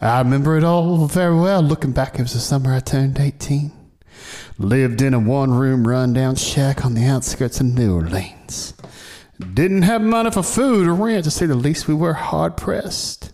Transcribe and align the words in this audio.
I 0.00 0.18
remember 0.18 0.56
it 0.56 0.64
all 0.64 1.06
very 1.06 1.34
well. 1.34 1.62
Looking 1.62 1.92
back, 1.92 2.18
it 2.18 2.22
was 2.22 2.34
the 2.34 2.40
summer 2.40 2.74
I 2.74 2.80
turned 2.80 3.18
18. 3.18 3.72
Lived 4.58 5.02
in 5.02 5.14
a 5.14 5.18
one 5.18 5.52
room 5.52 5.86
rundown 5.86 6.36
shack 6.36 6.84
on 6.84 6.94
the 6.94 7.06
outskirts 7.06 7.60
of 7.60 7.66
New 7.66 7.94
Orleans. 7.94 8.74
Didn't 9.54 9.82
have 9.82 10.02
money 10.02 10.30
for 10.30 10.42
food 10.42 10.86
or 10.86 10.94
rent, 10.94 11.24
to 11.24 11.30
say 11.30 11.46
the 11.46 11.54
least. 11.54 11.88
We 11.88 11.94
were 11.94 12.14
hard 12.14 12.56
pressed. 12.56 13.32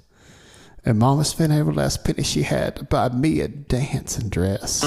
And 0.84 0.98
Mama 0.98 1.24
spent 1.24 1.52
every 1.52 1.74
last 1.74 2.04
penny 2.04 2.22
she 2.22 2.42
had 2.42 2.77
to 2.77 2.85
buy 2.85 3.11
me 3.11 3.40
a 3.40 3.49
dancing 3.49 4.31
dress. 4.31 4.83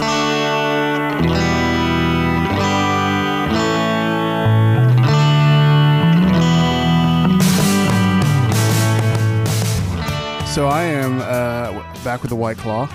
So 10.54 10.68
I 10.68 10.84
am 10.84 11.20
uh, 11.20 11.82
back 12.04 12.22
with 12.22 12.30
the 12.30 12.36
White 12.36 12.58
Claw, 12.60 12.88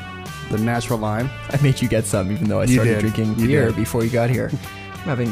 the 0.48 0.58
natural 0.58 0.96
lime. 1.00 1.28
I 1.50 1.60
made 1.60 1.82
you 1.82 1.88
get 1.88 2.04
some, 2.06 2.30
even 2.30 2.48
though 2.48 2.60
I 2.60 2.64
You 2.64 2.74
started 2.74 2.90
did. 2.94 3.00
drinking 3.00 3.36
You 3.36 3.48
beer 3.48 3.66
did. 3.66 3.74
before 3.76 4.04
you 4.04 4.10
got 4.10 4.30
here. 4.30 4.48
I'm 4.92 5.00
having. 5.00 5.28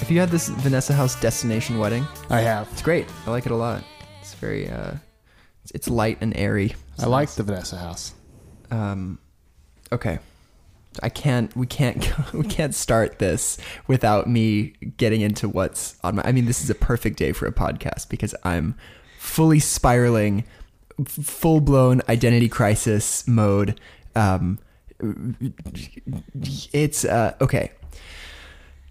If 0.00 0.08
you 0.08 0.20
had 0.20 0.28
this 0.28 0.46
Vanessa 0.48 0.92
House 0.92 1.20
destination 1.20 1.78
wedding, 1.78 2.06
I 2.30 2.40
have. 2.42 2.68
it's 2.70 2.82
great. 2.82 3.08
I 3.26 3.30
like 3.32 3.46
it 3.46 3.52
a 3.52 3.56
lot. 3.56 3.82
It's 4.20 4.34
very. 4.34 4.70
uh 4.70 4.92
It's, 5.64 5.72
it's 5.72 5.88
light 5.88 6.18
and 6.20 6.36
airy. 6.36 6.76
I 7.00 7.06
like 7.06 7.30
the 7.30 7.42
Vanessa 7.42 7.76
House. 7.78 8.14
Um, 8.70 9.18
okay. 9.90 10.20
I 11.02 11.08
can't. 11.08 11.54
We 11.56 11.66
can't. 11.66 12.00
go- 12.00 12.24
We 12.38 12.44
can't 12.46 12.76
start 12.76 13.18
this 13.18 13.58
without 13.88 14.28
me 14.28 14.74
getting 14.98 15.20
into 15.20 15.48
what's 15.48 15.96
on 16.04 16.14
my. 16.14 16.22
I 16.24 16.30
mean, 16.30 16.44
this 16.46 16.62
is 16.62 16.70
a 16.70 16.76
perfect 16.76 17.18
day 17.18 17.32
for 17.32 17.46
a 17.46 17.52
podcast 17.52 18.08
because 18.08 18.36
I'm 18.44 18.76
fully 19.18 19.58
spiraling, 19.58 20.44
full 21.04 21.60
blown 21.60 22.00
identity 22.08 22.48
crisis 22.48 23.26
mode. 23.28 23.78
Um, 24.14 24.58
it's 26.72 27.04
uh 27.04 27.34
okay. 27.40 27.72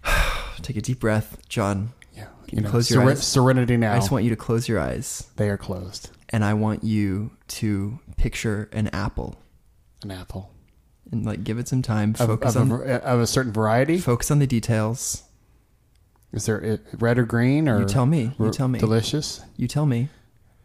Take 0.62 0.76
a 0.76 0.80
deep 0.80 1.00
breath, 1.00 1.38
John. 1.48 1.92
Yeah. 2.14 2.26
Can 2.48 2.62
you 2.62 2.68
close 2.70 2.90
your 2.90 3.02
seren- 3.02 3.10
eyes? 3.12 3.26
Serenity 3.26 3.76
now. 3.76 3.92
I 3.94 3.96
just 3.98 4.10
want 4.10 4.24
you 4.24 4.30
to 4.30 4.36
close 4.36 4.68
your 4.68 4.80
eyes, 4.80 5.28
they 5.36 5.48
are 5.50 5.56
closed. 5.56 6.10
and 6.30 6.44
I 6.44 6.54
want 6.54 6.84
you 6.84 7.30
to 7.48 7.98
picture 8.16 8.68
an 8.72 8.88
apple 8.88 9.36
An 10.02 10.10
apple. 10.10 10.50
and 11.10 11.24
like 11.26 11.44
give 11.44 11.58
it 11.58 11.68
some 11.68 11.82
time. 11.82 12.14
Focus 12.14 12.56
of, 12.56 12.70
on 12.72 12.80
a, 12.88 12.94
of 12.96 13.20
a 13.20 13.26
certain 13.26 13.52
variety. 13.52 13.98
Focus 13.98 14.30
on 14.30 14.38
the 14.38 14.46
details. 14.46 15.22
Is 16.32 16.46
there 16.46 16.80
red 16.98 17.18
or 17.18 17.24
green 17.24 17.68
or 17.68 17.80
You 17.80 17.86
tell 17.86 18.06
me. 18.06 18.32
You 18.38 18.50
tell 18.50 18.68
me. 18.68 18.78
delicious 18.78 19.40
You 19.56 19.68
tell 19.68 19.86
me. 19.86 20.08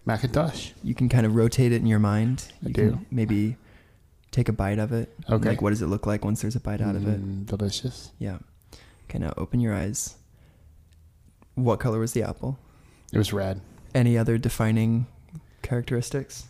McIntosh? 0.08 0.72
You 0.84 0.96
can 0.96 1.10
kind 1.10 1.26
of 1.26 1.36
rotate 1.36 1.72
it 1.72 1.78
in 1.82 1.86
your 1.88 2.00
mind. 2.00 2.52
I 2.66 2.70
do. 2.72 2.92
Can 2.92 3.06
maybe 3.12 3.58
take 4.32 4.50
a 4.50 4.54
bite 4.54 4.80
of 4.80 4.92
it. 4.92 5.14
Okay. 5.30 5.50
Like, 5.50 5.62
what 5.62 5.70
does 5.72 5.82
it 5.82 5.88
look 5.88 6.08
like 6.08 6.26
once 6.26 6.42
there's 6.42 6.56
a 6.56 6.60
bite 6.60 6.82
out 6.82 6.96
of 6.96 7.08
it? 7.08 7.22
Mm, 7.22 7.46
delicious. 7.46 8.12
Yeah. 8.18 8.40
Okay, 9.10 9.20
now 9.20 9.34
open 9.38 9.60
your 9.60 9.76
eyes. 9.76 10.16
What 11.56 11.80
color 11.80 12.00
was 12.00 12.14
the 12.14 12.24
apple? 12.24 12.58
It 13.12 13.18
was 13.18 13.34
red. 13.34 13.62
Any 13.94 14.18
other 14.18 14.38
defining 14.38 15.06
characteristics? 15.62 16.48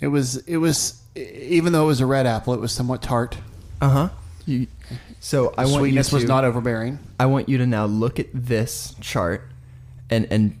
It 0.00 0.06
was. 0.08 0.36
It 0.46 0.58
was. 0.58 1.02
Even 1.16 1.72
though 1.72 1.82
it 1.84 1.88
was 1.88 2.00
a 2.00 2.06
red 2.06 2.26
apple, 2.26 2.54
it 2.54 2.60
was 2.60 2.70
somewhat 2.70 3.02
tart. 3.02 3.36
Uh 3.80 3.88
huh. 3.88 4.08
You. 4.46 4.68
So 5.20 5.52
I 5.58 5.62
want 5.62 5.72
you 5.72 5.78
Sweetness 5.80 6.08
to. 6.10 6.14
was 6.14 6.24
not 6.24 6.44
overbearing. 6.44 7.00
I 7.18 7.26
want 7.26 7.48
you 7.48 7.58
to 7.58 7.66
now 7.66 7.86
look 7.86 8.20
at 8.20 8.28
this 8.32 8.94
chart, 9.00 9.42
and 10.08 10.28
and 10.30 10.56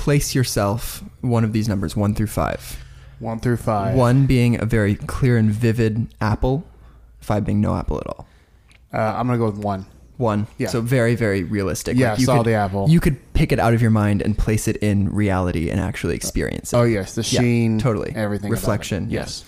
place 0.00 0.34
yourself 0.34 1.04
one 1.20 1.44
of 1.44 1.52
these 1.52 1.68
numbers, 1.68 1.94
one 1.94 2.14
through 2.14 2.26
five. 2.26 2.82
One 3.18 3.38
through 3.38 3.58
five. 3.58 3.94
One 3.94 4.24
being 4.24 4.58
a 4.58 4.64
very 4.64 4.94
clear 4.94 5.36
and 5.36 5.50
vivid 5.50 6.06
apple, 6.22 6.64
five 7.20 7.44
being 7.44 7.60
no 7.60 7.76
apple 7.76 7.98
at 7.98 8.06
all. 8.06 8.26
Uh, 8.94 8.96
I'm 8.96 9.26
gonna 9.26 9.36
go 9.36 9.44
with 9.44 9.58
one. 9.58 9.84
One. 10.16 10.46
Yeah. 10.56 10.68
So 10.68 10.80
very, 10.80 11.16
very 11.16 11.42
realistic. 11.44 11.98
Yeah, 11.98 12.16
you 12.16 12.24
saw 12.24 12.38
could, 12.38 12.46
the 12.46 12.54
apple. 12.54 12.88
You 12.88 12.98
could 12.98 13.18
pick 13.34 13.52
it 13.52 13.58
out 13.58 13.74
of 13.74 13.82
your 13.82 13.90
mind 13.90 14.22
and 14.22 14.36
place 14.38 14.68
it 14.68 14.76
in 14.78 15.10
reality 15.10 15.68
and 15.68 15.78
actually 15.78 16.16
experience 16.16 16.72
it. 16.72 16.76
Oh 16.76 16.84
yes, 16.84 17.14
the 17.14 17.20
Yeah, 17.20 17.40
sheen, 17.40 17.78
totally. 17.78 18.12
everything. 18.16 18.50
Reflection, 18.50 19.10
yeah. 19.10 19.20
Yes. 19.20 19.44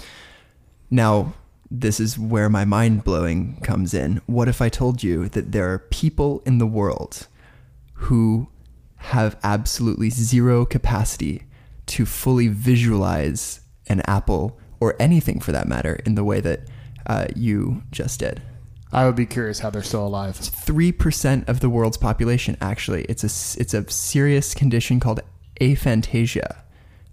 Now, 0.91 1.33
this 1.71 1.99
is 1.99 2.19
where 2.19 2.51
my 2.51 2.67
mind 2.67 3.05
blowing 3.05 3.59
comes 3.63 3.95
in. 3.95 4.21
What 4.27 4.49
if 4.49 4.61
I 4.61 4.69
told 4.69 5.03
you 5.03 5.31
that 5.31 5.53
there 5.53 5.73
are 5.73 5.79
people 5.79 6.43
in 6.45 6.59
the 6.59 6.67
world 6.67 7.27
who 7.95 8.49
have 9.03 9.37
absolutely 9.43 10.11
zero 10.11 10.65
capacity 10.65 11.43
to 11.87 12.07
fully 12.07 12.49
visualize 12.49 13.61
an 13.89 14.01
apple 14.07 14.59
or 14.81 14.95
anything 15.01 15.41
for 15.41 15.53
that 15.53 15.67
matter 15.67 16.01
in 16.07 16.15
the 16.15 16.25
way 16.25 16.41
that 16.41 16.61
uh, 17.07 17.27
you 17.35 17.83
just 17.91 18.21
did? 18.21 18.43
I 18.93 19.07
would 19.07 19.17
be 19.17 19.27
curious 19.27 19.61
how 19.61 19.71
they're 19.71 19.83
still 19.83 20.07
alive. 20.07 20.37
three 20.37 20.93
percent 20.93 21.49
of 21.49 21.61
the 21.61 21.71
world's 21.71 21.97
population. 21.97 22.57
Actually, 22.61 23.05
it's 23.05 23.25
a 23.25 23.61
it's 23.61 23.75
a 23.75 23.91
serious 23.91 24.55
condition 24.55 25.01
called 25.01 25.21
aphantasia 25.61 26.59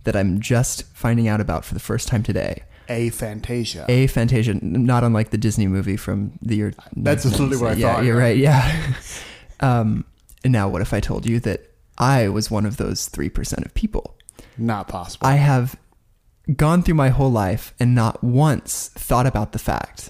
that 0.03 0.15
I'm 0.15 0.41
just 0.41 0.83
finding 0.93 1.27
out 1.27 1.39
about 1.39 1.63
for 1.63 1.73
the 1.73 1.79
first 1.79 2.07
time 2.07 2.21
today. 2.23 2.63
Aphantasia. 2.89 3.87
Aphantasia, 3.87 4.61
not 4.61 5.03
unlike 5.03 5.29
the 5.29 5.37
Disney 5.37 5.67
movie 5.67 5.95
from 5.95 6.33
the 6.41 6.55
year. 6.55 6.73
That's 6.95 7.23
literally 7.23 7.57
what 7.57 7.71
I 7.71 7.73
yeah, 7.75 7.95
thought, 7.95 8.03
You're 8.03 8.17
right. 8.17 8.35
Yeah. 8.35 8.93
um, 9.59 10.05
and 10.43 10.51
now, 10.51 10.67
what 10.69 10.81
if 10.81 10.93
I 10.93 10.99
told 10.99 11.25
you 11.25 11.39
that 11.41 11.68
I 11.99 12.29
was 12.29 12.49
one 12.49 12.65
of 12.65 12.77
those 12.77 13.07
three 13.07 13.29
percent 13.29 13.65
of 13.65 13.73
people? 13.73 14.17
Not 14.57 14.87
possible. 14.87 15.27
I 15.27 15.35
have 15.35 15.75
gone 16.55 16.81
through 16.81 16.95
my 16.95 17.09
whole 17.09 17.31
life 17.31 17.73
and 17.79 17.93
not 17.93 18.23
once 18.23 18.89
thought 18.95 19.27
about 19.27 19.51
the 19.51 19.59
fact 19.59 20.09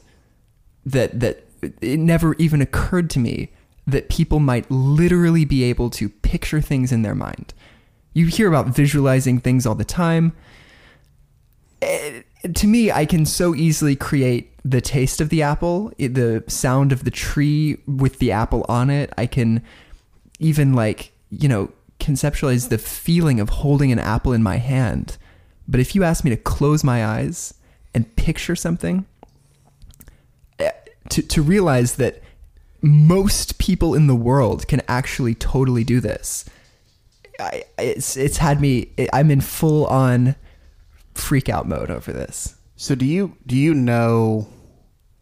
that 0.86 1.20
that 1.20 1.46
it 1.82 2.00
never 2.00 2.36
even 2.36 2.62
occurred 2.62 3.10
to 3.12 3.20
me 3.20 3.52
that 3.86 4.10
people 4.10 4.40
might 4.40 4.70
literally 4.70 5.46
be 5.46 5.64
able 5.64 5.90
to 5.90 6.10
picture 6.10 6.62
things 6.62 6.92
in 6.92 7.02
their 7.02 7.16
mind. 7.16 7.54
You 8.14 8.28
hear 8.28 8.48
about 8.48 8.68
visualizing 8.68 9.40
things 9.40 9.66
all 9.66 9.76
the 9.76 9.84
time. 9.84 10.34
Eh, 11.82 12.22
to 12.54 12.68
me, 12.68 12.92
I 12.92 13.06
can 13.06 13.26
so 13.26 13.56
easily 13.56 13.96
create 13.96 14.54
the 14.64 14.82
taste 14.82 15.20
of 15.20 15.30
the 15.30 15.42
apple, 15.42 15.92
the 15.98 16.44
sound 16.48 16.92
of 16.92 17.04
the 17.04 17.12
tree 17.12 17.78
with 17.86 18.20
the 18.20 18.32
apple 18.32 18.66
on 18.70 18.90
it. 18.90 19.12
I 19.18 19.26
can 19.26 19.64
even 20.40 20.74
like, 20.74 21.12
you 21.30 21.50
know, 21.50 21.72
conceptualize 22.00 22.70
the 22.70 22.78
feeling 22.78 23.40
of 23.40 23.50
holding 23.50 23.92
an 23.92 24.00
apple 24.00 24.34
in 24.34 24.42
my 24.44 24.58
hand. 24.58 25.18
But 25.68 25.80
if 25.80 25.94
you 25.96 26.04
ask 26.04 26.24
me 26.24 26.30
to 26.32 26.38
close 26.38 26.84
my 26.84 27.06
eyes 27.06 27.54
and 27.94 28.16
picture 28.16 28.56
something, 28.56 29.06
eh, 30.60 30.72
to, 31.10 31.22
to 31.22 31.42
realize 31.42 31.96
that 31.96 32.22
most 32.82 33.60
people 33.60 33.94
in 33.94 34.08
the 34.08 34.16
world 34.16 34.68
can 34.68 34.82
actually 34.88 35.36
totally 35.36 35.84
do 35.84 36.00
this, 36.00 36.46
I, 37.40 37.64
it's, 37.78 38.18
it's 38.18 38.38
had 38.38 38.60
me, 38.62 38.92
I'm 39.14 39.32
in 39.32 39.42
full 39.42 39.86
on 39.88 40.36
freak 41.14 41.50
out 41.50 41.68
mode 41.68 41.92
over 41.92 42.12
this. 42.14 42.56
so 42.76 42.96
do 42.96 43.06
you 43.06 43.36
do 43.46 43.56
you 43.58 43.74
know? 43.74 44.48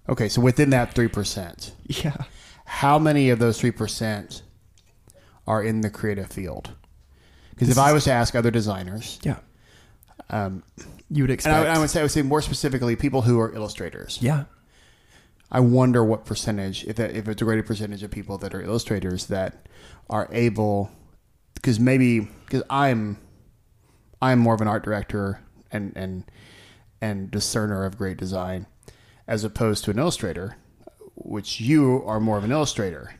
Okay, 0.09 0.29
so 0.29 0.41
within 0.41 0.69
that 0.69 0.93
three 0.93 1.07
percent, 1.07 1.73
Yeah. 1.87 2.15
how 2.65 2.97
many 2.99 3.29
of 3.31 3.39
those 3.39 3.59
three 3.59 3.71
percent 3.71 4.43
are 5.47 5.63
in 5.63 5.81
the 5.81 5.89
creative 5.89 6.29
field? 6.31 6.71
Because 7.51 7.69
if 7.69 7.77
I 7.77 7.93
was 7.93 8.03
to 8.03 8.11
ask 8.11 8.35
other 8.35 8.51
designers, 8.51 9.19
Yeah. 9.23 9.37
um, 10.29 10.63
You 11.09 11.23
would 11.23 11.29
and 11.31 11.35
expect. 11.35 11.55
I, 11.55 11.59
would- 11.59 11.67
I 11.69 11.79
would 11.79 11.89
say 11.89 11.99
I 11.99 12.03
would 12.03 12.11
say 12.11 12.21
more 12.21 12.41
specifically 12.41 12.95
people 12.95 13.23
who 13.23 13.39
are 13.39 13.51
illustrators. 13.53 14.19
yeah. 14.21 14.45
I 15.49 15.61
wonder 15.61 16.03
what 16.03 16.25
percentage, 16.25 16.83
if 16.87 16.97
that, 16.97 17.15
if 17.15 17.29
it's 17.29 17.41
a 17.41 17.45
greater 17.45 17.63
percentage 17.63 18.03
of 18.03 18.11
people 18.11 18.37
that 18.39 18.53
are 18.53 18.61
illustrators 18.61 19.27
that 19.27 19.65
are 20.09 20.27
able, 20.33 20.91
because 21.53 21.79
maybe 21.79 22.19
because 22.45 22.63
I'm, 22.69 23.17
I'm 24.21 24.39
more 24.39 24.53
of 24.55 24.59
an 24.59 24.67
art 24.67 24.83
director 24.83 25.39
and 25.71 25.93
and 25.95 26.25
and 27.01 27.31
discerner 27.31 27.85
of 27.85 27.97
great 27.97 28.17
design, 28.17 28.65
as 29.25 29.45
opposed 29.45 29.85
to 29.85 29.91
an 29.91 29.99
illustrator, 29.99 30.57
which 31.15 31.61
you 31.61 32.03
are 32.05 32.19
more 32.19 32.37
of 32.37 32.43
an 32.43 32.51
illustrator. 32.51 33.15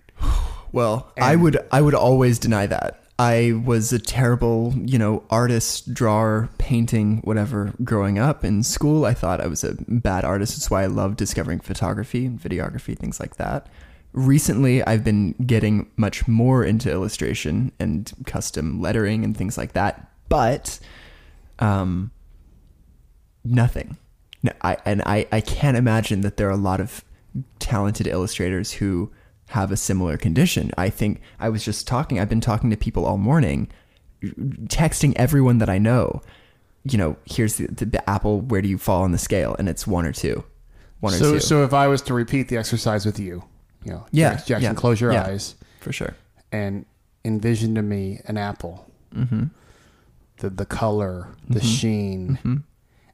Well, 0.72 1.12
I 1.20 1.36
would 1.36 1.58
I 1.72 1.82
would 1.82 1.96
always 1.96 2.40
deny 2.40 2.68
that. 2.68 3.04
I 3.20 3.54
was 3.66 3.92
a 3.92 4.00
terrible, 4.00 4.74
you 4.76 5.00
know, 5.00 5.24
artist, 5.32 5.92
drawer, 5.94 6.50
painting, 6.60 7.22
whatever 7.24 7.74
growing 7.84 8.20
up 8.20 8.46
in 8.46 8.62
school. 8.62 9.06
I 9.06 9.16
thought 9.16 9.42
I 9.42 9.48
was 9.48 9.64
a 9.64 9.76
bad 9.88 10.24
artist. 10.24 10.56
That's 10.56 10.70
why 10.70 10.84
I 10.84 10.88
love 10.88 11.16
discovering 11.16 11.60
photography 11.60 12.28
and 12.28 12.40
videography, 12.40 12.96
things 12.96 13.20
like 13.20 13.38
that. 13.38 13.68
Recently, 14.14 14.84
I've 14.84 15.04
been 15.04 15.34
getting 15.46 15.90
much 15.98 16.28
more 16.28 16.64
into 16.64 16.92
illustration 16.92 17.72
and 17.80 18.12
custom 18.26 18.80
lettering 18.82 19.24
and 19.24 19.36
things 19.36 19.58
like 19.58 19.74
that. 19.74 20.12
But 20.30 20.80
um 21.60 22.12
nothing. 23.44 23.98
No, 24.44 24.52
I 24.62 24.78
and 24.86 25.02
I, 25.06 25.28
I 25.32 25.42
can't 25.42 25.78
imagine 25.78 26.22
that 26.22 26.38
there 26.38 26.48
are 26.48 26.52
a 26.52 26.58
lot 26.58 26.80
of 26.80 27.04
talented 27.60 28.08
illustrators 28.08 28.74
who 28.74 29.12
have 29.48 29.72
a 29.72 29.78
similar 29.78 30.18
condition. 30.18 30.72
I 30.78 30.90
think 30.90 31.22
I 31.40 31.50
was 31.50 31.64
just 31.64 31.88
talking. 31.88 32.20
I've 32.20 32.30
been 32.30 32.42
talking 32.42 32.70
to 32.70 32.78
people 32.78 33.06
all 33.06 33.18
morning, 33.18 33.70
texting 34.24 35.14
everyone 35.16 35.58
that 35.60 35.70
I 35.70 35.78
know. 35.78 36.22
you 36.84 36.98
know, 36.98 37.18
here's 37.26 37.56
the, 37.58 37.68
the 37.68 38.10
apple. 38.10 38.42
Where 38.42 38.62
do 38.62 38.70
you 38.70 38.78
fall 38.78 39.04
on 39.04 39.12
the 39.12 39.18
scale? 39.18 39.56
And 39.60 39.68
it's 39.70 39.86
one 39.86 40.06
or 40.06 40.12
two, 40.14 40.44
one 41.02 41.14
or 41.14 41.18
So, 41.18 41.34
two 41.34 41.40
so 41.40 41.64
if 41.64 41.74
I 41.74 41.88
was 41.88 42.02
to 42.04 42.14
repeat 42.14 42.48
the 42.48 42.58
exercise 42.58 43.06
with 43.06 43.20
you, 43.20 43.44
you 43.84 43.92
know, 43.92 44.06
Yeah, 44.12 44.36
Jackson, 44.36 44.62
yeah, 44.62 44.74
close 44.74 45.02
your 45.02 45.12
yeah. 45.12 45.26
eyes 45.26 45.56
for 45.82 45.92
sure. 45.92 46.16
and 46.52 46.86
envision 47.26 47.76
to 47.76 47.82
me 47.82 48.22
an 48.26 48.38
apple, 48.38 48.86
Mm-hmm. 49.14 49.46
the 50.38 50.50
the 50.50 50.66
color, 50.66 51.30
the 51.50 51.62
sheen, 51.62 52.38
Mm-hmm. 52.38 52.56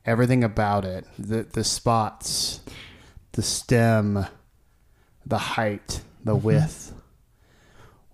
everything 0.06 0.44
about 0.44 0.86
it, 0.86 1.06
the 1.18 1.44
the 1.44 1.64
spots, 1.64 2.62
the 3.34 3.42
stem, 3.42 4.26
the 5.26 5.38
height, 5.38 6.02
the 6.24 6.36
Mm-hmm. 6.36 6.46
width. 6.46 6.94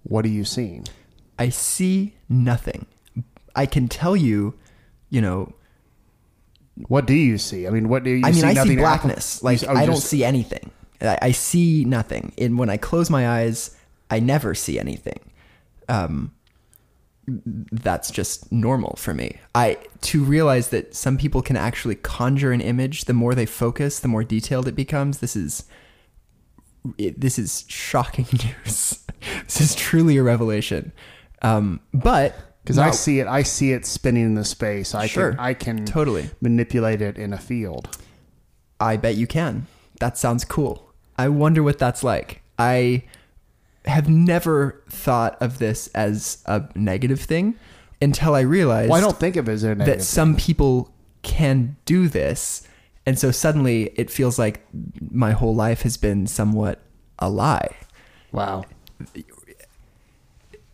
What 0.04 0.26
are 0.26 0.30
you 0.30 0.46
seeing? 0.46 0.86
I 1.38 1.50
see 1.50 2.16
nothing. 2.28 2.86
I 3.56 3.66
can 3.66 3.88
tell 3.88 4.16
you, 4.16 4.56
you 5.10 5.22
know, 5.22 5.54
What 6.88 7.06
do 7.06 7.14
you 7.14 7.38
see? 7.38 7.68
I 7.68 7.72
mean, 7.72 7.90
what 7.90 8.04
do 8.04 8.10
you? 8.12 8.24
See? 8.24 8.28
I 8.30 8.32
mean, 8.32 8.42
see 8.56 8.60
I 8.60 8.64
see 8.64 8.76
blackness. 8.78 9.44
Like 9.44 9.62
oh, 9.68 9.74
I 9.76 9.86
don't 9.86 9.96
just- 9.96 10.08
see 10.08 10.24
anything. 10.24 10.72
I, 11.02 11.18
I 11.22 11.32
see 11.32 11.86
nothing. 11.86 12.34
And 12.38 12.58
when 12.58 12.70
I 12.70 12.78
close 12.78 13.10
my 13.10 13.28
eyes, 13.30 13.76
I 14.10 14.20
never 14.20 14.56
see 14.56 14.80
anything. 14.80 15.20
Um, 15.90 16.32
that's 17.28 18.10
just 18.12 18.52
normal 18.52 18.96
for 18.98 19.14
me. 19.14 19.38
I 19.54 19.78
to 20.02 20.24
realize 20.24 20.70
that 20.70 20.96
some 20.96 21.18
people 21.18 21.42
can 21.42 21.56
actually 21.58 21.96
conjure 21.96 22.52
an 22.52 22.62
image. 22.62 23.06
The 23.06 23.14
more 23.14 23.36
they 23.36 23.46
focus, 23.46 24.00
the 24.00 24.08
more 24.08 24.24
detailed 24.24 24.68
it 24.68 24.76
becomes. 24.76 25.20
This 25.20 25.36
is 25.36 25.66
it, 26.98 27.20
this 27.20 27.38
is 27.40 27.66
shocking 27.68 28.26
news. 28.34 29.06
this 29.46 29.62
is 29.62 29.76
truly 29.76 30.18
a 30.18 30.24
revelation. 30.24 30.92
Um, 31.42 31.80
but 31.94 32.36
because 32.64 32.78
I 32.78 32.92
see 32.92 33.20
it. 33.20 33.28
I 33.28 33.44
see 33.44 33.72
it 33.72 33.86
spinning 33.86 34.24
in 34.26 34.34
the 34.36 34.44
space. 34.46 34.94
I 34.94 35.08
Sure. 35.08 35.32
can. 35.32 35.40
I 35.40 35.54
can 35.54 35.86
Totally. 35.86 36.30
manipulate 36.42 37.02
it 37.02 37.18
in 37.18 37.34
a 37.34 37.38
field. 37.38 37.98
I 38.80 38.98
bet 38.98 39.16
you 39.16 39.26
can. 39.28 39.68
That 40.00 40.18
sounds 40.18 40.46
cool. 40.46 40.94
I 41.18 41.30
wonder 41.30 41.64
what 41.64 41.80
that's 41.80 42.04
like. 42.04 42.42
I 42.60 43.04
have 43.86 44.08
never 44.10 44.84
thought 44.90 45.42
of 45.42 45.58
this 45.60 45.88
as 45.96 46.44
a 46.46 46.64
negative 46.76 47.20
thing 47.22 47.56
until 48.02 48.36
I 48.36 48.42
realized 48.42 48.90
Well, 48.90 48.98
I 49.00 49.02
don't 49.02 49.18
think 49.20 49.36
of 49.36 49.50
it 49.50 49.54
as 49.54 49.64
a 49.64 49.70
negative. 49.76 49.98
that 50.00 50.04
some 50.04 50.36
people 50.36 50.94
can 51.24 51.76
do 51.86 52.08
this. 52.08 52.62
And 53.10 53.18
so 53.18 53.32
suddenly 53.32 53.92
it 53.96 54.12
feels 54.12 54.38
like 54.38 54.64
my 55.10 55.32
whole 55.32 55.56
life 55.56 55.82
has 55.82 55.98
been 55.98 56.28
somewhat 56.28 56.80
a 57.18 57.28
lie. 57.28 57.76
wow. 58.32 58.66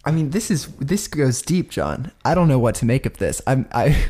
I 0.04 0.12
mean, 0.12 0.32
this 0.32 0.52
is 0.52 0.68
this 0.76 1.08
goes 1.08 1.42
deep, 1.42 1.70
John. 1.70 2.12
I 2.26 2.36
don't 2.36 2.50
know 2.50 2.60
what 2.60 2.76
to 2.76 2.86
make 2.86 3.06
of 3.06 3.20
this. 3.20 3.42
I'm 3.48 3.70
I 3.72 4.06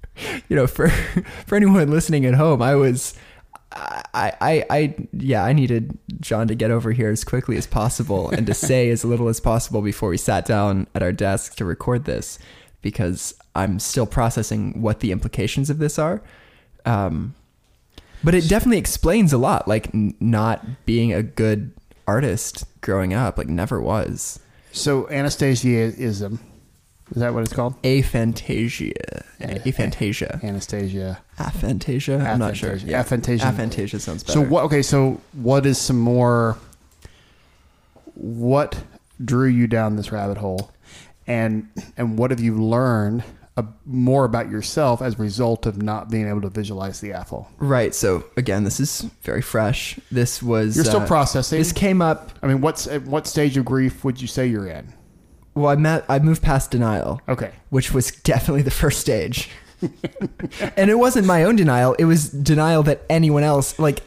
you 0.48 0.56
know, 0.56 0.66
for 0.66 0.88
for 1.46 1.54
anyone 1.54 1.88
listening 1.88 2.26
at 2.26 2.34
home, 2.34 2.60
I 2.60 2.74
was 2.74 3.14
I, 3.70 4.32
I, 4.40 4.64
I, 4.70 4.94
yeah, 5.12 5.44
I 5.44 5.52
needed 5.52 5.96
John 6.18 6.48
to 6.48 6.56
get 6.56 6.72
over 6.72 6.90
here 6.90 7.10
as 7.10 7.22
quickly 7.22 7.56
as 7.56 7.68
possible 7.68 8.28
and 8.30 8.44
to 8.48 8.54
say 8.54 8.90
as 8.90 9.04
little 9.04 9.28
as 9.28 9.38
possible 9.38 9.82
before 9.82 10.08
we 10.08 10.16
sat 10.16 10.46
down 10.46 10.88
at 10.96 11.02
our 11.04 11.12
desk 11.12 11.54
to 11.58 11.64
record 11.64 12.06
this, 12.06 12.40
because 12.82 13.34
I'm 13.54 13.78
still 13.78 14.06
processing 14.06 14.82
what 14.82 14.98
the 14.98 15.12
implications 15.12 15.70
of 15.70 15.78
this 15.78 15.96
are. 15.96 16.22
Um, 16.84 17.36
but 18.24 18.34
it 18.34 18.48
definitely 18.48 18.78
explains 18.78 19.32
a 19.32 19.38
lot, 19.38 19.68
like 19.68 19.92
n- 19.94 20.14
not 20.20 20.64
being 20.86 21.12
a 21.12 21.22
good 21.22 21.72
artist 22.06 22.64
growing 22.80 23.12
up, 23.12 23.38
like 23.38 23.48
never 23.48 23.80
was. 23.80 24.40
So 24.72 25.04
Anastasiaism, 25.04 26.38
is 27.10 27.16
that 27.16 27.32
what 27.32 27.42
it's 27.42 27.52
called? 27.52 27.80
Aphantasia, 27.82 28.92
aphantasia, 29.40 30.42
Anastasia. 30.44 31.18
aphantasia. 31.38 32.24
I'm 32.24 32.38
not 32.38 32.56
sure. 32.56 32.76
Aphantasia. 32.76 33.38
Aphantasia. 33.38 33.40
aphantasia 33.40 34.00
sounds 34.00 34.24
better. 34.24 34.38
So 34.38 34.44
what? 34.44 34.64
Okay, 34.64 34.82
so 34.82 35.20
what 35.32 35.64
is 35.64 35.78
some 35.78 35.98
more? 35.98 36.58
What 38.14 38.82
drew 39.24 39.48
you 39.48 39.66
down 39.66 39.96
this 39.96 40.12
rabbit 40.12 40.38
hole, 40.38 40.70
and 41.26 41.68
and 41.96 42.18
what 42.18 42.30
have 42.30 42.40
you 42.40 42.62
learned 42.62 43.24
uh, 43.58 43.62
more 43.84 44.24
about 44.24 44.48
yourself 44.48 45.02
as 45.02 45.14
a 45.14 45.22
result 45.22 45.66
of 45.66 45.82
not 45.82 46.10
being 46.10 46.28
able 46.28 46.40
to 46.42 46.48
visualize 46.48 47.00
the 47.00 47.12
apple? 47.12 47.48
Right. 47.58 47.94
So 47.94 48.24
again, 48.36 48.64
this 48.64 48.78
is 48.80 49.02
very 49.22 49.42
fresh. 49.42 49.98
This 50.10 50.42
was 50.42 50.76
You're 50.76 50.84
still 50.84 51.00
uh, 51.00 51.06
processing. 51.06 51.58
This 51.58 51.72
came 51.72 52.00
up. 52.00 52.30
I 52.42 52.46
mean, 52.46 52.60
what's 52.60 52.86
at 52.86 53.02
what 53.02 53.26
stage 53.26 53.56
of 53.56 53.64
grief 53.64 54.04
would 54.04 54.20
you 54.22 54.28
say 54.28 54.46
you're 54.46 54.68
in? 54.68 54.94
Well, 55.54 55.68
I 55.72 55.76
met. 55.76 56.04
I 56.08 56.20
moved 56.20 56.40
past 56.42 56.70
denial, 56.70 57.20
Okay. 57.28 57.50
which 57.70 57.92
was 57.92 58.12
definitely 58.12 58.62
the 58.62 58.70
first 58.70 59.00
stage. 59.00 59.50
and 60.76 60.88
it 60.90 60.98
wasn't 60.98 61.26
my 61.26 61.42
own 61.44 61.56
denial. 61.56 61.94
It 61.98 62.04
was 62.04 62.30
denial 62.30 62.82
that 62.84 63.02
anyone 63.10 63.42
else 63.42 63.78
like. 63.78 64.00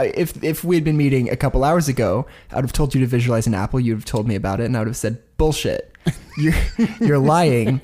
If 0.00 0.42
if 0.44 0.62
we 0.64 0.74
had 0.74 0.84
been 0.84 0.96
meeting 0.96 1.30
a 1.30 1.36
couple 1.36 1.64
hours 1.64 1.88
ago, 1.88 2.26
I 2.50 2.56
would 2.56 2.64
have 2.64 2.72
told 2.72 2.94
you 2.94 3.00
to 3.00 3.06
visualize 3.06 3.46
an 3.46 3.54
apple. 3.54 3.80
You'd 3.80 3.94
have 3.94 4.04
told 4.04 4.28
me 4.28 4.34
about 4.34 4.60
it, 4.60 4.64
and 4.64 4.76
I 4.76 4.80
would 4.80 4.88
have 4.88 4.96
said 4.96 5.22
bullshit. 5.38 5.96
You're 6.36 6.54
you're 7.00 7.18
lying. 7.18 7.80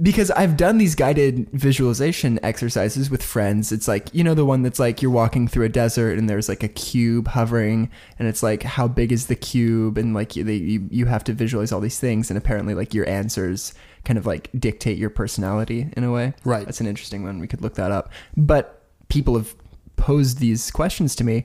Because 0.00 0.30
I've 0.32 0.56
done 0.56 0.78
these 0.78 0.94
guided 0.94 1.48
visualization 1.52 2.40
exercises 2.42 3.10
with 3.10 3.22
friends. 3.22 3.70
It's 3.70 3.86
like, 3.86 4.12
you 4.12 4.24
know, 4.24 4.34
the 4.34 4.44
one 4.44 4.62
that's 4.62 4.78
like 4.78 5.00
you're 5.00 5.10
walking 5.10 5.46
through 5.46 5.66
a 5.66 5.68
desert 5.68 6.18
and 6.18 6.28
there's 6.28 6.48
like 6.48 6.62
a 6.62 6.68
cube 6.68 7.28
hovering 7.28 7.90
and 8.18 8.26
it's 8.26 8.42
like, 8.42 8.62
how 8.64 8.88
big 8.88 9.12
is 9.12 9.26
the 9.26 9.36
cube? 9.36 9.96
And 9.96 10.12
like 10.12 10.34
you, 10.34 10.42
they, 10.42 10.56
you, 10.56 10.88
you 10.90 11.06
have 11.06 11.22
to 11.24 11.32
visualize 11.32 11.70
all 11.70 11.80
these 11.80 12.00
things. 12.00 12.30
And 12.30 12.36
apparently 12.36 12.74
like 12.74 12.92
your 12.92 13.08
answers 13.08 13.72
kind 14.04 14.18
of 14.18 14.26
like 14.26 14.50
dictate 14.58 14.98
your 14.98 15.10
personality 15.10 15.88
in 15.96 16.02
a 16.02 16.10
way. 16.10 16.34
Right. 16.44 16.64
That's 16.64 16.80
an 16.80 16.86
interesting 16.86 17.22
one. 17.22 17.38
We 17.38 17.46
could 17.46 17.62
look 17.62 17.74
that 17.74 17.92
up. 17.92 18.12
But 18.36 18.82
people 19.08 19.36
have 19.36 19.54
posed 19.96 20.38
these 20.38 20.70
questions 20.72 21.14
to 21.16 21.24
me 21.24 21.44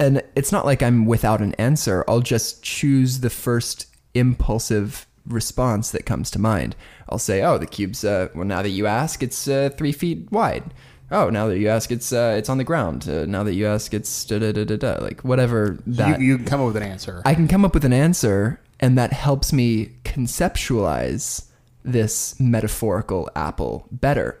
and 0.00 0.22
it's 0.34 0.50
not 0.50 0.64
like 0.66 0.82
I'm 0.82 1.06
without 1.06 1.40
an 1.40 1.54
answer. 1.54 2.04
I'll 2.08 2.20
just 2.20 2.62
choose 2.62 3.20
the 3.20 3.30
first 3.30 3.86
impulsive 4.14 5.06
response 5.26 5.90
that 5.90 6.06
comes 6.06 6.30
to 6.32 6.38
mind. 6.38 6.76
I'll 7.08 7.18
say, 7.18 7.42
"Oh, 7.42 7.58
the 7.58 7.66
cube's 7.66 8.04
uh, 8.04 8.28
well. 8.34 8.44
Now 8.44 8.62
that 8.62 8.70
you 8.70 8.86
ask, 8.86 9.22
it's 9.22 9.48
uh, 9.48 9.70
three 9.76 9.92
feet 9.92 10.30
wide. 10.30 10.74
Oh, 11.10 11.28
now 11.30 11.46
that 11.48 11.58
you 11.58 11.68
ask, 11.68 11.90
it's 11.92 12.12
uh, 12.12 12.34
it's 12.36 12.48
on 12.48 12.58
the 12.58 12.64
ground. 12.64 13.08
Uh, 13.08 13.24
now 13.26 13.42
that 13.42 13.54
you 13.54 13.66
ask, 13.66 13.92
it's 13.94 14.24
da 14.24 14.38
da 14.38 14.52
da 14.52 14.64
da 14.64 14.76
da. 14.76 15.02
Like 15.02 15.20
whatever 15.22 15.78
that 15.86 16.20
you, 16.20 16.26
you 16.26 16.36
can 16.38 16.46
come 16.46 16.60
up 16.60 16.66
with 16.66 16.76
an 16.76 16.82
answer. 16.82 17.22
I 17.24 17.34
can 17.34 17.48
come 17.48 17.64
up 17.64 17.74
with 17.74 17.84
an 17.84 17.92
answer, 17.92 18.60
and 18.80 18.96
that 18.98 19.12
helps 19.12 19.52
me 19.52 19.96
conceptualize 20.04 21.46
this 21.84 22.38
metaphorical 22.40 23.30
apple 23.36 23.86
better. 23.92 24.40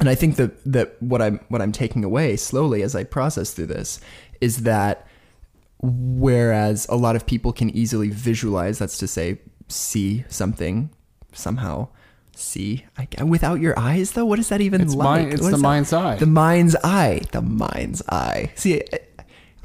And 0.00 0.08
I 0.08 0.14
think 0.14 0.36
that 0.36 0.62
that 0.64 1.00
what 1.00 1.22
I'm 1.22 1.40
what 1.48 1.62
I'm 1.62 1.72
taking 1.72 2.04
away 2.04 2.36
slowly 2.36 2.82
as 2.82 2.94
I 2.94 3.04
process 3.04 3.52
through 3.52 3.66
this 3.66 4.00
is 4.40 4.64
that 4.64 5.06
whereas 5.80 6.86
a 6.88 6.96
lot 6.96 7.16
of 7.16 7.26
people 7.26 7.52
can 7.52 7.70
easily 7.70 8.10
visualize, 8.10 8.78
that's 8.78 8.98
to 8.98 9.06
say, 9.06 9.38
see 9.68 10.24
something 10.28 10.90
somehow. 11.32 11.88
See, 12.36 12.84
I, 12.98 13.22
without 13.22 13.60
your 13.60 13.78
eyes, 13.78 14.12
though, 14.12 14.24
what 14.24 14.38
is 14.40 14.48
that 14.48 14.60
even 14.60 14.80
It's 14.80 14.94
like? 14.94 15.04
mind- 15.04 15.32
it's 15.34 15.42
What 15.42 15.50
the 15.50 15.54
is 15.56 15.60
that? 15.62 15.66
mind's 15.68 15.92
eye. 15.92 16.16
The 16.16 16.26
mind's 16.26 16.76
eye. 16.82 17.20
The 17.30 17.42
mind's 17.42 18.02
eye. 18.08 18.50
See, 18.56 18.82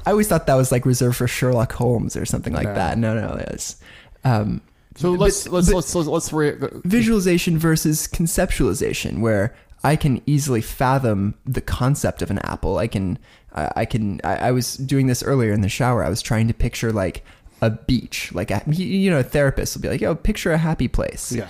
I, 0.06 0.10
always 0.12 0.28
thought 0.28 0.46
that 0.46 0.54
was 0.54 0.70
like 0.70 0.86
reserved 0.86 1.16
for 1.16 1.26
Sherlock 1.26 1.72
Holmes 1.72 2.16
or 2.16 2.24
something 2.24 2.52
like 2.52 2.68
No. 2.68 2.74
that. 2.74 2.96
No, 2.98 3.14
no, 3.14 3.34
it's 3.48 3.76
um, 4.24 4.60
so 4.96 5.10
let's 5.12 5.48
let's, 5.48 5.68
but- 5.68 5.74
let's 5.76 5.94
let's 5.94 6.08
let's 6.08 6.32
re- 6.32 6.56
visualization 6.84 7.58
versus 7.58 8.06
conceptualization, 8.06 9.20
where 9.20 9.54
I 9.82 9.96
can 9.96 10.20
easily 10.26 10.60
fathom 10.60 11.34
the 11.46 11.60
concept 11.60 12.22
of 12.22 12.30
an 12.30 12.38
apple. 12.40 12.78
I 12.78 12.86
can, 12.86 13.18
I, 13.54 13.70
I 13.76 13.84
can. 13.84 14.20
I, 14.24 14.36
I 14.36 14.50
was 14.52 14.76
doing 14.76 15.06
this 15.06 15.22
earlier 15.22 15.52
in 15.52 15.60
the 15.62 15.68
shower. 15.68 16.04
I 16.04 16.08
was 16.08 16.22
trying 16.22 16.48
to 16.48 16.54
picture 16.54 16.92
like 16.92 17.24
a 17.60 17.70
beach, 17.70 18.32
like 18.32 18.50
a 18.50 18.62
you- 18.66 19.10
know, 19.10 19.20
a 19.20 19.22
therapist 19.22 19.76
will 19.76 19.82
be 19.82 19.88
like, 19.88 20.00
"Yo, 20.00 20.14
picture 20.14 20.52
a 20.52 20.58
happy 20.58 20.88
place." 20.88 21.32
yeah. 21.32 21.48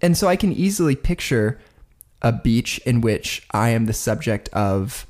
And 0.00 0.16
so 0.16 0.26
I 0.26 0.36
can 0.36 0.52
easily 0.52 0.96
picture 0.96 1.60
a 2.22 2.32
beach 2.32 2.78
in 2.84 3.00
which 3.00 3.46
I 3.52 3.70
am 3.70 3.86
the 3.86 3.92
subject 3.92 4.48
of 4.50 5.06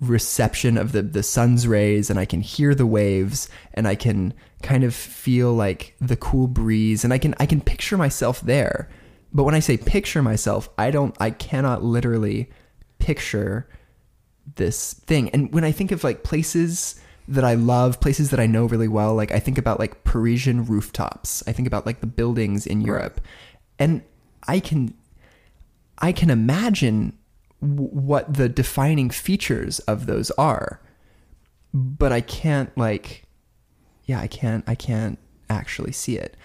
reception 0.00 0.76
of 0.76 0.92
the, 0.92 1.02
the 1.02 1.22
sun's 1.22 1.66
rays 1.66 2.10
and 2.10 2.18
I 2.18 2.24
can 2.24 2.40
hear 2.40 2.74
the 2.74 2.86
waves 2.86 3.48
and 3.72 3.88
I 3.88 3.94
can 3.94 4.34
kind 4.62 4.84
of 4.84 4.94
feel 4.94 5.54
like 5.54 5.94
the 6.00 6.16
cool 6.16 6.48
breeze 6.48 7.02
and 7.04 7.12
I 7.12 7.18
can 7.18 7.34
I 7.38 7.46
can 7.46 7.60
picture 7.60 7.96
myself 7.96 8.40
there. 8.42 8.88
But 9.32 9.44
when 9.44 9.54
I 9.54 9.60
say 9.60 9.76
picture 9.76 10.22
myself, 10.22 10.68
I 10.76 10.90
don't 10.90 11.16
I 11.20 11.30
cannot 11.30 11.82
literally 11.82 12.50
picture 12.98 13.68
this 14.56 14.94
thing. 14.94 15.30
And 15.30 15.52
when 15.52 15.64
I 15.64 15.72
think 15.72 15.92
of 15.92 16.04
like 16.04 16.22
places 16.22 17.00
that 17.28 17.44
I 17.44 17.54
love, 17.54 18.00
places 18.00 18.30
that 18.30 18.40
I 18.40 18.46
know 18.46 18.66
really 18.66 18.88
well, 18.88 19.14
like 19.14 19.32
I 19.32 19.38
think 19.38 19.58
about 19.58 19.78
like 19.78 20.04
Parisian 20.04 20.64
rooftops. 20.64 21.42
I 21.46 21.52
think 21.52 21.66
about 21.66 21.86
like 21.86 22.00
the 22.00 22.06
buildings 22.06 22.66
in 22.66 22.80
Europe. 22.80 23.20
And 23.78 24.02
I 24.46 24.60
can 24.60 24.94
I 25.98 26.12
can 26.12 26.30
imagine 26.30 27.16
w- 27.60 27.88
what 27.88 28.32
the 28.32 28.48
defining 28.48 29.10
features 29.10 29.80
of 29.80 30.06
those 30.06 30.30
are. 30.32 30.80
But 31.74 32.12
I 32.12 32.20
can't 32.20 32.76
like 32.78 33.24
yeah, 34.04 34.20
I 34.20 34.28
can't 34.28 34.64
I 34.68 34.74
can't 34.74 35.18
actually 35.50 35.92
see 35.92 36.16
it. 36.16 36.36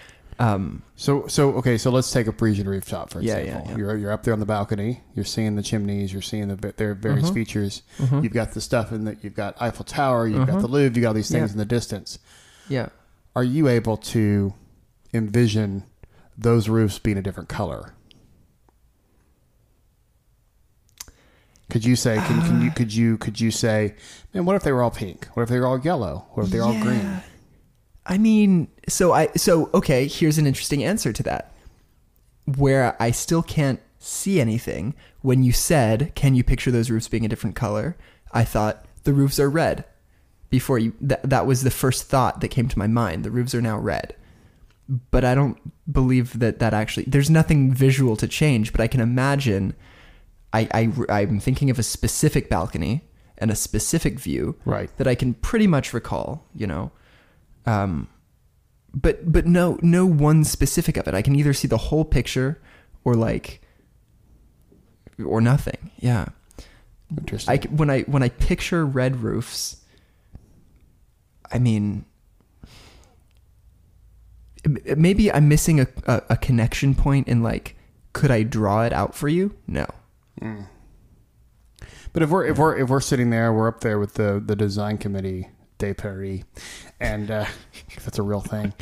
Um, 0.41 0.81
So 0.95 1.27
so 1.27 1.53
okay, 1.55 1.77
so 1.77 1.91
let's 1.91 2.11
take 2.11 2.25
a 2.27 2.31
Parisian 2.33 2.67
rooftop 2.67 3.11
for 3.11 3.21
Yeah, 3.21 3.35
example. 3.37 3.63
yeah, 3.65 3.71
yeah. 3.71 3.77
You're 3.77 3.97
you're 3.97 4.11
up 4.11 4.23
there 4.23 4.33
on 4.33 4.39
the 4.39 4.45
balcony. 4.45 5.01
You're 5.15 5.25
seeing 5.25 5.55
the 5.55 5.61
chimneys. 5.61 6.11
You're 6.13 6.21
seeing 6.21 6.47
the 6.47 6.73
their 6.77 6.93
various 6.95 7.29
Mhm. 7.29 7.33
features. 7.33 7.83
mhm. 7.99 8.23
You've 8.23 8.33
got 8.33 8.51
the 8.53 8.61
stuff 8.61 8.91
in 8.91 9.03
that. 9.05 9.23
You've 9.23 9.35
got 9.35 9.55
Eiffel 9.61 9.85
Tower. 9.85 10.27
You've 10.27 10.47
got 10.47 10.57
Mhm. 10.57 10.61
the 10.61 10.67
Louvre. 10.67 10.95
You 10.95 11.01
got 11.01 11.09
all 11.09 11.13
these 11.13 11.29
things 11.31 11.51
in 11.51 11.57
the 11.57 11.65
distance. 11.65 12.17
yeah. 12.67 12.89
Are 13.35 13.43
you 13.45 13.67
able 13.69 13.95
to 13.97 14.53
envision 15.13 15.83
those 16.37 16.67
roofs 16.69 16.97
being 16.99 17.17
a 17.17 17.21
different 17.21 17.47
color? 17.49 17.93
Could 21.69 21.85
you 21.85 21.95
say? 21.95 22.15
Can, 22.17 22.41
can 22.41 22.61
you? 22.61 22.71
Could 22.71 22.93
you? 22.93 23.17
Could 23.17 23.39
you 23.39 23.51
say? 23.51 23.95
Man, 24.33 24.43
what 24.45 24.55
if 24.57 24.63
they 24.63 24.71
were 24.73 24.83
all 24.83 24.91
pink? 24.91 25.27
What 25.33 25.43
if 25.43 25.49
they 25.49 25.59
were 25.59 25.65
all 25.67 25.79
yellow? 25.79 26.25
What 26.33 26.45
if 26.45 26.49
they're 26.51 26.63
all 26.63 26.77
green? 26.81 27.21
I 28.05 28.17
mean, 28.17 28.67
so 28.87 29.13
I 29.13 29.27
so 29.35 29.69
okay, 29.73 30.07
here's 30.07 30.37
an 30.37 30.47
interesting 30.47 30.83
answer 30.83 31.13
to 31.13 31.23
that. 31.23 31.53
Where 32.57 32.95
I 33.01 33.11
still 33.11 33.43
can't 33.43 33.79
see 33.99 34.41
anything, 34.41 34.95
when 35.21 35.43
you 35.43 35.51
said, 35.51 36.11
"Can 36.15 36.33
you 36.35 36.43
picture 36.43 36.71
those 36.71 36.89
roofs 36.89 37.07
being 37.07 37.25
a 37.25 37.29
different 37.29 37.55
color?" 37.55 37.95
I 38.33 38.43
thought 38.43 38.85
the 39.03 39.13
roofs 39.13 39.39
are 39.39 39.49
red. 39.49 39.85
Before 40.49 40.79
you 40.79 40.93
that 40.99 41.23
that 41.29 41.45
was 41.45 41.61
the 41.63 41.71
first 41.71 42.03
thought 42.03 42.41
that 42.41 42.49
came 42.49 42.67
to 42.67 42.79
my 42.79 42.87
mind. 42.87 43.23
The 43.23 43.31
roofs 43.31 43.55
are 43.55 43.61
now 43.61 43.77
red. 43.77 44.15
But 45.11 45.23
I 45.23 45.35
don't 45.35 45.57
believe 45.89 46.39
that 46.39 46.59
that 46.59 46.73
actually 46.73 47.05
there's 47.07 47.29
nothing 47.29 47.73
visual 47.73 48.17
to 48.17 48.27
change, 48.27 48.71
but 48.73 48.81
I 48.81 48.87
can 48.87 48.99
imagine 48.99 49.73
I, 50.51 50.67
I 50.73 51.21
I'm 51.21 51.39
thinking 51.39 51.69
of 51.69 51.79
a 51.79 51.83
specific 51.83 52.49
balcony 52.49 53.07
and 53.37 53.49
a 53.49 53.55
specific 53.55 54.19
view 54.19 54.57
Right. 54.65 54.89
that 54.97 55.07
I 55.07 55.15
can 55.15 55.35
pretty 55.35 55.67
much 55.67 55.93
recall, 55.93 56.45
you 56.53 56.67
know. 56.67 56.91
Um, 57.65 58.07
but 58.93 59.31
but 59.31 59.45
no 59.45 59.79
no 59.81 60.05
one 60.05 60.43
specific 60.43 60.97
of 60.97 61.07
it. 61.07 61.13
I 61.13 61.21
can 61.21 61.35
either 61.35 61.53
see 61.53 61.67
the 61.67 61.77
whole 61.77 62.03
picture 62.03 62.61
or 63.03 63.15
like 63.15 63.61
or 65.23 65.41
nothing. 65.41 65.91
Yeah. 65.99 66.27
Interesting. 67.17 67.53
I 67.53 67.57
when 67.67 67.89
I 67.89 68.01
when 68.01 68.23
I 68.23 68.29
picture 68.29 68.85
red 68.85 69.21
roofs, 69.21 69.77
I 71.51 71.59
mean, 71.59 72.05
maybe 74.95 75.31
I'm 75.31 75.47
missing 75.47 75.79
a, 75.79 75.87
a, 76.05 76.21
a 76.31 76.37
connection 76.37 76.95
point 76.95 77.27
in 77.27 77.43
like, 77.43 77.75
could 78.13 78.31
I 78.31 78.43
draw 78.43 78.83
it 78.83 78.93
out 78.93 79.15
for 79.15 79.27
you? 79.27 79.55
No. 79.67 79.85
Mm. 80.41 80.67
But 82.13 82.23
if 82.23 82.29
we're 82.29 82.45
if 82.45 82.57
we're 82.57 82.77
if 82.77 82.89
we're 82.89 83.01
sitting 83.01 83.29
there, 83.29 83.53
we're 83.53 83.67
up 83.67 83.81
there 83.81 83.99
with 83.99 84.15
the 84.15 84.41
the 84.45 84.55
design 84.55 84.97
committee 84.97 85.49
de 85.81 85.93
Paris, 85.93 86.43
and 86.99 87.29
uh, 87.31 87.45
that's 88.03 88.19
a 88.19 88.23
real 88.23 88.41
thing. 88.41 88.73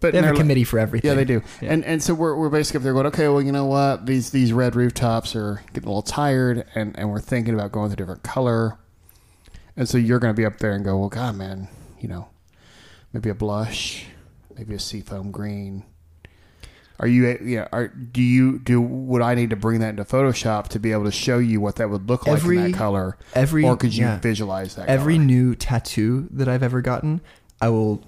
But 0.00 0.12
They 0.12 0.18
have 0.18 0.24
they're 0.24 0.32
a 0.32 0.34
like- 0.34 0.40
committee 0.42 0.64
for 0.64 0.78
everything. 0.78 1.08
Yeah, 1.08 1.14
they 1.14 1.24
do. 1.24 1.42
Yeah. 1.62 1.72
And 1.72 1.84
and 1.84 2.02
so 2.02 2.12
we're 2.12 2.36
we're 2.36 2.50
basically 2.50 2.78
up 2.78 2.82
there 2.84 2.92
going, 2.92 3.06
okay, 3.06 3.28
well, 3.28 3.40
you 3.40 3.52
know 3.52 3.64
what? 3.66 4.04
These 4.06 4.30
these 4.30 4.52
red 4.52 4.76
rooftops 4.76 5.34
are 5.34 5.62
getting 5.72 5.84
a 5.84 5.88
little 5.90 6.02
tired, 6.02 6.66
and 6.74 6.98
and 6.98 7.10
we're 7.10 7.20
thinking 7.20 7.54
about 7.54 7.72
going 7.72 7.84
with 7.84 7.92
a 7.94 7.96
different 7.96 8.22
color. 8.22 8.78
And 9.76 9.88
so 9.88 9.98
you're 9.98 10.18
going 10.18 10.34
to 10.34 10.36
be 10.38 10.46
up 10.46 10.58
there 10.58 10.72
and 10.72 10.84
go, 10.84 10.98
well, 10.98 11.08
God, 11.10 11.36
man, 11.36 11.68
you 12.00 12.08
know, 12.08 12.28
maybe 13.12 13.28
a 13.30 13.34
blush, 13.34 14.06
maybe 14.56 14.74
a 14.74 14.78
seafoam 14.78 15.30
green. 15.30 15.84
Are 16.98 17.06
you, 17.06 17.38
yeah? 17.44 17.68
Are 17.72 17.88
do 17.88 18.22
you 18.22 18.58
do? 18.58 18.80
Would 18.80 19.20
I 19.22 19.34
need 19.34 19.50
to 19.50 19.56
bring 19.56 19.80
that 19.80 19.90
into 19.90 20.04
Photoshop 20.04 20.68
to 20.68 20.78
be 20.78 20.92
able 20.92 21.04
to 21.04 21.10
show 21.10 21.38
you 21.38 21.60
what 21.60 21.76
that 21.76 21.90
would 21.90 22.08
look 22.08 22.26
like 22.26 22.42
in 22.42 22.72
that 22.72 22.74
color, 22.74 23.18
Every 23.34 23.64
or 23.64 23.76
could 23.76 23.94
you 23.94 24.04
yeah. 24.06 24.18
visualize 24.18 24.76
that? 24.76 24.88
every 24.88 25.14
color? 25.16 25.24
new 25.26 25.54
tattoo 25.54 26.28
that 26.30 26.48
I've 26.48 26.62
ever 26.62 26.80
gotten, 26.80 27.20
I 27.60 27.68
will, 27.68 28.02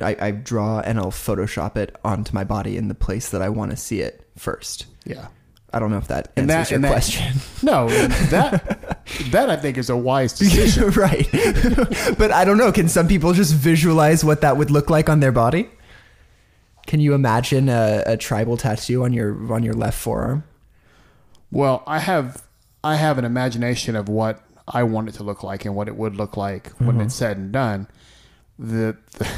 I, 0.00 0.16
I 0.20 0.30
draw 0.32 0.80
and 0.80 0.98
I'll 0.98 1.12
Photoshop 1.12 1.76
it 1.76 1.94
onto 2.04 2.34
my 2.34 2.42
body 2.42 2.76
in 2.76 2.88
the 2.88 2.94
place 2.96 3.30
that 3.30 3.40
I 3.40 3.48
want 3.50 3.70
to 3.70 3.76
see 3.76 4.00
it 4.00 4.26
first. 4.36 4.86
yeah. 5.04 5.28
I 5.72 5.80
don't 5.80 5.90
know 5.90 5.98
if 5.98 6.06
that 6.06 6.30
And 6.36 6.48
answers 6.48 6.68
that- 6.68 6.70
your 6.70 6.80
that- 6.82 6.92
question. 6.92 7.34
No, 7.64 7.88
that 7.88 9.06
that 9.32 9.50
I 9.50 9.56
think 9.56 9.76
is 9.76 9.90
a 9.90 9.96
wise 9.96 10.32
decision. 10.32 10.90
right. 10.96 11.28
but 12.16 12.30
I 12.30 12.44
don't 12.44 12.58
know. 12.58 12.70
Can 12.70 12.88
some 12.88 13.08
people 13.08 13.32
just 13.32 13.54
visualize 13.54 14.24
what 14.24 14.40
that 14.42 14.56
would 14.56 14.70
look 14.70 14.88
like 14.88 15.08
on 15.08 15.18
their 15.18 15.32
body? 15.32 15.68
Can 16.86 17.00
you 17.00 17.14
imagine 17.14 17.68
a, 17.68 18.02
a 18.06 18.16
tribal 18.16 18.56
tattoo 18.56 19.04
on 19.04 19.12
your 19.12 19.52
on 19.52 19.62
your 19.62 19.74
left 19.74 19.98
forearm? 19.98 20.44
Well, 21.50 21.82
I 21.86 21.98
have 21.98 22.42
I 22.82 22.96
have 22.96 23.18
an 23.18 23.24
imagination 23.24 23.96
of 23.96 24.08
what 24.08 24.42
I 24.68 24.82
want 24.82 25.08
it 25.08 25.12
to 25.16 25.22
look 25.22 25.42
like 25.42 25.64
and 25.64 25.74
what 25.74 25.88
it 25.88 25.96
would 25.96 26.16
look 26.16 26.36
like 26.36 26.68
when 26.78 26.96
Mhm. 26.98 27.04
it's 27.06 27.14
said 27.14 27.36
and 27.36 27.52
done. 27.52 27.86
The, 28.58 28.96
the 29.18 29.28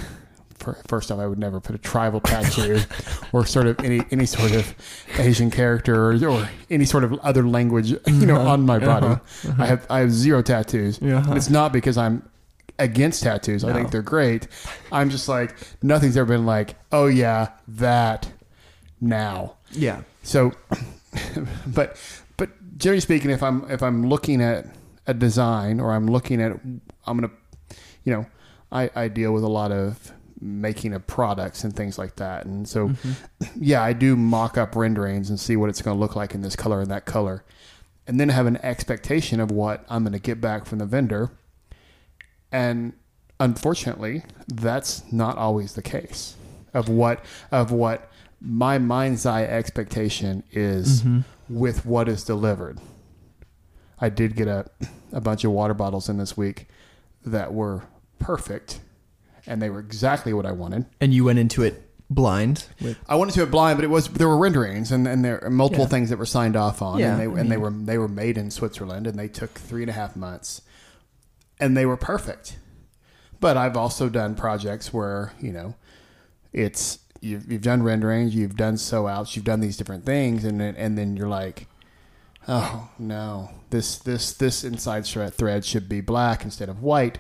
first 0.89 1.11
off, 1.11 1.19
I 1.19 1.27
would 1.27 1.39
never 1.39 1.61
put 1.61 1.75
a 1.75 1.79
tribal 1.79 2.21
tattoo 2.21 2.81
or 3.33 3.47
sort 3.47 3.67
of 3.67 3.79
any 3.81 4.03
any 4.11 4.27
sort 4.27 4.53
of 4.53 4.75
Asian 5.19 5.51
character 5.51 6.11
or, 6.11 6.25
or 6.29 6.49
any 6.71 6.85
sort 6.85 7.05
of 7.05 7.13
other 7.21 7.47
language, 7.47 7.91
you 7.91 8.27
know, 8.27 8.37
Uh-huh. 8.37 8.51
on 8.51 8.63
my 8.67 8.79
body. 8.79 9.07
Uh-huh. 9.07 9.49
Uh-huh. 9.51 9.63
I 9.63 9.67
have 9.67 9.87
I 9.91 9.99
have 10.01 10.11
zero 10.13 10.43
tattoos. 10.43 11.01
Uh-huh. 11.01 11.35
It's 11.35 11.51
not 11.51 11.73
because 11.73 11.97
I'm 11.97 12.23
against 12.79 13.23
tattoos. 13.23 13.65
I 13.65 13.73
think 13.73 13.91
they're 13.91 14.03
great. 14.03 14.49
I'm 14.93 15.11
just 15.11 15.29
like 15.29 15.57
nothing's 15.83 16.17
ever 16.17 16.35
been 16.35 16.47
like, 16.47 16.77
oh 16.93 17.07
yeah, 17.07 17.51
that 17.69 18.31
now. 19.01 19.57
Yeah. 19.73 20.03
So, 20.23 20.53
but 21.67 21.99
but 22.37 22.51
generally 22.79 23.01
speaking, 23.01 23.31
if 23.31 23.43
I'm 23.43 23.69
if 23.71 23.83
I'm 23.83 24.09
looking 24.09 24.43
at 24.43 24.67
a 25.07 25.15
design 25.15 25.81
or 25.81 25.93
I'm 25.93 26.07
looking 26.07 26.41
at 26.41 26.53
I'm 27.07 27.19
gonna, 27.19 27.33
you 28.05 28.13
know, 28.13 28.27
I 28.73 28.91
I 28.95 29.09
deal 29.09 29.33
with 29.33 29.45
a 29.45 29.49
lot 29.49 29.73
of 29.73 30.13
making 30.41 30.93
of 30.93 31.07
products 31.07 31.65
and 31.65 31.75
things 31.75 31.99
like 31.99 32.17
that, 32.17 32.45
and 32.45 32.69
so 32.69 32.89
mm-hmm. 32.89 33.63
yeah, 33.63 33.83
I 33.83 33.93
do 33.93 34.17
mock 34.17 34.59
up 34.59 34.77
renderings 34.77 35.31
and 35.31 35.41
see 35.41 35.57
what 35.57 35.71
it's 35.71 35.83
going 35.83 35.97
to 35.97 36.01
look 36.01 36.17
like 36.17 36.35
in 36.35 36.43
this 36.43 36.57
color 36.57 36.81
and 36.81 36.91
that 36.91 37.07
color, 37.07 37.45
and 38.07 38.21
then 38.21 38.29
have 38.29 38.47
an 38.47 38.59
expectation 38.59 39.41
of 39.41 39.51
what 39.51 39.85
I'm 39.89 40.03
going 40.03 40.13
to 40.13 40.19
get 40.19 40.41
back 40.41 40.67
from 40.67 40.79
the 40.79 40.87
vendor, 40.87 41.31
and 42.57 42.93
unfortunately, 43.39 44.23
that's 44.49 45.03
not 45.13 45.37
always 45.37 45.75
the 45.75 45.83
case 45.83 46.37
of 46.73 46.89
what 46.89 47.25
of 47.53 47.71
what 47.71 48.11
my 48.41 48.79
mind's 48.79 49.25
eye 49.27 49.45
expectation 49.45 50.43
is 50.53 51.03
Mhm. 51.03 51.25
with 51.49 51.85
what 51.87 52.09
is 52.09 52.25
delivered. 52.25 52.79
I 53.99 54.09
did 54.09 54.37
get 54.37 54.49
a 54.49 54.67
a 55.13 55.21
bunch 55.21 55.45
of 55.45 55.53
water 55.53 55.75
bottles 55.75 56.09
in 56.09 56.17
this 56.19 56.37
week 56.37 56.69
that 57.25 57.53
were 57.55 57.83
perfect 58.19 58.81
and 59.47 59.63
they 59.63 59.71
were 59.71 59.79
exactly 59.81 60.33
what 60.33 60.45
I 60.45 60.53
wanted. 60.53 60.87
And 61.01 61.15
you 61.15 61.25
went 61.25 61.39
into 61.39 61.63
it 61.63 61.83
blind 62.11 62.65
with 62.81 62.97
I 63.09 63.17
went 63.17 63.31
into 63.31 63.43
it 63.43 63.51
blind, 63.51 63.79
but 63.79 63.85
it 63.85 63.91
was 63.91 64.09
there 64.09 64.29
were 64.29 64.39
renderings 64.39 64.93
and, 64.93 65.07
and 65.09 65.25
there 65.25 65.43
are 65.45 65.51
multiple 65.51 65.85
Yeah. 65.85 65.89
things 65.91 66.11
that 66.11 66.19
were 66.19 66.27
signed 66.27 66.57
off 66.57 66.81
on, 66.83 66.99
Yeah, 66.99 67.13
and 67.13 67.21
they 67.21 67.27
I 67.39 67.41
and 67.41 67.51
they 67.51 67.57
were 67.57 67.71
they 67.71 67.99
were 67.99 68.09
made 68.09 68.37
in 68.39 68.51
Switzerland, 68.51 69.07
and 69.07 69.19
they 69.19 69.29
took 69.29 69.53
three 69.69 69.83
and 69.83 69.91
a 69.91 69.95
half 69.95 70.15
months, 70.17 70.63
and 71.61 71.77
they 71.77 71.87
were 71.87 71.97
perfect. 71.97 72.59
But 73.41 73.57
I've 73.57 73.77
also 73.77 74.09
done 74.09 74.35
projects 74.35 74.93
where 74.93 75.33
you 75.41 75.53
know, 75.53 75.75
it's 76.53 76.99
you've 77.21 77.51
you've 77.51 77.63
done 77.63 77.83
renderings, 77.83 78.35
you've 78.35 78.57
done 78.57 78.77
sew 78.77 79.07
outs, 79.07 79.37
you've 79.37 79.45
done 79.45 79.61
these 79.61 79.77
different 79.77 80.05
things, 80.07 80.45
and 80.45 80.61
then 80.61 80.75
and 80.77 80.97
then 80.97 81.17
you're 81.17 81.29
like, 81.29 81.67
oh 82.49 82.89
no, 82.99 83.51
this 83.71 83.99
this 83.99 84.33
this 84.33 84.65
inside 84.65 85.05
thread 85.05 85.35
thread 85.35 85.65
should 85.65 85.89
be 85.89 86.01
black 86.01 86.45
instead 86.45 86.69
of 86.69 86.83
white. 86.83 87.19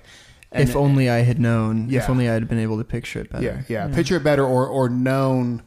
And 0.53 0.69
if 0.69 0.77
only 0.77 1.11
I 1.11 1.19
had 1.19 1.39
known. 1.39 1.89
Yeah. 1.91 1.99
If 2.05 2.09
only 2.09 2.31
I 2.31 2.33
had 2.35 2.49
been 2.49 2.61
able 2.61 2.79
to 2.79 2.85
picture 2.85 3.21
it 3.21 3.31
better. 3.31 3.45
yeah, 3.45 3.63
yeah, 3.89 3.95
Picture 3.95 4.17
it 4.17 4.25
better 4.25 4.45
or 4.45 4.67
or 4.67 4.89
known 4.89 5.65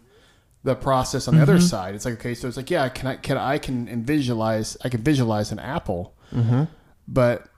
the 0.64 0.74
process 0.76 1.28
on 1.28 1.36
the 1.36 1.42
other 1.42 1.58
Mhm. 1.58 1.70
side. 1.70 1.96
It's 1.96 2.06
like 2.06 2.16
okay, 2.16 2.34
so 2.34 2.48
it's 2.48 2.58
like 2.58 2.72
yeah, 2.72 2.90
can 2.90 3.08
I 3.08 3.16
can 3.18 3.38
I 3.38 3.60
can 3.60 4.04
visualize 4.04 4.78
I 4.84 4.90
can 4.90 5.04
visualize 5.04 5.52
an 5.52 5.60
apple, 5.60 6.16
Mm-hmm. 6.34 6.64
but 7.08 7.49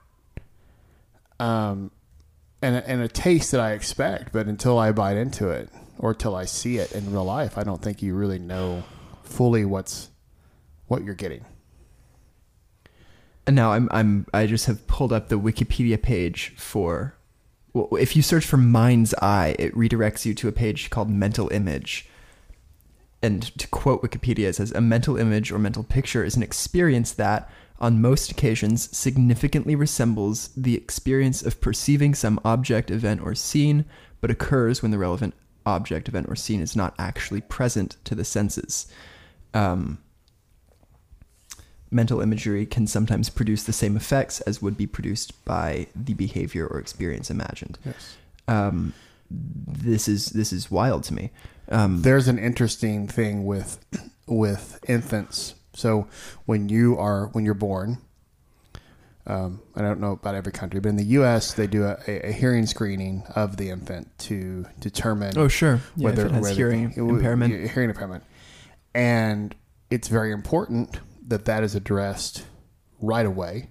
um, 1.40 1.90
and 2.60 2.76
a, 2.76 2.88
and 2.88 3.02
a 3.02 3.08
taste 3.08 3.52
that 3.52 3.60
I 3.60 3.72
expect, 3.72 4.32
but 4.32 4.46
until 4.46 4.78
I 4.78 4.92
bite 4.92 5.16
into 5.16 5.50
it 5.50 5.68
or 5.98 6.14
till 6.14 6.34
I 6.34 6.44
see 6.44 6.78
it 6.78 6.92
in 6.92 7.12
real 7.12 7.24
life, 7.24 7.58
I 7.58 7.64
don't 7.64 7.82
think 7.82 8.02
you 8.02 8.14
really 8.14 8.38
know 8.38 8.84
fully 9.24 9.64
what's 9.64 10.08
what 10.86 11.04
you're 11.04 11.14
getting. 11.14 11.44
And 13.46 13.56
now 13.56 13.72
I'm 13.72 13.88
I'm 13.90 14.26
I 14.32 14.46
just 14.46 14.66
have 14.66 14.86
pulled 14.86 15.12
up 15.12 15.28
the 15.28 15.38
Wikipedia 15.38 16.00
page 16.00 16.54
for 16.56 17.16
well, 17.72 17.88
if 17.98 18.14
you 18.14 18.22
search 18.22 18.44
for 18.44 18.56
mind's 18.56 19.14
eye, 19.14 19.56
it 19.58 19.74
redirects 19.74 20.24
you 20.24 20.34
to 20.34 20.48
a 20.48 20.52
page 20.52 20.90
called 20.90 21.10
mental 21.10 21.48
image. 21.50 22.08
And 23.22 23.42
to 23.58 23.66
quote 23.68 24.02
Wikipedia, 24.02 24.48
it 24.48 24.56
says 24.56 24.72
a 24.72 24.80
mental 24.80 25.16
image 25.16 25.50
or 25.52 25.58
mental 25.58 25.82
picture 25.82 26.24
is 26.24 26.36
an 26.36 26.42
experience 26.42 27.12
that, 27.12 27.48
on 27.82 28.00
most 28.00 28.30
occasions, 28.30 28.96
significantly 28.96 29.74
resembles 29.74 30.50
the 30.56 30.76
experience 30.76 31.42
of 31.42 31.60
perceiving 31.60 32.14
some 32.14 32.40
object, 32.44 32.90
event, 32.90 33.20
or 33.20 33.34
scene, 33.34 33.84
but 34.20 34.30
occurs 34.30 34.80
when 34.80 34.92
the 34.92 34.98
relevant 34.98 35.34
object, 35.66 36.08
event, 36.08 36.28
or 36.28 36.36
scene 36.36 36.60
is 36.60 36.76
not 36.76 36.94
actually 36.96 37.40
present 37.40 37.96
to 38.04 38.14
the 38.14 38.24
senses. 38.24 38.86
Um, 39.52 39.98
mental 41.90 42.20
imagery 42.20 42.64
can 42.64 42.86
sometimes 42.86 43.28
produce 43.28 43.64
the 43.64 43.72
same 43.72 43.96
effects 43.96 44.40
as 44.42 44.62
would 44.62 44.76
be 44.76 44.86
produced 44.86 45.44
by 45.44 45.88
the 45.94 46.14
behavior 46.14 46.66
or 46.66 46.78
experience 46.78 47.30
imagined. 47.30 47.78
Yes. 47.84 48.16
Um, 48.46 48.94
this 49.28 50.08
is 50.08 50.26
this 50.30 50.52
is 50.52 50.70
wild 50.70 51.04
to 51.04 51.14
me. 51.14 51.30
Um, 51.68 52.02
There's 52.02 52.28
an 52.28 52.38
interesting 52.38 53.08
thing 53.08 53.44
with 53.44 53.78
with 54.26 54.78
infants. 54.88 55.54
So 55.74 56.06
when 56.46 56.68
you 56.68 56.98
are 56.98 57.28
when 57.28 57.44
you're 57.44 57.54
born, 57.54 57.98
um, 59.26 59.62
I 59.76 59.82
don't 59.82 60.00
know 60.00 60.12
about 60.12 60.34
every 60.34 60.52
country, 60.52 60.80
but 60.80 60.88
in 60.90 60.96
the 60.96 61.04
U.S. 61.04 61.54
they 61.54 61.66
do 61.66 61.84
a, 61.84 61.96
a, 62.06 62.32
hearing 62.32 62.66
screening 62.66 63.22
of 63.36 63.56
the 63.56 63.70
infant 63.70 64.10
to 64.20 64.66
determine 64.80 65.38
oh, 65.38 65.48
sure. 65.48 65.80
Yeah, 65.96 66.04
whether 66.06 66.26
it 66.26 66.32
has 66.32 66.42
whether- 66.42 66.54
hearing 66.54 66.90
it 66.90 66.98
impairment. 66.98 67.54
yeah, 67.54 67.68
hearing 67.68 67.90
impairment, 67.90 68.24
and 68.94 69.54
it's 69.90 70.08
very 70.08 70.32
important 70.32 70.98
that 71.28 71.44
that 71.44 71.62
is 71.62 71.74
addressed 71.74 72.44
right 73.00 73.24
away. 73.26 73.70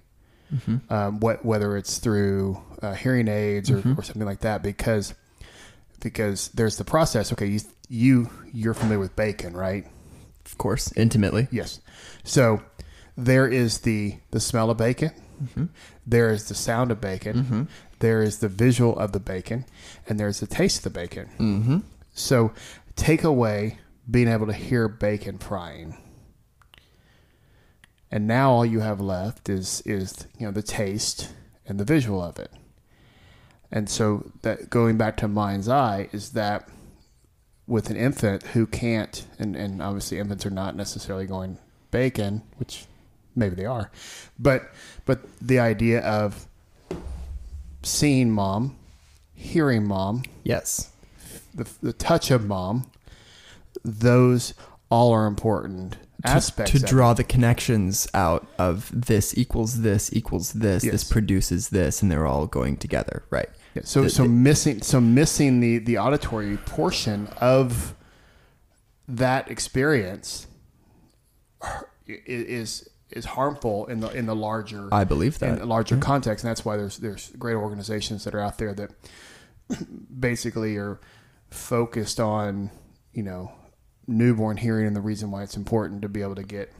Mm-hmm. 0.54 0.92
Um, 0.92 1.20
what 1.20 1.44
whether 1.44 1.76
it's 1.76 1.98
through 1.98 2.60
uh, 2.82 2.94
hearing 2.94 3.28
aids 3.28 3.70
or, 3.70 3.78
Mhm. 3.78 3.98
or 3.98 4.02
something 4.02 4.24
like 4.26 4.40
that, 4.40 4.62
because 4.62 5.14
because 6.00 6.48
there's 6.48 6.76
the 6.78 6.84
process. 6.84 7.32
Okay, 7.32 7.46
you 7.46 7.60
you 7.88 8.30
you're 8.52 8.74
familiar 8.74 8.98
with 8.98 9.14
bacon, 9.16 9.54
right? 9.54 9.86
Course, 10.62 10.92
intimately. 10.96 11.48
Yes. 11.50 11.80
So 12.22 12.62
there 13.16 13.48
is 13.48 13.80
the 13.80 14.18
the 14.30 14.38
smell 14.38 14.70
of 14.70 14.76
bacon. 14.76 15.10
Mm-hmm. 15.42 15.64
There 16.06 16.30
is 16.30 16.48
the 16.48 16.54
sound 16.54 16.92
of 16.92 17.00
bacon. 17.00 17.36
Mm-hmm. 17.36 17.62
There 17.98 18.22
is 18.22 18.38
the 18.38 18.46
visual 18.46 18.96
of 18.96 19.10
the 19.10 19.18
bacon, 19.18 19.64
and 20.08 20.20
there's 20.20 20.38
the 20.38 20.46
taste 20.46 20.86
of 20.86 20.92
the 20.92 21.00
bacon. 21.00 21.30
Mm-hmm. 21.40 21.78
So 22.14 22.52
take 22.94 23.24
away 23.24 23.78
being 24.08 24.28
able 24.28 24.46
to 24.46 24.52
hear 24.52 24.86
bacon 24.86 25.38
frying. 25.38 25.96
And 28.12 28.28
now 28.28 28.52
all 28.52 28.64
you 28.64 28.78
have 28.78 29.00
left 29.00 29.48
is 29.48 29.82
is 29.84 30.28
you 30.38 30.46
know 30.46 30.52
the 30.52 30.62
taste 30.62 31.34
and 31.66 31.80
the 31.80 31.84
visual 31.84 32.22
of 32.22 32.38
it. 32.38 32.52
And 33.72 33.90
so 33.90 34.30
that 34.42 34.70
going 34.70 34.96
back 34.96 35.16
to 35.16 35.26
mind's 35.26 35.68
eye 35.68 36.08
is 36.12 36.30
that 36.34 36.68
with 37.72 37.88
an 37.88 37.96
infant 37.96 38.42
who 38.48 38.66
can't 38.66 39.26
and, 39.38 39.56
and 39.56 39.80
obviously 39.80 40.18
infants 40.18 40.44
are 40.44 40.50
not 40.50 40.76
necessarily 40.76 41.24
going 41.26 41.56
bacon, 41.90 42.42
which 42.58 42.84
maybe 43.34 43.54
they 43.54 43.64
are, 43.64 43.90
but 44.38 44.70
but 45.06 45.20
the 45.40 45.58
idea 45.58 46.00
of 46.00 46.46
seeing 47.82 48.30
mom, 48.30 48.76
hearing 49.34 49.86
mom, 49.86 50.22
Yes. 50.44 50.90
the, 51.54 51.66
the 51.82 51.92
touch 51.92 52.30
of 52.30 52.46
mom, 52.46 52.90
those 53.84 54.54
all 54.90 55.12
are 55.12 55.26
important 55.26 55.92
To, 55.92 55.98
aspects 56.28 56.72
to 56.72 56.76
it. 56.78 56.86
draw 56.86 57.14
the 57.14 57.24
connections 57.24 58.06
out 58.14 58.46
of 58.58 58.90
this 58.94 59.36
equals 59.36 59.80
this 59.82 60.12
equals 60.12 60.52
this, 60.52 60.84
Yes. 60.84 60.92
this 60.92 61.04
produces 61.04 61.70
this, 61.70 62.02
and 62.02 62.10
they're 62.10 62.26
all 62.26 62.46
going 62.46 62.76
together, 62.76 63.22
right? 63.30 63.48
Yeah, 63.74 63.82
so 63.84 64.02
the- 64.02 64.10
so 64.10 64.22
the- 64.24 64.28
missing 64.28 64.82
so 64.82 65.00
missing 65.00 65.60
the 65.60 65.78
the 65.78 65.98
auditory 65.98 66.56
portion 66.58 67.28
of 67.40 67.94
that 69.08 69.50
experience 69.50 70.46
is 72.06 72.88
is 73.10 73.24
harmful 73.26 73.86
in 73.86 74.00
the 74.00 74.08
in 74.10 74.26
the 74.26 74.34
larger 74.34 74.88
I 74.92 75.04
believe 75.04 75.40
in 75.42 75.56
that. 75.56 75.62
a 75.62 75.66
larger 75.66 75.96
context, 75.98 76.44
and 76.44 76.50
that's 76.50 76.64
why 76.64 76.76
there's 76.76 76.98
there's 76.98 77.30
great 77.38 77.54
organizations 77.54 78.24
that 78.24 78.34
are 78.34 78.40
out 78.40 78.58
there 78.58 78.74
that 78.74 78.90
basically 80.20 80.76
are 80.76 81.00
focused 81.50 82.18
on 82.20 82.70
you 83.12 83.22
know 83.22 83.52
newborn 84.06 84.56
hearing 84.56 84.86
and 84.86 84.96
the 84.96 85.00
reason 85.00 85.30
why 85.30 85.42
it's 85.42 85.56
important 85.56 86.02
to 86.02 86.08
be 86.08 86.22
able 86.22 86.34
to 86.34 86.42
get 86.42 86.72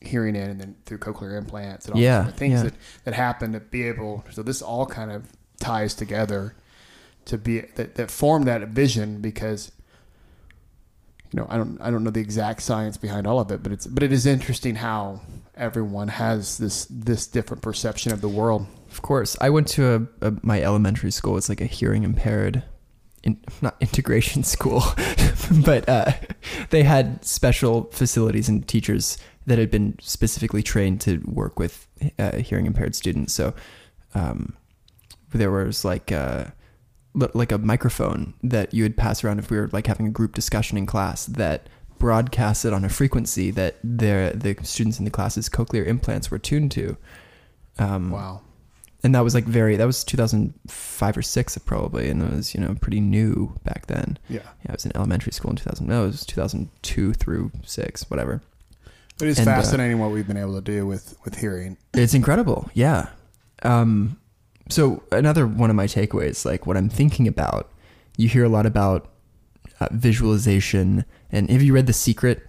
hearing 0.00 0.34
in 0.36 0.50
and 0.50 0.60
then 0.60 0.76
through 0.84 0.98
cochlear 0.98 1.38
implants 1.38 1.86
and 1.86 1.94
all 1.94 2.00
Yeah, 2.00 2.24
these 2.24 2.34
things 2.34 2.52
yeah. 2.54 2.62
that 2.64 2.74
that 3.04 3.14
happen 3.14 3.52
to 3.52 3.60
be 3.60 3.84
able 3.84 4.24
so 4.30 4.42
this 4.42 4.60
all 4.60 4.84
kind 4.86 5.10
of 5.12 5.24
ties 5.64 5.94
together 5.94 6.54
to 7.24 7.38
be 7.38 7.60
that, 7.76 7.94
that 7.94 8.10
form 8.10 8.44
that 8.44 8.68
vision 8.68 9.20
because 9.20 9.72
you 11.32 11.40
know 11.40 11.46
I 11.48 11.56
don't 11.56 11.80
I 11.80 11.90
don't 11.90 12.04
know 12.04 12.10
the 12.10 12.20
exact 12.20 12.62
science 12.62 12.96
behind 12.96 13.26
all 13.26 13.40
of 13.40 13.50
it 13.50 13.62
but 13.62 13.72
it's 13.72 13.86
but 13.86 14.02
it 14.02 14.12
is 14.12 14.26
interesting 14.26 14.76
how 14.76 15.20
everyone 15.56 16.08
has 16.08 16.58
this 16.58 16.86
this 16.90 17.26
different 17.26 17.62
perception 17.62 18.12
of 18.12 18.20
the 18.20 18.28
world 18.28 18.66
Of 18.94 19.02
course, 19.02 19.36
I 19.40 19.50
went 19.50 19.66
to 19.68 20.08
a, 20.22 20.28
a 20.28 20.32
my 20.42 20.62
elementary 20.62 21.10
school. 21.10 21.36
It's 21.36 21.48
like 21.48 21.60
a 21.60 21.66
hearing 21.66 22.04
impaired, 22.04 22.62
in, 23.24 23.40
not 23.60 23.74
integration 23.80 24.44
school, 24.54 24.84
but 25.64 25.88
uh, 25.88 26.12
they 26.70 26.84
had 26.84 27.24
special 27.24 27.90
facilities 27.90 28.48
and 28.48 28.66
teachers 28.68 29.18
that 29.46 29.58
had 29.58 29.68
been 29.68 29.96
specifically 30.00 30.62
trained 30.62 31.00
to 31.00 31.20
work 31.26 31.58
with 31.58 31.88
uh, 32.20 32.36
hearing 32.36 32.66
impaired 32.66 32.94
students. 32.94 33.34
So 33.34 33.52
um, 34.14 34.54
there 35.38 35.50
was 35.50 35.84
like 35.84 36.10
a, 36.10 36.52
like 37.14 37.52
a 37.52 37.58
microphone 37.58 38.34
that 38.42 38.74
you 38.74 38.82
would 38.82 38.96
pass 38.96 39.22
around 39.22 39.38
if 39.38 39.50
we 39.50 39.56
were 39.56 39.68
like 39.72 39.86
having 39.86 40.06
a 40.06 40.10
group 40.10 40.34
discussion 40.34 40.76
in 40.78 40.86
class 40.86 41.26
that 41.26 41.68
broadcasted 41.98 42.72
on 42.72 42.84
a 42.84 42.88
frequency 42.88 43.50
that 43.52 43.76
their 43.82 44.30
the 44.30 44.56
students 44.62 44.98
in 44.98 45.04
the 45.04 45.10
class's 45.10 45.48
cochlear 45.48 45.86
implants 45.86 46.30
were 46.30 46.38
tuned 46.38 46.70
to. 46.72 46.96
Um, 47.78 48.10
wow. 48.10 48.42
and 49.02 49.14
that 49.14 49.24
was 49.24 49.34
like 49.34 49.44
very 49.44 49.76
that 49.76 49.84
was 49.86 50.04
2005 50.04 51.16
or 51.16 51.22
6 51.22 51.58
probably 51.58 52.08
and 52.08 52.22
it 52.22 52.30
was 52.30 52.54
you 52.54 52.60
know 52.60 52.74
pretty 52.80 53.00
new 53.00 53.58
back 53.64 53.86
then. 53.86 54.18
Yeah. 54.28 54.40
Yeah 54.64 54.70
i 54.70 54.72
was 54.72 54.84
in 54.84 54.92
elementary 54.96 55.32
school 55.32 55.50
in 55.50 55.56
2000 55.56 55.86
no 55.86 56.04
it 56.04 56.06
was 56.06 56.26
2002 56.26 57.14
through 57.14 57.50
6 57.64 58.10
whatever. 58.10 58.42
It 59.20 59.28
is 59.28 59.38
And, 59.38 59.48
uh, 59.48 59.54
fascinating 59.54 59.98
what 59.98 60.10
we've 60.10 60.26
been 60.26 60.36
able 60.36 60.54
to 60.56 60.60
do 60.60 60.86
with 60.86 61.16
with 61.24 61.36
hearing. 61.38 61.78
It's 61.94 62.14
incredible 62.14 62.68
yeah. 62.74 63.08
Um 63.62 64.18
so 64.70 65.02
another 65.12 65.46
one 65.46 65.68
of 65.70 65.76
my 65.76 65.86
takeaways 65.86 66.44
like 66.44 66.66
what 66.66 66.76
i'm 66.76 66.88
thinking 66.88 67.28
about 67.28 67.70
you 68.16 68.28
hear 68.28 68.44
a 68.44 68.48
lot 68.48 68.64
about 68.66 69.08
uh, 69.80 69.88
visualization 69.92 71.04
and 71.32 71.50
have 71.50 71.62
you 71.62 71.72
read 71.74 71.86
the 71.86 71.92
secret 71.92 72.46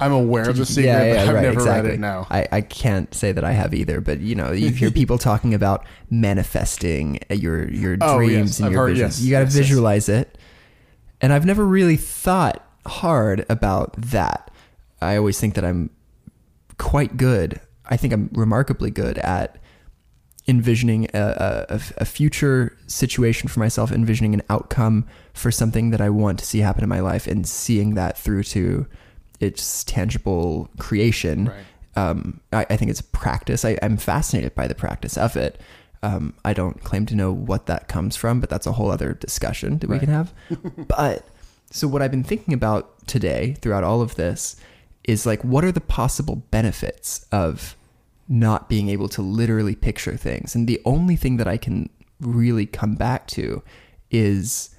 I'm 0.00 0.12
aware 0.12 0.48
of 0.48 0.56
the 0.56 0.64
secret 0.66 0.84
Yeah, 0.86 1.02
yeah, 1.04 1.14
but 1.14 1.28
I've 1.28 1.34
right, 1.34 1.42
never 1.42 1.54
exactly. 1.60 1.90
read 1.90 1.94
it 1.94 2.00
no 2.00 2.26
I, 2.30 2.46
I 2.52 2.60
can't 2.60 3.12
say 3.12 3.32
that 3.32 3.42
I 3.44 3.52
have 3.52 3.74
either, 3.74 4.00
but 4.00 4.20
you 4.20 4.34
know, 4.36 4.52
you 4.52 4.70
hear 4.70 4.90
people 4.92 5.18
talking 5.30 5.52
about 5.54 5.84
manifesting 6.10 7.18
your 7.30 7.68
your 7.70 7.96
Oh, 8.00 8.18
dreams 8.18 8.50
yes, 8.50 8.58
and 8.58 8.66
I've 8.66 8.72
your 8.72 8.80
heard- 8.82 8.90
visions. 8.96 9.18
yes, 9.20 9.24
you 9.24 9.30
got 9.32 9.38
to 9.40 9.44
yes. 9.46 9.54
visualize 9.54 10.08
it. 10.08 10.38
And 11.20 11.32
I've 11.32 11.44
never 11.46 11.64
really 11.64 11.96
thought 11.96 12.64
hard 12.86 13.44
about 13.48 13.94
that. 14.00 14.50
I 15.00 15.16
always 15.16 15.40
think 15.40 15.54
that 15.54 15.64
I'm 15.64 15.90
quite 16.78 17.16
good. 17.16 17.60
I 17.86 17.96
think 17.96 18.12
I'm 18.12 18.30
remarkably 18.32 18.90
good 18.90 19.18
at 19.18 19.56
envisioning 20.46 21.06
a, 21.14 21.66
a, 21.70 21.80
a 21.98 22.04
future 22.04 22.76
situation 22.86 23.48
for 23.48 23.60
myself, 23.60 23.90
envisioning 23.90 24.34
an 24.34 24.42
outcome 24.50 25.06
for 25.32 25.50
something 25.50 25.90
that 25.90 26.00
I 26.00 26.10
want 26.10 26.38
to 26.40 26.44
see 26.44 26.58
happen 26.60 26.82
in 26.82 26.88
my 26.88 27.00
life, 27.00 27.26
and 27.26 27.46
seeing 27.46 27.94
that 27.94 28.18
through 28.18 28.42
to 28.44 28.86
its 29.40 29.84
tangible 29.84 30.68
creation. 30.78 31.46
right 31.46 31.64
Um, 31.96 32.40
I, 32.52 32.66
I 32.70 32.76
think 32.76 32.90
it's 32.90 33.00
a 33.00 33.04
practice. 33.04 33.64
I, 33.64 33.78
I'm 33.82 33.96
fascinated 33.96 34.54
by 34.54 34.66
the 34.68 34.74
practice 34.74 35.16
of 35.16 35.36
it. 35.36 35.60
Um, 36.02 36.34
I 36.44 36.52
don't 36.52 36.82
claim 36.84 37.06
to 37.06 37.14
know 37.14 37.32
what 37.32 37.64
that 37.66 37.88
comes 37.88 38.14
from, 38.14 38.40
but 38.40 38.50
that's 38.50 38.66
a 38.66 38.72
whole 38.72 38.90
other 38.90 39.14
discussion 39.14 39.78
that 39.78 39.88
we 39.88 39.94
Right. 39.96 40.00
can 40.04 40.12
have. 40.12 40.34
but 40.88 41.26
so 41.70 41.88
what 41.88 42.02
I've 42.02 42.10
been 42.10 42.22
thinking 42.24 42.52
about 42.52 43.06
today 43.06 43.56
throughout 43.62 43.84
all 43.84 44.02
of 44.02 44.16
this 44.16 44.56
is 45.04 45.24
like, 45.24 45.42
what 45.42 45.64
are 45.64 45.72
the 45.72 45.80
possible 45.80 46.36
benefits 46.50 47.24
of 47.32 47.74
not 48.28 48.68
being 48.68 48.88
able 48.88 49.08
to 49.10 49.22
literally 49.22 49.74
picture 49.74 50.16
things? 50.16 50.54
And 50.54 50.66
the 50.66 50.80
only 50.84 51.16
thing 51.16 51.36
that 51.36 51.48
I 51.48 51.56
can 51.56 51.90
really 52.20 52.66
come 52.66 52.94
back 52.94 53.26
to 53.28 53.62
is 54.10 54.70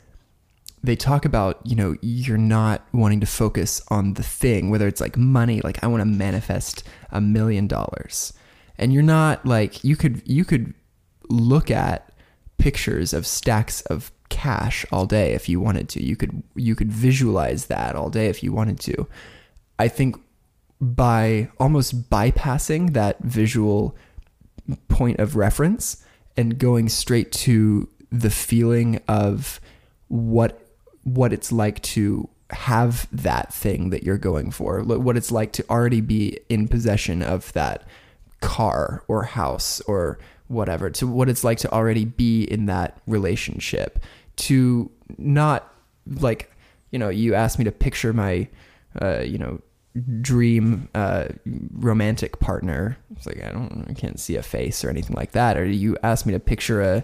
they 0.84 0.95
talk 0.95 1.25
about, 1.25 1.60
you 1.65 1.75
know, 1.75 1.95
you're 2.01 2.38
not 2.38 2.86
wanting 2.93 3.19
to 3.19 3.25
focus 3.25 3.81
on 3.89 4.13
the 4.13 4.23
thing, 4.23 4.69
whether 4.69 4.88
it's 4.88 5.01
like 5.01 5.17
money, 5.17 5.62
like 5.62 5.84
I 5.84 5.88
want 5.88 6.01
to 6.01 6.05
manifest 6.05 6.84
a 7.12 7.19
million 7.19 7.67
dollars. 7.67 8.34
And 8.77 8.93
you're 8.93 9.03
not 9.03 9.45
like 9.45 9.84
you 9.84 9.95
could 9.95 10.21
you 10.25 10.45
could 10.45 10.73
look 11.29 11.71
at 11.71 12.12
pictures 12.58 13.13
of 13.13 13.25
stacks 13.25 13.81
of 13.81 14.12
cash 14.29 14.86
all 14.91 15.05
day 15.05 15.34
if 15.34 15.49
you 15.49 15.60
wanted 15.60 15.89
to. 15.89 16.03
You 16.03 16.15
could 16.15 16.43
you 16.55 16.75
could 16.75 16.91
visualize 16.91 17.65
that 17.67 17.95
all 17.95 18.10
day 18.10 18.27
if 18.27 18.43
you 18.43 18.51
wanted 18.51 18.79
to. 18.81 19.08
I 19.79 19.88
think 19.88 20.17
by 20.81 21.49
almost 21.59 22.09
bypassing 22.09 22.93
that 22.93 23.19
visual 23.19 23.95
point 24.88 25.19
of 25.19 25.35
reference 25.35 26.03
and 26.35 26.57
going 26.57 26.89
straight 26.89 27.31
to 27.31 27.88
the 28.11 28.29
feeling 28.29 28.99
of 29.07 29.59
what 30.07 30.61
what 31.03 31.31
it's 31.31 31.51
like 31.51 31.81
to 31.81 32.27
have 32.51 33.07
that 33.11 33.53
thing 33.53 33.89
that 33.89 34.03
you're 34.03 34.17
going 34.17 34.51
for 34.51 34.81
what 34.83 35.17
it's 35.17 35.31
like 35.31 35.51
to 35.51 35.67
already 35.69 36.01
be 36.01 36.39
in 36.49 36.67
possession 36.67 37.21
of 37.21 37.51
that 37.53 37.83
car 38.41 39.03
or 39.07 39.23
house 39.23 39.81
or 39.81 40.19
whatever 40.47 40.89
to 40.89 41.07
what 41.07 41.27
it's 41.27 41.43
like 41.43 41.57
to 41.57 41.71
already 41.71 42.05
be 42.05 42.43
in 42.43 42.67
that 42.67 42.99
relationship 43.07 43.99
to 44.35 44.91
not 45.17 45.73
like 46.19 46.51
you 46.91 46.99
know 46.99 47.09
you 47.09 47.33
asked 47.33 47.57
me 47.57 47.65
to 47.65 47.71
picture 47.71 48.13
my 48.13 48.47
uh, 49.01 49.19
you 49.19 49.38
know 49.38 49.59
dream 50.21 50.89
uh, 50.93 51.25
romantic 51.73 52.39
partner. 52.39 52.97
It's 53.15 53.25
like 53.25 53.41
i 53.43 53.49
don't 53.49 53.86
i 53.89 53.93
can't 53.93 54.19
see 54.19 54.36
a 54.36 54.43
face 54.43 54.84
or 54.84 54.89
anything 54.89 55.15
like 55.15 55.31
that. 55.31 55.58
Or 55.58 55.65
you 55.65 55.97
ask 56.03 56.25
me 56.25 56.34
to 56.34 56.39
picture 56.39 56.81
a 56.81 57.03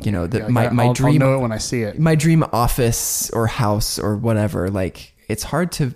you 0.00 0.10
know, 0.10 0.26
that 0.26 0.44
Like, 0.44 0.50
my, 0.50 0.70
my 0.70 0.84
I'll, 0.84 0.94
dream 0.94 1.22
I'll 1.22 1.28
know 1.28 1.36
it 1.36 1.40
when 1.40 1.52
I 1.52 1.58
see 1.58 1.82
it. 1.82 1.98
my 1.98 2.14
dream 2.14 2.44
office 2.52 3.28
or 3.30 3.46
house 3.46 3.98
or 3.98 4.16
whatever 4.16 4.70
like 4.70 5.12
it's 5.28 5.42
hard 5.44 5.70
to 5.72 5.92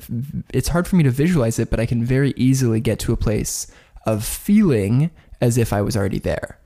it's 0.53 0.69
hard 0.69 0.87
for 0.87 0.97
me 0.97 1.03
to 1.05 1.11
visualize 1.11 1.59
it 1.59 1.71
but 1.71 1.81
i 1.81 1.87
can 1.87 2.05
very 2.05 2.33
easily 2.37 2.79
get 2.81 2.99
to 3.01 3.13
a 3.13 3.17
place 3.17 3.67
of 4.05 4.23
feeling 4.25 5.11
as 5.41 5.57
if 5.59 5.73
i 5.73 5.81
was 5.81 5.97
already 5.97 6.19
there. 6.19 6.59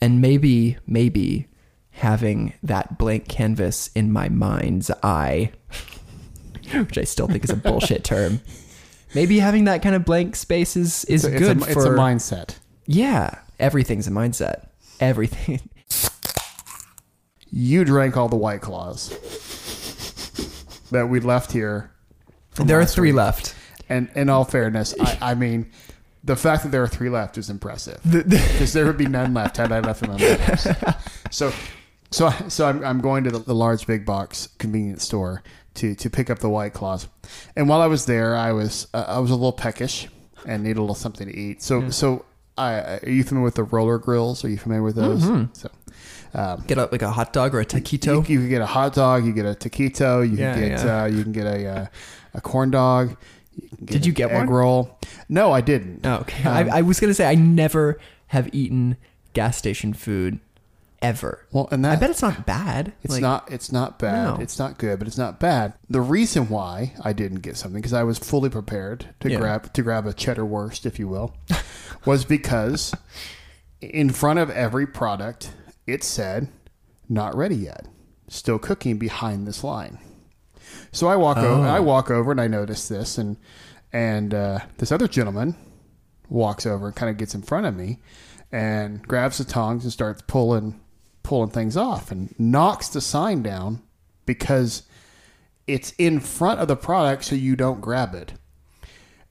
And 0.00 0.20
maybe 0.20 0.76
maybe 0.86 1.46
having 1.92 2.52
that 2.62 2.98
blank 2.98 3.28
canvas 3.28 3.88
in 3.94 4.10
my 4.12 4.28
mind's 4.28 4.90
eye 5.02 5.52
which 6.74 6.98
i 6.98 7.04
still 7.04 7.28
think 7.28 7.44
is 7.44 7.50
a 7.50 7.56
bullshit 7.56 8.02
term 8.02 8.40
maybe 9.14 9.38
having 9.38 9.64
that 9.64 9.82
kind 9.82 9.94
of 9.94 10.04
blank 10.04 10.36
space 10.36 10.76
is 10.76 11.04
is 11.06 11.24
It's 11.24 11.34
a- 11.34 11.38
good 11.38 11.56
it's 11.58 11.66
a, 11.68 11.72
for 11.72 11.80
it's 11.80 11.86
a 11.86 11.90
mindset. 11.90 12.56
yeah 12.86 13.38
everything's 13.58 14.06
a 14.06 14.10
mindset 14.10 14.66
everything 15.00 15.60
You 17.50 17.84
drank 17.84 18.16
all 18.16 18.28
the 18.28 18.36
white 18.36 18.60
claws 18.60 19.10
that 20.90 21.08
we 21.08 21.20
left 21.20 21.52
here. 21.52 21.90
there 22.56 22.80
are 22.80 22.84
three 22.86 23.10
week. 23.12 23.16
left 23.16 23.54
And 23.88 24.08
in 24.14 24.28
all 24.28 24.44
fairness, 24.44 24.94
I, 24.98 25.18
I 25.20 25.34
mean, 25.34 25.70
the 26.24 26.36
fact 26.36 26.62
that 26.64 26.70
there 26.72 26.82
are 26.82 26.88
three 26.88 27.10
left 27.10 27.36
is 27.38 27.50
impressive 27.50 28.00
because 28.08 28.72
there 28.76 28.86
would 28.86 28.96
be 28.96 29.06
none 29.06 29.34
left 29.34 29.56
had 29.58 29.70
I 29.72 29.80
left 29.80 30.00
them 30.00 30.10
on 30.12 30.18
So, 31.30 31.52
so, 32.10 32.30
so 32.48 32.66
I'm, 32.66 32.84
I'm 32.84 33.00
going 33.00 33.24
to 33.24 33.30
the, 33.30 33.38
the 33.40 33.54
large 33.54 33.86
big 33.86 34.04
box 34.06 34.48
convenience 34.58 35.04
store 35.04 35.42
to 35.74 35.94
to 35.94 36.10
pick 36.10 36.30
up 36.30 36.38
the 36.38 36.48
white 36.48 36.72
claws. 36.72 37.08
And 37.56 37.68
while 37.68 37.80
I 37.80 37.86
was 37.86 38.06
there, 38.06 38.36
I 38.36 38.52
was 38.52 38.86
uh, 38.94 39.04
I 39.06 39.18
was 39.18 39.30
a 39.30 39.34
little 39.34 39.52
peckish 39.52 40.08
and 40.46 40.62
needed 40.62 40.78
a 40.78 40.80
little 40.82 40.94
something 40.94 41.26
to 41.26 41.34
eat. 41.36 41.62
So, 41.62 41.88
so 41.90 42.24
I, 42.58 42.98
are 43.02 43.08
you 43.08 43.24
familiar 43.24 43.44
with 43.44 43.54
the 43.54 43.64
roller 43.64 43.98
grills? 43.98 44.44
Are 44.44 44.48
you 44.48 44.58
familiar 44.58 44.82
with 44.82 44.94
those? 44.96 45.22
So, 45.54 45.70
um, 46.34 46.64
get 46.66 46.78
a, 46.78 46.88
like 46.92 47.02
a 47.02 47.10
hot 47.10 47.32
dog 47.32 47.54
or 47.54 47.60
a 47.60 47.62
you, 47.62 47.66
taquito 47.66 48.28
you 48.28 48.40
can 48.40 48.48
get 48.48 48.60
a 48.60 48.66
hot 48.66 48.92
dog, 48.94 49.24
you 49.24 49.32
get 49.32 49.46
a 49.46 49.54
taquito, 49.54 50.28
you 50.28 50.36
Yeah, 50.36 50.54
can 50.54 50.68
get 50.68 50.84
yeah. 50.84 51.02
uh, 51.02 51.06
you 51.06 51.22
can 51.22 51.32
get 51.32 51.46
a 51.46 51.66
uh, 51.66 51.86
a 52.34 52.40
corn 52.40 52.70
dog. 52.70 53.16
You 53.56 53.68
can 53.76 53.86
Did 53.86 54.06
you 54.06 54.12
get 54.12 54.30
egg 54.30 54.36
one? 54.48 54.50
roll? 54.50 54.98
No, 55.28 55.52
I 55.52 55.60
didn't. 55.60 56.04
Oh, 56.04 56.16
okay. 56.16 56.42
Um, 56.48 56.68
I, 56.70 56.78
I 56.78 56.82
was 56.82 56.98
gonna 57.00 57.14
say 57.14 57.26
I 57.26 57.36
never 57.36 57.98
have 58.28 58.52
eaten 58.52 58.96
gas 59.32 59.56
station 59.56 59.92
food 59.94 60.40
ever. 61.04 61.46
Well, 61.52 61.68
and 61.70 61.84
that 61.84 61.92
I 61.92 61.96
bet 61.96 62.10
it's 62.10 62.22
not 62.22 62.46
bad. 62.46 62.92
it's 63.02 63.12
Like, 63.14 63.22
not 63.22 63.52
it's 63.52 63.70
not 63.70 63.98
bad. 63.98 64.24
No. 64.38 64.42
It's 64.42 64.58
not 64.58 64.78
good, 64.78 64.98
but 64.98 65.06
it's 65.08 65.18
not 65.18 65.38
bad. 65.38 65.74
The 65.88 66.00
reason 66.00 66.48
why 66.48 66.94
I 67.04 67.12
didn't 67.12 67.40
get 67.40 67.56
something 67.56 67.80
because 67.80 67.92
I 67.92 68.02
was 68.02 68.18
fully 68.18 68.50
prepared 68.50 69.06
to 69.20 69.30
Yeah. 69.30 69.38
grab 69.38 69.72
to 69.72 69.82
grab 69.82 70.06
a 70.06 70.12
cheddar 70.12 70.44
wurst, 70.44 70.86
if 70.86 70.98
you 70.98 71.06
will, 71.08 71.34
was 72.04 72.24
because 72.24 72.94
in 73.80 74.10
front 74.10 74.38
of 74.38 74.50
every 74.50 74.86
product 74.86 75.52
it 75.86 76.02
said 76.02 76.48
not 77.08 77.36
ready 77.36 77.56
yet, 77.56 77.86
still 78.28 78.58
cooking 78.58 78.96
behind 78.98 79.46
this 79.46 79.62
line. 79.62 79.98
So 80.92 81.08
I 81.08 81.16
walk 81.16 81.36
over. 81.36 81.62
Oh. 81.66 81.68
I 81.68 81.80
walk 81.80 82.10
over 82.10 82.30
and 82.30 82.40
I 82.40 82.46
notice 82.48 82.88
this, 82.88 83.18
and 83.18 83.36
and 83.92 84.32
uh, 84.32 84.60
this 84.78 84.90
other 84.90 85.06
gentleman 85.06 85.54
walks 86.30 86.64
over 86.66 86.86
and 86.86 86.96
kind 86.96 87.10
of 87.10 87.16
gets 87.18 87.34
in 87.34 87.42
front 87.42 87.66
of 87.66 87.76
me, 87.76 88.00
and 88.50 89.02
grabs 89.06 89.36
the 89.38 89.44
tongs 89.44 89.84
and 89.84 89.92
starts 89.92 90.22
pulling 90.26 90.80
pulling 91.24 91.50
things 91.50 91.76
off, 91.76 92.12
and 92.12 92.32
knocks 92.38 92.88
the 92.88 93.00
sign 93.00 93.42
down 93.42 93.82
because 94.26 94.84
it's 95.66 95.92
in 95.98 96.20
front 96.20 96.60
of 96.60 96.68
the 96.68 96.76
product, 96.76 97.24
so 97.24 97.34
you 97.34 97.56
don't 97.56 97.80
grab 97.80 98.14
it. 98.14 98.34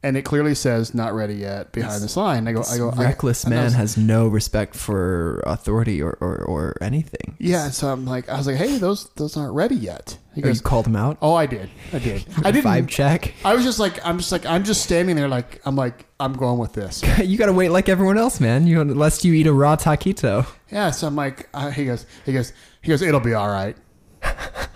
And 0.05 0.17
it 0.17 0.23
clearly 0.23 0.53
says 0.53 0.93
"not 0.93 1.13
ready 1.13 1.35
yet" 1.35 1.71
behind 1.71 2.03
this 2.03 2.17
line. 2.17 2.45
I 2.45 2.51
go, 2.51 2.61
I 2.69 2.77
go, 2.77 2.91
reckless 2.91 3.45
I 3.45 3.49
man 3.49 3.63
was- 3.63 3.73
has 3.75 3.95
no 3.97 4.27
respect 4.27 4.75
for 4.75 5.41
authority 5.45 6.01
or, 6.01 6.17
or, 6.19 6.35
or 6.43 6.75
anything. 6.81 7.37
Yeah, 7.39 7.69
so 7.69 7.87
I'm 7.87 8.05
like, 8.05 8.27
I 8.27 8.35
was 8.37 8.45
like, 8.45 8.57
hey, 8.57 8.77
those 8.77 9.05
those 9.15 9.37
aren't 9.37 9.53
ready 9.53 9.75
yet. 9.75 10.17
He 10.35 10.41
you 10.41 10.45
goes, 10.47 10.59
called 10.61 10.87
him 10.87 10.95
out. 10.97 11.17
oh, 11.21 11.35
I 11.35 11.45
did, 11.45 11.69
I 11.93 11.99
did. 11.99 12.25
I 12.43 12.51
didn't. 12.51 12.65
Vibe 12.69 12.89
check. 12.89 13.33
I 13.45 13.53
was 13.53 13.63
just 13.63 13.79
like, 13.79 14.05
I'm 14.05 14.17
just 14.17 14.31
like, 14.33 14.45
I'm 14.45 14.63
just 14.65 14.83
standing 14.83 15.15
there, 15.15 15.27
like, 15.29 15.61
I'm 15.63 15.75
like, 15.77 16.05
I'm 16.19 16.33
going 16.33 16.57
with 16.57 16.73
this. 16.73 17.01
you 17.23 17.37
gotta 17.37 17.53
wait 17.53 17.69
like 17.69 17.87
everyone 17.87 18.17
else, 18.17 18.41
man. 18.41 18.67
You 18.67 18.81
unless 18.81 19.23
you 19.23 19.33
eat 19.33 19.47
a 19.47 19.53
raw 19.53 19.77
taquito. 19.77 20.45
Yeah, 20.69 20.91
so 20.91 21.07
I'm 21.07 21.15
like, 21.15 21.47
uh, 21.53 21.69
he 21.71 21.85
goes, 21.85 22.05
he 22.25 22.33
goes, 22.33 22.51
he 22.81 22.89
goes, 22.89 23.01
it'll 23.01 23.19
be 23.21 23.35
all 23.35 23.47
right. 23.49 23.77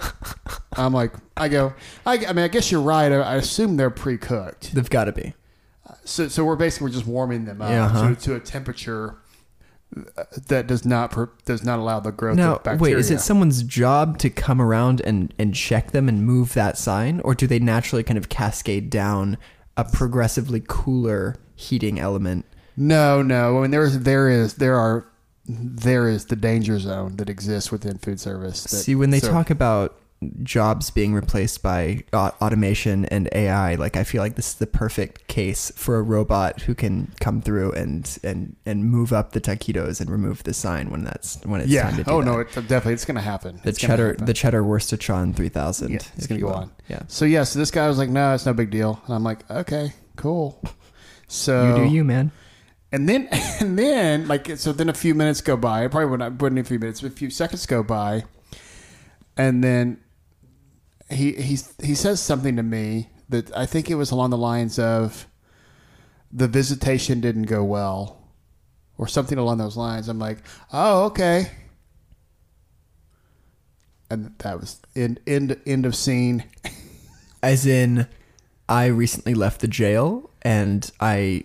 I'm 0.78 0.94
like, 0.94 1.14
I 1.36 1.48
go, 1.50 1.74
I, 2.06 2.26
I 2.26 2.34
mean, 2.34 2.46
I 2.46 2.48
guess 2.48 2.72
you're 2.72 2.82
right. 2.82 3.12
I, 3.12 3.16
I 3.18 3.36
assume 3.36 3.78
they're 3.78 3.90
pre-cooked. 3.90 4.74
They've 4.74 4.90
got 4.90 5.06
to 5.06 5.12
be. 5.12 5.34
So, 6.04 6.28
so 6.28 6.44
we're 6.46 6.56
basically 6.56 6.92
just 6.92 7.06
warming 7.06 7.46
them 7.46 7.62
up 7.62 7.70
Yeah, 7.70 7.86
uh-huh. 7.86 8.10
to, 8.10 8.16
to 8.16 8.36
a 8.36 8.40
temperature 8.40 9.18
uh, 9.96 10.24
that 10.48 10.68
does 10.68 10.86
not 10.86 11.12
per, 11.12 11.30
does 11.46 11.64
not 11.64 11.80
allow 11.80 12.00
the 12.00 12.12
growth 12.12 12.38
Now, 12.38 12.56
of 12.58 12.64
bacteria. 12.64 12.96
wait, 12.96 13.00
is 13.00 13.10
it 13.12 13.20
someone's 13.22 13.64
job 13.64 14.18
to 14.20 14.30
come 14.30 14.62
around 14.62 15.02
and, 15.02 15.34
and 15.40 15.54
check 15.56 15.92
them 15.92 16.08
and 16.10 16.26
move 16.26 16.54
that 16.54 16.78
sign? 16.78 17.22
Or 17.22 17.34
do 17.36 17.48
they 17.48 17.60
naturally 17.60 18.04
kind 18.04 18.18
of 18.18 18.30
cascade 18.30 18.90
down 18.90 19.38
a 19.78 19.84
progressively 19.86 20.62
cooler 20.68 21.36
heating 21.56 22.00
element? 22.00 22.46
No, 22.76 23.22
no. 23.22 23.58
I 23.58 23.62
mean, 23.64 23.72
there 23.72 23.84
is, 23.84 24.02
there 24.04 24.30
is, 24.30 24.56
there 24.56 24.76
are, 24.76 25.08
there 25.48 26.10
is 26.10 26.26
the 26.26 26.36
danger 26.36 26.78
zone 26.80 27.16
that 27.18 27.30
exists 27.30 27.72
within 27.72 27.98
food 27.98 28.20
service. 28.20 28.64
That, 28.64 28.70
See, 28.70 28.96
when 28.96 29.10
they 29.10 29.20
so- 29.22 29.32
talk 29.32 29.50
about 29.50 29.98
jobs 30.42 30.90
being 30.90 31.14
replaced 31.14 31.62
by 31.62 32.04
uh, 32.12 32.32
automation 32.42 33.06
and 33.06 33.30
AI, 33.34 33.76
like 33.76 33.96
I 33.96 34.04
feel 34.04 34.22
like 34.22 34.36
this 34.36 34.50
is 34.50 34.56
the 34.56 34.66
perfect 34.66 35.28
case 35.28 35.72
for 35.76 35.98
a 35.98 36.02
robot 36.02 36.62
who 36.62 36.74
can 36.74 37.14
come 37.20 37.40
through 37.42 37.72
and 37.74 38.18
and 38.24 38.56
and 38.66 38.86
move 38.86 39.14
up 39.14 39.34
the 39.34 39.42
taquitos 39.42 40.02
and 40.02 40.10
remove 40.10 40.44
the 40.44 40.54
sign 40.56 40.90
when 40.90 41.04
that's 41.04 41.40
when 41.46 41.62
it's 41.62 41.70
yeah. 41.70 41.84
time 41.84 41.98
to 41.98 42.04
do 42.04 42.12
Oh 42.12 42.20
that. 42.22 42.26
no, 42.26 42.40
it's 42.40 42.56
definitely 42.56 42.94
it's 42.94 43.06
going 43.06 43.16
to 43.16 43.22
happen. 43.22 43.60
the 43.64 43.70
It's 43.70 43.78
cheddar 43.80 44.08
happen. 44.10 44.26
the 44.26 44.34
cheddar 44.34 44.64
Worcestershire 44.64 45.32
3000. 45.34 45.92
Yeah, 45.92 45.98
it's 46.16 46.26
gonna 46.26 46.42
go 46.42 46.48
will. 46.48 46.54
on. 46.56 46.72
Yeah. 46.88 47.04
So 47.08 47.26
yeah, 47.26 47.44
so 47.44 47.60
this 47.60 47.70
guy 47.70 47.88
was 47.88 47.98
like, 48.00 48.10
"No, 48.10 48.34
it's 48.34 48.46
no 48.46 48.54
big 48.54 48.72
deal," 48.72 49.00
and 49.06 49.14
I'm 49.14 49.24
like, 49.24 49.50
"Okay, 49.52 49.94
cool." 50.16 50.62
So 51.28 51.76
You 51.76 51.84
do 51.90 51.94
you, 51.94 52.04
man. 52.04 52.32
and 52.92 53.08
then 53.08 53.28
and 53.60 53.78
then 53.78 54.28
like 54.28 54.58
so 54.58 54.72
then 54.72 54.90
a 54.90 54.94
few 54.94 55.14
minutes 55.14 55.42
go 55.42 55.58
by. 55.58 55.88
Probably 55.90 56.10
would 56.10 56.20
not 56.22 56.42
wouldn't 56.42 56.58
a 56.60 56.64
few 56.64 56.80
minutes, 56.80 57.02
but 57.02 57.12
a 57.12 57.14
few 57.14 57.30
seconds 57.30 57.66
go 57.68 57.84
by, 57.84 58.24
and 59.38 59.64
then 59.64 60.00
he 61.10 61.34
he 61.34 61.58
he 61.82 61.96
says 61.96 62.22
something 62.22 62.56
to 62.56 62.64
me 62.64 63.10
that 63.30 63.56
I 63.56 63.66
think 63.66 63.90
it 63.90 63.96
was 63.96 64.12
along 64.12 64.30
the 64.30 64.38
lines 64.38 64.80
of 64.80 65.28
the 66.32 66.48
visitation 66.48 67.22
didn't 67.22 67.44
go 67.44 67.64
well, 67.64 68.22
or 68.98 69.08
something 69.08 69.38
along 69.38 69.58
those 69.58 69.78
lines. 69.78 70.10
I'm 70.10 70.20
like, 70.20 70.40
"Oh, 70.72 71.06
okay." 71.06 71.52
And 74.10 74.34
that 74.40 74.60
was 74.60 74.80
end 74.96 75.20
end 75.28 75.60
end 75.66 75.86
of 75.86 75.96
scene. 75.96 76.44
As 77.44 77.66
in, 77.66 78.08
I 78.68 78.88
recently 78.88 79.34
left 79.34 79.62
the 79.62 79.68
jail 79.68 80.30
and 80.42 80.90
I 81.00 81.44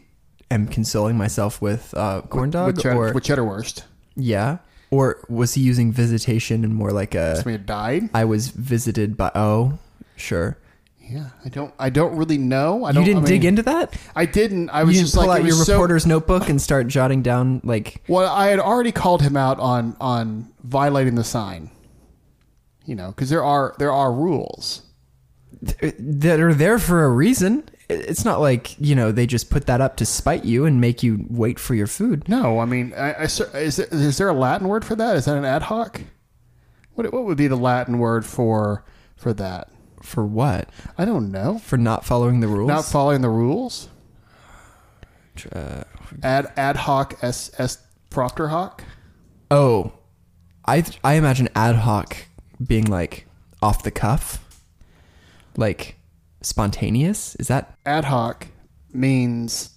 am 0.50 0.66
consoling 0.66 1.16
myself 1.16 1.60
with 1.60 1.92
uh, 1.94 2.22
corn 2.22 2.50
dog, 2.50 2.68
with 2.68 2.82
cheddar, 2.82 2.96
or 2.96 3.12
with 3.12 3.24
cheddar 3.24 3.44
wurst. 3.44 3.84
yeah, 4.16 4.58
or 4.92 5.24
was 5.28 5.54
he 5.54 5.62
using 5.62 5.90
visitation 5.90 6.62
and 6.64 6.72
more 6.74 6.92
like 6.92 7.14
a 7.16 7.34
Somebody 7.36 7.52
had 7.54 7.66
died. 7.66 8.10
I 8.14 8.24
was 8.24 8.48
visited 8.48 9.16
by? 9.16 9.32
Oh, 9.34 9.78
sure. 10.14 10.58
Yeah, 11.00 11.30
I 11.44 11.48
don't. 11.48 11.74
I 11.78 11.90
don't 11.90 12.16
really 12.16 12.38
know. 12.38 12.84
I 12.84 12.90
You 12.90 12.94
don't, 12.94 13.04
didn't 13.04 13.24
I 13.24 13.26
dig 13.26 13.40
mean, 13.40 13.48
into 13.48 13.62
that. 13.64 13.94
I 14.14 14.24
didn't. 14.24 14.70
I 14.70 14.84
was 14.84 14.94
you 14.94 15.00
didn't 15.00 15.06
just 15.08 15.16
pull 15.16 15.26
like 15.26 15.40
out 15.40 15.44
it 15.46 15.48
your 15.48 15.56
so- 15.64 15.72
reporter's 15.74 16.06
notebook 16.06 16.48
and 16.48 16.62
start 16.62 16.86
jotting 16.86 17.22
down 17.22 17.60
like 17.64 18.02
well, 18.08 18.30
I 18.32 18.46
had 18.48 18.60
already 18.60 18.92
called 18.92 19.20
him 19.22 19.36
out 19.36 19.58
on 19.58 19.96
on 20.00 20.52
violating 20.62 21.16
the 21.16 21.24
sign. 21.24 21.70
You 22.86 22.94
know, 22.94 23.08
because 23.08 23.30
there 23.30 23.44
are 23.44 23.74
there 23.78 23.92
are 23.92 24.12
rules. 24.12 24.82
th- 25.66 25.94
that 25.98 26.40
are 26.40 26.54
there 26.54 26.78
for 26.78 27.04
a 27.04 27.10
reason. 27.10 27.64
It's 27.88 28.24
not 28.24 28.40
like 28.40 28.78
you 28.80 28.94
know 28.94 29.12
they 29.12 29.26
just 29.26 29.50
put 29.50 29.66
that 29.66 29.80
up 29.80 29.96
to 29.96 30.06
spite 30.06 30.44
you 30.44 30.64
and 30.64 30.80
make 30.80 31.02
you 31.02 31.26
wait 31.28 31.58
for 31.58 31.74
your 31.74 31.86
food. 31.86 32.28
No, 32.28 32.58
I 32.60 32.64
mean, 32.64 32.94
I, 32.96 33.12
I, 33.12 33.22
is, 33.24 33.38
there, 33.76 33.88
is 33.90 34.18
there 34.18 34.28
a 34.28 34.32
Latin 34.34 34.68
word 34.68 34.84
for 34.84 34.94
that? 34.96 35.16
Is 35.16 35.24
that 35.26 35.36
an 35.36 35.44
ad 35.44 35.62
hoc? 35.62 36.00
What 36.94 37.12
what 37.12 37.24
would 37.24 37.36
be 37.36 37.48
the 37.48 37.56
Latin 37.56 37.98
word 37.98 38.24
for 38.24 38.84
for 39.16 39.32
that? 39.34 39.68
For 40.02 40.24
what? 40.24 40.68
I 40.98 41.04
don't 41.04 41.30
know. 41.30 41.58
For 41.58 41.76
not 41.76 42.04
following 42.04 42.40
the 42.40 42.48
rules? 42.48 42.68
Not 42.68 42.84
following 42.84 43.20
the 43.20 43.28
rules. 43.28 43.88
Uh, 45.50 45.84
Ad 46.22 46.52
ad 46.56 46.76
hoc 46.76 47.14
s 47.22 47.50
s 47.58 47.78
proctor 48.10 48.48
hoc. 48.48 48.84
oh, 49.50 49.92
I 50.66 50.84
I 51.02 51.14
imagine 51.14 51.48
ad 51.54 51.76
hoc 51.76 52.16
being 52.64 52.84
like 52.84 53.26
off 53.62 53.82
the 53.82 53.90
cuff, 53.90 54.44
like 55.56 55.96
spontaneous. 56.42 57.34
Is 57.36 57.48
that 57.48 57.76
Ad 57.86 58.04
hoc 58.04 58.46
means 58.92 59.70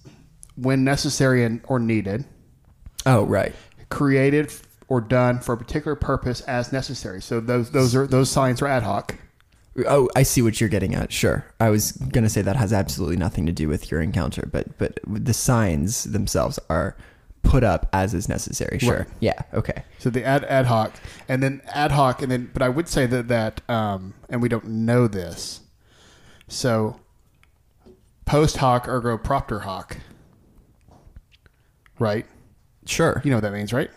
when 0.56 0.84
necessary 0.84 1.44
and 1.44 1.60
or 1.68 1.78
needed. 1.78 2.24
oh 3.04 3.24
right? 3.24 3.54
created 3.88 4.52
or 4.88 5.00
done 5.00 5.38
for 5.40 5.52
a 5.54 5.56
particular 5.56 5.94
purpose 5.94 6.40
as 6.42 6.72
necessary. 6.72 7.20
So 7.22 7.40
those 7.40 7.70
those 7.70 7.94
are 7.94 8.06
those 8.06 8.30
signs 8.30 8.62
are 8.62 8.66
ad 8.66 8.82
hoc. 8.82 9.16
Oh, 9.86 10.08
I 10.16 10.22
see 10.22 10.40
what 10.40 10.58
you're 10.60 10.70
getting 10.70 10.94
at. 10.94 11.12
Sure, 11.12 11.44
I 11.60 11.70
was 11.70 11.92
gonna 11.92 12.28
say 12.30 12.42
that 12.42 12.56
has 12.56 12.72
absolutely 12.72 13.16
nothing 13.16 13.46
to 13.46 13.52
do 13.52 13.68
with 13.68 13.90
your 13.90 14.00
encounter, 14.00 14.48
but 14.50 14.78
but 14.78 14.98
the 15.06 15.34
signs 15.34 16.04
themselves 16.04 16.58
are 16.70 16.96
put 17.42 17.62
up 17.62 17.88
as 17.92 18.14
is 18.14 18.28
necessary. 18.28 18.78
Sure. 18.78 18.98
Right. 18.98 19.08
Yeah. 19.20 19.42
Okay. 19.54 19.84
So 19.98 20.10
the 20.10 20.24
ad 20.24 20.44
ad 20.44 20.66
hoc, 20.66 20.94
and 21.28 21.42
then 21.42 21.62
ad 21.66 21.92
hoc, 21.92 22.22
and 22.22 22.30
then. 22.30 22.50
But 22.52 22.62
I 22.62 22.68
would 22.68 22.88
say 22.88 23.06
that 23.06 23.28
that, 23.28 23.60
um, 23.68 24.14
and 24.28 24.40
we 24.42 24.48
don't 24.48 24.66
know 24.66 25.06
this. 25.06 25.60
So 26.48 26.96
post 28.24 28.58
hoc 28.58 28.88
ergo 28.88 29.18
propter 29.18 29.60
hoc. 29.60 29.98
Right. 31.98 32.26
Sure. 32.84 33.20
You 33.24 33.30
know 33.30 33.36
what 33.36 33.42
that 33.42 33.52
means, 33.52 33.72
right? 33.72 33.90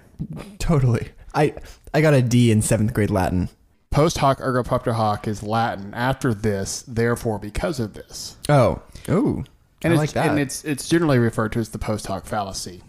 Totally. 0.59 1.09
I 1.33 1.53
I 1.93 2.01
got 2.01 2.13
a 2.13 2.21
D 2.21 2.51
in 2.51 2.61
seventh 2.61 2.93
grade 2.93 3.11
Latin. 3.11 3.49
Post 3.91 4.19
hoc 4.19 4.39
ergo 4.41 4.63
propter 4.63 4.93
hoc 4.93 5.27
is 5.27 5.43
Latin. 5.43 5.93
After 5.93 6.33
this, 6.33 6.83
therefore, 6.87 7.39
because 7.39 7.79
of 7.79 7.93
this. 7.93 8.37
Oh. 8.47 8.81
Oh. 9.07 9.43
and 9.81 9.93
I 9.93 9.95
it's, 9.95 9.97
like 9.97 10.11
that. 10.11 10.29
And 10.29 10.39
it's 10.39 10.63
it's 10.63 10.87
generally 10.87 11.19
referred 11.19 11.51
to 11.53 11.59
as 11.59 11.69
the 11.69 11.79
post 11.79 12.07
hoc 12.07 12.25
fallacy. 12.25 12.83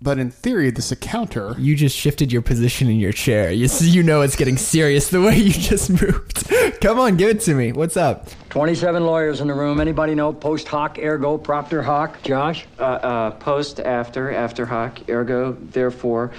But 0.00 0.20
in 0.20 0.30
theory, 0.30 0.70
this 0.70 0.92
encounter. 0.92 1.56
You 1.58 1.74
just 1.74 1.96
shifted 1.96 2.30
your 2.30 2.42
position 2.42 2.88
in 2.88 3.00
your 3.00 3.12
chair. 3.12 3.50
You, 3.50 3.68
you 3.80 4.04
know 4.04 4.22
it's 4.22 4.36
getting 4.36 4.56
serious 4.56 5.10
the 5.10 5.20
way 5.20 5.36
you 5.36 5.50
just 5.50 5.90
moved. 6.02 6.48
Come 6.80 7.00
on, 7.00 7.16
give 7.16 7.30
it 7.30 7.40
to 7.42 7.54
me. 7.54 7.72
What's 7.72 7.96
up? 7.96 8.28
27 8.50 9.04
lawyers 9.04 9.40
in 9.40 9.48
the 9.48 9.54
room. 9.54 9.80
Anybody 9.80 10.14
know 10.14 10.32
post 10.32 10.68
hoc, 10.68 10.98
ergo, 11.00 11.36
propter 11.36 11.82
hoc? 11.82 12.22
Josh? 12.22 12.64
Uh, 12.78 12.82
uh, 12.82 13.30
post, 13.32 13.80
after, 13.80 14.32
after 14.32 14.64
hoc, 14.66 15.00
ergo, 15.08 15.56
therefore, 15.60 16.30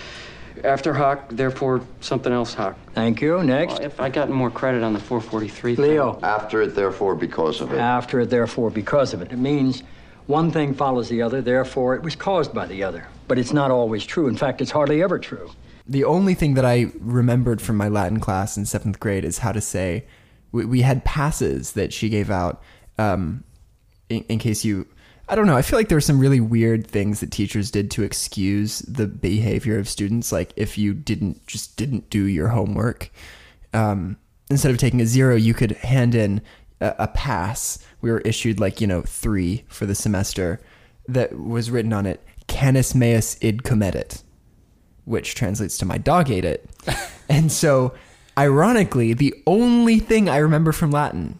after 0.63 0.93
hoc, 0.93 1.27
therefore, 1.27 1.81
something 1.99 2.31
else 2.31 2.53
hoc. 2.53 2.77
Thank 2.93 3.21
you. 3.21 3.43
Next. 3.43 3.73
Well, 3.73 3.83
if 3.83 3.99
I 3.99 4.07
got 4.07 4.29
more 4.29 4.49
credit 4.49 4.83
on 4.83 4.93
the 4.93 4.99
443 4.99 5.75
thing. 5.75 5.85
Leo. 5.85 6.17
After 6.23 6.61
it, 6.61 6.75
therefore, 6.75 7.13
because 7.13 7.59
of 7.59 7.73
it. 7.73 7.77
After 7.77 8.21
it, 8.21 8.29
therefore, 8.29 8.69
because 8.69 9.13
of 9.13 9.21
it. 9.21 9.33
It 9.33 9.37
means 9.37 9.83
one 10.29 10.51
thing 10.51 10.75
follows 10.75 11.09
the 11.09 11.23
other, 11.23 11.41
therefore, 11.41 11.95
it 11.95 12.03
was 12.03 12.15
caused 12.15 12.53
by 12.53 12.67
the 12.67 12.83
other. 12.83 13.07
But 13.27 13.39
it's 13.39 13.51
not 13.51 13.71
always 13.71 14.05
true. 14.05 14.27
In 14.27 14.37
fact, 14.37 14.61
it's 14.61 14.69
hardly 14.69 15.01
ever 15.01 15.17
true. 15.17 15.49
The 15.87 16.03
only 16.03 16.35
thing 16.35 16.53
that 16.53 16.65
I 16.65 16.91
remembered 16.99 17.59
from 17.59 17.77
my 17.77 17.87
Latin 17.87 18.19
class 18.19 18.55
in 18.55 18.67
seventh 18.67 18.99
grade 18.99 19.25
is 19.25 19.39
how 19.39 19.51
to 19.51 19.59
say. 19.59 20.05
We, 20.51 20.65
we 20.65 20.81
had 20.81 21.03
passes 21.03 21.71
that 21.71 21.91
she 21.91 22.09
gave 22.09 22.29
out 22.29 22.61
um, 22.99 23.43
in, 24.07 24.23
in 24.29 24.37
case 24.37 24.63
you. 24.63 24.87
I 25.27 25.35
don't 25.35 25.47
know. 25.47 25.57
I 25.57 25.63
feel 25.63 25.79
like 25.79 25.87
there 25.89 25.97
were 25.97 26.01
some 26.01 26.19
really 26.19 26.39
weird 26.39 26.85
things 26.85 27.21
that 27.21 27.31
teachers 27.31 27.71
did 27.71 27.89
to 27.91 28.03
excuse 28.03 28.79
the 28.79 29.07
behavior 29.07 29.79
of 29.79 29.89
students. 29.89 30.31
Like 30.31 30.53
if 30.55 30.77
you 30.77 30.93
didn't 30.93 31.45
just 31.47 31.75
didn't 31.75 32.09
do 32.11 32.25
your 32.25 32.49
homework, 32.49 33.11
um, 33.73 34.17
instead 34.51 34.71
of 34.71 34.77
taking 34.77 35.01
a 35.01 35.05
zero, 35.05 35.35
you 35.35 35.55
could 35.55 35.71
hand 35.71 36.13
in 36.13 36.41
a, 36.81 36.95
a 36.99 37.07
pass. 37.07 37.79
We 38.01 38.11
were 38.11 38.21
issued 38.21 38.59
like 38.59 38.81
you 38.81 38.87
know 38.87 39.01
three 39.01 39.65
for 39.67 39.85
the 39.85 39.95
semester 39.95 40.59
that 41.07 41.37
was 41.37 41.71
written 41.71 41.93
on 41.93 42.05
it. 42.05 42.23
Canis 42.47 42.95
meus 42.95 43.37
id 43.41 43.63
comedit 43.63 44.23
which 45.09 45.33
translates 45.33 45.79
to 45.79 45.85
my 45.85 45.97
dog 45.97 46.29
ate 46.29 46.45
it. 46.45 46.69
and 47.29 47.51
so, 47.51 47.93
ironically, 48.37 49.13
the 49.13 49.33
only 49.47 49.97
thing 49.97 50.29
I 50.29 50.37
remember 50.37 50.71
from 50.71 50.91
Latin 50.91 51.39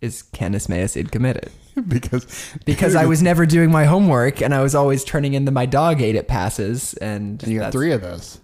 is 0.00 0.22
canis 0.22 0.68
meus 0.68 0.96
id 0.96 1.10
comedit. 1.10 1.48
because 1.88 2.54
Because 2.64 2.94
I 2.94 3.06
was 3.06 3.20
never 3.20 3.44
doing 3.44 3.72
my 3.72 3.86
homework 3.86 4.40
and 4.40 4.54
I 4.54 4.62
was 4.62 4.76
always 4.76 5.02
turning 5.02 5.34
in 5.34 5.46
the 5.46 5.50
my 5.50 5.66
dog 5.66 6.00
ate 6.00 6.14
it 6.14 6.28
passes. 6.28 6.94
And, 6.94 7.42
and 7.42 7.52
you 7.52 7.58
got 7.58 7.72
three 7.72 7.90
of 7.90 8.02
those. 8.02 8.38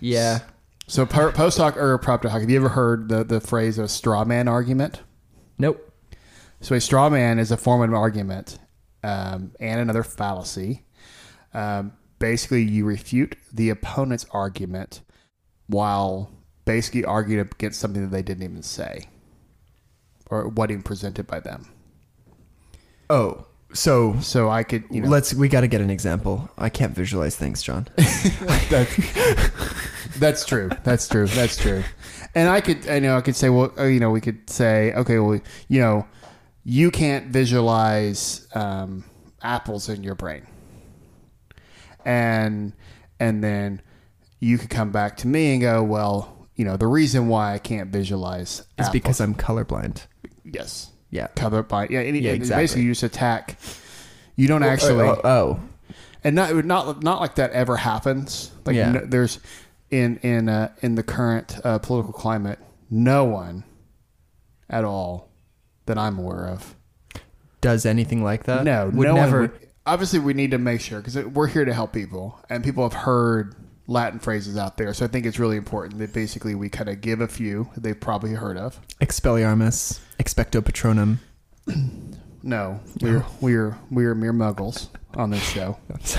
Yeah. 0.00 0.40
So 0.86 1.04
post 1.04 1.58
hoc 1.58 1.76
ergo 1.76 2.00
propter 2.00 2.28
hoc. 2.28 2.42
Have 2.42 2.50
you 2.50 2.56
ever 2.56 2.68
heard 2.68 3.08
the 3.08 3.24
the 3.24 3.40
phrase 3.40 3.78
a 3.78 3.88
straw 3.88 4.24
man 4.24 4.46
argument? 4.46 5.00
Nope. 5.58 5.90
So 6.60 6.74
a 6.74 6.80
straw 6.80 7.10
man 7.10 7.38
is 7.38 7.50
a 7.50 7.56
form 7.56 7.82
of 7.82 7.90
an 7.90 7.94
argument 7.94 8.58
um, 9.02 9.52
and 9.60 9.80
another 9.80 10.02
fallacy. 10.02 10.84
Um, 11.52 11.92
basically, 12.18 12.62
you 12.62 12.84
refute 12.84 13.36
the 13.52 13.70
opponent's 13.70 14.26
argument 14.30 15.02
while 15.66 16.30
basically 16.64 17.04
arguing 17.04 17.40
against 17.40 17.80
something 17.80 18.02
that 18.02 18.10
they 18.10 18.22
didn't 18.22 18.42
even 18.42 18.62
say 18.62 19.08
or 20.30 20.48
what 20.48 20.70
even 20.70 20.82
presented 20.82 21.26
by 21.26 21.40
them. 21.40 21.68
Oh, 23.10 23.46
so 23.74 24.18
So 24.20 24.48
I 24.48 24.62
could, 24.62 24.84
you 24.90 25.02
know, 25.02 25.08
let's, 25.08 25.34
we 25.34 25.48
got 25.48 25.62
to 25.62 25.68
get 25.68 25.80
an 25.80 25.90
example. 25.90 26.48
I 26.56 26.68
can't 26.68 26.94
visualize 26.94 27.36
things, 27.36 27.62
John. 27.62 27.88
that, 27.96 28.88
that's 30.18 30.44
true. 30.44 30.70
That's 30.84 31.08
true. 31.08 31.26
That's 31.26 31.56
true. 31.56 31.82
And 32.34 32.48
I 32.48 32.60
could, 32.60 32.88
I 32.88 32.98
know, 32.98 33.16
I 33.16 33.20
could 33.20 33.36
say, 33.36 33.48
well, 33.48 33.72
uh, 33.78 33.84
you 33.84 34.00
know, 34.00 34.10
we 34.10 34.20
could 34.20 34.48
say, 34.50 34.92
okay, 34.94 35.18
well, 35.18 35.40
you 35.68 35.80
know, 35.80 36.06
you 36.64 36.90
can't 36.90 37.26
visualize 37.28 38.46
um, 38.54 39.04
apples 39.42 39.88
in 39.88 40.02
your 40.02 40.14
brain, 40.14 40.46
and 42.04 42.72
and 43.20 43.42
then 43.42 43.80
you 44.40 44.58
could 44.58 44.70
come 44.70 44.90
back 44.90 45.16
to 45.18 45.26
me 45.28 45.52
and 45.52 45.62
go, 45.62 45.82
well, 45.82 46.48
you 46.56 46.64
know, 46.64 46.76
the 46.76 46.86
reason 46.86 47.28
why 47.28 47.54
I 47.54 47.58
can't 47.58 47.90
visualize 47.90 48.60
is 48.60 48.64
apples- 48.78 48.92
because 48.92 49.20
I'm 49.20 49.34
colorblind. 49.34 50.06
yes, 50.44 50.90
Yeah. 51.10 51.28
by 51.68 51.86
yeah, 51.88 52.00
any, 52.00 52.18
Yeah, 52.20 52.32
and 52.32 52.36
exactly. 52.42 52.62
Basically, 52.62 52.82
you 52.82 52.90
just 52.92 53.02
attack. 53.02 53.58
You 54.36 54.48
don't 54.48 54.62
actually 54.64 55.04
Oh, 55.06 55.20
oh, 55.24 55.60
and 56.24 56.34
not 56.34 56.64
not 56.64 57.02
not 57.02 57.20
like 57.20 57.36
that 57.36 57.52
ever 57.52 57.76
happens. 57.76 58.50
Like 58.64 58.76
Yeah. 58.76 58.92
no, 58.92 59.00
there's 59.06 59.38
in 59.94 60.16
in 60.18 60.48
uh, 60.48 60.72
in 60.82 60.96
the 60.96 61.02
current 61.02 61.58
uh, 61.64 61.78
political 61.78 62.12
climate, 62.12 62.58
no 62.90 63.24
one 63.24 63.64
at 64.68 64.84
all 64.84 65.30
that 65.86 65.96
I'm 65.96 66.18
aware 66.18 66.48
of. 66.48 66.74
does 67.60 67.86
anything 67.86 68.24
like 68.24 68.44
that? 68.44 68.64
no, 68.64 68.90
would 68.92 69.06
no 69.06 69.14
never. 69.14 69.40
Would, 69.42 69.68
obviously, 69.86 70.18
we 70.18 70.34
need 70.34 70.50
to 70.50 70.58
make 70.58 70.80
sure 70.80 70.98
because 70.98 71.16
we're 71.26 71.46
here 71.46 71.64
to 71.64 71.72
help 71.72 71.92
people, 71.92 72.40
and 72.50 72.64
people 72.64 72.82
have 72.82 73.04
heard 73.04 73.54
Latin 73.86 74.18
phrases 74.18 74.56
out 74.56 74.76
there. 74.78 74.92
So 74.94 75.04
I 75.04 75.08
think 75.08 75.26
it's 75.26 75.38
really 75.38 75.56
important 75.56 75.98
that 75.98 76.12
basically 76.12 76.56
we 76.56 76.68
kind 76.68 76.88
of 76.88 77.00
give 77.00 77.20
a 77.20 77.28
few 77.28 77.70
they've 77.76 77.98
probably 77.98 78.32
heard 78.32 78.56
of. 78.56 78.80
Expelliarmus, 79.00 80.00
expecto 80.18 80.60
patronum. 80.60 81.18
No, 82.46 82.78
we're 83.00 83.24
we're 83.40 83.78
we're 83.90 84.14
mere 84.14 84.34
muggles 84.34 84.88
on 85.14 85.30
this 85.30 85.42
show. 85.48 85.78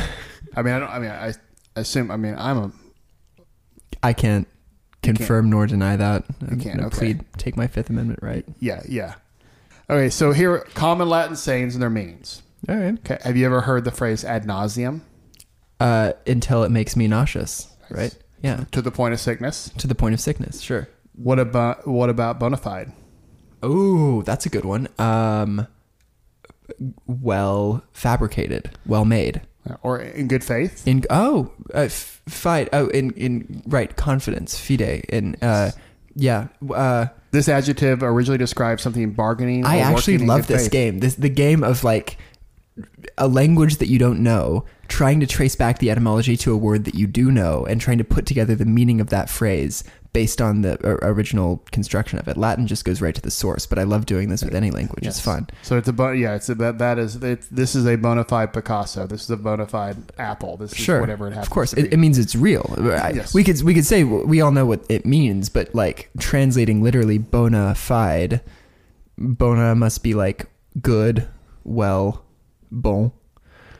I 0.56 0.64
mean, 0.64 0.74
I 0.74 0.80
don't. 0.80 0.90
I 0.90 0.98
mean, 0.98 1.12
I 1.12 1.34
assume. 1.76 2.10
I 2.10 2.18
mean, 2.18 2.34
I'm 2.36 2.58
a 2.58 2.72
I 4.06 4.13
can't 4.13 4.48
confirm 5.02 5.50
nor 5.50 5.65
deny 5.65 5.96
that. 5.96 6.26
I'm 6.41 6.60
can't, 6.60 6.78
gonna 6.78 6.88
okay. 6.88 6.98
plead, 6.98 7.26
take 7.38 7.58
my 7.58 7.65
Fifth 7.65 7.89
Amendment 7.89 8.20
right. 8.22 8.46
Yeah, 8.60 8.84
yeah. 8.88 9.15
Okay, 9.89 10.12
so 10.12 10.32
here 10.32 10.60
common 10.76 11.10
Latin 11.10 11.36
sayings 11.36 11.74
and 11.74 11.82
their 11.82 11.89
meanings. 11.89 12.44
All 12.70 12.76
right. 12.76 12.94
Okay, 13.00 13.18
have 13.24 13.36
you 13.36 13.48
ever 13.48 13.62
heard 13.62 13.84
the 13.84 13.91
phrase 13.91 14.24
ad 14.24 14.46
nauseam? 14.46 15.02
Uh, 15.80 16.13
until 16.28 16.63
it 16.63 16.70
makes 16.70 16.96
me 16.96 17.08
nauseous, 17.08 17.76
right? 17.89 18.15
Yeah. 18.44 18.65
To 18.74 18.82
the 18.82 18.91
point 18.91 19.15
of 19.15 19.20
sickness. 19.20 19.72
To 19.78 19.88
the 19.88 19.96
point 19.96 20.13
of 20.13 20.20
sickness, 20.20 20.62
sure. 20.62 20.88
What 21.13 21.39
about 21.39 21.88
what 21.88 22.12
about 22.12 22.39
bona 22.39 22.58
fide? 22.58 22.91
Oh, 23.63 24.22
that's 24.22 24.46
a 24.46 24.50
good 24.50 24.65
one. 24.65 24.88
Um, 25.00 25.68
well 27.08 27.84
fabricated, 27.91 28.70
well 28.86 29.06
made. 29.06 29.41
Or 29.82 29.99
in 29.99 30.28
good 30.28 30.43
faith? 30.43 30.88
In 30.88 31.04
oh, 31.10 31.51
uh, 31.73 31.80
f- 31.80 32.21
fight. 32.28 32.69
Oh, 32.71 32.88
in 32.88 33.12
in 33.12 33.63
right 33.67 33.95
confidence, 33.95 34.60
fide. 34.60 35.06
In 35.10 35.36
uh, 35.41 35.71
yeah. 36.15 36.47
Uh, 36.73 37.08
This 37.32 37.49
adjective 37.49 38.04
originally 38.04 38.38
describes 38.38 38.84
something 38.84 39.12
bargaining. 39.12 39.65
I 39.65 39.80
actually 39.80 40.19
love 40.19 40.47
this 40.47 40.63
faith. 40.63 40.71
game. 40.71 40.99
This 40.99 41.15
the 41.15 41.30
game 41.30 41.63
of 41.63 41.84
like 41.84 42.17
a 43.17 43.28
language 43.28 43.78
that 43.78 43.88
you 43.88 43.97
don't 43.97 44.21
know, 44.21 44.65
trying 44.88 45.19
to 45.21 45.28
trace 45.28 45.56
back 45.56 45.80
the 45.80 45.89
etymology 45.89 46.38
to 46.38 46.54
a 46.54 46.58
word 46.58 46.86
that 46.86 46.95
you 46.95 47.08
do 47.08 47.32
know, 47.32 47.65
and 47.65 47.82
trying 47.82 47.97
to 47.97 48.04
put 48.04 48.25
together 48.25 48.56
the 48.56 48.65
meaning 48.65 49.01
of 49.01 49.10
that 49.10 49.30
phrase 49.30 49.84
based 50.15 50.41
on 50.41 50.62
the 50.62 50.78
original 51.06 51.62
construction 51.73 52.17
of 52.17 52.28
it. 52.30 52.38
Latin 52.38 52.67
just 52.67 52.86
goes 52.86 53.01
right 53.01 53.13
to 53.13 53.21
the 53.21 53.30
source, 53.30 53.65
but 53.65 53.78
I 53.78 53.84
love 53.84 54.06
doing 54.06 54.30
this 54.30 54.45
with 54.45 54.56
any 54.56 54.71
language. 54.71 55.06
It's 55.06 55.19
fun. 55.19 55.47
So 55.62 55.78
it's 55.78 55.89
a 55.89 55.93
bon- 55.93 56.17
yeah. 56.17 56.36
It's 56.36 56.47
a, 56.47 56.56
that 56.56 56.78
that 56.78 56.97
is 56.97 57.17
it, 57.17 57.41
this 57.51 57.75
is 57.75 57.86
a 57.86 57.97
bona 57.97 58.23
fide 58.23 58.54
Picasso. 58.54 59.08
This 59.08 59.23
is 59.23 59.30
a 59.30 59.36
bona 59.36 59.67
fide 59.67 59.97
Apple. 60.17 60.56
This 60.56 60.71
is 60.71 60.78
Sure, 60.78 61.01
whatever 61.01 61.28
it 61.28 61.32
happens. 61.32 61.47
Of 61.47 61.51
course, 61.51 61.71
to 61.71 61.80
it, 61.82 61.91
it 61.93 61.97
means 61.97 62.17
it's 62.17 62.34
real. 62.34 62.65
I- 62.80 63.12
Yes. 63.15 63.34
We 63.34 63.43
could 63.43 63.62
we 63.63 63.73
could 63.73 63.86
say 63.86 64.06
we 64.06 64.39
all 64.39 64.51
know 64.51 64.65
what 64.65 64.86
it 64.89 65.06
means, 65.06 65.49
but 65.49 65.75
like 65.75 66.10
translating 66.17 66.82
literally 66.82 67.17
bona 67.17 67.75
fide, 67.75 68.39
bona 69.17 69.75
must 69.75 70.01
be 70.01 70.13
like 70.13 70.47
good, 70.82 71.28
well, 71.65 72.23
bon. 72.71 73.12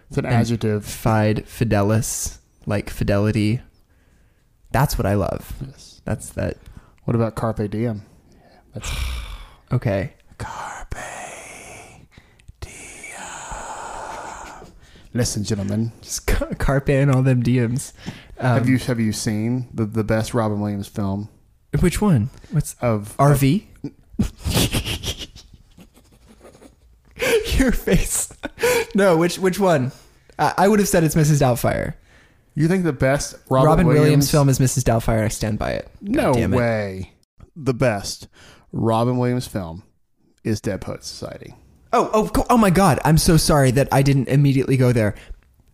it's 0.10 0.18
an 0.18 0.26
and- 0.26 0.36
adjective. 0.36 0.84
Fide, 0.86 1.46
fidelis, 1.48 2.40
like 2.66 2.90
fidelity. 2.90 3.62
That's 4.72 4.98
what 4.98 5.06
I 5.06 5.14
love. 5.14 5.54
Yes. 5.66 5.85
That's 6.06 6.30
that. 6.32 6.58
What 7.04 7.16
about 7.16 7.36
carpe 7.36 7.70
diem? 7.70 8.04
That's 8.74 8.92
Okay. 9.72 10.14
carpe 10.38 10.96
diem. 12.62 12.72
Listen, 15.14 15.44
gentlemen. 15.44 15.92
Just 16.02 16.28
ca- 16.28 16.54
carpe 16.58 16.90
and 16.90 17.12
all 17.12 17.22
them 17.24 17.44
DMs. 17.44 17.94
Um, 18.40 18.58
have 18.58 18.68
you 18.70 18.78
have 18.80 19.00
you 19.00 19.12
seen 19.14 19.68
the 19.74 19.86
the 19.86 20.04
best 20.04 20.34
Robin 20.34 20.60
Williams 20.60 20.88
film 20.90 21.30
Which 21.80 22.02
one? 22.02 22.30
What's 22.52 22.76
of 22.82 23.16
RV? 23.18 23.64
Your 27.58 27.72
face. 27.72 28.32
No, 28.96 29.18
which 29.18 29.38
which 29.40 29.60
one? 29.60 29.92
I, 30.40 30.54
I 30.58 30.68
would 30.70 30.80
have 30.80 30.88
said 30.88 31.04
it's 31.04 31.16
Mrs. 31.16 31.42
Doubtfire. 31.42 31.96
You 32.56 32.68
think 32.68 32.84
the 32.86 32.94
best 32.94 33.36
Robin, 33.50 33.68
Robin, 33.68 33.88
Williams. 33.88 34.32
film 34.32 34.48
is 34.50 34.60
Mrs. 34.60 34.84
Doubtfire. 34.84 35.24
I 35.24 35.28
stand 35.28 35.60
by 35.60 35.72
it. 35.72 35.90
God 36.04 36.16
No 36.16 36.34
damn 36.34 36.54
it. 36.54 36.58
way. 36.58 37.14
The 37.56 37.74
best 37.74 38.28
Robin 38.72 39.18
Williams 39.18 39.48
film 39.48 39.84
is 40.44 40.62
Dead 40.62 40.82
Poet 40.82 41.04
Society. 41.04 41.54
Oh, 41.94 42.10
oh, 42.14 42.28
co- 42.30 42.46
oh 42.50 42.58
my 42.58 42.70
God! 42.70 43.00
I'm 43.06 43.18
so 43.18 43.38
sorry 43.38 43.72
that 43.72 43.88
I 43.92 44.02
didn't 44.02 44.28
immediately 44.30 44.76
go 44.78 44.92
there. 44.92 45.16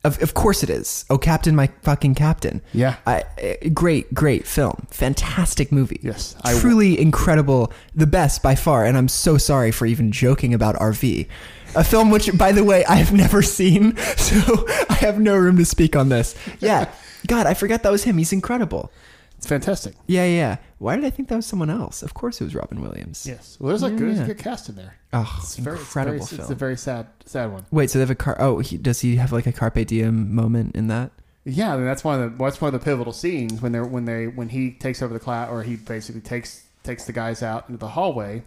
Of, 0.04 0.22
of 0.24 0.34
course 0.34 0.64
it 0.64 0.70
is. 0.72 1.06
Oh, 1.12 1.18
Captain, 1.20 1.56
my 1.56 1.70
fucking 1.84 2.16
Captain. 2.16 2.62
Yeah. 2.74 2.96
I, 3.06 3.24
eh, 3.38 3.70
great, 3.70 4.12
great 4.16 4.48
film. 4.48 4.88
Fantastic 4.90 5.72
movie. 5.72 6.00
Yes, 6.02 6.36
I- 6.44 6.58
Truly 6.60 7.00
incredible. 7.00 7.72
The 7.94 8.08
best 8.08 8.42
by 8.42 8.56
far. 8.56 8.84
And 8.86 8.98
I'm 8.98 9.08
so 9.08 9.38
sorry 9.38 9.70
for 9.72 9.86
even 9.86 10.12
joking 10.12 10.56
about 10.56 10.76
RV. 10.78 11.28
A 11.74 11.84
film 11.84 12.10
which, 12.12 12.36
by 12.38 12.52
the 12.52 12.64
way, 12.64 12.84
I've 12.86 13.14
never 13.14 13.42
seen. 13.42 13.96
So 14.22 14.66
I 14.90 14.94
have 14.96 15.20
no 15.20 15.36
room 15.36 15.58
to 15.58 15.66
speak 15.66 15.96
on 15.96 16.10
this. 16.10 16.36
Yeah. 16.60 16.90
God, 17.28 17.48
I 17.48 17.54
forgot 17.54 17.84
that 17.84 17.92
was 17.92 18.04
him. 18.04 18.18
He's 18.18 18.32
incredible. 18.32 18.92
It's 19.38 19.48
fantastic. 19.48 19.96
Yeah, 20.08 20.26
yeah. 20.26 20.58
Why 20.78 20.96
did 20.96 21.04
I 21.04 21.10
think 21.10 21.28
that 21.30 21.36
was 21.36 21.46
someone 21.46 21.70
else? 21.70 22.02
Of 22.04 22.14
course 22.14 22.40
it 22.40 22.44
was 22.46 22.56
Robin 22.56 22.82
Williams. 22.82 23.26
Yes. 23.28 23.58
Well, 23.60 23.70
there's 23.70 23.84
a, 23.84 23.88
Yeah, 23.90 23.98
good, 23.98 24.08
there's 24.08 24.18
a 24.20 24.22
yeah. 24.22 24.28
good 24.28 24.38
cast 24.38 24.70
in 24.70 24.76
there. 24.76 24.96
Oh, 25.12 25.38
It's 25.42 25.58
very, 25.58 25.78
incredible 25.80 26.18
it's, 26.18 26.30
very, 26.30 26.38
film. 26.38 26.42
it's 26.46 26.52
a 26.52 26.56
very 26.56 26.78
sad, 26.78 27.08
sad 27.26 27.52
one. 27.52 27.66
Wait, 27.72 27.90
so 27.90 28.00
they 28.00 28.04
have 28.04 28.10
a 28.12 28.16
car? 28.16 28.38
Oh, 28.40 28.60
he, 28.60 28.78
does 28.78 29.02
he 29.02 29.16
have 29.18 29.32
like 29.32 29.48
a 29.48 29.52
carpe 29.52 29.86
diem 29.86 30.34
moment 30.34 30.76
in 30.76 30.88
that? 30.88 31.12
Yeah, 31.44 31.74
I 31.74 31.78
mean, 31.78 31.86
that's 31.86 32.04
one 32.04 32.22
of 32.22 32.38
the 32.38 32.44
that's 32.44 32.62
one 32.62 32.74
of 32.74 32.80
the 32.80 32.84
pivotal 32.86 33.14
scenes 33.14 33.62
when 33.62 33.72
they're 33.72 33.84
when 33.86 34.06
they 34.06 34.28
when 34.28 34.50
he 34.50 34.72
takes 34.72 35.02
over 35.02 35.14
the 35.14 35.20
class 35.20 35.50
or 35.50 35.64
he 35.64 35.76
basically 35.76 36.22
takes 36.22 36.64
takes 36.84 37.06
the 37.06 37.14
guys 37.14 37.42
out 37.42 37.68
into 37.68 37.80
the 37.80 37.88
hallway, 37.90 38.44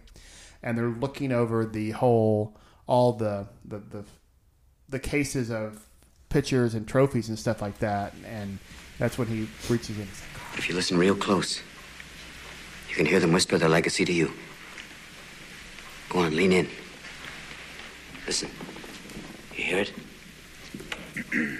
and 0.63 0.77
they're 0.77 0.87
looking 0.87 1.33
over 1.33 1.65
the 1.65 1.91
whole 1.91 2.55
all 2.87 3.13
the 3.13 3.47
the 3.65 3.79
the, 3.79 4.03
the 4.89 4.99
cases 4.99 5.49
of 5.51 5.85
pictures 6.29 6.73
and 6.75 6.87
trophies 6.87 7.29
and 7.29 7.37
stuff 7.39 7.61
like 7.61 7.79
that, 7.79 8.13
and 8.25 8.59
that's 8.99 9.17
when 9.17 9.27
he 9.27 9.47
reaches 9.69 9.97
in. 9.97 10.07
If 10.57 10.69
you 10.69 10.75
listen 10.75 10.97
real 10.97 11.15
close, 11.15 11.61
you 12.89 12.95
can 12.95 13.05
hear 13.05 13.19
them 13.19 13.31
whisper 13.31 13.57
their 13.57 13.69
legacy 13.69 14.05
to 14.05 14.13
you. 14.13 14.31
Go 16.09 16.19
on, 16.19 16.35
lean 16.35 16.51
in. 16.51 16.69
Listen. 18.25 18.49
You 19.55 19.63
hear 19.63 19.79
it? 19.79 19.93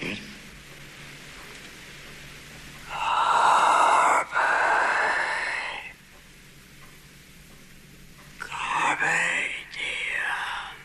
Hear 0.00 0.10
it? 0.12 0.18
Carpe 8.38 9.50
diem. 9.72 10.76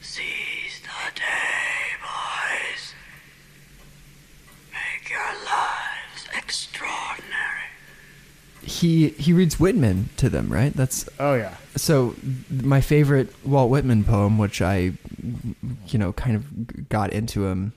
Seize 0.00 0.80
the 0.82 1.14
day, 1.14 1.96
boys. 2.02 2.94
Make 4.72 5.10
your 5.10 5.20
lives 5.44 6.28
extraordinary. 6.36 7.70
He 8.82 9.10
he 9.10 9.32
reads 9.32 9.60
Whitman 9.60 10.08
to 10.16 10.28
them, 10.28 10.52
right? 10.52 10.72
That's 10.74 11.08
Oh 11.20 11.34
yeah, 11.34 11.54
so 11.76 12.16
my 12.50 12.80
favorite 12.80 13.32
Walt 13.46 13.70
Whitman 13.70 14.02
poem, 14.02 14.38
which 14.38 14.60
I, 14.60 14.94
you 15.86 16.00
know, 16.00 16.12
kind 16.14 16.34
of 16.34 16.88
got 16.88 17.12
into 17.12 17.46
him. 17.46 17.74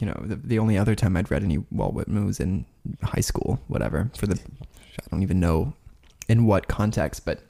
You 0.00 0.06
know, 0.06 0.18
the, 0.24 0.36
the 0.36 0.58
only 0.58 0.78
other 0.78 0.94
time 0.94 1.14
I'd 1.14 1.30
read 1.30 1.44
any 1.44 1.58
Walt 1.70 1.92
Whitman 1.92 2.24
was 2.24 2.40
in 2.40 2.64
high 3.02 3.20
school, 3.20 3.60
whatever. 3.68 4.10
For 4.16 4.26
the, 4.26 4.40
I 4.62 5.04
don't 5.10 5.22
even 5.22 5.40
know 5.40 5.74
in 6.26 6.46
what 6.46 6.68
context, 6.68 7.26
but 7.26 7.40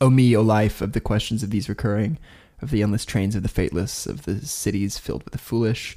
"O 0.00 0.08
me, 0.08 0.36
O 0.36 0.40
life," 0.40 0.80
of 0.80 0.92
the 0.92 1.00
questions 1.00 1.42
of 1.42 1.50
these 1.50 1.68
recurring, 1.68 2.16
of 2.62 2.70
the 2.70 2.84
endless 2.84 3.04
trains 3.04 3.34
of 3.34 3.42
the 3.42 3.48
fateless, 3.48 4.06
of 4.06 4.22
the 4.22 4.46
cities 4.46 4.98
filled 4.98 5.24
with 5.24 5.32
the 5.32 5.38
foolish, 5.38 5.96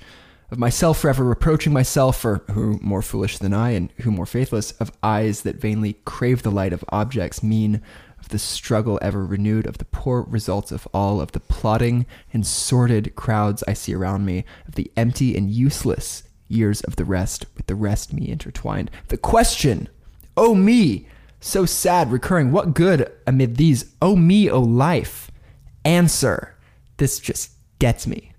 of 0.54 0.60
myself 0.60 1.00
forever 1.00 1.24
reproaching 1.24 1.74
myself 1.74 2.22
for 2.22 2.44
who 2.52 2.80
more 2.80 3.02
foolish 3.02 3.40
than 3.40 3.54
I 3.56 3.72
and 3.72 3.92
who 4.02 4.12
more 4.12 4.28
faithless, 4.28 4.72
of 4.74 4.92
eyes 5.02 5.42
that 5.42 5.60
vainly 5.60 5.94
crave 6.06 6.44
the 6.44 6.52
light 6.52 6.72
of 6.72 6.86
objects 6.90 7.42
mean, 7.42 7.82
of 8.20 8.30
the 8.30 8.38
struggle 8.38 9.00
ever 9.02 9.26
renewed, 9.26 9.66
of 9.66 9.80
the 9.80 9.86
poor 9.86 10.22
results 10.22 10.72
of 10.72 10.88
all, 10.94 11.20
of 11.20 11.32
the 11.32 11.40
plotting 11.40 12.06
and 12.32 12.46
sordid 12.46 13.16
crowds 13.16 13.64
I 13.68 13.74
see 13.74 13.96
around 13.96 14.26
me, 14.26 14.46
of 14.68 14.76
the 14.76 14.92
empty 14.96 15.36
and 15.36 15.50
useless 15.50 16.22
years 16.48 16.82
of 16.82 16.98
the 16.98 17.06
rest, 17.06 17.48
with 17.58 17.66
the 17.66 17.76
rest 17.76 18.14
me 18.14 18.30
intertwined. 18.30 18.92
The 19.08 19.18
question, 19.18 19.90
oh 20.38 20.54
me, 20.54 21.08
so 21.40 21.66
sad, 21.66 22.12
recurring, 22.12 22.52
what 22.52 22.76
good 22.76 23.12
amid 23.26 23.58
these, 23.58 23.92
oh 24.04 24.16
me, 24.16 24.52
oh 24.52 24.62
life? 24.62 25.32
Answer, 25.84 26.56
this 26.98 27.20
just 27.20 27.54
gets 27.80 28.06
me. 28.06 28.33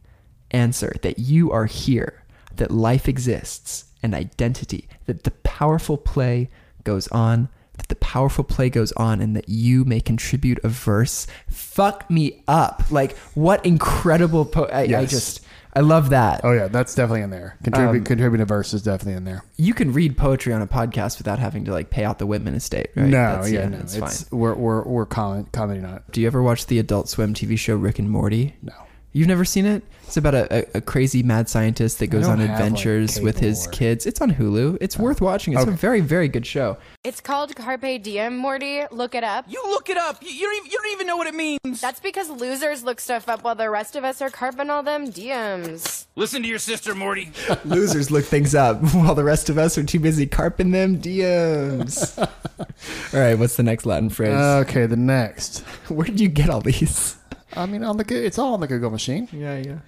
Answer 0.55 0.95
that 1.03 1.19
you 1.19 1.51
are 1.53 1.67
here, 1.67 2.23
that 2.57 2.71
life 2.71 3.09
exists, 3.09 3.85
and 4.03 4.15
identity, 4.15 4.87
that 5.07 5.25
the 5.25 5.31
powerful 5.43 5.97
play 5.97 6.49
goes 6.85 7.09
on, 7.09 7.49
that 7.77 7.89
the 7.89 7.97
powerful 7.97 8.45
play 8.45 8.71
goes 8.71 8.93
on, 8.93 9.21
and 9.21 9.35
that 9.35 9.49
you 9.49 9.85
may 9.85 10.01
contribute 10.01 10.59
a 10.63 10.69
verse. 10.69 11.27
Fuck 11.49 12.09
me 12.11 12.43
up. 12.47 12.85
Like, 12.91 13.17
what 13.35 13.65
incredible 13.67 14.45
po- 14.45 14.67
I, 14.73 14.83
I 14.83 15.07
just, 15.07 15.41
I 15.75 15.81
love 15.81 16.11
that. 16.11 16.43
oh 16.45 16.53
yeah, 16.53 16.69
that's 16.69 16.95
definitely 16.95 17.23
in 17.23 17.31
there. 17.31 17.57
Contribute 17.65 17.99
Um, 18.01 18.05
contributing 18.05 18.43
a 18.43 18.47
verse 18.47 18.73
is 18.75 18.83
definitely 18.83 19.15
in 19.15 19.25
there. 19.25 19.43
You 19.57 19.75
can 19.75 19.93
read 19.93 20.17
poetry 20.17 20.53
on 20.53 20.63
a 20.63 20.69
podcast 20.69 21.19
without 21.19 21.41
having 21.41 21.65
to 21.65 21.73
like 21.73 21.91
pay 21.91 22.05
out 22.05 22.21
the 22.21 22.27
Whitman 22.27 22.55
estate, 22.55 22.91
right? 22.95 23.07
No, 23.07 23.11
That's- 23.11 23.51
yeah, 23.51 23.67
no, 23.69 23.79
that's 23.79 23.97
it's 23.97 24.23
fine. 24.29 24.39
we're 24.39 24.55
we're 24.55 24.83
we're 24.85 25.07
comment, 25.07 25.51
commenting 25.51 25.85
on 25.85 25.97
it. 25.97 26.03
Do 26.13 26.21
you 26.21 26.29
ever 26.29 26.43
watch 26.45 26.67
the 26.67 26.79
Adult 26.79 27.09
Swim 27.09 27.35
TV 27.35 27.59
show 27.59 27.75
Rick 27.75 27.99
and 27.99 28.09
Morty? 28.09 28.55
No. 28.63 28.73
You've 29.15 29.29
never 29.29 29.45
seen 29.45 29.65
it? 29.65 29.85
It's 30.09 30.17
about 30.17 30.35
a, 30.35 30.53
a, 30.53 30.79
a 30.79 30.81
crazy 30.81 31.23
mad 31.23 31.49
scientist 31.49 32.01
that 32.01 32.09
goes 32.09 32.27
on 32.27 32.41
have, 32.41 32.49
like, 32.49 32.59
adventures 32.59 33.21
with 33.21 33.37
cable 33.37 33.47
his 33.47 33.67
or- 33.69 33.71
kids. 33.71 34.07
It's 34.07 34.21
on 34.21 34.33
Hulu. 34.33 34.79
It's 34.81 34.99
worth 34.99 35.23
oh. 35.23 35.27
watching. 35.27 35.55
It's 35.55 35.63
a 35.63 35.69
Okay. 35.69 35.77
very, 35.77 36.01
very 36.01 36.27
good 36.27 36.45
show. 36.45 36.79
It's 37.05 37.21
called 37.21 37.55
Carpe 37.55 38.03
Diem, 38.03 38.37
Morty. 38.37 38.83
Look 38.91 39.15
it 39.15 39.23
up. 39.23 39.45
You 39.49 39.63
look 39.69 39.89
it 39.89 39.97
up. 39.97 40.21
You, 40.21 40.31
you, 40.31 40.41
don't 40.43 40.57
even, 40.57 40.71
you 40.73 40.79
don't 40.79 40.93
even 40.93 41.07
know 41.07 41.17
what 41.17 41.29
it 41.29 41.35
means. 41.35 41.81
That's 41.81 42.01
because 42.01 42.29
losers 42.29 42.83
look 42.83 43.01
stuff 43.01 43.29
up 43.29 43.45
while 43.45 43.55
the 43.55 43.71
rest 43.71 43.95
of 43.95 44.03
us 44.03 44.21
are 44.21 44.31
carping 44.31 44.69
all 44.69 44.83
them 44.83 45.13
diems. 45.13 46.07
Listen 46.17 46.43
to 46.43 46.49
your 46.49 46.59
sister, 46.59 46.93
Morty. 46.95 47.31
Losers 47.65 48.11
look 48.11 48.25
things 48.25 48.55
up 48.55 48.83
while 48.95 49.15
the 49.15 49.25
rest 49.25 49.49
of 49.49 49.59
us 49.59 49.79
are 49.79 49.85
too 49.85 50.01
busy 50.01 50.27
carping 50.27 50.73
them 50.73 50.99
diems. 51.01 52.19
all 53.15 53.21
right, 53.21 53.39
what's 53.39 53.55
the 53.57 53.63
next 53.63 53.87
Latin 53.87 54.11
phrase? 54.11 54.35
Okay, 54.35 54.87
the 54.87 54.97
next. 54.97 55.61
Where 55.89 56.07
did 56.07 56.19
you 56.21 56.29
get 56.29 56.51
all 56.51 56.61
these? 56.61 57.17
I 57.57 57.67
mean, 57.67 57.85
on 57.85 57.97
the 57.97 58.05
Go- 58.05 58.17
it's 58.17 58.39
all 58.39 58.55
on 58.55 58.61
the 58.61 58.67
Google 58.67 58.91
machine. 58.91 59.29
Yeah, 59.33 59.57
yeah. 59.59 59.79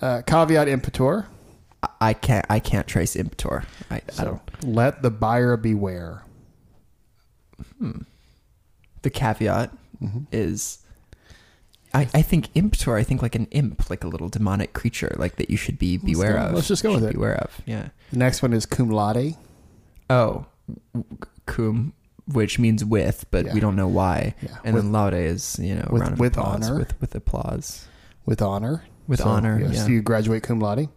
Uh, 0.00 0.22
caveat 0.22 0.68
imperator. 0.68 1.26
I 2.00 2.12
can't. 2.14 2.44
I 2.50 2.58
can't 2.60 2.86
trace 2.86 3.16
impetor. 3.16 3.64
I, 3.90 4.02
I 4.18 4.24
don't. 4.24 4.40
let 4.64 5.02
the 5.02 5.10
buyer 5.10 5.56
beware. 5.56 6.22
The 9.02 9.10
caveat 9.10 9.70
Mm-hmm. 10.02 10.20
is. 10.32 10.78
I, 11.92 12.08
I 12.14 12.22
think 12.22 12.48
impetor. 12.54 12.96
I 12.96 13.02
think 13.02 13.20
like 13.20 13.34
an 13.34 13.46
imp, 13.50 13.90
like 13.90 14.02
a 14.02 14.08
little 14.08 14.30
demonic 14.30 14.72
creature, 14.72 15.14
like 15.18 15.36
that 15.36 15.50
you 15.50 15.58
should 15.58 15.78
be 15.78 15.98
beware 15.98 16.34
go- 16.34 16.38
of. 16.46 16.54
let's 16.54 16.68
just 16.68 16.82
go 16.82 16.92
with 16.92 17.00
Should 17.00 17.10
it. 17.10 17.14
Beware 17.14 17.34
of. 17.36 17.60
Yeah. 17.66 17.88
The 18.10 18.16
next 18.18 18.40
one 18.40 18.54
is 18.54 18.64
cum 18.64 18.88
laude. 18.88 19.34
Oh, 20.08 20.46
cum, 21.44 21.92
which 22.32 22.58
means 22.58 22.84
with, 22.84 23.26
but 23.30 23.46
Yeah. 23.46 23.54
we 23.54 23.60
don't 23.60 23.76
know 23.76 23.88
why. 23.88 24.34
Yeah. 24.42 24.56
And 24.64 24.74
With- 24.74 24.84
then 24.84 24.92
laude 24.92 25.14
is 25.14 25.58
you 25.60 25.74
know 25.76 25.88
with- 25.90 26.18
with 26.18 26.36
applause, 26.36 26.68
honor. 26.68 26.78
with 26.78 27.00
with 27.00 27.14
applause, 27.14 27.86
with 28.26 28.40
honor. 28.42 28.84
with 29.06 29.20
honor. 29.20 29.58
Yes, 29.60 29.74
yeah. 29.74 29.86
you 29.88 30.02
graduate 30.02 30.42
cum 30.42 30.60
laude. 30.60 30.88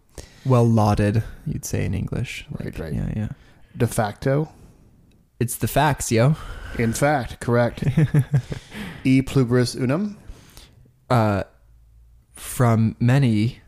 well 0.45 0.67
lauded, 0.67 1.23
you'd 1.45 1.65
say 1.65 1.85
in 1.85 1.93
English. 1.93 2.45
Right, 2.59 2.77
right. 2.77 2.93
Yeah, 2.93 3.09
yeah. 3.15 3.29
De 3.75 3.87
facto. 3.87 4.49
It's 5.39 5.55
the 5.55 5.67
facts, 5.67 6.11
yo. 6.11 6.35
In 6.77 6.93
fact, 6.93 7.39
correct. 7.39 7.83
e 9.03 9.21
pluribus 9.21 9.75
unum. 9.75 10.15
Uh, 11.09 11.43
from 12.33 12.95
many, 12.99 13.59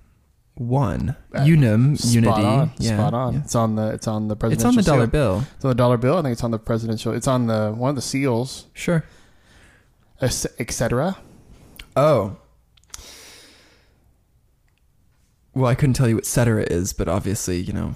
one 0.55 1.15
Uh, 1.33 1.41
unum 1.43 1.95
Spot 1.97 2.13
unity. 2.13 2.43
on. 2.43 2.71
Yeah, 2.77 2.97
Spot 2.97 3.13
on. 3.13 3.33
yeah. 3.33 3.39
It's 3.41 3.55
on 3.55 3.75
the 3.75 3.87
it's 3.89 4.07
on 4.07 4.27
the 4.29 4.35
It's 4.45 4.63
on 4.63 4.75
the 4.75 4.81
dollar 4.83 5.01
seal. 5.01 5.07
bill. 5.07 5.43
It's 5.55 5.65
on 5.65 5.69
the 5.69 5.75
dollar 5.75 5.97
bill. 5.97 6.17
I 6.17 6.21
think 6.21 6.31
it's 6.33 6.43
on 6.43 6.51
the 6.51 6.59
presidential. 6.59 7.11
It's 7.13 7.27
on 7.27 7.47
the 7.47 7.71
one 7.75 7.89
of 7.89 7.95
the 7.95 8.01
seals, 8.01 8.67
Sure. 8.73 9.03
etc. 10.21 11.17
Oh. 11.95 12.37
Well, 15.53 15.67
I 15.71 15.75
couldn't 15.75 15.93
tell 15.93 16.09
you 16.09 16.15
what 16.15 16.25
cetera 16.25 16.63
is, 16.63 16.91
but 16.91 17.07
obviously, 17.07 17.61
you 17.61 17.71
know, 17.71 17.93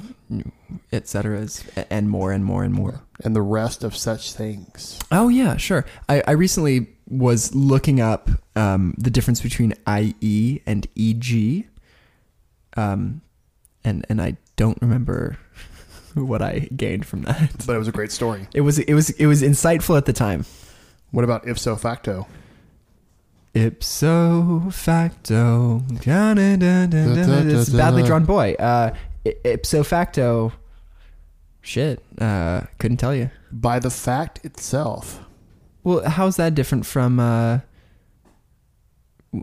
et 0.93 1.09
cetera 1.09 1.39
is 1.39 1.63
and 1.89 2.09
more 2.09 2.31
and 2.31 2.45
more 2.45 2.63
and 2.63 2.73
more. 2.73 3.01
And 3.23 3.35
the 3.35 3.41
rest 3.41 3.83
of 3.83 3.97
such 3.97 4.31
things. 4.33 4.97
Oh 5.11 5.27
yeah, 5.27 5.57
sure. 5.57 5.85
I, 6.07 6.23
I 6.25 6.31
recently 6.31 6.87
was 7.09 7.53
looking 7.53 7.99
up 7.99 8.29
um, 8.55 8.95
the 8.97 9.09
difference 9.09 9.41
between 9.41 9.73
IE 9.89 10.61
and 10.65 10.87
EG, 10.97 11.67
um, 12.75 13.21
and 13.83 14.05
and 14.09 14.21
I 14.21 14.37
don't 14.55 14.77
remember 14.81 15.37
what 16.13 16.41
I 16.41 16.69
gained 16.75 17.05
from 17.05 17.23
that. 17.23 17.65
But 17.65 17.75
it 17.75 17.79
was 17.79 17.87
a 17.87 17.91
great 17.91 18.11
story. 18.11 18.47
It 18.53 18.61
was 18.61 18.79
it 18.79 18.93
was 18.93 19.09
it 19.11 19.25
was 19.25 19.41
insightful 19.41 19.97
at 19.97 20.05
the 20.05 20.13
time. 20.13 20.45
What 21.11 21.23
about 21.23 21.47
ipso 21.47 21.75
facto? 21.75 22.27
Ipso 23.55 24.69
facto, 24.71 25.81
it's 25.89 27.69
badly 27.69 28.03
drawn 28.03 28.23
boy. 28.23 28.53
Uh, 28.59 28.93
ipso 29.25 29.83
facto, 29.83 30.53
shit. 31.61 32.03
Uh, 32.19 32.61
couldn't 32.77 32.97
tell 32.97 33.15
you. 33.15 33.31
By 33.51 33.79
the 33.79 33.89
fact 33.89 34.45
itself. 34.45 35.21
Well, 35.83 36.07
how's 36.07 36.35
that 36.35 36.53
different 36.53 36.85
from 36.85 37.19
uh, 37.19 37.61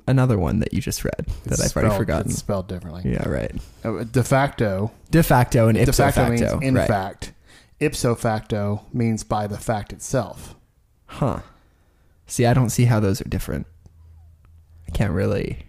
another 0.06 0.38
one 0.38 0.60
that 0.60 0.72
you 0.72 0.80
just 0.80 1.04
read 1.04 1.26
that 1.44 1.52
It's 1.60 1.76
I've 1.76 1.76
already 1.76 1.96
forgotten? 1.96 2.30
It's 2.30 2.40
spelled 2.40 2.68
differently. 2.68 3.10
Yeah, 3.10 3.28
right. 3.28 3.52
Uh, 3.84 4.04
De 4.04 4.22
facto. 4.22 4.90
De 5.10 5.22
facto 5.22 5.68
and 5.68 5.76
De 5.76 5.82
ipso 5.82 6.02
facto, 6.04 6.20
facto. 6.26 6.58
means 6.58 6.64
in 6.64 6.74
right. 6.74 6.88
fact. 6.88 7.32
Ipso 7.80 8.14
facto 8.14 8.84
means 8.92 9.22
by 9.22 9.46
the 9.46 9.58
fact 9.58 9.92
itself. 9.92 10.54
Huh. 11.06 11.40
See, 12.26 12.46
I 12.46 12.54
don't 12.54 12.70
see 12.70 12.86
how 12.86 13.00
those 13.00 13.20
are 13.20 13.28
different. 13.28 13.66
I 14.88 14.90
can't 14.90 15.12
really 15.12 15.66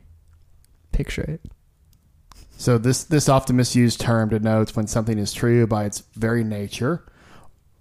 picture 0.92 1.24
it. 1.24 1.42
So 2.58 2.80
this 2.80 3.04
this 3.04 3.30
often 3.30 3.56
misused 3.56 4.00
term 4.00 4.30
denotes 4.30 4.76
when 4.76 4.88
something 4.88 5.20
is 5.20 5.32
true 5.32 5.68
by 5.68 5.86
its 5.86 6.00
very 6.16 6.44
nature 6.44 7.04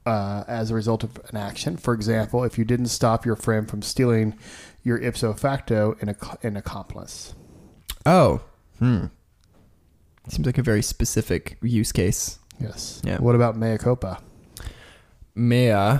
uh, 0.04 0.44
as 0.46 0.70
a 0.70 0.74
result 0.74 1.02
of 1.02 1.18
an 1.30 1.36
action. 1.36 1.76
For 1.78 1.94
example, 1.94 2.44
if 2.44 2.58
you 2.58 2.64
didn't 2.64 2.88
stop 2.88 3.24
your 3.24 3.36
friend 3.36 3.68
from 3.68 3.80
stealing, 3.80 4.38
you're 4.86 4.98
ipso 5.02 5.32
facto 5.32 5.96
an, 6.00 6.08
ac- 6.10 6.38
an 6.44 6.56
accomplice. 6.56 7.34
Oh. 8.06 8.40
Hmm. 8.78 9.06
Seems 10.28 10.46
like 10.46 10.58
a 10.58 10.62
very 10.62 10.82
specific 10.82 11.58
use 11.60 11.90
case. 11.92 12.38
Yes. 12.60 13.02
Yeah. 13.04 13.18
What 13.18 13.34
about 13.34 13.56
mea 13.56 13.78
culpa? 13.78 14.20
Mea, 15.34 15.98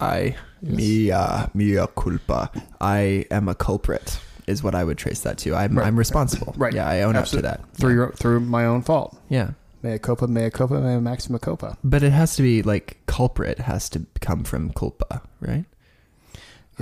I, 0.00 0.36
mea, 0.60 1.12
mea 1.54 1.86
culpa. 1.96 2.50
I 2.80 3.24
am 3.30 3.48
a 3.48 3.54
culprit, 3.54 4.18
is 4.46 4.62
what 4.62 4.74
I 4.74 4.84
would 4.84 4.98
trace 4.98 5.20
that 5.20 5.38
to. 5.38 5.54
I'm, 5.54 5.78
Right. 5.78 5.86
I'm 5.86 5.96
responsible. 5.96 6.54
Right. 6.56 6.74
Yeah, 6.74 6.88
I 6.88 7.02
own 7.02 7.16
Absolute- 7.16 7.44
up 7.46 7.58
to 7.58 7.62
that. 7.62 7.76
through 7.76 7.94
your, 7.94 8.12
through 8.12 8.40
my 8.40 8.66
own 8.66 8.82
fault. 8.82 9.16
Yeah. 9.28 9.52
Mea 9.82 9.98
culpa, 9.98 10.26
mea 10.28 10.50
culpa, 10.50 10.80
mea 10.80 10.98
maxima 11.00 11.38
culpa. 11.38 11.76
But 11.82 12.02
it 12.02 12.12
has 12.12 12.36
to 12.36 12.42
be 12.42 12.62
like 12.62 12.98
culprit 13.06 13.60
has 13.60 13.88
to 13.90 14.06
come 14.20 14.44
from 14.44 14.70
culpa, 14.72 15.22
right? 15.40 15.64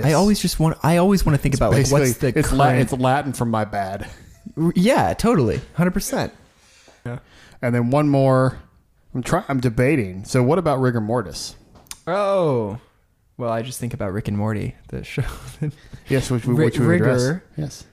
I 0.05 0.13
always 0.13 0.39
just 0.39 0.59
want. 0.59 0.77
I 0.83 0.97
always 0.97 1.25
want 1.25 1.35
to 1.35 1.41
think 1.41 1.55
about 1.55 1.71
like 1.71 1.89
what's 1.89 2.17
the 2.17 2.27
it's, 2.27 2.49
current. 2.49 2.53
La- 2.53 2.69
it's 2.69 2.93
Latin 2.93 3.33
from 3.33 3.49
my 3.49 3.65
bad. 3.65 4.09
yeah, 4.75 5.13
totally, 5.13 5.61
hundred 5.75 5.91
percent. 5.91 6.33
And 7.63 7.75
then 7.75 7.91
one 7.91 8.09
more. 8.09 8.57
I'm 9.13 9.21
trying. 9.21 9.45
I'm 9.47 9.59
debating. 9.59 10.25
So 10.25 10.41
what 10.41 10.57
about 10.57 10.79
rigor 10.79 11.01
mortis? 11.01 11.55
Oh, 12.07 12.79
well, 13.37 13.51
I 13.51 13.61
just 13.61 13.79
think 13.79 13.93
about 13.93 14.13
Rick 14.13 14.27
and 14.27 14.37
Morty, 14.37 14.75
the 14.89 15.03
show. 15.03 15.23
Yes, 16.09 16.29
which 16.29 16.45
we, 16.45 16.53
Ri- 16.55 16.65
which 16.65 16.79
we 16.79 16.87
would 16.87 16.95
address. 16.95 17.39
Yes, 17.55 17.85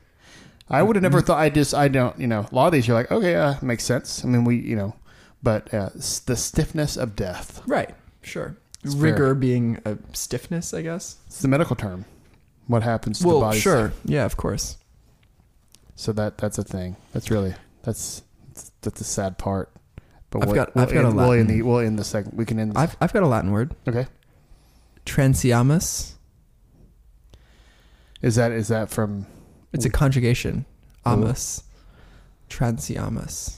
I 0.69 0.83
would 0.83 0.97
have 0.97 1.03
never 1.03 1.21
thought. 1.21 1.39
I 1.39 1.51
just 1.51 1.75
I 1.75 1.89
don't. 1.89 2.19
You 2.19 2.27
know, 2.27 2.47
a 2.51 2.55
lot 2.55 2.67
of 2.67 2.73
these 2.73 2.89
you're 2.89 2.97
like, 2.97 3.13
okay, 3.13 3.37
uh, 3.37 3.55
makes 3.63 3.85
sense. 3.85 4.25
I 4.25 4.29
mean, 4.29 4.45
we 4.45 4.57
you 4.57 4.75
know, 4.75 4.95
but 5.43 5.73
uh, 5.73 5.91
the 6.27 6.37
stiffness 6.37 6.97
of 6.97 7.15
death. 7.15 7.63
right. 7.67 7.95
Sure. 8.23 8.57
It's 8.85 8.95
Rigor 8.95 9.17
fair. 9.29 9.35
being 9.35 9.81
a 9.85 9.99
stiffness, 10.13 10.73
I 10.73 10.83
guess. 10.83 11.17
It's 11.27 11.41
the 11.43 11.49
medical 11.49 11.75
term. 11.77 12.05
What 12.69 12.83
happens 12.83 13.19
to 13.19 13.23
the 13.25 13.29
Well, 13.29 13.41
body? 13.41 13.59
sure. 13.59 13.93
Yeah, 14.05 14.25
of 14.25 14.37
course. 14.37 14.77
So 15.97 16.13
that 16.13 16.39
that's 16.39 16.59
a 16.59 16.65
thing. 16.65 16.97
That's 17.13 17.31
really 17.31 17.55
that's 17.83 18.23
that's 18.83 18.99
the 18.99 19.05
sad 19.05 19.37
part. 19.39 19.71
But 20.31 20.43
I've 20.43 20.47
we'll, 20.49 20.55
got- 20.55 20.75
we'll 20.77 20.85
I've 20.85 20.93
got 20.93 21.05
end, 21.05 21.07
a 21.07 21.17
we'll 21.17 21.33
end 21.33 21.49
Latin. 21.49 21.59
the 21.59 21.63
we'll 21.63 21.79
end 21.81 21.99
the 21.99 22.05
second. 22.05 22.37
We 22.37 22.45
can 22.45 22.59
end. 22.61 22.75
The, 22.75 22.79
I've 22.81 22.97
I've 23.01 23.13
got 23.13 23.23
a 23.23 23.27
Latin 23.27 23.51
word. 23.51 23.75
okay. 23.89 24.07
Transeamus. 25.07 26.13
Is 28.23 28.35
that 28.37 28.53
is 28.53 28.69
that 28.69 28.91
from? 28.91 29.27
It's 29.73 29.85
a 29.85 29.91
conjugation. 29.91 30.67
Oh. 31.07 31.17
Amus. 31.17 31.63
Transeamus. 32.51 33.57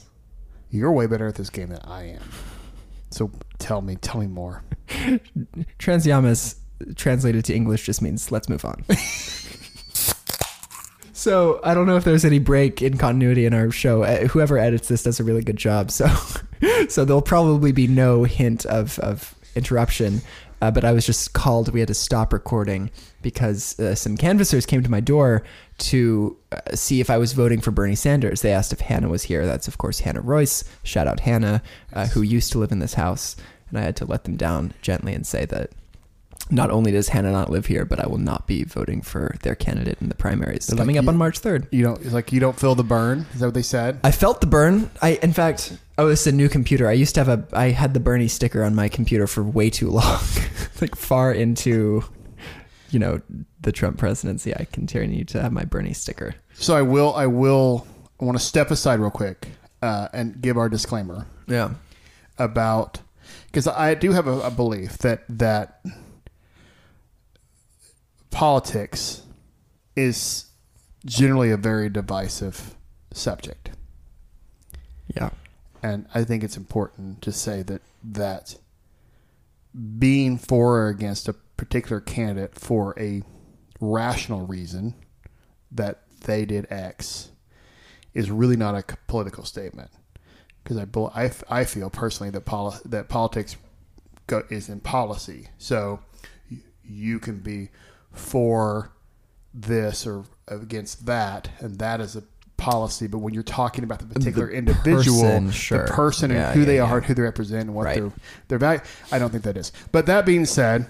You're 0.69 0.91
way 0.91 1.05
better 1.07 1.27
at 1.27 1.35
this 1.35 1.49
game 1.49 1.69
than 1.69 1.79
I 1.83 2.03
am. 2.13 2.21
So 3.11 3.31
tell 3.59 3.81
me, 3.81 3.95
tell 3.97 4.19
me 4.19 4.27
more. 4.27 4.63
Transeamus 5.79 6.55
translated 6.95 7.45
to 7.45 7.53
English 7.53 7.85
just 7.85 8.01
means 8.01 8.31
let's 8.31 8.49
move 8.49 8.65
on. 8.65 8.83
so 11.13 11.59
I 11.63 11.73
don't 11.73 11.85
know 11.85 11.97
if 11.97 12.03
there's 12.03 12.25
any 12.25 12.39
break 12.39 12.81
in 12.81 12.97
continuity 12.97 13.45
in 13.45 13.53
our 13.53 13.69
show. 13.71 14.03
Uh, 14.03 14.27
Whoever 14.27 14.57
edits 14.57 14.87
this 14.87 15.03
does 15.03 15.19
a 15.19 15.23
really 15.23 15.43
good 15.43 15.57
job. 15.57 15.91
So 15.91 16.07
so 16.89 17.05
there'll 17.05 17.21
probably 17.21 17.71
be 17.71 17.87
no 17.87 18.23
hint 18.23 18.65
of 18.65 18.97
of 18.99 19.35
interruption. 19.55 20.21
Uh, 20.61 20.71
but 20.71 20.85
I 20.85 20.91
was 20.91 21.05
just 21.05 21.33
called. 21.33 21.73
We 21.73 21.79
had 21.79 21.87
to 21.87 21.95
stop 21.95 22.31
recording 22.33 22.91
because 23.21 23.79
uh, 23.79 23.95
some 23.95 24.17
canvassers 24.17 24.65
came 24.65 24.83
to 24.83 24.91
my 24.91 24.99
door 24.99 25.43
to 25.79 26.37
uh, 26.51 26.59
see 26.73 26.99
if 26.99 27.09
I 27.09 27.17
was 27.17 27.33
voting 27.33 27.61
for 27.61 27.71
Bernie 27.71 27.95
Sanders. 27.95 28.41
They 28.41 28.53
asked 28.53 28.73
if 28.73 28.81
Hannah 28.81 29.09
was 29.09 29.23
here. 29.23 29.45
That's 29.45 29.67
of 29.67 29.77
course 29.77 29.99
Hannah 29.99 30.21
Royce. 30.21 30.63
Shout 30.83 31.07
out 31.07 31.21
Hannah, 31.21 31.61
uh, 31.93 32.07
who 32.07 32.21
used 32.21 32.51
to 32.53 32.59
live 32.59 32.71
in 32.71 32.79
this 32.79 32.95
house. 32.95 33.35
And 33.69 33.79
I 33.79 33.83
had 33.83 33.95
to 33.97 34.05
let 34.05 34.25
them 34.25 34.35
down 34.35 34.73
gently 34.81 35.13
and 35.13 35.25
say 35.25 35.45
that 35.45 35.71
not 36.51 36.69
only 36.69 36.91
does 36.91 37.09
Hannah 37.09 37.31
not 37.31 37.49
live 37.49 37.65
here, 37.65 37.85
but 37.85 37.99
I 37.99 38.07
will 38.07 38.17
not 38.17 38.45
be 38.45 38.63
voting 38.63 39.01
for 39.01 39.35
their 39.43 39.55
candidate 39.55 39.97
in 40.01 40.09
the 40.09 40.15
primaries 40.15 40.67
They're 40.67 40.77
coming 40.77 40.97
like, 40.97 41.05
up 41.05 41.09
on 41.09 41.17
March 41.17 41.39
third. 41.39 41.67
You 41.71 41.83
don't 41.83 42.01
it's 42.01 42.13
like 42.13 42.31
you 42.31 42.39
don't 42.39 42.59
feel 42.59 42.75
the 42.75 42.83
Bern. 42.83 43.25
Is 43.33 43.39
that 43.39 43.47
what 43.47 43.53
they 43.53 43.61
said? 43.61 43.99
I 44.03 44.11
felt 44.11 44.41
the 44.41 44.47
Bern. 44.47 44.91
I, 45.01 45.19
in 45.23 45.33
fact, 45.33 45.77
oh, 45.97 46.09
this 46.09 46.21
is 46.21 46.27
a 46.27 46.35
new 46.35 46.49
computer. 46.49 46.87
I 46.87 46.93
used 46.93 47.15
to 47.15 47.23
have 47.23 47.29
a, 47.29 47.57
I 47.57 47.69
had 47.69 47.93
the 47.93 47.99
Bernie 47.99 48.27
sticker 48.27 48.63
on 48.63 48.75
my 48.75 48.89
computer 48.89 49.27
for 49.27 49.43
way 49.43 49.69
too 49.69 49.89
long, 49.89 50.19
like 50.81 50.95
far 50.95 51.31
into, 51.31 52.03
you 52.91 52.99
know, 52.99 53.21
the 53.61 53.71
Trump 53.71 53.97
presidency. 53.97 54.55
I 54.55 54.65
continue 54.71 55.23
to 55.25 55.41
have 55.41 55.51
my 55.51 55.63
Bernie 55.65 55.93
sticker. 55.93 56.35
So 56.53 56.75
I 56.75 56.81
will. 56.83 57.13
I 57.15 57.25
will. 57.25 57.87
I 58.19 58.25
want 58.25 58.37
to 58.37 58.43
step 58.43 58.69
aside 58.69 58.99
real 58.99 59.09
quick 59.09 59.47
uh, 59.81 60.09
and 60.13 60.39
give 60.41 60.57
our 60.57 60.69
disclaimer 60.69 61.25
Yeah. 61.47 61.71
about 62.37 62.99
because 63.47 63.67
I 63.67 63.95
do 63.95 64.11
have 64.11 64.27
a, 64.27 64.39
a 64.41 64.51
belief 64.51 64.97
that 64.99 65.23
that 65.29 65.81
politics 68.29 69.23
is 69.95 70.45
generally 71.05 71.51
a 71.51 71.57
very 71.57 71.89
divisive 71.89 72.75
subject, 73.11 73.71
Yeah. 75.15 75.31
and 75.83 76.05
I 76.13 76.23
think 76.23 76.43
it's 76.43 76.57
important 76.57 77.21
to 77.23 77.31
say 77.31 77.61
that 77.63 77.81
that 78.03 78.55
being 79.99 80.37
for 80.37 80.79
or 80.81 80.87
against 80.89 81.27
a 81.27 81.35
particular 81.61 82.01
candidate 82.01 82.55
for 82.55 82.95
a 82.99 83.21
rational 83.79 84.47
reason 84.47 84.95
that 85.71 86.01
they 86.25 86.43
did 86.43 86.65
X 86.71 87.29
is 88.15 88.31
really 88.31 88.55
not 88.57 88.73
a 88.75 88.97
political 89.07 89.45
statement 89.45 89.91
because 90.63 90.77
I, 90.77 90.85
I, 91.13 91.31
I 91.61 91.63
feel 91.65 91.91
personally 91.91 92.31
that 92.31 92.41
poli- 92.45 92.79
that 92.85 93.09
politics 93.09 93.57
go- 94.25 94.43
is 94.49 94.69
in 94.69 94.79
policy. 94.79 95.49
So 95.59 95.99
you 96.83 97.19
can 97.19 97.37
be 97.39 97.69
for 98.11 98.91
this 99.53 100.07
or 100.07 100.25
against 100.47 101.05
that, 101.05 101.49
and 101.59 101.77
that 101.77 102.01
is 102.01 102.15
a 102.15 102.23
policy. 102.57 103.05
But 103.07 103.19
when 103.19 103.33
you're 103.35 103.43
talking 103.43 103.83
about 103.83 103.99
the 103.99 104.07
particular 104.07 104.49
individual, 104.49 105.21
person, 105.21 105.51
sure. 105.51 105.85
the 105.85 105.93
person 105.93 106.31
Yeah, 106.31 106.47
and 106.47 106.53
who 106.55 106.59
yeah, 106.61 106.65
they 106.65 106.75
yeah. 106.77 106.83
are, 106.91 106.97
and 106.97 107.05
who 107.05 107.13
they 107.13 107.21
represent, 107.21 107.61
and 107.67 107.75
what 107.75 107.85
Right. 107.85 107.99
their 108.01 108.11
their 108.47 108.57
value, 108.57 108.81
I 109.11 109.19
don't 109.19 109.29
think 109.29 109.43
that 109.43 109.57
is. 109.57 109.71
But 109.91 110.07
that 110.07 110.25
being 110.25 110.45
said, 110.45 110.87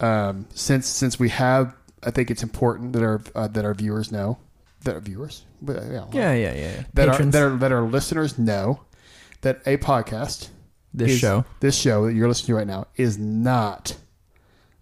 um, 0.00 0.46
since 0.54 0.86
since 0.86 1.18
we 1.18 1.28
have, 1.30 1.74
I 2.02 2.10
think 2.10 2.30
it's 2.30 2.42
important 2.42 2.92
that 2.94 3.02
our 3.02 3.20
uh, 3.34 3.48
that 3.48 3.64
our 3.64 3.74
viewers 3.74 4.10
know 4.10 4.38
that 4.84 4.94
our 4.94 5.00
viewers, 5.00 5.44
but, 5.60 5.76
yeah, 5.90 6.06
Yeah, 6.12 6.32
yeah, 6.32 6.34
yeah. 6.34 6.54
yeah. 6.54 6.82
that 6.94 7.08
our, 7.10 7.18
that 7.18 7.42
our 7.42 7.50
that 7.58 7.72
our 7.72 7.82
listeners 7.82 8.38
know 8.38 8.80
that 9.42 9.60
a 9.66 9.76
podcast, 9.76 10.48
this 10.94 11.12
is- 11.12 11.18
show. 11.18 11.44
this 11.60 11.76
show 11.76 12.06
that 12.06 12.14
you're 12.14 12.28
listening 12.28 12.46
to 12.48 12.54
right 12.54 12.66
now, 12.66 12.86
is 12.96 13.18
not 13.18 13.96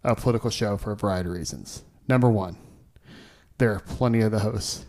a 0.04 0.14
political 0.14 0.50
show 0.50 0.76
for 0.76 0.92
a 0.92 0.96
variety 0.96 1.28
of 1.28 1.34
reasons. 1.34 1.82
Number 2.06 2.30
one, 2.30 2.56
there 3.58 3.72
are 3.74 3.80
plenty 3.80 4.20
of 4.20 4.30
the 4.30 4.38
hosts 4.38 4.86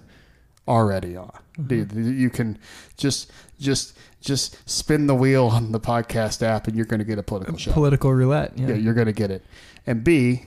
already 0.67 1.15
on. 1.17 1.31
Mm-hmm. 1.57 1.67
Dude, 1.67 1.91
you 2.17 2.29
can 2.29 2.59
just 2.95 3.31
just 3.59 3.97
just 4.21 4.69
spin 4.69 5.07
the 5.07 5.15
wheel 5.15 5.47
on 5.47 5.71
the 5.71 5.79
podcast 5.79 6.43
app, 6.43 6.67
and 6.67 6.75
you're 6.75 6.85
going 6.85 6.99
to 6.99 7.05
get 7.05 7.17
a 7.17 7.23
political 7.23 7.57
show. 7.57 7.71
Political 7.71 8.13
roulette. 8.13 8.53
Yeah. 8.57 8.67
Yeah, 8.69 8.73
you're 8.75 8.93
going 8.93 9.07
to 9.07 9.13
get 9.13 9.31
it. 9.31 9.43
And 9.85 10.03
B, 10.03 10.45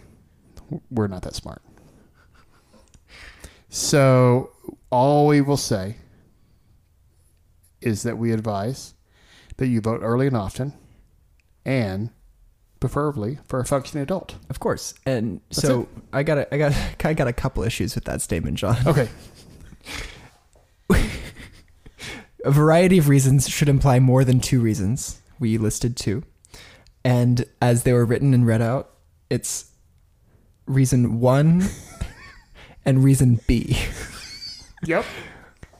we're 0.91 1.09
not 1.09 1.23
that 1.23 1.35
smart. 1.35 1.63
So 3.69 4.51
all 4.91 5.27
we 5.27 5.41
will 5.41 5.57
say 5.57 5.97
is 7.81 8.03
that 8.03 8.19
we 8.19 8.33
advise 8.33 8.95
that 9.57 9.69
you 9.69 9.81
vote 9.81 10.01
early 10.03 10.27
and 10.27 10.37
often, 10.37 10.75
and 11.65 12.11
preferably 12.81 13.39
for 13.47 13.61
a 13.61 13.65
functioning 13.65 14.03
adult. 14.03 14.37
Of 14.51 14.61
course. 14.61 14.95
And 15.07 15.41
so 15.51 15.89
I 16.13 16.23
got 16.23 16.39
a, 16.39 16.55
I 16.55 16.59
got 16.59 16.73
I 17.05 17.15
got 17.15 17.29
a 17.29 17.33
couple 17.33 17.63
issues 17.63 17.95
with 17.95 18.05
that 18.05 18.21
statement, 18.21 18.59
John. 18.59 18.77
Okay. 18.87 19.09
a 22.45 22.51
variety 22.51 22.99
of 22.99 23.09
reasons 23.09 23.49
should 23.49 23.69
imply 23.69 23.99
more 23.99 24.25
than 24.25 24.41
two 24.41 24.61
reasons. 24.61 25.21
We 25.39 25.59
listed 25.59 25.97
two. 25.97 26.25
And 27.05 27.45
as 27.61 27.83
they 27.83 27.93
were 27.93 28.05
written 28.05 28.35
and 28.35 28.47
read 28.47 28.63
out, 28.63 28.92
it's 29.33 29.71
reason 30.67 31.21
one 31.21 31.65
and 32.85 33.03
reason 33.03 33.41
B. 33.47 33.77
Yep. 34.85 35.05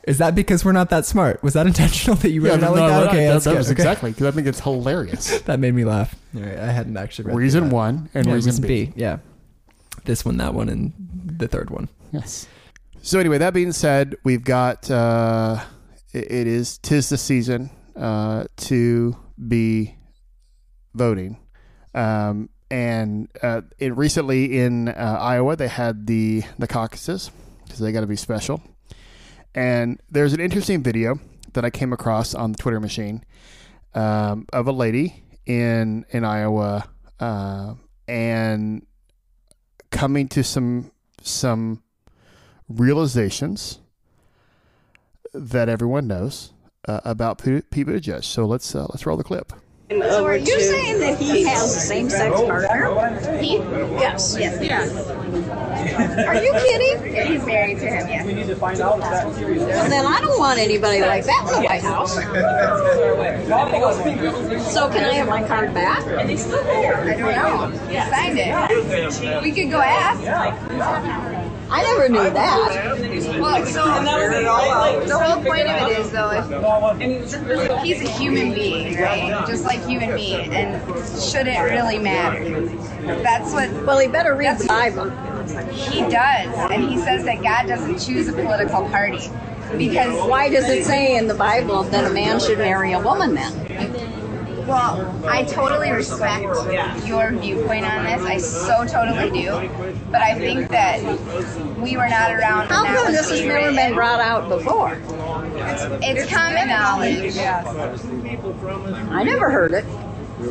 Is 0.07 0.19
that 0.19 0.35
because 0.35 0.65
we're 0.65 0.73
not 0.73 0.91
that 0.91 1.07
smart? 1.07 1.43
Was 1.45 1.53
that 1.55 1.67
intentional 1.67 2.17
that 2.17 2.31
you 2.31 2.41
read 2.41 2.59
it 2.59 2.65
out 2.65 2.75
like 2.77 2.91
that? 2.91 3.07
Okay, 3.09 3.25
that, 3.27 3.33
that's 3.35 3.45
that 3.45 3.51
good. 3.53 3.59
was 3.59 3.67
Okay. 3.71 3.73
exactly 3.83 4.11
because 4.11 4.27
I 4.27 4.31
think 4.33 4.47
it's 4.49 4.61
hilarious. 4.61 5.41
That 5.47 5.61
made 5.61 5.75
me 5.75 5.85
laugh. 5.85 6.15
All 6.35 6.43
right, 6.43 6.59
I 6.59 6.73
hadn't 6.73 6.97
actually 6.97 7.27
read 7.29 7.37
reason 7.37 7.69
that. 7.69 7.75
one 7.75 8.09
and 8.15 8.27
Yeah, 8.27 8.33
reason, 8.35 8.67
B. 8.67 8.93
Yeah. 8.97 9.19
This 10.05 10.25
one, 10.25 10.39
that 10.39 10.55
one, 10.55 10.69
and 10.69 10.93
the 11.39 11.47
third 11.47 11.71
one. 11.71 11.89
Yes. 12.11 12.49
So 13.03 13.21
anyway, 13.21 13.39
that 13.39 13.55
being 13.55 13.71
said, 13.73 14.17
we've 14.25 14.43
got 14.43 14.91
uh, 14.91 15.63
it, 16.13 16.31
it 16.33 16.47
is 16.49 16.79
tis 16.79 17.09
the 17.09 17.19
season 17.19 17.71
uh, 17.95 18.45
to 18.69 19.17
be 19.49 19.95
voting, 20.95 21.37
um, 21.95 22.49
and 22.73 23.29
uh, 23.43 23.61
it 23.79 23.95
recently 23.95 24.59
in 24.59 24.89
uh, 24.89 25.19
Iowa 25.21 25.57
they 25.57 25.69
had 25.69 26.07
the 26.07 26.43
the 26.59 26.67
caucuses 26.67 27.31
because 27.65 27.79
they 27.79 27.93
got 27.93 28.01
to 28.01 28.07
be 28.07 28.17
special, 28.17 28.63
and 29.55 30.01
there's 30.11 30.33
an 30.33 30.41
interesting 30.41 30.83
video 30.83 31.21
that 31.53 31.67
I 31.67 31.71
came 31.71 31.93
across 31.93 32.35
on 32.35 32.53
the 32.53 32.59
Twitter 32.59 32.81
machine 32.81 33.25
um, 33.95 34.47
of 34.55 34.67
a 34.67 34.73
lady 34.73 35.23
in 35.45 36.07
in 36.11 36.25
Iowa 36.25 36.89
uh, 37.21 37.75
and 38.09 38.87
coming 39.91 40.29
to 40.29 40.43
some 40.43 40.91
some 41.21 41.83
realizations 42.71 43.81
that 45.35 45.69
everyone 45.69 46.07
knows 46.07 46.55
uh, 46.89 47.01
about 47.05 47.37
Pete 47.37 47.71
Buttigieg. 47.71 48.25
So 48.25 48.47
let's 48.47 48.75
uh, 48.75 48.87
let's 48.89 49.05
roll 49.05 49.19
the 49.19 49.25
clip. 49.25 49.53
So 50.01 50.25
are 50.25 50.37
you 50.37 50.61
saying 50.61 51.01
that 51.01 51.19
he 51.19 51.43
has 51.45 51.77
a 51.77 51.81
same-sex 51.81 52.41
partner? 52.41 53.39
He? 53.41 53.57
Yes. 53.57 54.37
Yes. 54.39 55.09
Are 56.27 56.43
you 56.43 56.53
kidding? 56.53 57.15
Yeah, 57.15 57.25
he's 57.25 57.45
married 57.45 57.79
to 57.81 57.87
him, 57.87 58.09
yes. 58.09 58.59
Well, 58.61 59.89
then 59.89 60.07
I 60.07 60.21
don't 60.21 60.39
want 60.39 60.59
anybody 60.59 61.01
like 61.01 61.25
that 61.25 61.45
in 61.49 61.63
the 61.63 61.69
White 61.69 61.83
House. 61.83 62.17
So 64.73 64.89
can 64.89 65.05
I 65.05 65.13
have 65.15 65.29
my 65.29 65.47
card 65.47 65.75
back? 65.75 66.05
Are 66.07 66.27
they 66.27 66.37
still 66.37 66.63
there? 66.65 66.97
I 66.99 67.17
don't 67.17 67.35
know. 67.35 67.69
He 67.89 67.97
signed 67.97 68.39
it. 68.39 69.43
We 69.43 69.53
could 69.53 69.71
go 69.71 69.81
ask. 69.81 71.42
I 71.75 71.83
never 71.83 72.09
knew 72.09 72.31
that. 72.31 73.41
Well, 73.41 73.67
so 73.67 73.85
the 75.07 75.19
whole 75.19 75.43
point 75.43 75.67
of 75.69 75.89
it 75.89 75.99
is, 75.99 76.11
though, 76.11 76.31
if 77.01 77.83
he's 77.83 78.03
a 78.03 78.11
human 78.11 78.53
being, 78.53 78.95
right? 79.01 79.47
Just 79.47 79.65
like 79.65 79.89
you 79.89 79.99
and 80.01 80.15
me, 80.15 80.35
and 80.35 80.83
shouldn't 81.21 81.59
really 81.71 81.99
matter. 81.99 82.45
That's 83.23 83.53
what 83.53 83.73
Well, 83.87 83.99
he 83.99 84.09
better 84.09 84.35
read 84.35 84.59
the 84.59 84.67
Bible. 84.67 85.11
he 85.71 86.03
does, 86.03 86.71
and 86.71 86.85
he 86.85 86.99
says 86.99 87.25
that 87.25 87.43
God 87.43 87.67
doesn't 87.67 87.99
choose 87.99 88.29
a 88.29 88.33
political 88.33 88.87
party 88.89 89.31
because 89.79 90.29
Why 90.29 90.51
does 90.51 90.69
it 90.69 90.85
say 90.85 91.17
in 91.17 91.27
the 91.29 91.35
Bible 91.35 91.85
that 91.85 92.05
a 92.05 92.13
man 92.13 92.39
should 92.39 92.59
marry 92.59 92.93
a 92.93 93.01
woman 93.01 93.35
then? 93.35 94.22
Well, 94.67 95.27
I 95.27 95.45
totally 95.45 95.91
respect 95.91 96.45
your 97.07 97.33
viewpoint 97.33 97.85
on 97.85 98.05
this. 98.05 98.23
I 98.23 98.39
so 98.39 98.85
totally 98.85 99.31
do. 99.31 99.69
But 100.11 100.23
I 100.23 100.39
think 100.39 100.69
that 100.71 101.03
we 101.79 101.97
were 101.97 102.09
not 102.09 102.33
around. 102.33 102.69
How 102.69 102.85
come 102.85 103.13
this 103.13 103.31
has 103.31 103.41
never 103.45 103.73
been 103.73 103.95
brought 103.95 104.21
out 104.21 104.49
before? 104.49 105.01
It's 106.03 106.33
common 106.33 106.69
knowledge. 106.69 107.37
I 109.11 109.23
never 109.25 109.51
heard 109.51 109.73
it. 109.73 109.85
Um, 110.43 110.51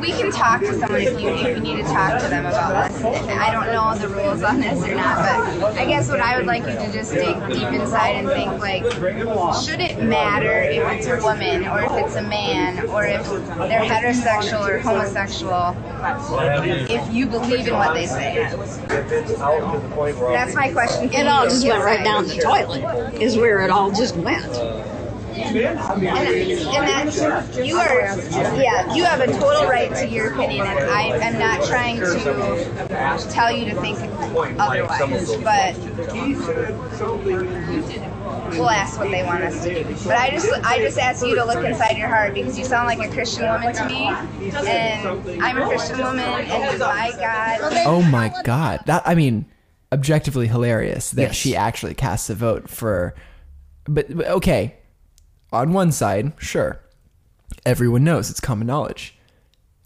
we 0.00 0.12
can 0.12 0.30
talk 0.30 0.60
to 0.60 0.72
someone 0.78 1.00
if 1.00 1.20
you, 1.20 1.28
if 1.30 1.56
you 1.56 1.60
need 1.62 1.76
to 1.78 1.82
talk 1.82 2.20
to 2.22 2.28
them 2.28 2.46
about 2.46 2.88
this. 2.88 3.02
I 3.04 3.50
don't 3.50 3.66
know 3.66 3.94
the 3.96 4.08
rules 4.14 4.42
on 4.44 4.60
this 4.60 4.82
or 4.84 4.94
not, 4.94 5.60
but 5.60 5.76
I 5.76 5.84
guess 5.84 6.08
what 6.08 6.20
I 6.20 6.36
would 6.36 6.46
like 6.46 6.62
you 6.62 6.72
to 6.74 6.92
just 6.92 7.12
dig 7.12 7.36
deep 7.48 7.68
inside 7.72 8.10
and 8.10 8.28
think 8.28 8.60
like, 8.60 8.84
should 9.64 9.80
it 9.80 10.00
matter 10.00 10.62
if 10.62 10.82
it's 10.92 11.06
a 11.08 11.20
woman 11.20 11.66
or 11.66 11.82
if 11.82 11.92
it's 12.06 12.14
a 12.14 12.22
man 12.22 12.88
or 12.88 13.04
if 13.04 13.28
they're 13.28 13.82
heterosexual 13.82 14.68
or 14.68 14.78
homosexual 14.78 15.76
if 16.88 17.12
you 17.12 17.26
believe 17.26 17.66
in 17.66 17.74
what 17.74 17.94
they 17.94 18.06
say? 18.06 18.48
That's 20.32 20.54
my 20.54 20.70
question. 20.72 21.12
It 21.12 21.26
all 21.26 21.44
just 21.44 21.66
went 21.66 21.82
right 21.82 22.04
down 22.04 22.28
the 22.28 22.36
toilet, 22.36 23.20
is 23.20 23.36
where 23.36 23.60
it 23.62 23.70
all 23.70 23.90
just 23.90 24.14
went. 24.16 24.51
And, 25.34 25.56
and 25.56 26.88
that 26.88 27.64
you 27.64 27.76
are, 27.76 28.00
yeah, 28.60 28.94
you 28.94 29.04
have 29.04 29.20
a 29.20 29.26
total 29.26 29.64
right 29.64 29.94
to 29.96 30.06
your 30.08 30.32
opinion, 30.32 30.66
and 30.66 30.78
I 30.78 31.16
am 31.18 31.38
not 31.38 31.64
trying 31.66 31.96
to 32.00 33.28
tell 33.30 33.50
you 33.50 33.64
to 33.70 33.80
think 33.80 33.98
otherwise, 34.58 35.36
but 35.42 35.76
we'll 38.50 38.70
ask 38.70 38.98
what 38.98 39.10
they 39.10 39.22
want 39.24 39.42
us 39.44 39.62
to 39.64 39.84
do. 39.84 39.94
But 40.04 40.16
I 40.18 40.30
just, 40.30 40.52
I 40.64 40.78
just 40.78 40.98
ask 40.98 41.24
you 41.24 41.34
to 41.36 41.44
look 41.44 41.64
inside 41.64 41.96
your 41.96 42.08
heart 42.08 42.34
because 42.34 42.58
you 42.58 42.64
sound 42.64 42.86
like 42.86 42.98
a 43.00 43.12
Christian 43.12 43.44
woman 43.48 43.74
to 43.74 43.86
me, 43.86 44.08
and 44.66 45.42
I'm 45.42 45.56
a 45.60 45.66
Christian 45.66 45.98
woman, 45.98 46.20
and 46.20 46.78
my 46.78 47.12
God, 47.18 47.58
Oh 47.86 48.02
my 48.02 48.34
god. 48.44 48.80
That 48.86 49.02
I 49.06 49.14
mean, 49.14 49.46
objectively 49.90 50.46
hilarious 50.46 51.10
that 51.12 51.22
Yes. 51.22 51.34
she 51.34 51.56
actually 51.56 51.94
casts 51.94 52.28
a 52.30 52.34
vote 52.34 52.68
for 52.68 53.14
but, 53.84 54.14
but 54.16 54.26
okay. 54.26 54.76
On 55.52 55.72
one 55.72 55.92
side, 55.92 56.32
sure. 56.38 56.80
Everyone 57.66 58.04
knows 58.04 58.30
it's 58.30 58.40
common 58.40 58.66
knowledge. 58.66 59.16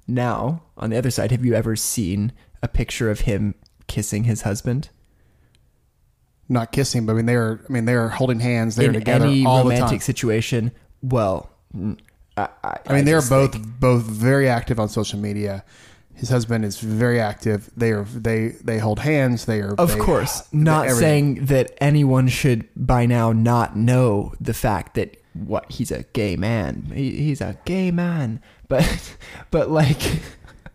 Now, 0.07 0.63
on 0.77 0.91
the 0.91 0.97
other 0.97 1.11
side, 1.11 1.31
have 1.33 1.45
you 1.45 1.55
ever 1.55 1.75
seen 1.75 2.33
a 2.63 2.69
picture 2.69 3.11
of 3.11 3.21
him 3.21 3.55
kissing 3.89 4.25
his 4.25 4.43
husband? 4.43 4.91
Not 6.49 6.71
kissing, 6.71 7.07
but 7.07 7.13
I 7.13 7.17
mean 7.17 7.27
they're 7.27 7.61
I 7.69 7.73
mean 7.73 7.87
they're 7.87 8.09
holding 8.09 8.39
hands. 8.39 8.77
They're 8.77 8.89
in 8.89 8.95
together 8.95 9.27
any 9.27 9.45
all 9.45 9.65
the 9.65 9.77
time. 9.77 9.99
situation? 9.99 10.71
Well, 11.03 11.51
I, 12.37 12.49
I, 12.63 12.79
I 12.87 12.93
mean 12.95 13.05
they're 13.05 13.21
both 13.21 13.55
think- 13.55 13.81
both 13.81 14.03
very 14.05 14.49
active 14.49 14.79
on 14.79 14.89
social 14.89 15.19
media. 15.19 15.65
His 16.17 16.31
husband 16.31 16.65
is 16.65 16.81
very 16.81 17.21
active. 17.21 17.71
They 17.77 17.93
are 17.93 18.05
they 18.05 18.49
they 18.65 18.79
hold 18.79 18.99
hands. 19.01 19.45
They 19.45 19.61
are 19.61 19.75
Of 19.75 19.93
they- 19.93 19.99
course, 20.01 20.43
not 20.53 20.91
saying 20.91 21.45
that 21.47 21.73
anyone 21.79 22.29
should 22.29 22.67
by 22.75 23.07
now 23.07 23.33
not 23.33 23.77
know 23.77 24.33
the 24.41 24.55
fact 24.55 24.95
that 24.95 25.17
what 25.35 25.71
he's 25.71 25.91
a 25.91 26.05
gay 26.15 26.35
man. 26.37 26.91
He, 26.95 27.11
he's 27.25 27.43
a 27.43 27.59
gay 27.67 27.91
man, 27.91 28.41
but 28.69 29.17
but 29.51 29.71
like 29.71 30.01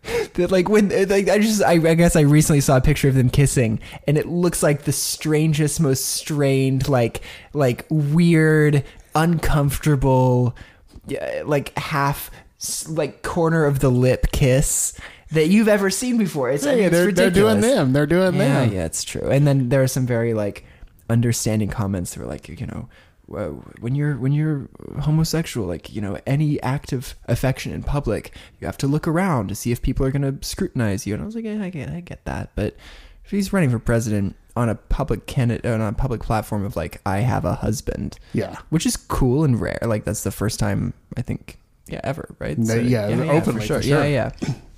that 0.36 0.52
like 0.52 0.70
when 0.70 0.92
uh, 0.92 1.06
like 1.10 1.28
I 1.28 1.40
just 1.40 1.64
I, 1.64 1.74
I 1.74 1.96
guess 1.96 2.16
I 2.16 2.22
recently 2.22 2.62
saw 2.62 2.78
a 2.78 2.82
picture 2.82 3.08
of 3.10 3.16
them 3.16 3.30
kissing 3.32 3.80
and 4.08 4.20
it 4.20 4.28
looks 4.28 4.62
like 4.62 4.84
the 4.84 4.92
strangest, 4.92 5.80
most 5.80 6.06
strained, 6.06 6.88
like 6.88 7.22
like 7.54 7.88
weird, 7.90 8.84
uncomfortable, 9.16 10.56
yeah, 11.08 11.44
like 11.46 11.78
half 11.78 12.30
like 12.88 13.24
corner 13.24 13.66
of 13.66 13.80
the 13.80 13.90
lip 13.90 14.28
kiss. 14.32 14.94
That 15.32 15.48
you've 15.48 15.68
ever 15.70 15.90
seen 15.90 16.18
before? 16.18 16.50
It's, 16.50 16.66
I 16.66 16.76
mean, 16.76 16.84
it's 16.86 16.92
they're, 16.92 17.12
they're 17.12 17.30
doing 17.32 17.56
ridiculous. 17.58 17.76
them. 17.76 17.94
They're 17.94 18.06
doing 18.06 18.34
Yeah, 18.36 18.66
them. 18.66 18.74
yeah, 18.74 18.86
it's 18.86 19.04
true. 19.04 19.30
And 19.30 19.48
then 19.48 19.70
there 19.70 19.82
are 19.82 19.88
some 19.88 20.06
very 20.06 20.34
like 20.34 20.66
understanding 21.10 21.70
comments 21.70 22.14
that 22.14 22.20
were 22.22 22.28
like, 22.28 22.50
you 22.50 22.66
know, 22.68 22.90
"Well, 23.28 23.64
when 23.80 23.96
you're 23.96 24.18
when 24.18 24.34
you're 24.34 24.68
homosexual, 25.00 25.68
like 25.68 25.94
you 25.94 26.02
know, 26.02 26.18
any 26.28 26.62
act 26.62 26.92
of 26.92 27.16
affection 27.28 27.72
in 27.72 27.82
public, 27.84 28.34
you 28.60 28.66
have 28.66 28.78
to 28.80 28.88
look 28.88 29.08
around 29.08 29.48
to 29.50 29.56
see 29.56 29.72
if 29.72 29.82
people 29.82 30.06
are 30.06 30.12
going 30.12 30.22
to 30.40 30.46
scrutinize 30.46 31.08
you. 31.08 31.14
And 31.14 31.24
I 31.24 31.26
was 31.26 31.36
like, 31.36 31.46
yeah, 31.46 31.64
I 31.64 31.70
get, 31.70 31.90
I 31.90 32.02
get 32.02 32.26
that, 32.26 32.52
but 32.56 32.76
if 33.24 33.32
he's 33.32 33.54
running 33.54 33.70
for 33.70 33.80
president 33.80 34.36
on 34.58 34.68
a 34.68 34.76
public 34.76 35.28
candidate 35.28 35.66
on 35.66 35.80
a 35.80 35.94
public 35.94 36.22
platform 36.22 36.66
of 36.66 36.76
like, 36.76 37.00
I 37.06 37.20
have 37.20 37.46
a 37.46 37.54
husband, 37.56 38.20
Yeah. 38.34 38.58
which 38.70 38.86
is 38.86 38.98
cool 38.98 39.46
and 39.46 39.62
rare. 39.62 39.80
Like 39.84 40.04
that's 40.04 40.24
the 40.24 40.32
first 40.32 40.60
time 40.60 40.94
I 41.16 41.22
think, 41.22 41.58
yeah, 41.88 42.02
ever, 42.04 42.36
right? 42.40 42.58
No, 42.58 42.76
yeah, 42.76 43.06
openly, 43.32 43.62
for 43.66 43.82
sure. 43.82 43.82
yeah, 43.82 44.04
yeah. 44.06 44.32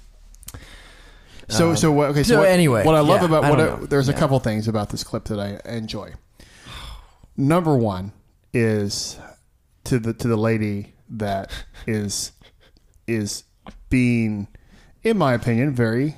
So 1.50 1.76
so 1.76 1.92
what? 1.92 2.10
Okay. 2.12 2.24
So, 2.24 2.36
so 2.36 2.40
what, 2.40 2.50
anyway, 2.50 2.84
what 2.86 2.96
I 2.96 3.00
love 3.02 3.22
yeah, 3.22 3.28
about 3.28 3.44
I 3.44 3.50
what 3.50 3.56
don't 3.58 3.74
I, 3.74 3.80
know. 3.82 3.86
there's 3.86 4.10
a 4.10 4.12
Yeah. 4.14 4.20
couple 4.20 4.40
things 4.40 4.68
about 4.68 4.90
this 4.90 5.04
clip 5.04 5.26
that 5.26 5.40
I 5.40 5.60
enjoy. 5.70 6.14
Number 7.36 7.76
one 7.76 8.12
is 8.54 9.18
to 9.86 10.00
the 10.00 10.14
to 10.14 10.28
the 10.28 10.38
lady 10.38 10.94
that 11.10 11.52
is 11.88 12.32
is 13.08 13.44
being, 13.90 14.48
in 15.04 15.18
my 15.18 15.34
opinion, 15.34 15.74
very 15.76 16.16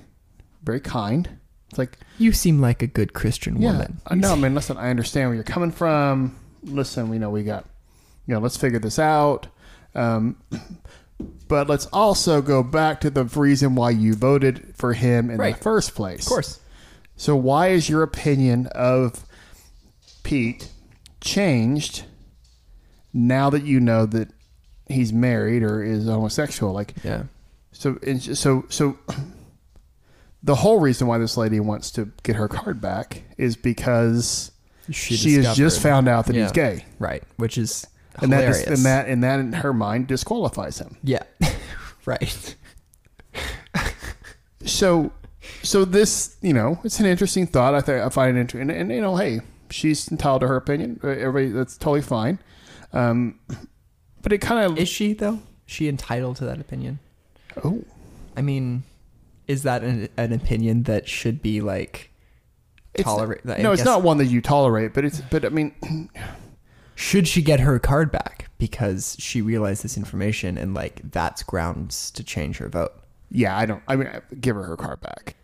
very 0.64 0.80
kind. 0.80 1.30
It's 1.70 1.78
like 1.78 1.98
You 2.18 2.32
seem 2.32 2.62
like 2.62 2.82
a 2.82 2.88
good 2.88 3.14
Christian 3.14 3.62
yeah, 3.62 3.72
woman. 3.72 4.02
I 4.08 4.16
know. 4.16 4.32
I 4.32 4.36
mean, 4.36 4.54
listen, 4.56 4.78
I 4.78 4.90
understand 4.90 5.30
where 5.30 5.36
you're 5.36 5.44
coming 5.44 5.72
from. 5.72 6.36
Listen, 6.64 7.10
we 7.10 7.18
know 7.20 7.30
we 7.30 7.44
got, 7.44 7.66
you 8.28 8.34
know, 8.34 8.40
let's 8.40 8.58
figure 8.58 8.80
this 8.80 8.98
out. 9.00 9.48
Um, 9.94 10.38
but 11.48 11.68
let's 11.70 11.86
also 11.88 12.42
go 12.42 12.62
back 12.64 13.00
to 13.02 13.10
the 13.10 13.24
reason 13.24 13.76
why 13.76 13.92
you 13.92 14.14
voted 14.16 14.74
for 14.76 14.94
him 14.94 15.30
in 15.30 15.38
Right. 15.38 15.56
the 15.56 15.62
first 15.64 15.96
place. 15.96 16.22
Of 16.26 16.30
course. 16.30 16.60
So 17.16 17.36
why 17.36 17.68
is 17.70 17.88
your 17.90 18.04
opinion 18.04 18.68
of 18.68 19.26
Pete 20.24 20.70
changed 21.22 22.04
now 23.14 23.50
that 23.50 23.64
you 23.64 23.80
know 23.80 24.06
that 24.08 24.30
he's 24.88 25.14
married 25.14 25.64
or 25.64 25.82
is 25.84 26.06
homosexual? 26.06 26.74
Like, 26.74 26.94
Yeah. 27.04 27.24
so 27.72 27.98
and 28.06 28.22
so 28.22 28.66
so 28.70 28.98
the 30.44 30.56
whole 30.56 30.80
reason 30.80 31.08
why 31.08 31.18
this 31.18 31.38
lady 31.38 31.60
wants 31.60 31.90
to 31.92 32.10
get 32.24 32.36
her 32.36 32.48
card 32.48 32.82
back 32.82 33.24
is 33.38 33.56
because 33.56 34.52
She 34.92 35.16
has 35.36 35.46
just 35.56 35.78
discovered- 35.78 35.82
found 35.90 36.08
out 36.08 36.26
that 36.28 36.36
Yeah. 36.36 36.44
he's 36.44 36.52
gay, 36.52 36.86
Right. 37.00 37.24
Which 37.38 37.58
is 37.58 37.88
and 38.22 38.32
that 38.32 38.68
and 38.68 38.78
that 38.86 39.08
and 39.08 39.24
that 39.24 39.40
in 39.40 39.54
her 39.54 39.74
mind 39.74 40.08
disqualifies 40.08 40.80
him. 40.80 40.98
yeah. 41.04 41.24
right. 42.06 42.56
So, 44.66 45.12
so 45.62 45.86
this, 45.86 46.38
you 46.42 46.54
know, 46.54 46.80
it's 46.84 47.00
an 47.00 47.06
interesting 47.06 47.46
thought. 47.46 47.76
I 47.76 47.82
think 47.82 48.04
I 48.04 48.10
find 48.10 48.36
it 48.36 48.42
interesting, 48.42 48.72
and, 48.72 48.82
and 48.82 48.92
you 48.92 49.02
know, 49.02 49.16
hey, 49.16 49.42
she's 49.70 50.12
entitled 50.12 50.42
to 50.42 50.48
her 50.48 50.56
opinion. 50.56 51.00
Uh, 51.04 51.10
Everybody, 51.10 51.50
that's 51.50 51.78
totally 51.78 52.02
fine. 52.02 52.40
Um, 52.94 53.40
but 54.22 54.34
it 54.34 54.40
kind 54.40 54.66
of 54.66 54.78
Is 54.78 54.90
she 54.90 55.14
though? 55.14 55.40
She 55.68 55.88
entitled 55.88 56.38
to 56.38 56.46
that 56.46 56.60
opinion? 56.60 57.00
oh, 57.64 57.84
I 58.36 58.42
mean, 58.42 58.84
is 59.48 59.64
that 59.64 59.84
an, 59.84 60.10
an 60.18 60.34
opinion 60.34 60.84
that 60.84 61.08
should 61.08 61.42
be 61.42 61.62
like 61.62 62.12
tolerate? 62.98 63.46
No, 63.46 63.72
it's 63.72 63.86
not 63.86 64.02
one 64.02 64.18
that 64.18 64.26
you 64.26 64.42
tolerate, 64.42 64.94
but 64.94 65.06
it's, 65.06 65.22
but 65.22 65.46
I 65.46 65.50
mean, 65.50 65.76
Should 66.96 67.28
she 67.28 67.42
get 67.42 67.60
her 67.60 67.78
card 67.78 68.12
back 68.12 68.50
because 68.58 69.16
she 69.20 69.42
realized 69.42 69.84
this 69.84 69.98
information 69.98 70.58
and 70.58 70.74
like 70.74 71.12
that's 71.12 71.44
grounds 71.44 72.10
to 72.12 72.24
change 72.24 72.58
her 72.58 72.70
vote? 72.70 72.94
yeah, 73.36 73.58
I 73.58 73.66
don't. 73.66 73.84
I 73.88 73.96
mean, 73.96 74.10
give 74.40 74.56
her 74.56 74.64
her 74.64 74.78
card 74.78 75.02
back. 75.02 75.36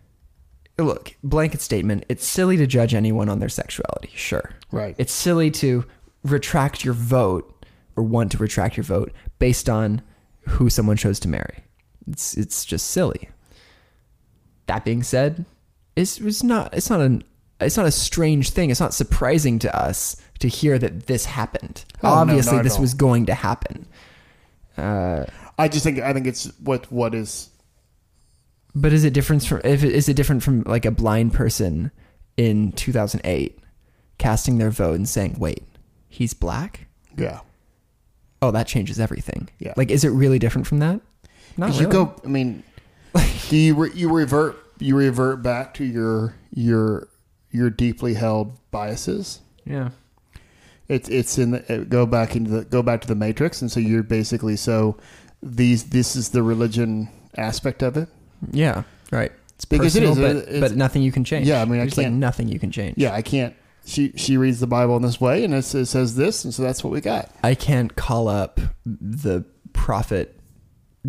Look, 0.78 1.16
blanket 1.24 1.62
statement. 1.62 2.06
It's 2.10 2.26
silly 2.26 2.58
to 2.58 2.66
judge 2.66 2.94
anyone 2.94 3.30
on 3.30 3.40
their 3.40 3.50
sexuality. 3.50 4.12
Sure. 4.16 4.52
Right. 4.72 4.96
It's 4.98 5.14
silly 5.14 5.52
to 5.52 5.86
retract 6.24 6.86
your 6.86 6.94
vote 6.94 7.66
or 7.96 8.04
want 8.04 8.32
to 8.32 8.38
retract 8.38 8.78
your 8.78 8.84
vote 8.84 9.12
based 9.40 9.70
on 9.70 10.02
who 10.48 10.70
someone 10.70 10.98
chose 10.98 11.20
to 11.22 11.28
marry. 11.28 11.64
It's 12.08 12.36
it's 12.36 12.66
just 12.66 12.88
silly. 12.88 13.30
That 14.68 14.86
being 14.86 15.04
said, 15.04 15.46
it's, 15.96 16.20
it's 16.20 16.44
not 16.44 16.74
it's 16.74 16.90
not 16.90 17.02
an 17.02 17.24
it's 17.62 17.78
not 17.78 17.86
a 17.86 17.92
strange 17.92 18.50
thing. 18.52 18.70
It's 18.70 18.80
not 18.80 18.94
surprising 18.94 19.60
to 19.60 19.76
us 19.76 20.16
to 20.40 20.48
hear 20.48 20.78
that 20.80 21.08
this 21.08 21.26
happened. 21.26 21.86
Oh, 22.04 22.10
Obviously, 22.10 22.58
at 22.58 22.64
this 22.64 22.76
all. 22.76 22.82
was 22.82 22.94
going 22.94 23.26
to 23.28 23.34
happen. 23.34 23.88
Uh, 24.78 25.26
I 25.60 25.68
just 25.68 25.84
think 25.84 26.00
I 26.00 26.14
think 26.14 26.28
it's 26.28 26.46
what 26.60 26.92
what 26.92 27.14
is 27.14 27.50
But 28.74 28.94
is 28.94 29.04
it 29.04 29.14
different 29.14 29.44
from 29.46 29.62
if 29.64 29.84
it, 29.84 29.94
is 29.94 30.08
it 30.10 30.16
different 30.16 30.44
from 30.44 30.64
like 30.64 30.86
a 30.86 30.92
blind 30.92 31.34
person 31.34 31.92
in 32.38 32.72
2008 32.72 33.60
casting 34.18 34.58
their 34.58 34.70
vote 34.72 34.96
and 34.96 35.08
saying, 35.08 35.36
"Wait, 35.38 35.64
he's 36.08 36.34
black"? 36.34 36.88
yeah. 37.18 37.42
Oh, 38.44 38.50
that 38.50 38.66
changes 38.66 39.00
everything. 39.00 39.50
Yeah. 39.60 39.76
Like, 39.78 39.92
is 39.92 40.04
it 40.04 40.10
really 40.10 40.40
different 40.40 40.66
from 40.66 40.80
that? 40.80 41.00
Not 41.58 41.68
Because 41.68 41.82
really. 41.82 41.96
you 41.96 42.06
go. 42.06 42.16
I 42.26 42.28
mean, 42.28 42.64
do 43.50 43.56
you 43.56 43.76
re, 43.76 43.92
you 43.94 44.12
revert 44.12 44.58
you 44.80 44.96
revert 44.96 45.44
back 45.44 45.76
to 45.76 45.84
your 45.86 46.34
your 46.52 47.08
your 47.52 47.70
deeply 47.70 48.14
held 48.16 48.58
biases? 48.72 49.40
Yeah. 49.66 49.90
It's 50.88 51.08
it's 51.10 51.38
in 51.38 51.52
the, 51.52 51.74
uh, 51.82 51.84
go 51.86 52.06
back 52.06 52.36
into 52.36 52.52
the 52.52 52.66
go 52.66 52.82
back 52.82 53.02
to 53.02 53.08
the 53.08 53.16
matrix, 53.16 53.62
and 53.62 53.72
so 53.72 53.80
you're 53.80 54.04
basically 54.04 54.56
so 54.58 54.98
these 55.42 55.86
this 55.86 56.16
is 56.16 56.30
the 56.30 56.44
religion 56.44 57.08
aspect 57.38 57.82
of 57.82 57.96
it. 57.98 58.10
Yeah. 58.52 58.84
Right. 59.12 59.32
It's 59.56 59.66
Because 59.66 59.96
it 59.96 60.04
personal, 60.04 60.38
is, 60.40 60.60
but, 60.62 60.70
but 60.70 60.76
nothing 60.76 61.02
you 61.04 61.12
can 61.12 61.24
change. 61.24 61.48
Yeah, 61.48 61.62
I 61.62 61.66
mean, 61.66 61.76
I 61.80 61.84
There's 61.84 61.98
like 61.98 62.06
can't- 62.06 62.16
nothing 62.16 62.48
you 62.50 62.60
can 62.60 62.72
change. 62.72 62.98
Yeah, 62.98 63.14
I 63.14 63.22
can't. 63.22 63.56
She 63.86 64.12
she 64.16 64.36
reads 64.38 64.60
the 64.60 64.68
Bible 64.68 64.96
in 64.98 65.02
this 65.02 65.22
way, 65.22 65.44
and 65.46 65.54
it 65.54 65.64
says, 65.64 65.88
it 65.88 65.92
says 65.92 66.16
this, 66.16 66.44
and 66.44 66.54
so 66.54 66.62
that's 66.64 66.84
what 66.84 66.92
we 66.92 67.00
got. 67.00 67.32
I 67.44 67.56
can't 67.56 67.96
call 67.96 68.28
up 68.28 68.60
the 68.86 69.46
prophet 69.74 70.38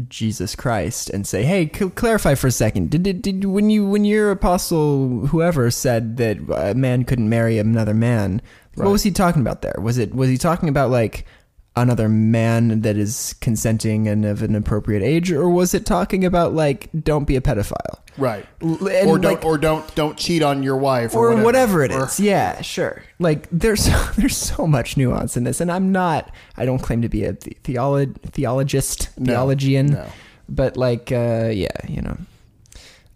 Jesus 0.09 0.57
Christ 0.57 1.11
and 1.11 1.27
say, 1.27 1.43
"Hey, 1.45 1.71
cl- 1.73 1.91
clarify 1.91 2.35
for 2.35 2.47
a 2.47 2.51
second. 2.53 2.91
Did, 2.91 3.03
did 3.03 3.21
did 3.23 3.45
when 3.45 3.69
you 3.69 3.85
when 3.87 4.05
your 4.05 4.31
apostle 4.31 5.27
whoever 5.27 5.71
said 5.71 6.17
that 6.17 6.39
a 6.57 6.75
man 6.75 7.05
couldn't 7.05 7.29
marry 7.29 7.59
another 7.59 7.93
man, 7.95 8.41
Right. 8.75 8.87
what 8.87 8.93
was 8.93 9.03
he 9.03 9.11
talking 9.11 9.43
about 9.43 9.61
there? 9.61 9.75
Was 9.81 9.99
it 9.99 10.15
was 10.15 10.31
he 10.31 10.39
talking 10.39 10.69
about 10.71 10.91
like 10.91 11.27
another 11.75 12.09
man 12.09 12.83
that 12.83 12.97
is 12.97 13.35
consenting 13.41 14.07
and 14.07 14.25
of 14.25 14.43
an 14.43 14.55
appropriate 14.55 15.03
age, 15.03 15.33
or 15.33 15.49
was 15.49 15.73
it 15.75 15.87
talking 15.87 16.25
about 16.25 16.53
like 16.55 16.89
don't 17.03 17.25
be 17.25 17.37
a 17.37 17.41
pedophile? 17.41 17.99
Right. 18.19 18.45
L- 18.61 18.89
and, 18.89 19.09
or 19.09 19.19
don't 19.19 19.35
like- 19.37 19.45
or 19.45 19.57
don't 19.57 19.95
don't 19.95 20.19
cheat 20.19 20.43
on 20.43 20.63
your 20.63 20.77
wife 20.77 21.15
or 21.15 21.33
or, 21.33 21.43
whatever, 21.43 21.83
it 21.83 21.91
Or- 21.93 22.05
is. 22.05 22.21
Yeah, 22.21 22.61
sure. 22.61 23.03
Like 23.19 23.49
there's 23.51 23.89
there's 24.17 24.37
so 24.37 24.67
much 24.67 24.97
nuance 24.99 25.37
in 25.37 25.45
this, 25.45 25.61
and 25.61 25.73
I'm 25.73 25.93
not. 25.93 26.31
I 26.59 26.67
don't 26.67 26.81
claim 26.81 27.01
to 27.03 27.09
be 27.09 27.25
a 27.25 27.33
the- 27.33 27.57
theolo- 27.65 28.15
theologist, 28.33 29.09
No, 29.19 29.33
theologian, 29.33 29.87
no. 29.93 30.07
but 30.49 30.77
like, 30.77 31.11
uh, 31.11 31.49
yeah, 31.55 31.69
you 31.89 32.03
know, 32.03 32.19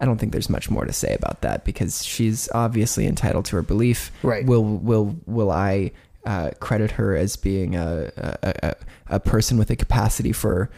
I 0.00 0.07
don't 0.07 0.16
think 0.18 0.32
there's 0.32 0.48
much 0.48 0.70
more 0.70 0.86
to 0.86 0.92
say 0.94 1.14
about 1.14 1.42
that 1.42 1.64
because 1.66 2.02
she's 2.04 2.48
obviously 2.54 3.07
entitled 3.07 3.44
to 3.46 3.57
her 3.57 3.62
belief. 3.62 4.11
Right. 4.22 4.46
Will 4.46 4.64
will 4.64 5.14
will 5.26 5.50
I 5.50 5.92
uh, 6.26 6.50
credit 6.60 6.92
her 6.92 7.16
as 7.16 7.36
being 7.36 7.76
a, 7.76 8.10
a 8.42 8.74
a 9.08 9.20
person 9.20 9.56
with 9.56 9.70
a 9.70 9.76
capacity 9.76 10.32
for 10.32 10.70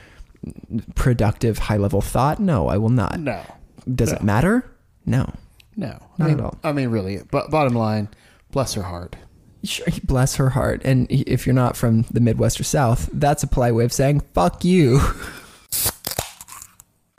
productive, 0.94 1.58
high 1.58 1.78
level 1.78 2.00
thought? 2.00 2.38
No, 2.38 2.68
I 2.68 2.76
will 2.76 2.90
not. 2.90 3.18
No. 3.18 3.42
Does 3.92 4.10
No. 4.10 4.16
it 4.16 4.22
matter? 4.22 4.70
No. 5.06 5.32
No, 5.76 5.98
Not 6.18 6.20
I 6.20 6.24
mean, 6.28 6.38
at 6.38 6.44
all. 6.44 6.58
I 6.62 6.72
mean, 6.72 6.90
really. 6.90 7.20
But 7.30 7.50
bottom 7.50 7.74
line, 7.74 8.08
bless 8.50 8.74
her 8.74 8.82
heart. 8.82 9.16
Sure, 9.64 9.86
bless 10.04 10.36
her 10.36 10.50
heart. 10.50 10.82
And 10.84 11.10
if 11.10 11.46
you're 11.46 11.54
not 11.54 11.76
from 11.76 12.02
the 12.10 12.20
Midwest 12.20 12.60
or 12.60 12.64
South, 12.64 13.08
that's 13.12 13.42
a 13.42 13.46
polite 13.46 13.74
way 13.74 13.84
of 13.84 13.92
saying 13.92 14.20
fuck 14.34 14.64
you. 14.64 15.00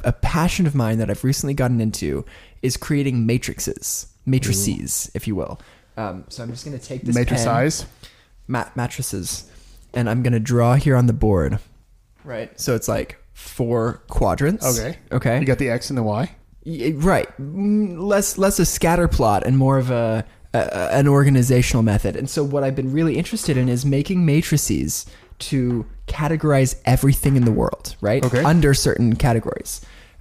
a 0.03 0.11
passion 0.13 0.65
of 0.67 0.75
mine 0.75 0.97
that 0.99 1.09
I've 1.09 1.23
recently 1.23 1.53
gotten 1.53 1.81
into 1.81 2.25
is 2.61 2.77
creating 2.77 3.25
matrices, 3.25 4.07
matrices, 4.25 5.11
if 5.13 5.27
you 5.27 5.35
will. 5.35 5.59
Um, 5.97 6.23
so 6.29 6.43
I'm 6.43 6.49
just 6.51 6.65
going 6.65 6.77
to 6.77 6.85
take 6.85 7.03
this 7.03 7.15
Matrix 7.15 7.43
pen, 7.43 7.45
size. 7.45 7.85
Mat- 8.49 8.75
mattresses, 8.75 9.49
and 9.93 10.09
I'm 10.09 10.21
going 10.23 10.33
to 10.33 10.39
draw 10.39 10.75
here 10.75 10.97
on 10.97 11.05
the 11.07 11.13
board. 11.13 11.59
Right. 12.25 12.59
So 12.59 12.75
it's 12.75 12.87
like 12.89 13.17
four 13.33 14.01
quadrants. 14.09 14.65
Okay. 14.77 14.97
Okay. 15.11 15.39
You 15.39 15.45
got 15.45 15.57
the 15.59 15.69
X 15.69 15.89
and 15.89 15.97
the 15.97 16.03
Y. 16.03 16.29
Y- 16.65 16.93
Right. 16.97 17.29
Mm, 17.39 17.97
Less 18.01 18.37
less 18.37 18.59
a 18.59 18.65
scatter 18.65 19.07
plot 19.07 19.43
and 19.45 19.57
more 19.57 19.77
of 19.77 19.89
a, 19.89 20.25
a 20.53 20.57
an 20.93 21.07
organizational 21.07 21.83
method. 21.83 22.15
And 22.17 22.29
so 22.29 22.43
what 22.43 22.63
I've 22.65 22.75
been 22.75 22.91
really 22.91 23.17
interested 23.17 23.55
in 23.55 23.69
is 23.69 23.85
making 23.85 24.25
matrices 24.25 25.05
to 25.39 25.85
categorize 26.07 26.75
everything 26.83 27.37
in 27.37 27.45
the 27.45 27.51
world, 27.51 27.95
right? 28.01 28.23
Okay. 28.25 28.43
Under 28.43 28.73
certain 28.73 29.15
categories. 29.15 29.79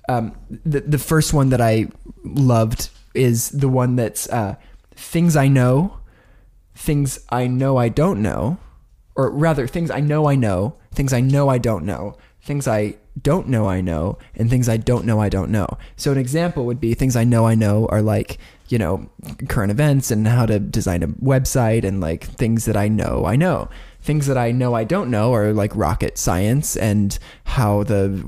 Um, 0.09 0.33
the 0.65 0.81
the 0.81 0.99
first 0.99 1.35
one 1.35 1.49
that 1.51 1.61
I 1.61 1.89
loved 2.25 2.91
is 3.15 3.49
the 3.51 3.69
one 3.69 3.97
that's 3.97 4.29
uh, 4.29 4.55
things 4.95 5.35
I 5.35 5.49
know, 5.49 5.99
things 6.79 7.19
I 7.29 7.49
know 7.49 7.77
I 7.77 7.89
don't 7.89 8.23
know, 8.23 8.59
or 9.17 9.31
rather 9.31 9.67
things 9.67 9.91
I 9.91 9.99
know 9.99 10.29
I 10.29 10.37
know, 10.37 10.77
things 10.95 11.13
I 11.13 11.21
know 11.21 11.49
I 11.49 11.59
don't 11.59 11.85
know, 11.85 12.17
things 12.41 12.69
I 12.69 12.97
don't 13.21 13.49
know 13.49 13.69
I 13.69 13.81
know, 13.81 14.17
and 14.37 14.49
things 14.49 14.69
I 14.69 14.77
don't 14.77 15.05
know 15.05 15.21
I 15.21 15.29
don't 15.29 15.51
know. 15.51 15.67
So 15.97 16.13
an 16.13 16.19
example 16.19 16.65
would 16.67 16.81
be 16.81 16.95
things 16.95 17.17
I 17.17 17.25
know 17.25 17.47
I 17.47 17.57
know 17.57 17.87
are 17.89 18.01
like, 18.01 18.39
you 18.69 18.79
know, 18.79 19.11
current 19.49 19.73
events 19.73 20.13
and 20.13 20.29
how 20.29 20.47
to 20.47 20.61
design 20.61 21.03
a 21.03 21.09
website 21.09 21.83
and 21.83 22.01
like 22.01 22.25
things 22.25 22.65
that 22.67 22.77
I 22.77 22.87
know 22.87 23.25
I 23.27 23.35
know. 23.35 23.69
Things 24.01 24.29
that 24.29 24.39
I 24.39 24.53
know 24.53 24.75
I 24.75 24.85
don't 24.85 25.11
know 25.11 25.35
are 25.35 25.53
like 25.53 25.75
rocket 25.75 26.17
science 26.17 26.77
and 26.77 27.19
how 27.45 27.83
the 27.83 28.23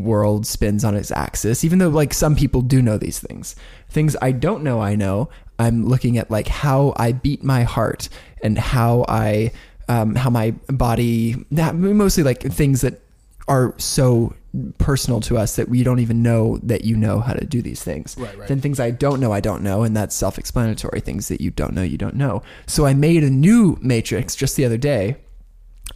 world 0.00 0.46
spins 0.46 0.82
on 0.82 0.96
its 0.96 1.10
axis, 1.10 1.62
even 1.62 1.78
though 1.78 1.90
like 1.90 2.14
some 2.14 2.34
people 2.34 2.62
do 2.62 2.80
know 2.80 2.96
these 2.96 3.20
things. 3.20 3.54
Things 3.90 4.16
I 4.22 4.32
don't 4.32 4.62
know 4.62 4.80
I 4.80 4.94
know, 4.94 5.28
I'm 5.58 5.86
looking 5.86 6.16
at 6.16 6.30
like 6.30 6.48
how 6.48 6.94
I 6.96 7.12
beat 7.12 7.44
my 7.44 7.64
heart 7.64 8.08
and 8.42 8.58
how 8.58 9.04
I 9.08 9.52
um, 9.88 10.14
how 10.14 10.30
my 10.30 10.52
body 10.68 11.44
that 11.50 11.74
mostly 11.74 12.22
like 12.22 12.40
things 12.40 12.80
that 12.82 13.02
are 13.48 13.74
so 13.76 14.34
personal 14.78 15.20
to 15.20 15.36
us 15.36 15.56
that 15.56 15.68
we 15.68 15.82
don't 15.82 15.98
even 15.98 16.22
know 16.22 16.58
that 16.62 16.84
you 16.84 16.96
know 16.96 17.20
how 17.20 17.32
to 17.32 17.44
do 17.44 17.60
these 17.62 17.82
things. 17.82 18.16
Right, 18.18 18.36
right. 18.36 18.48
Then 18.48 18.60
things 18.60 18.80
I 18.80 18.90
don't 18.90 19.20
know, 19.20 19.32
I 19.32 19.40
don't 19.40 19.62
know, 19.62 19.82
and 19.82 19.96
that's 19.96 20.14
self-explanatory. 20.14 21.00
Things 21.00 21.28
that 21.28 21.40
you 21.40 21.50
don't 21.50 21.72
know, 21.72 21.82
you 21.82 21.98
don't 21.98 22.16
know. 22.16 22.42
So 22.66 22.86
I 22.86 22.94
made 22.94 23.22
a 23.24 23.30
new 23.30 23.78
matrix 23.80 24.34
just 24.34 24.56
the 24.56 24.64
other 24.64 24.76
day 24.76 25.16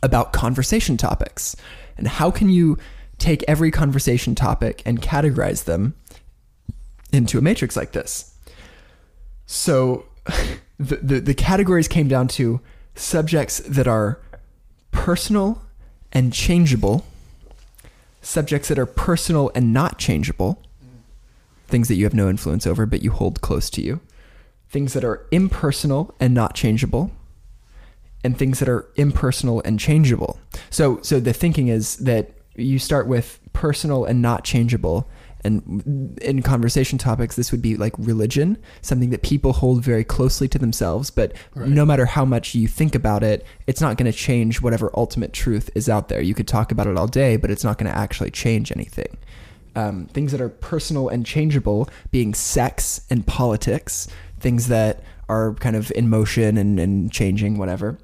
about 0.03 0.33
conversation 0.33 0.97
topics 0.97 1.57
and 1.97 2.07
how 2.07 2.31
can 2.31 2.49
you 2.49 2.79
take 3.19 3.45
every 3.47 3.71
conversation 3.71 4.35
topic 4.35 4.83
and 4.85 5.01
categorize 5.01 5.65
them 5.65 5.95
into 7.15 7.39
a 7.39 7.43
matrix 7.43 7.77
like 7.77 7.93
this. 7.93 8.35
So 9.47 10.07
the, 10.79 10.97
the, 10.97 11.21
the 11.21 11.35
categories 11.35 11.89
came 11.89 12.09
down 12.09 12.29
to 12.29 12.61
subjects 12.95 13.59
that 13.61 13.87
are 13.87 14.21
personal 14.91 15.63
and 16.13 16.33
changeable, 16.33 17.05
subjects 18.23 18.69
that 18.69 18.79
are 18.79 18.87
personal 18.87 19.51
and 19.55 19.73
not 19.73 19.99
changeable, 19.99 20.63
things 21.67 21.89
that 21.89 21.97
you 21.97 22.05
have 22.05 22.15
no 22.15 22.29
influence 22.29 22.67
over, 22.67 22.87
but 22.87 23.03
you 23.03 23.11
hold 23.11 23.41
close 23.41 23.69
to 23.71 23.83
you. 23.83 24.01
Things 24.69 24.93
that 24.93 25.05
are 25.05 25.27
impersonal 25.31 26.15
and 26.21 26.35
not 26.35 26.55
changeable, 26.55 27.11
and 28.23 28.37
things 28.37 28.59
that 28.59 28.69
are 28.69 28.87
impersonal 28.97 29.63
and 29.65 29.79
changeable. 29.79 30.39
So, 30.71 31.01
so 31.03 31.21
the 31.21 31.33
thinking 31.33 31.69
is 31.69 31.97
that 31.99 32.31
you 32.57 32.79
start 32.79 33.07
with 33.07 33.39
personal 33.53 34.05
and 34.05 34.23
not 34.23 34.45
changeable. 34.45 35.09
And 35.45 36.19
in 36.23 36.43
conversation 36.43 36.99
topics, 36.99 37.37
this 37.37 37.53
would 37.53 37.63
be 37.63 37.77
like 37.77 37.93
religion, 37.99 38.57
something 38.81 39.11
that 39.11 39.23
people 39.23 39.53
hold 39.53 39.85
very 39.85 40.05
closely 40.05 40.49
to 40.49 40.59
themselves. 40.59 41.11
But 41.11 41.35
no 41.55 41.85
matter 41.85 42.07
how 42.07 42.25
much 42.25 42.55
you 42.55 42.67
think 42.67 42.95
about 42.95 43.23
it, 43.23 43.45
it's 43.67 43.81
not 43.81 43.97
going 43.99 44.11
to 44.11 44.17
change 44.17 44.63
whatever 44.63 44.91
ultimate 44.95 45.33
truth 45.33 45.69
is 45.75 45.89
out 45.89 46.09
there. 46.09 46.23
You 46.23 46.35
could 46.35 46.49
talk 46.49 46.73
about 46.73 46.87
it 46.87 46.97
all 46.97 47.07
day, 47.07 47.37
but 47.37 47.51
it's 47.51 47.65
not 47.65 47.79
going 47.79 47.93
to 47.93 47.97
actually 47.97 48.31
change 48.31 48.73
anything. 48.73 49.19
Um, 49.77 50.07
things 50.07 50.33
that 50.33 50.41
are 50.41 50.49
personal 50.49 51.09
and 51.09 51.27
changeable, 51.27 51.89
being 52.11 52.33
sex 52.33 53.03
and 53.11 53.27
politics, 53.27 54.09
things 54.41 54.69
that 54.69 55.03
are 55.29 55.55
kind 55.55 55.77
of 55.77 55.93
in 55.93 56.09
motion 56.09 56.57
and, 56.57 56.81
and 56.81 57.13
changing, 57.13 57.59
whatever 57.59 57.99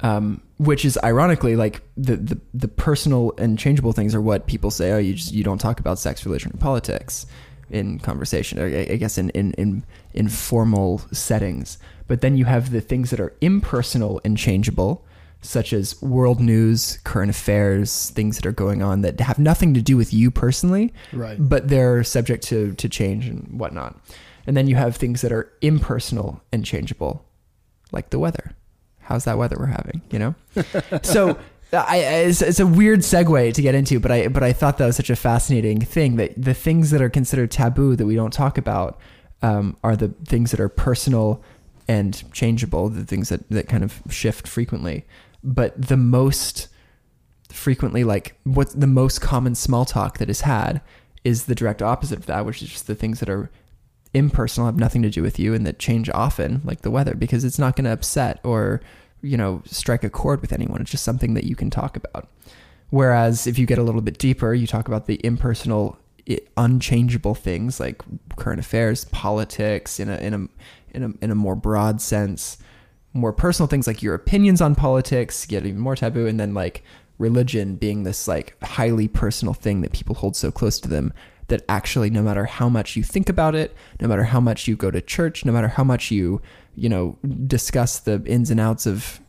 um, 0.00 0.42
which 0.58 0.84
is 0.84 0.98
ironically 1.04 1.54
like 1.56 1.82
the, 1.96 2.16
the 2.16 2.40
the 2.54 2.68
personal 2.68 3.32
and 3.38 3.58
changeable 3.58 3.92
things 3.92 4.14
are 4.14 4.20
what 4.22 4.46
people 4.46 4.70
say. 4.70 4.92
Oh, 4.92 4.98
you 4.98 5.14
just 5.14 5.32
you 5.32 5.44
don't 5.44 5.58
talk 5.58 5.80
about 5.80 5.98
sex, 5.98 6.24
religion, 6.24 6.52
or 6.54 6.58
politics 6.58 7.26
in 7.70 7.98
conversation. 7.98 8.58
Or 8.58 8.66
I 8.66 8.86
I 8.92 8.96
guess 8.96 9.18
in 9.18 9.30
in 9.30 9.52
in 9.54 9.84
informal 10.14 10.98
settings. 11.12 11.78
But 12.08 12.20
then 12.20 12.36
you 12.36 12.44
have 12.44 12.70
the 12.70 12.80
things 12.80 13.10
that 13.10 13.20
are 13.20 13.34
impersonal 13.40 14.20
and 14.24 14.36
changeable, 14.38 15.04
such 15.42 15.72
as 15.72 16.00
world 16.00 16.40
news, 16.40 16.98
current 17.04 17.30
affairs, 17.30 18.10
things 18.10 18.36
that 18.36 18.46
are 18.46 18.52
going 18.52 18.82
on 18.82 19.02
that 19.02 19.20
have 19.20 19.38
nothing 19.38 19.74
to 19.74 19.82
do 19.82 19.96
with 19.96 20.14
you 20.14 20.30
personally, 20.30 20.92
Right. 21.12 21.36
but 21.38 21.68
they're 21.68 22.02
subject 22.04 22.44
to 22.44 22.72
to 22.74 22.88
change 22.88 23.26
and 23.26 23.58
whatnot. 23.60 23.98
And 24.46 24.56
then 24.56 24.68
you 24.68 24.76
have 24.76 24.94
things 24.96 25.20
that 25.22 25.32
are 25.32 25.52
impersonal 25.60 26.40
and 26.52 26.64
changeable, 26.64 27.24
like 27.92 28.10
the 28.10 28.18
weather. 28.20 28.52
How's 29.06 29.24
that 29.24 29.38
weather 29.38 29.56
we're 29.58 29.66
having? 29.66 30.02
You 30.10 30.18
know. 30.18 30.34
so 31.02 31.38
I, 31.72 31.98
it's, 31.98 32.42
it's 32.42 32.60
a 32.60 32.66
weird 32.66 33.00
segue 33.00 33.54
to 33.54 33.62
get 33.62 33.74
into, 33.74 34.00
but 34.00 34.10
I 34.10 34.28
but 34.28 34.42
I 34.42 34.52
thought 34.52 34.78
that 34.78 34.86
was 34.86 34.96
such 34.96 35.10
a 35.10 35.16
fascinating 35.16 35.80
thing 35.80 36.16
that 36.16 36.32
the 36.36 36.54
things 36.54 36.90
that 36.90 37.00
are 37.00 37.10
considered 37.10 37.50
taboo 37.50 37.96
that 37.96 38.06
we 38.06 38.16
don't 38.16 38.32
talk 38.32 38.58
about 38.58 38.98
um, 39.42 39.76
are 39.82 39.96
the 39.96 40.08
things 40.08 40.50
that 40.50 40.60
are 40.60 40.68
personal 40.68 41.42
and 41.88 42.30
changeable, 42.32 42.88
the 42.88 43.04
things 43.04 43.28
that 43.28 43.48
that 43.50 43.68
kind 43.68 43.84
of 43.84 44.02
shift 44.10 44.48
frequently. 44.48 45.04
But 45.42 45.80
the 45.80 45.96
most 45.96 46.68
frequently 47.50 48.04
like 48.04 48.36
what's 48.44 48.74
the 48.74 48.86
most 48.86 49.20
common 49.20 49.54
small 49.54 49.84
talk 49.84 50.18
that 50.18 50.28
is 50.28 50.42
had 50.42 50.80
is 51.24 51.46
the 51.46 51.54
direct 51.54 51.82
opposite 51.82 52.18
of 52.18 52.26
that, 52.26 52.44
which 52.44 52.62
is 52.62 52.70
just 52.70 52.86
the 52.86 52.94
things 52.94 53.20
that 53.20 53.28
are 53.28 53.50
impersonal, 54.16 54.66
have 54.66 54.76
nothing 54.76 55.02
to 55.02 55.10
do 55.10 55.22
with 55.22 55.38
you, 55.38 55.54
and 55.54 55.66
that 55.66 55.78
change 55.78 56.08
often, 56.10 56.62
like 56.64 56.80
the 56.80 56.90
weather, 56.90 57.14
because 57.14 57.44
it's 57.44 57.58
not 57.58 57.76
going 57.76 57.84
to 57.84 57.92
upset 57.92 58.40
or 58.44 58.80
you 59.22 59.36
know 59.36 59.62
strike 59.66 60.04
a 60.04 60.10
chord 60.10 60.40
with 60.40 60.52
anyone. 60.52 60.80
It's 60.80 60.90
just 60.90 61.04
something 61.04 61.34
that 61.34 61.44
you 61.44 61.54
can 61.54 61.70
talk 61.70 61.96
about. 61.96 62.28
Whereas 62.90 63.46
if 63.46 63.58
you 63.58 63.66
get 63.66 63.78
a 63.78 63.82
little 63.82 64.00
bit 64.00 64.18
deeper, 64.18 64.54
you 64.54 64.66
talk 64.66 64.88
about 64.88 65.06
the 65.06 65.20
impersonal, 65.24 65.98
unchangeable 66.56 67.34
things 67.34 67.80
like 67.80 68.02
current 68.36 68.60
affairs, 68.60 69.04
politics, 69.06 70.00
in 70.00 70.08
a 70.08 70.16
in 70.16 70.34
a 70.34 70.48
in 70.96 71.02
a 71.02 71.24
in 71.24 71.30
a 71.30 71.34
more 71.34 71.56
broad 71.56 72.00
sense, 72.00 72.58
more 73.12 73.32
personal 73.32 73.66
things 73.66 73.86
like 73.86 74.02
your 74.02 74.14
opinions 74.14 74.60
on 74.60 74.74
politics 74.74 75.46
get 75.46 75.66
even 75.66 75.80
more 75.80 75.96
taboo, 75.96 76.26
and 76.26 76.40
then 76.40 76.54
like 76.54 76.82
religion 77.18 77.76
being 77.76 78.02
this 78.02 78.28
like 78.28 78.56
highly 78.62 79.08
personal 79.08 79.54
thing 79.54 79.80
that 79.80 79.92
people 79.92 80.14
hold 80.14 80.36
so 80.36 80.50
close 80.50 80.78
to 80.78 80.88
them 80.88 81.12
that 81.48 81.62
actually 81.68 82.10
no 82.10 82.22
matter 82.22 82.44
how 82.46 82.68
much 82.68 82.96
you 82.96 83.02
think 83.02 83.28
about 83.28 83.54
it 83.54 83.74
no 84.00 84.08
matter 84.08 84.24
how 84.24 84.40
much 84.40 84.66
you 84.68 84.76
go 84.76 84.90
to 84.90 85.00
church 85.00 85.44
no 85.44 85.52
matter 85.52 85.68
how 85.68 85.84
much 85.84 86.10
you 86.10 86.40
you 86.74 86.88
know 86.88 87.16
discuss 87.46 87.98
the 88.00 88.22
ins 88.26 88.50
and 88.50 88.60
outs 88.60 88.86
of 88.86 89.20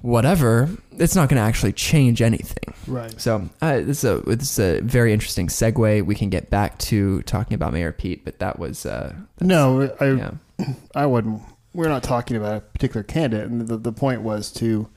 whatever 0.00 0.68
it's 0.98 1.14
not 1.14 1.28
going 1.28 1.40
to 1.40 1.46
actually 1.46 1.72
change 1.72 2.20
anything 2.20 2.74
Right. 2.86 3.18
so 3.18 3.48
uh, 3.62 3.80
this 3.80 4.04
is 4.04 4.10
a 4.10 4.18
this 4.20 4.58
is 4.58 4.58
a 4.58 4.80
very 4.82 5.12
interesting 5.14 5.46
segue 5.48 6.04
we 6.04 6.14
can 6.14 6.28
get 6.28 6.50
back 6.50 6.78
to 6.80 7.22
talking 7.22 7.54
about 7.54 7.72
mayor 7.72 7.92
pete 7.92 8.24
but 8.24 8.38
that 8.40 8.58
was 8.58 8.84
uh 8.84 9.14
No, 9.40 9.90
I 10.00 10.10
yeah 10.12 10.30
I 10.94 11.06
wouldn't. 11.06 11.40
We're 11.72 11.88
not 11.88 12.04
talking 12.04 12.36
about 12.36 12.56
a 12.56 12.60
particular 12.60 13.02
candidate, 13.02 13.50
and 13.50 13.66
the, 13.66 13.76
the 13.76 13.90
point 13.92 14.22
was 14.22 14.52
to 14.52 14.88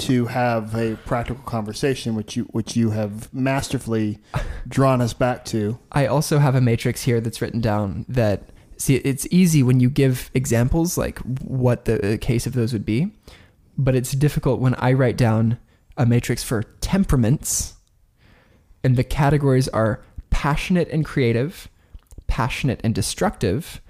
to 0.00 0.26
have 0.26 0.74
a 0.74 0.96
practical 1.06 1.42
conversation, 1.44 2.14
which 2.14 2.36
you 2.36 2.44
which 2.44 2.76
you 2.76 2.90
have 2.90 3.32
masterfully 3.32 4.18
drawn 4.68 5.00
us 5.00 5.12
back 5.12 5.44
to. 5.46 5.78
I 5.92 6.06
also 6.06 6.38
have 6.38 6.54
a 6.54 6.60
matrix 6.60 7.02
here 7.02 7.20
that's 7.20 7.40
written 7.40 7.60
down 7.60 8.06
that 8.08 8.50
see 8.76 8.96
it's 8.96 9.26
easy 9.30 9.62
when 9.62 9.80
you 9.80 9.90
give 9.90 10.30
examples 10.34 10.96
like 10.96 11.18
what 11.18 11.84
the 11.84 12.18
case 12.20 12.46
of 12.46 12.54
those 12.54 12.72
would 12.72 12.86
be, 12.86 13.12
but 13.76 13.94
it's 13.94 14.12
difficult 14.12 14.60
when 14.60 14.74
I 14.76 14.92
write 14.92 15.16
down 15.16 15.58
a 15.96 16.06
matrix 16.06 16.42
for 16.42 16.62
temperaments 16.80 17.74
and 18.82 18.96
the 18.96 19.04
categories 19.04 19.68
are 19.68 20.02
passionate 20.30 20.88
and 20.88 21.04
creative, 21.04 21.68
passionate 22.26 22.80
and 22.82 22.94
destructive, 22.94 23.80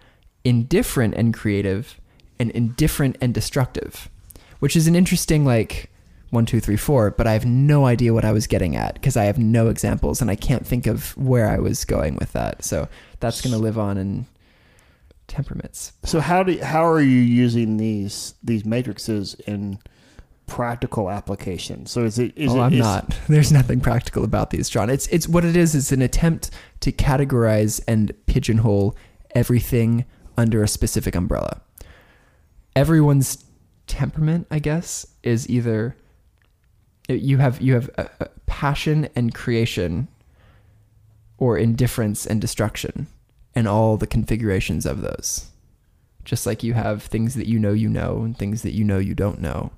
indifferent 0.45 1.15
and 1.15 1.33
creative, 1.33 2.01
and 2.39 2.51
indifferent 2.51 3.17
and 3.21 3.33
destructive, 3.35 4.11
which 4.59 4.75
is 4.75 4.87
an 4.87 4.97
interesting 4.97 5.45
like 5.45 5.90
one, 6.31 6.47
two, 6.47 6.61
three, 6.61 6.77
four, 6.77 7.11
but 7.11 7.27
I 7.27 7.33
have 7.33 7.45
no 7.45 7.87
idea 7.87 8.15
what 8.15 8.25
I 8.25 8.33
was 8.33 8.47
getting 8.47 8.77
at 8.77 8.95
because 8.95 9.17
I 9.17 9.25
have 9.25 9.39
no 9.39 9.69
examples 9.69 10.21
and 10.21 10.31
I 10.31 10.37
can't 10.37 10.67
think 10.67 10.87
of 10.87 11.17
where 11.17 11.49
I 11.49 11.59
was 11.59 11.85
going 11.85 12.17
with 12.17 12.33
that. 12.33 12.65
So 12.65 12.89
that's 13.19 13.41
going 13.41 13.53
to 13.53 13.59
live 13.59 13.79
on 13.79 13.99
in 13.99 14.27
temperaments. 15.27 15.93
So 16.05 16.21
how 16.21 16.43
do 16.43 16.59
how 16.61 16.85
are 16.87 17.01
you 17.01 17.21
using 17.21 17.77
these 17.77 18.35
these 18.43 18.65
matrices 18.65 19.35
in 19.47 19.79
practical 20.47 21.11
application? 21.11 21.87
So 21.87 22.05
is 22.05 22.19
it 22.19 22.33
is 22.37 22.53
oh, 22.53 22.59
it 22.59 22.63
I'm 22.63 22.73
is- 22.75 22.79
not. 22.79 23.17
There's 23.29 23.53
nothing 23.53 23.81
practical 23.81 24.25
about 24.25 24.51
these, 24.51 24.69
John. 24.69 24.91
It's 24.91 25.07
it's 25.09 25.29
what 25.29 25.45
it 25.45 25.57
is. 25.57 25.75
It's 25.75 25.93
an 25.93 26.03
attempt 26.03 26.51
to 26.81 26.93
categorize 26.93 27.81
and 27.89 28.13
pigeonhole 28.27 28.97
everything 29.35 30.05
under 30.37 30.63
a 30.63 30.69
specific 30.69 31.15
umbrella. 31.15 31.61
Everyone's 32.77 33.45
temperament, 33.87 34.47
I 34.51 34.61
guess, 34.61 35.07
is 35.23 35.49
either 35.51 35.97
you 37.09 37.39
have 37.39 37.61
you 37.61 37.75
have 37.75 37.91
a, 37.97 38.09
a 38.21 38.29
passion 38.47 39.09
and 39.17 39.35
creation, 39.35 40.09
or 41.39 41.57
indifference 41.59 42.27
and 42.27 42.41
destruction, 42.41 43.07
and 43.55 43.67
all 43.67 43.97
the 43.97 44.07
configurations 44.07 44.87
of 44.87 45.01
those. 45.01 45.47
Just 46.25 46.47
like 46.47 46.63
you 46.63 46.75
have 46.75 47.03
things 47.03 47.35
that 47.35 47.47
you 47.47 47.59
know 47.59 47.73
you 47.73 47.89
know 47.89 48.23
and 48.23 48.37
things 48.37 48.63
that 48.63 48.73
you 48.75 48.85
know 48.85 48.99
you 48.99 49.15
don't 49.15 49.41
know 49.41 49.73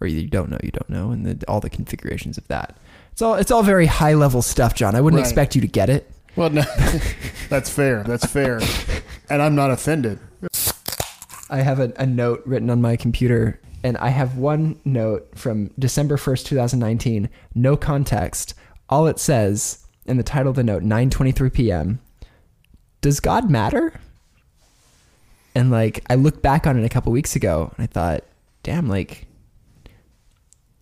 or 0.00 0.06
you 0.06 0.26
don't 0.26 0.50
know 0.50 0.58
you 0.62 0.70
don't 0.70 0.90
know 0.90 1.10
and 1.12 1.24
the, 1.24 1.46
all 1.48 1.60
the 1.60 1.70
configurations 1.70 2.36
of 2.36 2.48
that 2.48 2.76
it's 3.12 3.22
all 3.22 3.34
it's 3.36 3.50
all 3.52 3.62
very 3.62 3.86
high 3.86 4.14
level 4.14 4.42
stuff 4.42 4.74
john 4.74 4.96
i 4.96 5.00
wouldn't 5.00 5.20
Right. 5.20 5.26
expect 5.26 5.54
you 5.54 5.60
to 5.60 5.68
get 5.68 5.88
it 5.88 6.10
Well, 6.34 6.50
no, 6.50 6.62
that's 7.48 7.70
fair. 7.70 8.02
That's 8.02 8.26
fair, 8.26 8.60
and 9.30 9.40
I'm 9.40 9.54
not 9.54 9.70
offended. 9.70 10.18
i 11.48 11.58
have 11.58 11.78
a, 11.78 11.92
a 11.96 12.06
note 12.06 12.42
written 12.44 12.70
on 12.70 12.80
my 12.82 12.96
computer 12.96 13.60
and 13.84 13.96
i 13.98 14.08
have 14.08 14.36
one 14.36 14.80
note 14.84 15.28
from 15.38 15.70
december 15.78 16.16
1st 16.16 16.44
2019 16.46 17.28
no 17.54 17.76
context 17.76 18.54
all 18.88 19.06
it 19.06 19.20
says 19.20 19.86
in 20.06 20.16
the 20.16 20.22
title 20.24 20.50
of 20.50 20.56
the 20.56 20.64
note 20.64 20.82
9.23 20.82 21.52
p.m 21.52 22.00
does 23.00 23.20
god 23.20 23.48
matter 23.48 24.00
and 25.54 25.70
like 25.70 26.02
i 26.10 26.14
looked 26.16 26.42
back 26.42 26.66
on 26.66 26.76
it 26.78 26.84
a 26.84 26.88
couple 26.88 27.12
weeks 27.12 27.36
ago 27.36 27.70
and 27.76 27.84
i 27.84 27.86
thought 27.86 28.24
damn 28.64 28.88
like 28.88 29.26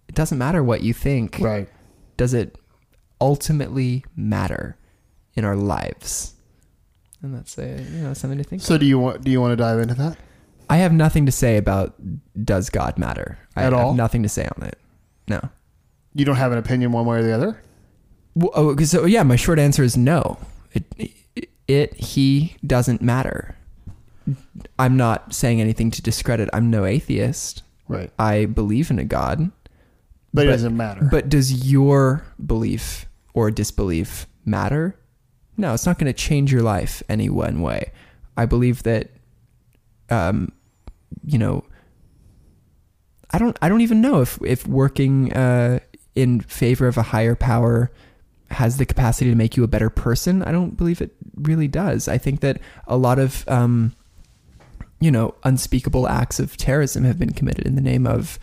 it 0.08 0.14
doesn't 0.14 0.38
matter 0.38 0.62
what 0.64 0.82
you 0.82 0.92
think 0.94 1.38
Right. 1.40 1.68
does 2.16 2.32
it 2.34 2.56
ultimately 3.20 4.04
matter 4.16 4.76
in 5.34 5.44
our 5.44 5.56
lives? 5.56 6.34
And 7.22 7.34
that's 7.34 7.56
a, 7.56 7.80
you 7.80 8.02
know 8.02 8.12
something 8.12 8.36
to 8.36 8.44
think. 8.44 8.60
So 8.60 8.76
do 8.76 8.84
you 8.84 8.98
want 8.98 9.22
do 9.24 9.30
you 9.30 9.40
want 9.40 9.52
to 9.52 9.56
dive 9.56 9.78
into 9.78 9.94
that? 9.94 10.18
I 10.72 10.76
have 10.76 10.92
nothing 10.94 11.26
to 11.26 11.32
say 11.32 11.58
about 11.58 11.94
does 12.46 12.70
God 12.70 12.96
matter 12.96 13.38
I 13.54 13.64
At 13.64 13.74
have 13.74 13.74
all? 13.74 13.94
nothing 13.94 14.22
to 14.22 14.28
say 14.30 14.48
on 14.56 14.66
it. 14.66 14.78
No. 15.28 15.50
You 16.14 16.24
don't 16.24 16.36
have 16.36 16.50
an 16.50 16.56
opinion 16.56 16.92
one 16.92 17.04
way 17.04 17.18
or 17.18 17.22
the 17.22 17.32
other. 17.34 17.62
Well, 18.34 18.52
oh, 18.54 18.76
so 18.78 19.04
yeah, 19.04 19.22
my 19.22 19.36
short 19.36 19.58
answer 19.58 19.82
is 19.82 19.98
no. 19.98 20.38
It, 20.72 20.84
it, 21.36 21.50
it 21.68 21.94
he 21.94 22.56
doesn't 22.66 23.02
matter. 23.02 23.54
I'm 24.78 24.96
not 24.96 25.34
saying 25.34 25.60
anything 25.60 25.90
to 25.90 26.00
discredit. 26.00 26.48
I'm 26.54 26.70
no 26.70 26.86
atheist. 26.86 27.62
Right. 27.86 28.10
I 28.18 28.46
believe 28.46 28.90
in 28.90 28.98
a 28.98 29.04
God. 29.04 29.50
But, 30.32 30.46
it 30.46 30.52
doesn't 30.52 30.74
matter. 30.74 31.06
But 31.10 31.28
does 31.28 31.70
your 31.70 32.24
belief 32.46 33.04
or 33.34 33.50
disbelief 33.50 34.26
matter? 34.46 34.96
No, 35.58 35.74
it's 35.74 35.84
not 35.84 35.98
going 35.98 36.10
to 36.10 36.18
change 36.18 36.50
your 36.50 36.62
life 36.62 37.02
any 37.10 37.28
one 37.28 37.60
way. 37.60 37.92
I 38.38 38.46
believe 38.46 38.84
that, 38.84 39.10
um, 40.08 40.50
you 41.24 41.38
know, 41.38 41.64
I 43.30 43.38
don't, 43.38 43.56
I 43.62 43.68
don't 43.68 43.80
even 43.80 44.00
know 44.00 44.20
if 44.20 44.38
if 44.44 44.66
working 44.66 45.32
uh, 45.32 45.80
in 46.14 46.40
favor 46.40 46.86
of 46.86 46.96
a 46.98 47.02
higher 47.02 47.34
power 47.34 47.90
has 48.50 48.76
the 48.76 48.84
capacity 48.84 49.30
to 49.30 49.36
make 49.36 49.56
you 49.56 49.64
a 49.64 49.68
better 49.68 49.90
person. 49.90 50.42
I 50.42 50.52
don't 50.52 50.76
believe 50.76 51.00
it 51.00 51.14
really 51.34 51.68
does. 51.68 52.08
I 52.08 52.18
think 52.18 52.40
that 52.40 52.60
a 52.86 52.96
lot 52.96 53.18
of 53.18 53.48
um, 53.48 53.94
you 55.00 55.10
know 55.10 55.34
unspeakable 55.44 56.08
acts 56.08 56.38
of 56.38 56.56
terrorism 56.56 57.04
have 57.04 57.18
been 57.18 57.32
committed 57.32 57.66
in 57.66 57.74
the 57.74 57.80
name 57.80 58.06
of 58.06 58.38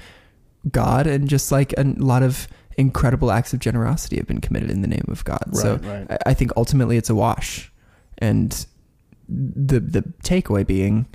God, 0.71 1.07
and 1.07 1.29
just 1.29 1.51
like 1.51 1.73
a 1.77 1.83
lot 1.97 2.23
of 2.23 2.47
incredible 2.77 3.31
acts 3.31 3.53
of 3.53 3.59
generosity 3.59 4.17
have 4.17 4.27
been 4.27 4.41
committed 4.41 4.71
in 4.71 4.81
the 4.81 4.87
name 4.87 5.05
of 5.07 5.23
God. 5.25 5.43
so 5.53 5.75
Right, 5.75 5.85
right. 5.85 6.11
I, 6.11 6.31
I 6.31 6.33
think 6.33 6.51
ultimately 6.57 6.97
it's 6.97 7.09
a 7.09 7.15
wash, 7.15 7.71
and 8.17 8.65
the 9.27 9.79
the 9.79 10.01
takeaway 10.23 10.65
being 10.65 11.05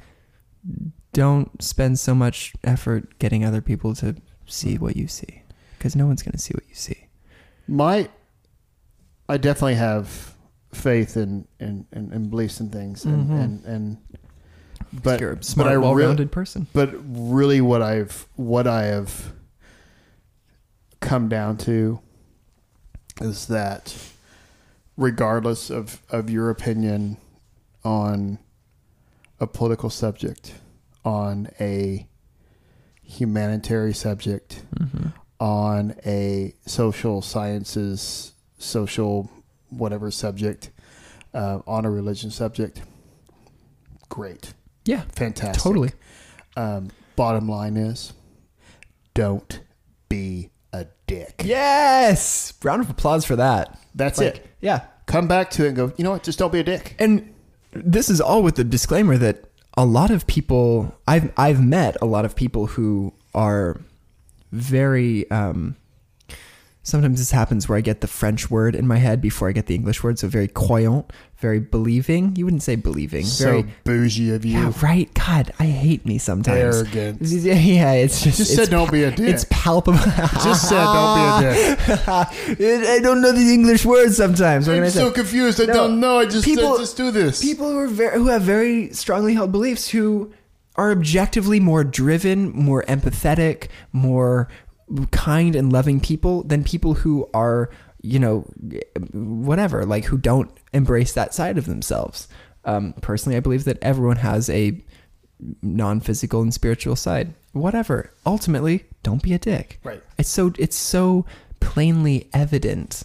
don't 1.15 1.63
spend 1.63 1.99
so 1.99 2.15
much 2.15 2.53
effort 2.65 3.19
getting 3.19 3.45
other 3.45 3.61
people 3.63 3.95
to 3.97 4.17
see 4.47 4.77
what 4.77 4.97
you 4.97 5.09
see 5.09 5.43
because 5.79 5.97
no 5.97 6.07
one's 6.07 6.23
going 6.23 6.33
to 6.33 6.39
see 6.39 6.53
what 6.55 6.69
you 6.69 6.75
see. 6.75 7.07
My, 7.67 8.09
I 9.29 9.37
definitely 9.39 9.77
have 9.77 10.35
faith 10.73 11.17
and 11.17 11.47
in, 11.61 11.87
in, 11.93 12.13
in 12.13 12.29
beliefs 12.29 12.61
and 12.61 12.71
things, 12.73 13.05
and 13.05 13.31
Mhm. 13.31 13.43
and, 13.43 13.65
and 13.65 13.97
but 15.03 15.21
You're 15.21 15.33
a 15.33 15.43
smart, 15.43 15.71
really- 15.71 15.83
well-rounded 15.83 16.31
person. 16.31 16.67
But 16.73 16.95
really, 17.03 17.61
what 17.61 17.81
I've 17.83 18.27
what 18.37 18.67
I 18.67 18.85
have 18.85 19.33
come 21.01 21.29
down 21.29 21.57
to 21.59 22.01
is 23.21 23.47
that 23.47 23.95
regardless 24.97 25.71
of, 25.71 26.01
of 26.11 26.31
your 26.31 26.51
opinion 26.51 27.17
on 27.85 28.39
a 29.41 29.47
political 29.47 29.91
subject, 29.91 30.55
on 31.05 31.49
a 31.61 32.07
humanitarian 33.03 33.95
subject, 33.95 34.63
Mm-hmm. 34.79 35.09
on 35.41 35.95
a 36.07 36.55
social 36.67 37.21
sciences, 37.23 38.33
social 38.59 39.31
whatever 39.71 40.11
subject, 40.11 40.71
uh, 41.35 41.59
on 41.67 41.85
a 41.85 41.91
religion 41.91 42.31
subject, 42.31 42.81
great. 44.09 44.55
Yeah, 44.85 45.03
Fantastic. 45.15 45.63
totally. 45.63 45.93
Um, 46.57 46.91
bottom 47.17 47.49
line 47.49 47.77
is 47.77 48.13
don't 49.15 49.61
be 50.09 50.51
a 50.73 50.87
dick. 51.07 51.43
Yes, 51.45 52.53
round 52.63 52.83
of 52.83 52.91
applause 52.91 53.25
for 53.25 53.37
that. 53.37 53.79
That's 53.95 54.19
Like, 54.19 54.37
it. 54.37 54.47
Yeah, 54.61 54.83
Come 55.07 55.29
back 55.29 55.51
to 55.51 55.65
it 55.65 55.69
and 55.69 55.77
go, 55.77 55.93
you 55.99 56.05
know 56.05 56.13
what? 56.13 56.23
Just 56.23 56.39
don't 56.39 56.53
be 56.53 56.61
a 56.61 56.65
dick. 56.65 56.95
and 56.99 57.33
this 57.73 58.09
is 58.09 58.21
all 58.21 58.43
with 58.43 58.55
the 58.55 58.65
disclaimer 58.65 59.19
that 59.19 59.45
a 59.77 59.85
lot 59.85 60.11
of 60.11 60.27
people 60.27 60.95
I've 61.07 61.33
I've 61.37 61.63
met 61.63 61.97
a 62.01 62.07
lot 62.07 62.25
of 62.25 62.37
people 62.37 62.67
who 62.67 63.13
are 63.35 63.81
very 64.53 65.31
um 65.31 65.77
sometimes 66.85 67.19
this 67.19 67.33
happens 67.33 67.69
where 67.69 67.77
I 67.77 67.81
get 67.81 68.01
the 68.01 68.07
French 68.07 68.51
word 68.51 68.77
in 68.77 68.87
my 68.87 68.99
head 68.99 69.21
before 69.21 69.49
I 69.49 69.53
get 69.53 69.67
the 69.67 69.75
English 69.75 70.05
word 70.05 70.19
so 70.21 70.29
very 70.29 70.47
croyant 70.49 71.13
very 71.39 71.59
believing 71.59 72.35
you 72.37 72.45
wouldn't 72.45 72.63
say 72.63 72.77
believing 72.77 73.25
So 73.25 73.45
very 73.47 73.63
bougie 73.85 74.33
of 74.35 74.45
you. 74.45 74.59
yeah 74.61 74.73
right 74.83 75.13
god 75.15 75.53
I 75.59 75.65
hate 75.65 76.07
me 76.07 76.19
sometimes 76.19 76.77
Arrogant. 76.77 77.21
yeah 77.23 77.93
it's 77.93 78.23
just 78.23 78.39
Just 78.39 78.51
it's 78.53 78.61
said 78.61 78.71
don't 78.71 78.93
be 78.93 79.03
a 79.03 79.11
dick. 79.11 79.29
it's 79.29 79.45
palpable 79.51 79.99
Just 80.45 80.69
said 80.69 80.85
don't 80.85 81.41
be 81.41 81.47
a 81.49 81.57
dick. 82.57 82.89
I 82.89 82.99
don't 83.03 83.21
know 83.21 83.33
the 83.33 83.53
English 83.53 83.85
words 83.85 84.17
sometimes 84.17 84.69
what 84.69 84.77
I 84.79 84.85
I'm 84.85 84.91
so 84.91 85.11
confused. 85.11 85.61
I 85.61 85.65
No, 85.67 85.73
don't 85.75 86.01
know. 86.01 86.19
I 86.21 86.27
just 86.27 86.45
people- 86.45 86.75
said 86.77 86.83
just 86.83 86.97
do 86.97 87.11
this. 87.11 87.41
people 87.43 87.71
who 87.71 87.79
are 87.79 87.87
very, 87.89 88.19
who 88.19 88.29
have 88.29 88.43
very 88.43 88.93
strongly 88.93 89.35
held 89.35 89.53
beliefs 89.53 89.89
who 89.89 90.33
are 90.77 90.91
objectively 90.91 91.61
more 91.61 91.85
driven, 91.85 92.51
more 92.51 92.83
empathetic, 92.89 93.69
more 93.93 94.49
kind 95.11 95.57
and 95.57 95.73
loving 95.73 96.01
people 96.01 96.43
than 96.43 96.65
people 96.65 96.95
who 96.95 97.29
are, 97.35 97.71
you 98.03 98.19
know, 98.19 98.41
whatever, 99.13 99.85
like 99.85 100.05
who 100.05 100.19
don't 100.19 100.51
embrace 100.73 101.13
that 101.13 101.35
side 101.35 101.59
of 101.59 101.67
themselves. 101.67 102.29
Um, 102.65 102.95
personally, 103.01 103.37
I 103.37 103.41
believe 103.41 103.65
that 103.65 103.79
everyone 103.83 104.17
has 104.17 104.49
a 104.51 104.81
non-physical 105.63 106.43
and 106.43 106.53
spiritual 106.55 106.97
side. 106.97 107.35
Whatever. 107.53 108.11
Ultimately, 108.27 108.85
don't 109.03 109.23
be 109.23 109.33
a 109.35 109.39
dick. 109.39 109.79
Right. 109.85 110.03
It's 110.19 110.29
so 110.29 110.53
it's 110.59 110.77
so 110.77 111.25
plainly 111.61 112.29
evident 112.33 113.05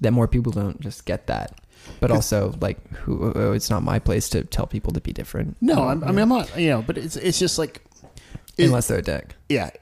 that 0.00 0.12
more 0.12 0.28
people 0.28 0.52
don't 0.52 0.80
just 0.80 1.04
get 1.06 1.26
that. 1.28 1.58
But 2.00 2.10
also, 2.10 2.52
like, 2.60 2.78
who? 2.94 3.32
oh, 3.34 3.52
It's 3.52 3.70
not 3.70 3.82
my 3.84 3.98
place 4.00 4.28
to 4.30 4.42
tell 4.44 4.66
people 4.66 4.92
to 4.92 5.00
be 5.00 5.12
different. 5.12 5.56
no, 5.60 5.84
I'm, 5.84 6.02
I 6.02 6.08
mean 6.08 6.18
I'm 6.18 6.28
not. 6.28 6.58
You 6.58 6.70
know, 6.70 6.82
but 6.82 6.98
it's 6.98 7.16
it's 7.16 7.38
just 7.38 7.58
like, 7.58 7.80
it- 8.58 8.64
unless 8.66 8.88
they're 8.88 8.98
a 8.98 9.02
dick. 9.02 9.34
yeah. 9.48 9.70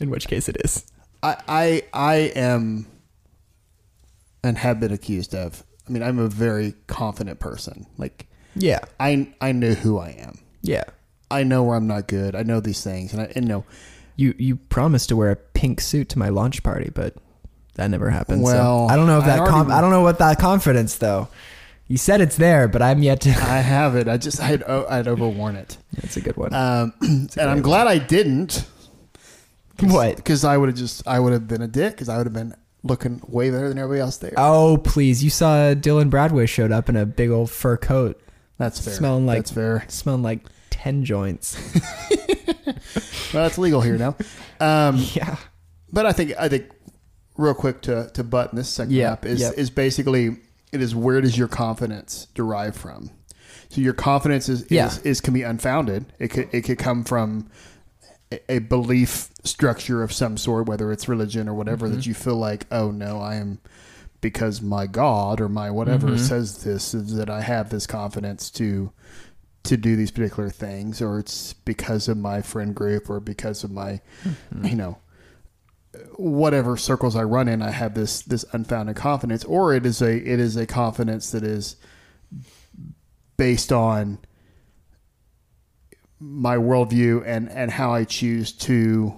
In 0.00 0.10
which 0.10 0.28
case, 0.28 0.48
it 0.48 0.56
is. 0.64 0.86
I 1.22 1.36
I 1.48 1.82
I 1.92 2.14
am, 2.36 2.86
and 4.42 4.58
have 4.58 4.80
been 4.80 4.92
accused 4.92 5.34
of. 5.34 5.64
I 5.86 5.90
mean, 5.90 6.02
I'm 6.02 6.18
a 6.18 6.28
very 6.28 6.74
confident 6.86 7.40
person. 7.40 7.86
Like 7.96 8.26
Yeah. 8.54 8.80
I 9.00 9.32
I 9.40 9.52
know 9.52 9.72
who 9.72 9.98
I 9.98 10.10
am. 10.10 10.38
Yeah. 10.62 10.84
I 11.30 11.42
know 11.42 11.62
where 11.62 11.76
I'm 11.76 11.86
not 11.86 12.06
good. 12.08 12.34
I 12.34 12.42
know 12.42 12.60
these 12.60 12.82
things, 12.82 13.12
and 13.12 13.22
I 13.22 13.32
and 13.34 13.46
know. 13.46 13.64
You 14.16 14.34
you 14.36 14.56
promised 14.56 15.10
to 15.10 15.16
wear 15.16 15.30
a 15.30 15.36
pink 15.36 15.80
suit 15.80 16.08
to 16.10 16.18
my 16.18 16.28
launch 16.28 16.64
party, 16.64 16.90
but 16.92 17.14
that 17.74 17.88
never 17.88 18.10
happened. 18.10 18.42
Well, 18.42 18.88
so 18.88 18.92
I 18.92 18.96
don't 18.96 19.06
know 19.06 19.18
if 19.18 19.24
I 19.24 19.36
that. 19.36 19.48
Com- 19.48 19.70
I 19.70 19.80
don't 19.80 19.90
know 19.90 20.02
what 20.02 20.18
that 20.18 20.40
confidence 20.40 20.96
though. 20.96 21.28
You 21.86 21.96
said 21.96 22.20
it's 22.20 22.36
there, 22.36 22.66
but 22.66 22.82
I'm 22.82 23.02
yet 23.02 23.20
to. 23.22 23.30
I 23.30 23.60
have 23.60 23.94
it. 23.94 24.08
I 24.08 24.16
just 24.16 24.40
I 24.40 24.46
had 24.46 24.64
oh, 24.66 24.86
I'd 24.90 25.06
overworn 25.06 25.54
it. 25.56 25.76
That's 25.92 26.16
a 26.16 26.20
good 26.20 26.36
one. 26.36 26.52
Um, 26.52 26.92
and 27.00 27.38
I'm 27.38 27.62
glad 27.62 27.86
I 27.86 27.98
didn't. 27.98 28.66
What? 29.80 30.16
Because 30.16 30.44
I 30.44 30.56
would 30.56 30.68
have 30.68 30.78
just 30.78 31.06
I 31.06 31.20
would 31.20 31.32
have 31.32 31.46
been 31.48 31.62
a 31.62 31.68
dick. 31.68 31.92
Because 31.92 32.08
I 32.08 32.16
would 32.18 32.26
have 32.26 32.32
been 32.34 32.54
looking 32.84 33.20
way 33.26 33.50
better 33.50 33.68
than 33.68 33.78
everybody 33.78 34.00
else 34.00 34.16
there. 34.18 34.32
Oh 34.36 34.78
please! 34.82 35.22
You 35.24 35.30
saw 35.30 35.74
Dylan 35.74 36.10
Bradway 36.10 36.48
showed 36.48 36.72
up 36.72 36.88
in 36.88 36.96
a 36.96 37.04
big 37.06 37.30
old 37.30 37.50
fur 37.50 37.76
coat, 37.76 38.20
That's 38.58 38.80
fair. 38.80 38.94
smelling 38.94 39.26
like 39.26 39.38
that's 39.38 39.50
fair. 39.50 39.84
smelling 39.88 40.22
like 40.22 40.46
ten 40.70 41.04
joints. 41.04 41.56
Well, 43.34 43.42
that's 43.42 43.58
legal 43.58 43.80
here 43.82 43.98
now. 43.98 44.16
Um, 44.60 44.96
yeah. 45.14 45.36
but 45.92 46.06
I 46.06 46.12
think 46.12 46.32
I 46.38 46.48
think 46.48 46.70
real 47.36 47.54
quick 47.54 47.82
to 47.82 48.10
to 48.14 48.24
button 48.24 48.56
this 48.56 48.68
segment 48.68 48.96
Yeah, 48.98 49.12
up 49.12 49.26
is 49.26 49.40
yep. 49.40 49.54
is 49.56 49.68
basically 49.70 50.36
it 50.72 50.80
is 50.80 50.94
where 50.94 51.20
does 51.20 51.36
your 51.36 51.48
confidence 51.48 52.26
derive 52.34 52.74
from? 52.76 53.10
So 53.68 53.80
your 53.82 53.92
confidence 53.92 54.48
is 54.48 54.66
Yeah. 54.70 54.86
is, 54.86 54.98
is 55.00 55.20
can 55.20 55.34
be 55.34 55.42
unfounded. 55.42 56.06
It 56.18 56.28
could 56.28 56.48
it 56.52 56.62
could 56.62 56.78
come 56.78 57.04
from 57.04 57.50
a 58.48 58.58
belief 58.58 59.30
structure 59.44 60.02
of 60.02 60.12
some 60.12 60.36
sort, 60.36 60.66
whether 60.66 60.92
it's 60.92 61.08
religion 61.08 61.48
or 61.48 61.54
whatever, 61.54 61.86
Mm-hmm. 61.86 61.96
that 61.96 62.06
you 62.06 62.14
feel 62.14 62.36
like, 62.36 62.66
oh 62.70 62.90
no, 62.90 63.20
I 63.20 63.36
am 63.36 63.58
because 64.20 64.60
my 64.60 64.86
God 64.86 65.40
or 65.40 65.48
my 65.48 65.70
whatever 65.70 66.08
Mm-hmm. 66.08 66.16
says 66.18 66.64
this 66.64 66.92
is 66.94 67.14
that 67.16 67.30
I 67.30 67.40
have 67.40 67.70
this 67.70 67.86
confidence 67.86 68.50
to 68.52 68.92
to 69.64 69.76
do 69.76 69.96
these 69.96 70.10
particular 70.10 70.48
things, 70.50 71.02
or 71.02 71.18
it's 71.18 71.52
because 71.52 72.08
of 72.08 72.16
my 72.16 72.40
friend 72.42 72.74
group 72.74 73.08
or 73.10 73.20
because 73.20 73.64
of 73.64 73.70
my 73.70 74.00
Mm-hmm. 74.24 74.66
you 74.66 74.76
know 74.76 74.98
whatever 76.16 76.76
circles 76.76 77.16
I 77.16 77.22
run 77.22 77.48
in, 77.48 77.62
I 77.62 77.70
have 77.70 77.94
this 77.94 78.20
this 78.22 78.44
unfounded 78.52 78.96
confidence, 78.96 79.42
or 79.44 79.74
it 79.74 79.86
is 79.86 80.02
a 80.02 80.16
it 80.16 80.38
is 80.38 80.56
a 80.56 80.66
confidence 80.66 81.30
that 81.30 81.42
is 81.44 81.76
based 83.36 83.72
on 83.72 84.18
my 86.20 86.56
worldview 86.56 87.22
and 87.26 87.48
and 87.50 87.70
how 87.70 87.92
I 87.92 88.04
choose 88.04 88.52
to 88.52 89.14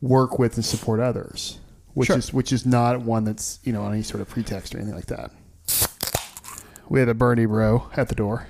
work 0.00 0.38
with 0.38 0.56
and 0.56 0.64
support 0.64 1.00
others, 1.00 1.58
which 1.94 2.08
Sure. 2.08 2.18
is 2.18 2.32
which 2.32 2.52
is 2.52 2.66
not 2.66 3.00
one 3.00 3.24
that's 3.24 3.58
you 3.64 3.72
know 3.72 3.82
on 3.82 3.92
any 3.92 4.02
sort 4.02 4.20
of 4.20 4.28
pretext 4.28 4.74
or 4.74 4.78
anything 4.78 4.94
like 4.94 5.06
that. 5.06 5.30
We 6.88 7.00
had 7.00 7.08
a 7.08 7.14
Bernie 7.14 7.46
bro 7.46 7.88
at 7.96 8.08
the 8.08 8.14
door. 8.14 8.46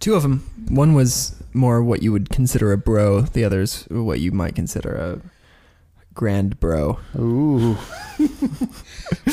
Two 0.00 0.14
of 0.14 0.22
them. 0.22 0.48
One 0.68 0.94
was 0.94 1.34
more 1.54 1.82
what 1.82 2.02
you 2.02 2.12
would 2.12 2.28
consider 2.30 2.70
a 2.72 2.76
bro. 2.78 3.22
The 3.22 3.44
other's 3.44 3.84
what 3.84 4.20
you 4.20 4.30
might 4.32 4.54
consider 4.54 4.94
a 4.94 5.20
grand 6.14 6.60
bro. 6.60 6.98
Ooh. 7.18 7.76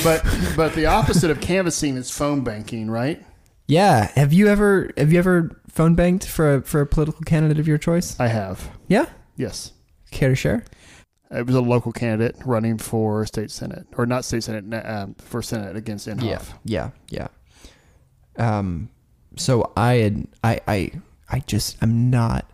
but 0.03 0.24
but 0.56 0.74
the 0.74 0.86
opposite 0.86 1.32
of 1.32 1.41
canvassing 1.41 1.97
is 1.97 2.10
phone 2.12 2.43
banking, 2.43 2.89
right? 2.89 3.24
Yeah. 3.68 4.11
Have 4.16 4.34
you 4.34 4.47
ever 4.47 4.91
have 4.97 5.11
you 5.11 5.20
ever 5.20 5.61
phone 5.70 5.95
banked 5.95 6.26
for 6.28 6.55
a 6.55 6.61
for 6.61 6.82
a 6.82 6.86
political 6.88 7.22
candidate 7.22 7.59
of 7.59 7.68
your 7.68 7.78
choice? 7.78 8.20
I 8.20 8.28
have. 8.28 8.70
Yeah. 8.88 9.05
Yes. 9.36 9.72
Care 10.11 10.30
to 10.30 10.36
share? 10.36 10.63
It 11.32 11.45
was 11.47 11.55
a 11.55 11.61
local 11.61 11.91
candidate 11.91 12.36
running 12.45 12.78
for 12.78 13.26
state 13.26 13.49
senate, 13.51 13.88
or 13.97 14.05
not 14.05 14.24
state 14.24 14.43
senate, 14.43 14.86
um, 14.86 15.16
for 15.16 15.41
senate 15.41 15.76
against 15.76 16.07
Inhofe. 16.07 16.53
Yeah. 16.63 16.91
Yeah. 17.09 17.28
Um. 18.38 18.89
So 19.36 19.72
I 19.76 19.93
had 19.95 20.28
I 20.43 20.59
I 20.68 20.91
I 21.30 21.39
just 21.47 21.78
I'm 21.82 22.09
not 22.09 22.49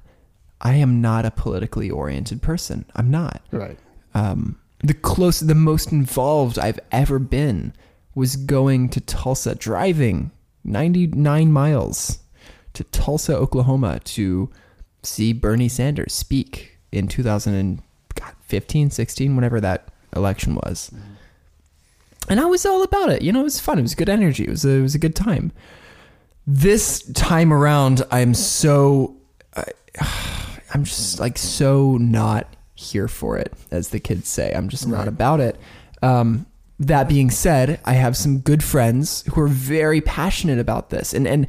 I 0.62 0.76
am 0.76 1.02
not 1.02 1.26
a 1.26 1.32
politically 1.32 1.90
oriented 1.90 2.42
person. 2.42 2.86
I'm 2.96 3.12
not. 3.12 3.42
Right. 3.52 3.78
um, 4.14 4.58
the 4.84 4.94
close, 4.96 5.42
the 5.42 5.54
most 5.54 5.92
involved 5.92 6.58
I've 6.58 6.80
ever 6.92 7.20
been 7.20 7.74
was 8.16 8.36
going 8.36 8.90
to 8.90 9.00
Tulsa, 9.02 9.54
driving 9.54 10.32
99 10.64 11.52
miles 11.52 12.20
to 12.74 12.84
Tulsa, 12.86 13.36
Oklahoma 13.36 14.00
to 14.00 14.50
see 15.04 15.34
Bernie 15.34 15.70
Sanders 15.70 16.14
speak 16.14 16.78
in 16.92 17.08
2015, 17.08 18.90
16, 18.90 19.36
whenever 19.36 19.60
that 19.62 19.90
election 20.16 20.56
was. 20.56 20.92
and 22.30 22.40
I 22.40 22.46
was 22.46 22.66
all 22.66 22.84
about 22.84 23.10
it. 23.10 23.22
You 23.22 23.32
know, 23.32 23.42
it 23.42 23.46
was 23.46 23.60
fun. 23.60 23.80
It 23.80 23.84
was 23.84 23.96
good 23.96 24.10
energy. 24.10 24.44
It 24.44 24.50
was 24.50 24.66
a, 24.66 24.70
it 24.70 24.82
was 24.82 24.96
a 24.96 25.00
good 25.00 25.16
time. 25.16 25.52
This 26.46 27.02
time 27.14 27.54
around, 27.54 28.04
I'm 28.12 28.34
so 28.34 29.16
I, 29.56 29.66
I'm 30.74 30.84
just 30.86 31.20
like 31.20 31.38
so 31.38 31.98
not 31.98 32.48
here 32.76 33.08
for 33.08 33.38
it, 33.38 33.54
as 33.72 33.90
the 33.90 34.00
kids 34.00 34.28
say. 34.30 34.54
I'm 34.54 34.70
just 34.70 34.88
not 34.88 35.08
about 35.08 35.40
it. 35.40 35.60
Um, 36.02 36.46
that 36.88 37.08
being 37.08 37.30
said, 37.30 37.80
I 37.86 37.94
have 37.94 38.18
some 38.18 38.40
good 38.40 38.64
friends 38.64 39.24
who 39.34 39.42
are 39.42 39.48
very 39.48 40.02
passionate 40.02 40.60
about 40.60 40.90
this, 40.90 41.14
and 41.14 41.28
and 41.28 41.48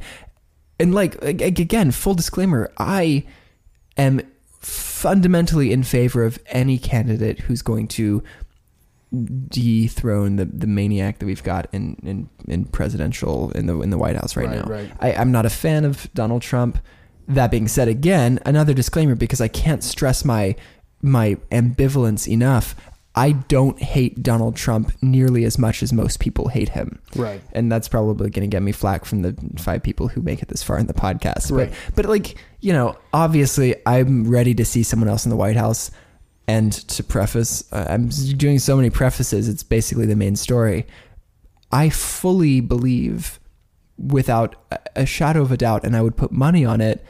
and 0.79 0.93
like 0.93 1.21
ag- 1.23 1.41
ag- 1.41 1.59
again, 1.59 1.91
full 1.91 2.13
disclaimer, 2.13 2.71
I 2.77 3.25
am 3.97 4.21
fundamentally 4.59 5.71
in 5.71 5.83
favor 5.83 6.23
of 6.23 6.39
any 6.47 6.77
candidate 6.77 7.39
who's 7.41 7.61
going 7.61 7.87
to 7.89 8.23
dethrone 9.49 10.37
the, 10.37 10.45
the 10.45 10.65
maniac 10.67 11.19
that 11.19 11.25
we've 11.25 11.43
got 11.43 11.67
in, 11.71 11.95
in, 12.03 12.29
in 12.47 12.65
presidential 12.65 13.51
in 13.51 13.67
the 13.67 13.79
in 13.81 13.89
the 13.91 13.97
White 13.97 14.15
House 14.15 14.35
right, 14.35 14.47
Right, 14.47 14.55
now. 14.57 14.63
right. 14.65 14.91
I, 14.99 15.13
I'm 15.13 15.31
not 15.31 15.45
a 15.45 15.49
fan 15.51 15.85
of 15.85 16.11
Donald 16.13 16.41
Trump. 16.41 16.79
That 17.27 17.51
being 17.51 17.67
said, 17.67 17.87
again, 17.87 18.39
another 18.45 18.73
disclaimer 18.73 19.15
because 19.15 19.39
I 19.39 19.47
can't 19.47 19.83
stress 19.83 20.25
my 20.25 20.55
my 21.01 21.35
ambivalence 21.51 22.27
enough. 22.27 22.75
I 23.15 23.33
don't 23.33 23.79
hate 23.79 24.23
Donald 24.23 24.55
Trump 24.55 24.91
nearly 25.01 25.43
as 25.45 25.59
much 25.59 25.83
as 25.83 25.93
most 25.93 26.19
people 26.19 26.47
hate 26.47 26.69
him. 26.69 26.99
Right. 27.15 27.41
And 27.51 27.71
that's 27.71 27.87
probably 27.87 28.31
going 28.31 28.49
to 28.49 28.53
get 28.53 28.63
me 28.63 28.71
flack 28.71 29.05
from 29.05 29.21
the 29.21 29.35
five 29.59 29.83
people 29.83 30.07
who 30.07 30.21
make 30.21 30.41
it 30.41 30.47
this 30.47 30.63
far 30.63 30.79
in 30.79 30.87
the 30.87 30.95
podcast. 30.95 31.51
Right. 31.55 31.71
But 31.93 31.95
but 31.95 32.05
like, 32.07 32.35
you 32.59 32.73
know, 32.73 32.97
obviously 33.13 33.75
I'm 33.85 34.27
ready 34.27 34.55
to 34.55 34.65
see 34.65 34.81
someone 34.81 35.09
else 35.09 35.25
in 35.25 35.29
the 35.29 35.35
White 35.35 35.57
House 35.57 35.91
and 36.47 36.73
to 36.73 37.03
preface 37.03 37.63
uh, 37.71 37.85
I'm 37.87 38.07
doing 38.09 38.57
so 38.57 38.75
many 38.75 38.89
prefaces, 38.89 39.47
it's 39.47 39.63
basically 39.63 40.07
the 40.07 40.15
main 40.15 40.35
story. 40.35 40.87
I 41.71 41.89
fully 41.89 42.61
believe 42.61 43.39
without 43.97 44.55
a- 44.71 44.79
a 44.95 45.05
shadow 45.05 45.43
of 45.43 45.51
a 45.51 45.57
doubt 45.57 45.83
and 45.83 45.95
I 45.95 46.01
would 46.01 46.17
put 46.17 46.31
money 46.31 46.65
on 46.65 46.81
it 46.81 47.05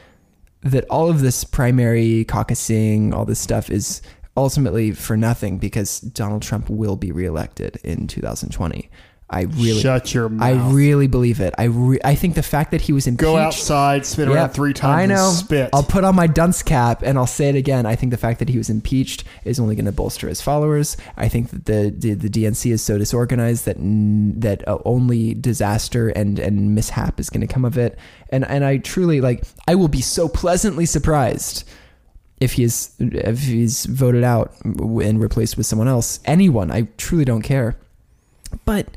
that 0.62 0.84
all 0.90 1.08
of 1.08 1.20
this 1.20 1.44
primary 1.44 2.24
caucusing, 2.26 3.12
all 3.14 3.24
this 3.24 3.38
stuff 3.40 3.70
is 3.70 4.02
ultimately 4.36 4.92
for 4.92 5.16
nothing 5.16 5.58
because 5.58 6.00
Donald 6.00 6.42
Trump 6.42 6.68
will 6.68 6.96
be 6.96 7.12
reelected 7.12 7.76
in 7.84 8.06
2020. 8.06 8.90
I 9.30 9.42
really 9.42 9.80
Shut 9.80 10.12
your 10.12 10.30
I 10.38 10.52
really 10.70 11.06
believe 11.06 11.40
it. 11.40 11.54
I 11.56 11.64
re- 11.64 11.98
I 12.04 12.14
think 12.14 12.34
the 12.34 12.42
fact 12.42 12.72
that 12.72 12.82
he 12.82 12.92
was 12.92 13.06
impeached 13.06 13.22
Go 13.22 13.36
outside, 13.36 14.04
spit 14.04 14.26
spin 14.26 14.28
around 14.28 14.50
three 14.50 14.74
times, 14.74 15.02
I 15.02 15.06
know. 15.06 15.30
spit. 15.30 15.70
I'll 15.72 15.82
put 15.82 16.04
on 16.04 16.14
my 16.14 16.26
dunce 16.26 16.62
cap 16.62 17.02
and 17.02 17.16
I'll 17.16 17.26
say 17.26 17.48
it 17.48 17.56
again. 17.56 17.86
I 17.86 17.96
think 17.96 18.10
the 18.10 18.18
fact 18.18 18.38
that 18.40 18.50
he 18.50 18.58
was 18.58 18.68
impeached 18.68 19.24
is 19.44 19.58
only 19.58 19.76
going 19.76 19.86
to 19.86 19.92
bolster 19.92 20.28
his 20.28 20.42
followers. 20.42 20.98
I 21.16 21.28
think 21.28 21.50
that 21.50 21.64
the 21.64 21.90
the, 21.96 22.14
the 22.14 22.28
DNC 22.28 22.70
is 22.70 22.82
so 22.82 22.98
disorganized 22.98 23.64
that 23.64 23.76
n- 23.76 24.38
that 24.40 24.66
uh, 24.68 24.78
only 24.84 25.32
disaster 25.32 26.10
and 26.10 26.38
and 26.38 26.74
mishap 26.74 27.18
is 27.18 27.30
going 27.30 27.46
to 27.46 27.52
come 27.52 27.64
of 27.64 27.78
it. 27.78 27.98
And 28.28 28.44
and 28.44 28.62
I 28.62 28.76
truly 28.76 29.22
like 29.22 29.44
I 29.66 29.74
will 29.74 29.88
be 29.88 30.02
so 30.02 30.28
pleasantly 30.28 30.84
surprised 30.84 31.64
if 32.40 32.52
he's 32.54 32.94
if 32.98 33.40
he's 33.44 33.86
voted 33.86 34.24
out 34.24 34.52
and 34.64 35.20
replaced 35.20 35.56
with 35.56 35.66
someone 35.66 35.88
else. 35.88 36.20
Anyone, 36.24 36.70
I 36.70 36.88
truly 36.96 37.24
don't 37.24 37.42
care. 37.42 37.76
But 38.64 38.88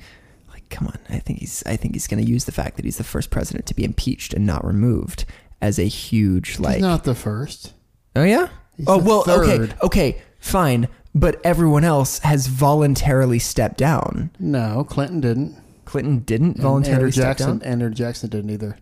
like, 0.49 0.67
come 0.69 0.87
on, 0.87 0.99
I 1.09 1.19
think 1.19 1.39
he's 1.39 1.63
I 1.65 1.75
think 1.75 1.93
he's 1.95 2.07
going 2.07 2.23
to 2.23 2.29
use 2.29 2.45
the 2.45 2.51
fact 2.51 2.75
that 2.77 2.85
he's 2.85 2.97
the 2.97 3.03
first 3.03 3.29
president 3.29 3.65
to 3.67 3.73
be 3.75 3.83
impeached 3.83 4.33
and 4.33 4.45
not 4.45 4.65
removed 4.65 5.25
as 5.61 5.79
a 5.79 5.83
huge 5.87 6.59
like. 6.59 6.75
He's 6.75 6.81
not 6.81 7.03
the 7.03 7.15
first. 7.15 7.73
oh 8.15 8.23
yeah. 8.23 8.49
He's 8.75 8.87
oh 8.87 8.99
the 8.99 9.03
well, 9.09 9.23
okay, 9.27 9.57
third. 9.57 9.75
okay, 9.83 10.21
fine. 10.39 10.87
But 11.15 11.41
everyone 11.43 11.83
else 11.83 12.19
has 12.19 12.45
voluntarily 12.45 13.39
stepped 13.39 13.77
down. 13.79 14.29
No, 14.39 14.83
Clinton 14.87 15.19
didn't. 15.19 15.55
Clinton 15.85 16.19
didn't 16.19 16.55
And 16.55 16.61
voluntarily 16.61 17.05
Andrew 17.05 17.11
step 17.11 17.37
Jackson. 17.37 17.57
down. 17.59 17.67
Andrew 17.67 17.89
Jackson 17.89 18.29
didn't 18.29 18.49
either. 18.51 18.77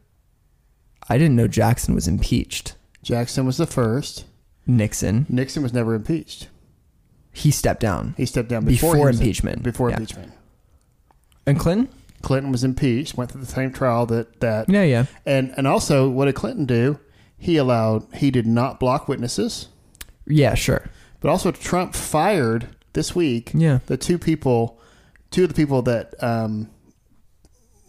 I 1.07 1.17
didn't 1.17 1.35
know 1.37 1.47
Jackson 1.47 1.95
was 1.95 2.07
impeached. 2.09 2.75
Jackson 3.03 3.45
was 3.45 3.55
the 3.57 3.67
first. 3.67 4.25
Nixon, 4.67 5.25
Nixon 5.29 5.61
was 5.63 5.73
never 5.73 5.93
impeached. 5.93 6.47
he 7.31 7.51
stepped 7.51 7.81
down. 7.81 8.13
He 8.17 8.25
stepped 8.25 8.49
down 8.49 8.65
before, 8.65 8.93
Before 8.93 9.09
impeachment. 9.09 9.61
Before 9.63 9.89
Yeah. 9.89 9.97
impeachment. 9.97 10.31
And 11.45 11.59
Clinton? 11.59 11.89
Clinton 12.21 12.51
was 12.51 12.63
impeached. 12.63 13.15
Went 13.17 13.31
through 13.31 13.41
the 13.41 13.47
same 13.47 13.71
trial 13.71 14.05
that 14.07 14.39
that. 14.39 14.67
Yeah, 14.69 14.83
yeah. 14.83 15.05
And 15.25 15.53
and 15.57 15.67
also, 15.67 16.09
what 16.09 16.25
did 16.25 16.33
Clinton 16.35 16.65
do? 16.65 16.99
He 17.37 17.57
allowed. 17.57 18.07
He 18.15 18.31
did 18.31 18.47
not 18.47 18.79
block 18.79 19.07
witnesses. 19.07 19.67
Yeah, 20.25 20.55
sure. 20.55 20.89
But 21.19 21.29
also, 21.29 21.51
Trump 21.51 21.93
fired 21.93 22.67
this 22.93 23.13
week. 23.15 23.51
Yeah. 23.53 23.79
The 23.85 23.97
two 23.97 24.17
people, 24.17 24.79
two 25.29 25.43
of 25.43 25.49
the 25.49 25.55
people 25.55 25.81
that 25.83 26.15
um, 26.23 26.69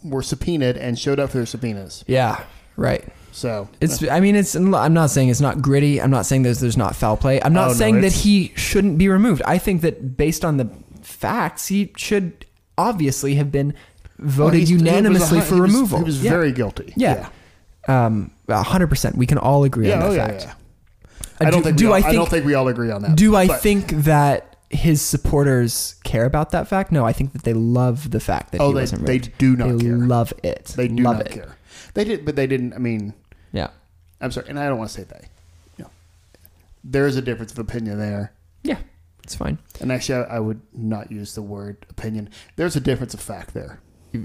were 0.04 0.22
subpoenaed 0.22 0.76
and 0.76 0.98
showed 0.98 1.18
up 1.18 1.30
for 1.30 1.38
their 1.38 1.46
subpoenas. 1.46 2.04
Yeah, 2.06 2.44
right. 2.76 3.04
So 3.36 3.68
It's. 3.82 4.02
I 4.08 4.20
mean, 4.20 4.34
it's. 4.34 4.54
I'm 4.54 4.94
not 4.94 5.10
saying 5.10 5.28
it's 5.28 5.42
not 5.42 5.60
gritty. 5.60 6.00
I'm 6.00 6.10
not 6.10 6.24
saying 6.24 6.42
there's 6.42 6.60
there's 6.60 6.78
not 6.78 6.96
foul 6.96 7.18
play. 7.18 7.38
I'm 7.42 7.52
not 7.52 7.64
Oh, 7.66 7.72
no, 7.72 7.74
saying 7.74 8.00
that 8.00 8.12
he 8.12 8.50
shouldn't 8.56 8.96
be 8.96 9.10
removed. 9.10 9.42
I 9.44 9.58
think 9.58 9.82
that 9.82 10.16
based 10.16 10.42
on 10.42 10.56
the 10.56 10.70
facts, 11.02 11.66
he 11.66 11.92
should 11.98 12.46
obviously 12.78 13.34
have 13.34 13.52
been 13.52 13.74
voted 14.18 14.62
a 14.62 14.64
unanimously 14.64 15.42
for 15.42 15.56
he 15.56 15.60
was- 15.60 15.70
removal. 15.72 15.98
He 15.98 16.04
was 16.04 16.22
Yeah. 16.24 16.30
very 16.30 16.50
guilty. 16.52 16.94
Yeah. 16.96 17.28
Um, 17.88 18.30
a 18.48 18.62
hundred 18.62 18.86
percent. 18.88 19.16
We 19.18 19.26
can 19.26 19.36
all 19.36 19.64
agree 19.64 19.88
Yeah. 19.88 19.94
on 19.96 20.00
that 20.00 20.10
Oh 20.10 20.16
fact. 20.16 20.42
yeah. 20.44 20.52
Uh, 21.42 21.48
I 21.48 21.50
don't 21.50 21.60
do- 21.60 21.64
think. 21.64 21.76
do 21.76 21.86
all, 21.88 21.94
I 21.94 21.98
I, 21.98 22.12
don't 22.14 22.28
think 22.30 22.46
we 22.46 22.54
all 22.54 22.68
agree 22.68 22.90
on 22.90 23.02
that. 23.02 23.16
Do 23.16 23.36
I 23.36 23.48
But- 23.48 23.60
think 23.60 23.88
that 24.04 24.56
his 24.70 25.02
supporters 25.02 25.96
care 26.04 26.24
about 26.24 26.52
that 26.52 26.68
fact? 26.68 26.90
No, 26.90 27.04
I 27.04 27.12
think 27.12 27.34
that 27.34 27.42
they 27.44 27.52
love 27.52 28.10
the 28.12 28.20
fact 28.20 28.52
that 28.52 28.62
Oh, 28.62 28.68
he 28.68 28.74
they- 28.74 28.80
wasn't 28.80 29.04
they 29.04 29.18
do 29.18 29.56
not 29.56 29.76
they 29.78 29.84
care. 29.84 29.96
love 29.98 30.32
it. 30.42 30.72
They 30.74 30.88
do 30.88 31.02
love 31.02 31.18
not 31.18 31.26
it. 31.26 31.32
care. 31.34 31.56
They 31.92 32.04
did, 32.04 32.24
but 32.24 32.34
they 32.36 32.46
didn't. 32.46 32.72
I 32.72 32.78
mean, 32.78 33.12
Yeah. 33.56 33.70
I'm 34.20 34.30
sorry, 34.30 34.48
and 34.48 34.58
I 34.58 34.68
don't 34.68 34.78
want 34.78 34.90
to 34.90 34.94
say 35.00 35.04
they. 35.04 35.28
You 35.78 35.84
know, 35.84 35.90
there 36.84 37.06
is 37.06 37.16
a 37.16 37.22
difference 37.22 37.52
of 37.52 37.58
opinion 37.58 37.98
there. 37.98 38.32
Yeah. 38.62 38.78
It's 39.24 39.34
fine. 39.34 39.58
And 39.80 39.90
actually, 39.90 40.24
I, 40.24 40.36
I 40.36 40.40
would 40.40 40.60
not 40.72 41.10
use 41.10 41.34
the 41.34 41.42
word 41.42 41.84
opinion. 41.90 42.30
There's 42.56 42.76
a 42.76 42.80
difference 42.80 43.12
of 43.12 43.20
fact 43.20 43.54
there. 43.54 43.80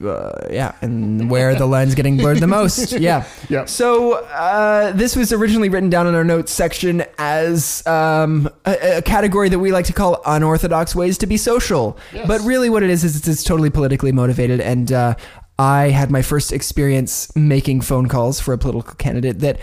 uh, 0.05 0.47
yeah, 0.49 0.75
and 0.81 1.29
where 1.29 1.55
the 1.55 1.65
line's 1.65 1.95
getting 1.95 2.15
blurred 2.17 2.37
the 2.39 2.47
most. 2.47 2.91
Yeah. 2.99 3.25
Yep. 3.49 3.67
So 3.67 4.13
uh, 4.25 4.91
this 4.91 5.15
was 5.15 5.33
originally 5.33 5.69
written 5.69 5.89
down 5.89 6.05
in 6.07 6.13
our 6.15 6.23
notes 6.23 6.51
section 6.51 7.03
as 7.17 7.85
um, 7.87 8.47
a, 8.65 8.97
a 8.97 9.01
category 9.01 9.49
that 9.49 9.59
we 9.59 9.71
like 9.71 9.85
to 9.85 9.93
call 9.93 10.21
unorthodox 10.25 10.95
ways 10.95 11.17
to 11.17 11.25
be 11.27 11.35
social. 11.35 11.97
Yes. 12.13 12.27
But 12.27 12.41
really, 12.41 12.69
what 12.69 12.83
it 12.83 12.89
is 12.91 13.03
is 13.03 13.15
it's, 13.17 13.27
it's 13.27 13.43
totally 13.43 13.71
politically 13.71 14.11
motivated, 14.11 14.61
and 14.61 14.91
uh, 14.91 15.15
I 15.61 15.89
had 15.89 16.09
my 16.09 16.21
first 16.23 16.51
experience 16.51 17.33
making 17.35 17.81
phone 17.81 18.07
calls 18.07 18.39
for 18.39 18.53
a 18.53 18.57
political 18.57 18.95
candidate 18.95 19.39
that. 19.39 19.59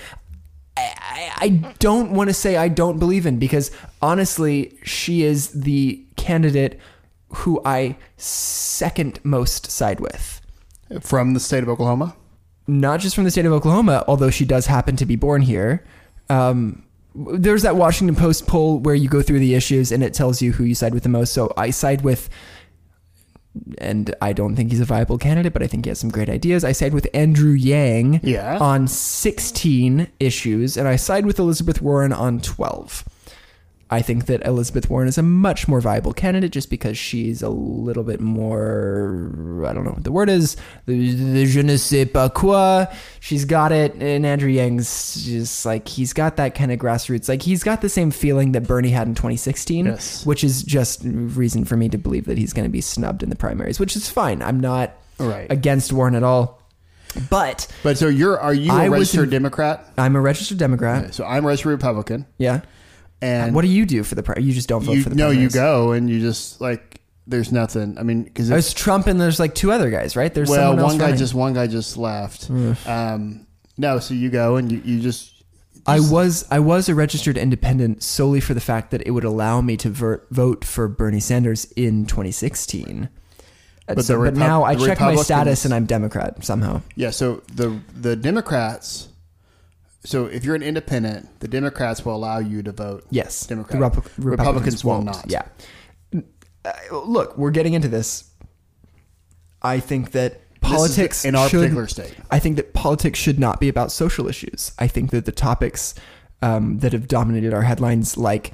I- 0.76 0.94
I, 1.40 1.49
don't 1.78 2.12
want 2.12 2.30
to 2.30 2.34
say 2.34 2.57
I 2.57 2.68
don't 2.68 2.99
believe 2.99 3.26
in 3.26 3.38
because 3.38 3.72
honestly, 4.01 4.78
she 4.84 5.24
is 5.24 5.51
the 5.51 6.05
candidate 6.16 6.78
who 7.28 7.61
I 7.64 7.96
second 8.16 9.20
most 9.24 9.70
side 9.70 10.01
with. 10.01 10.40
From 11.01 11.34
the 11.34 11.40
state 11.40 11.62
of 11.62 11.68
Oklahoma. 11.68 12.16
Not 12.66 13.01
just 13.01 13.14
from 13.14 13.24
the 13.24 13.30
state 13.30 13.46
of 13.46 13.53
Oklahoma, 13.53 14.05
although 14.07 14.30
she 14.30 14.44
does 14.44 14.66
happen 14.66 14.96
to 14.96 15.07
be 15.07 15.16
born 15.16 15.42
here. 15.42 15.84
Um, 16.28 16.84
there's 17.14 17.62
that 17.62 17.76
Washington 17.76 18.14
Post 18.14 18.46
poll 18.46 18.78
where 18.78 18.94
you 18.94 19.09
go 19.09 19.22
through 19.22 19.40
the 19.40 19.55
issues 19.55 19.90
and 19.90 20.03
it 20.03 20.14
tells 20.14 20.40
you 20.40 20.53
who 20.53 20.64
you 20.64 20.74
side 20.74 20.94
with 20.94 21.03
the 21.03 21.09
most. 21.09 21.32
So 21.32 21.53
I 21.57 21.70
side 21.70 22.03
with, 22.03 22.28
and 23.78 24.14
I 24.20 24.32
don't 24.32 24.55
think 24.57 24.70
he's 24.70 24.80
a 24.80 24.84
viable 24.84 25.18
candidate, 25.18 25.53
but 25.53 25.62
I 25.62 25.66
think 25.66 25.84
he 25.84 25.88
has 25.90 25.99
some 25.99 26.11
great 26.11 26.28
ideas. 26.28 26.64
I 26.64 26.72
side 26.72 26.94
with 26.94 27.09
Andrew 27.14 27.53
Yang 27.53 28.20
Yeah. 28.22 28.59
on 28.59 28.86
16 28.88 30.09
issues, 30.20 30.76
and 30.76 30.86
I 30.88 30.96
side 30.96 31.26
with 31.26 31.38
Elizabeth 31.38 31.80
Warren 31.82 32.12
on 32.12 32.40
12. 32.40 33.05
I 33.91 34.03
think 34.03 34.26
that 34.26 34.45
Elizabeth 34.47 34.91
Warren 34.91 35.09
is 35.09 35.16
a 35.16 35.22
much 35.22 35.66
more 35.66 35.80
viable 35.80 36.12
candidate 36.12 36.53
just 36.53 36.68
because 36.68 36.99
she's 36.99 37.41
a 37.43 37.49
little 37.49 38.05
bit 38.05 38.20
more, 38.20 39.64
I 39.66 39.72
don't 39.72 39.84
know 39.84 39.93
what 39.93 40.05
the 40.05 40.12
word 40.12 40.28
is, 40.28 40.57
the, 40.86 41.47
je 41.47 41.62
ne 41.62 41.76
sais 41.76 42.05
pas 42.12 42.30
quoi. 42.34 42.86
She's 43.20 43.45
got 43.45 43.72
it. 43.72 43.95
And 43.95 44.26
Andrew 44.26 44.51
Yang's 44.51 45.24
just 45.24 45.64
like, 45.64 45.89
he's 45.89 46.12
got 46.12 46.36
that 46.36 46.55
kind 46.55 46.70
of 46.70 46.78
grassroots. 46.78 47.28
Like, 47.28 47.43
he's 47.43 47.62
got 47.64 47.80
the 47.80 47.89
same 47.89 48.11
feeling 48.11 48.53
that 48.53 48.66
Bernie 48.66 48.91
had 48.91 49.07
in 49.09 49.14
2016, 49.14 49.86
Yes. 49.86 50.26
which 50.26 50.45
is 50.45 50.62
just 50.62 51.01
reason 51.05 51.64
for 51.64 51.76
me 51.76 51.89
to 51.89 51.99
believe 51.99 52.26
that 52.26 52.36
he's 52.39 52.53
going 52.53 52.66
to 52.68 52.72
be 52.72 52.80
snubbed 52.82 53.22
in 53.22 53.30
the 53.30 53.36
primaries, 53.36 53.80
which 53.80 53.97
is 53.97 54.09
fine. 54.11 54.43
I'm 54.43 54.61
not 54.61 54.93
Right. 55.18 55.51
against 55.51 55.93
Warren 55.93 56.14
at 56.14 56.22
all. 56.22 56.61
But 57.30 57.66
But 57.82 57.97
so 57.97 58.07
you're 58.09 58.39
are 58.39 58.53
you 58.53 58.70
a 58.70 58.74
I 58.74 58.89
registered 58.89 59.30
Democrat? 59.30 59.91
I'm 59.97 60.14
a 60.14 60.20
registered 60.20 60.59
Democrat. 60.59 61.14
So 61.14 61.24
I'm 61.24 61.43
a 61.45 61.49
registered 61.49 61.70
Republican. 61.72 62.26
Yeah. 62.36 62.61
And 63.20 63.54
what 63.54 63.62
do 63.62 63.68
you 63.68 63.84
do 63.84 64.04
for 64.04 64.14
the 64.14 64.22
pri- 64.22 64.40
You 64.40 64.52
just 64.52 64.68
don't 64.68 64.82
vote 64.82 64.92
you 64.92 65.02
for 65.02 65.08
the 65.08 65.16
no, 65.16 65.30
you 65.30 65.50
go 65.50 65.92
and 65.92 66.08
you 66.08 66.20
just 66.20 66.60
like 66.60 67.00
there's 67.26 67.52
nothing. 67.52 67.98
I 67.98 68.02
mean, 68.02 68.22
because 68.22 68.48
There's 68.48 68.72
Trump 68.72 69.06
and 69.06 69.20
there's 69.20 69.38
like 69.38 69.54
two 69.54 69.70
other 69.70 69.90
guys, 69.90 70.16
right? 70.16 70.32
There's 70.32 70.48
well, 70.48 70.76
one 70.76 70.96
guy 70.98 71.04
running. 71.04 71.18
just 71.18 71.34
one 71.34 71.52
guy 71.52 71.66
just 71.66 71.96
left. 71.96 72.48
Um, 72.86 73.46
no, 73.76 73.98
so 73.98 74.14
you 74.14 74.30
go 74.30 74.56
and 74.56 74.72
you, 74.72 74.80
you 74.84 75.00
just 75.00 75.38
I 75.86 76.00
was 76.00 76.46
I 76.50 76.58
was 76.58 76.88
a 76.88 76.94
registered 76.94 77.38
independent 77.38 78.02
solely 78.02 78.40
for 78.40 78.54
the 78.54 78.60
fact 78.60 78.90
that 78.90 79.06
it 79.06 79.12
would 79.12 79.24
allow 79.24 79.60
me 79.60 79.76
to 79.78 79.90
ver- 79.90 80.26
vote 80.30 80.64
for 80.64 80.86
Bernie 80.86 81.20
Sanders 81.20 81.64
in 81.76 82.04
2016. 82.06 83.08
But 83.86 84.04
so- 84.04 84.18
the 84.18 84.30
but 84.30 84.36
now 84.36 84.64
I 84.64 84.74
check 84.74 85.00
my 85.00 85.16
status 85.16 85.64
and 85.64 85.72
I'm 85.72 85.86
Democrat 85.86 86.44
somehow. 86.44 86.82
Yeah, 86.94 87.10
so 87.10 87.42
the 87.54 87.80
the 87.94 88.16
Democrats. 88.16 89.08
So 90.05 90.26
if 90.26 90.44
you're 90.44 90.55
an 90.55 90.62
independent, 90.62 91.40
the 91.40 91.49
Democrats 91.49 92.05
will 92.05 92.14
allow 92.14 92.38
you 92.38 92.62
to 92.62 92.72
vote. 92.72 93.05
Yes, 93.11 93.46
Democrat. 93.46 93.80
The 93.80 94.01
Repu- 94.01 94.24
Republicans, 94.24 94.84
will 94.84 95.03
won't. 95.03 95.16
Yeah. 95.26 95.42
Uh, 96.64 96.72
look, 97.05 97.36
we're 97.36 97.51
getting 97.51 97.74
into 97.74 97.88
this. 97.88 98.30
I 99.61 99.80
think 99.80 100.12
that 100.12 100.40
politics 100.61 101.24
in 101.24 101.34
our 101.34 101.49
should- 101.49 101.59
particular 101.61 101.86
state. 101.88 102.14
I 102.30 102.38
think 102.38 102.57
that 102.57 102.74
politics 102.74 103.18
should 103.18 103.38
not 103.38 103.61
be 103.61 103.68
about 103.68 103.90
social 103.90 104.28
issues. 104.28 104.72
I 104.78 104.86
think 104.86 105.11
that 105.11 105.24
the 105.24 105.32
topics 105.32 105.94
um, 106.42 106.78
that 106.78 106.92
have 106.92 107.09
dominated 107.09 107.53
our 107.53 107.62
headlines, 107.62 108.16
like 108.16 108.53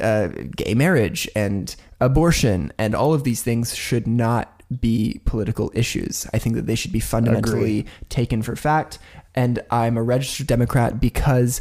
uh, 0.00 0.28
gay 0.56 0.74
marriage 0.74 1.28
and 1.36 1.74
abortion, 2.00 2.72
and 2.78 2.94
all 2.94 3.12
of 3.12 3.24
these 3.24 3.42
things, 3.42 3.74
should 3.74 4.06
not 4.06 4.62
be 4.80 5.20
political 5.24 5.70
issues. 5.74 6.26
I 6.32 6.38
think 6.38 6.56
that 6.56 6.66
they 6.66 6.74
should 6.74 6.92
be 6.92 7.00
fundamentally 7.00 7.86
taken 8.08 8.42
for 8.42 8.56
fact. 8.56 8.98
And 9.36 9.62
I'm 9.70 9.96
a 9.96 10.02
registered 10.02 10.46
Democrat 10.46 11.00
because 11.00 11.60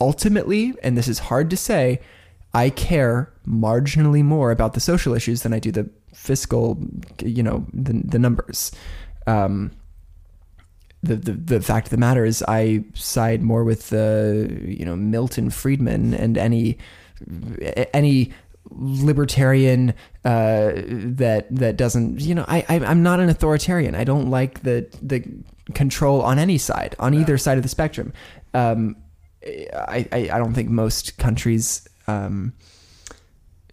ultimately, 0.00 0.74
and 0.82 0.96
this 0.96 1.08
is 1.08 1.18
hard 1.18 1.50
to 1.50 1.56
say, 1.56 2.00
I 2.54 2.70
care 2.70 3.32
marginally 3.46 4.24
more 4.24 4.50
about 4.50 4.74
the 4.74 4.80
social 4.80 5.12
issues 5.14 5.42
than 5.42 5.52
I 5.52 5.58
do 5.58 5.72
the 5.72 5.90
fiscal, 6.14 6.78
you 7.20 7.42
know, 7.42 7.66
the, 7.72 8.00
the 8.04 8.18
numbers. 8.18 8.72
Um, 9.26 9.72
the, 11.02 11.16
the 11.16 11.32
the 11.32 11.60
fact 11.60 11.86
of 11.86 11.90
the 11.90 11.96
matter 11.96 12.24
is, 12.24 12.42
I 12.48 12.84
side 12.94 13.42
more 13.42 13.62
with 13.62 13.90
the 13.90 14.60
you 14.64 14.84
know 14.84 14.96
Milton 14.96 15.50
Friedman 15.50 16.12
and 16.14 16.36
any 16.36 16.78
any 17.94 18.32
libertarian 18.70 19.94
uh, 20.24 20.72
that 20.74 21.46
that 21.50 21.76
doesn't 21.76 22.20
you 22.20 22.34
know 22.34 22.44
I, 22.48 22.64
I 22.68 22.80
I'm 22.84 23.02
not 23.02 23.20
an 23.20 23.28
authoritarian. 23.28 23.94
I 23.94 24.04
don't 24.04 24.28
like 24.28 24.62
the 24.62 24.88
the 25.00 25.24
control 25.74 26.22
on 26.22 26.38
any 26.38 26.58
side 26.58 26.94
on 26.98 27.14
either 27.14 27.38
side 27.38 27.56
of 27.58 27.62
the 27.62 27.68
spectrum. 27.68 28.12
Um, 28.54 28.96
I, 29.44 30.06
I 30.12 30.30
I 30.32 30.38
don't 30.38 30.54
think 30.54 30.68
most 30.70 31.18
countries 31.18 31.86
um, 32.06 32.52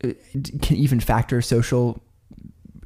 can 0.02 0.76
even 0.76 1.00
factor 1.00 1.42
social 1.42 2.02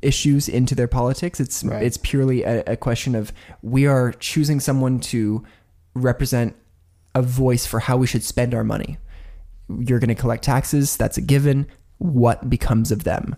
issues 0.01 0.47
into 0.47 0.75
their 0.75 0.87
politics. 0.87 1.39
It's 1.39 1.63
Right. 1.63 1.83
it's 1.83 1.97
purely 1.97 2.43
a, 2.43 2.63
a 2.65 2.77
question 2.77 3.15
of 3.15 3.33
we 3.61 3.85
are 3.85 4.13
choosing 4.13 4.59
someone 4.59 4.99
to 5.01 5.43
represent 5.93 6.55
a 7.15 7.21
voice 7.21 7.65
for 7.65 7.79
how 7.79 7.97
we 7.97 8.07
should 8.07 8.23
spend 8.23 8.53
our 8.53 8.63
money. 8.63 8.97
You're 9.67 9.99
going 9.99 10.09
to 10.09 10.15
collect 10.15 10.43
taxes. 10.43 10.95
That's 10.95 11.17
a 11.17 11.21
given. 11.21 11.67
What 11.97 12.49
becomes 12.49 12.91
of 12.91 13.03
them? 13.03 13.35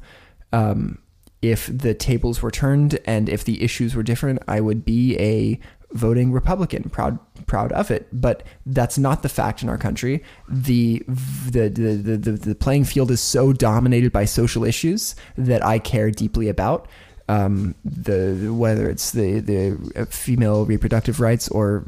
Um, 0.54 1.00
if 1.42 1.70
the 1.76 1.94
tables 1.94 2.42
were 2.42 2.52
turned 2.52 3.00
and 3.06 3.28
if 3.30 3.44
the 3.44 3.64
issues 3.64 3.96
were 3.96 4.04
different, 4.04 4.40
I 4.48 4.62
would 4.62 4.86
be 4.86 5.18
a 5.18 5.60
voting 5.94 6.32
Republican, 6.32 6.90
proud 6.90 7.20
proud 7.48 7.72
of 7.74 7.92
it. 7.92 8.08
But 8.14 8.44
that's 8.66 8.98
not 8.98 9.24
the 9.24 9.30
fact 9.30 9.64
in 9.64 9.70
our 9.70 9.78
country. 9.78 10.24
The 10.48 11.04
the 11.08 11.70
the 11.70 11.96
the, 11.96 12.18
the, 12.18 12.32
the 12.32 12.56
playing 12.56 12.86
field 12.86 13.12
is 13.12 13.22
so 13.22 13.54
dominated 13.54 14.12
by 14.12 14.26
social 14.26 14.64
issues 14.64 15.16
that 15.38 15.66
I 15.66 15.80
care 15.80 16.12
deeply 16.12 16.48
about. 16.48 16.88
Um, 17.32 17.76
the 17.86 18.50
whether 18.54 18.90
it's 18.90 19.12
the 19.12 19.40
the 19.40 20.06
female 20.08 20.66
reproductive 20.66 21.22
rights 21.22 21.48
or 21.48 21.86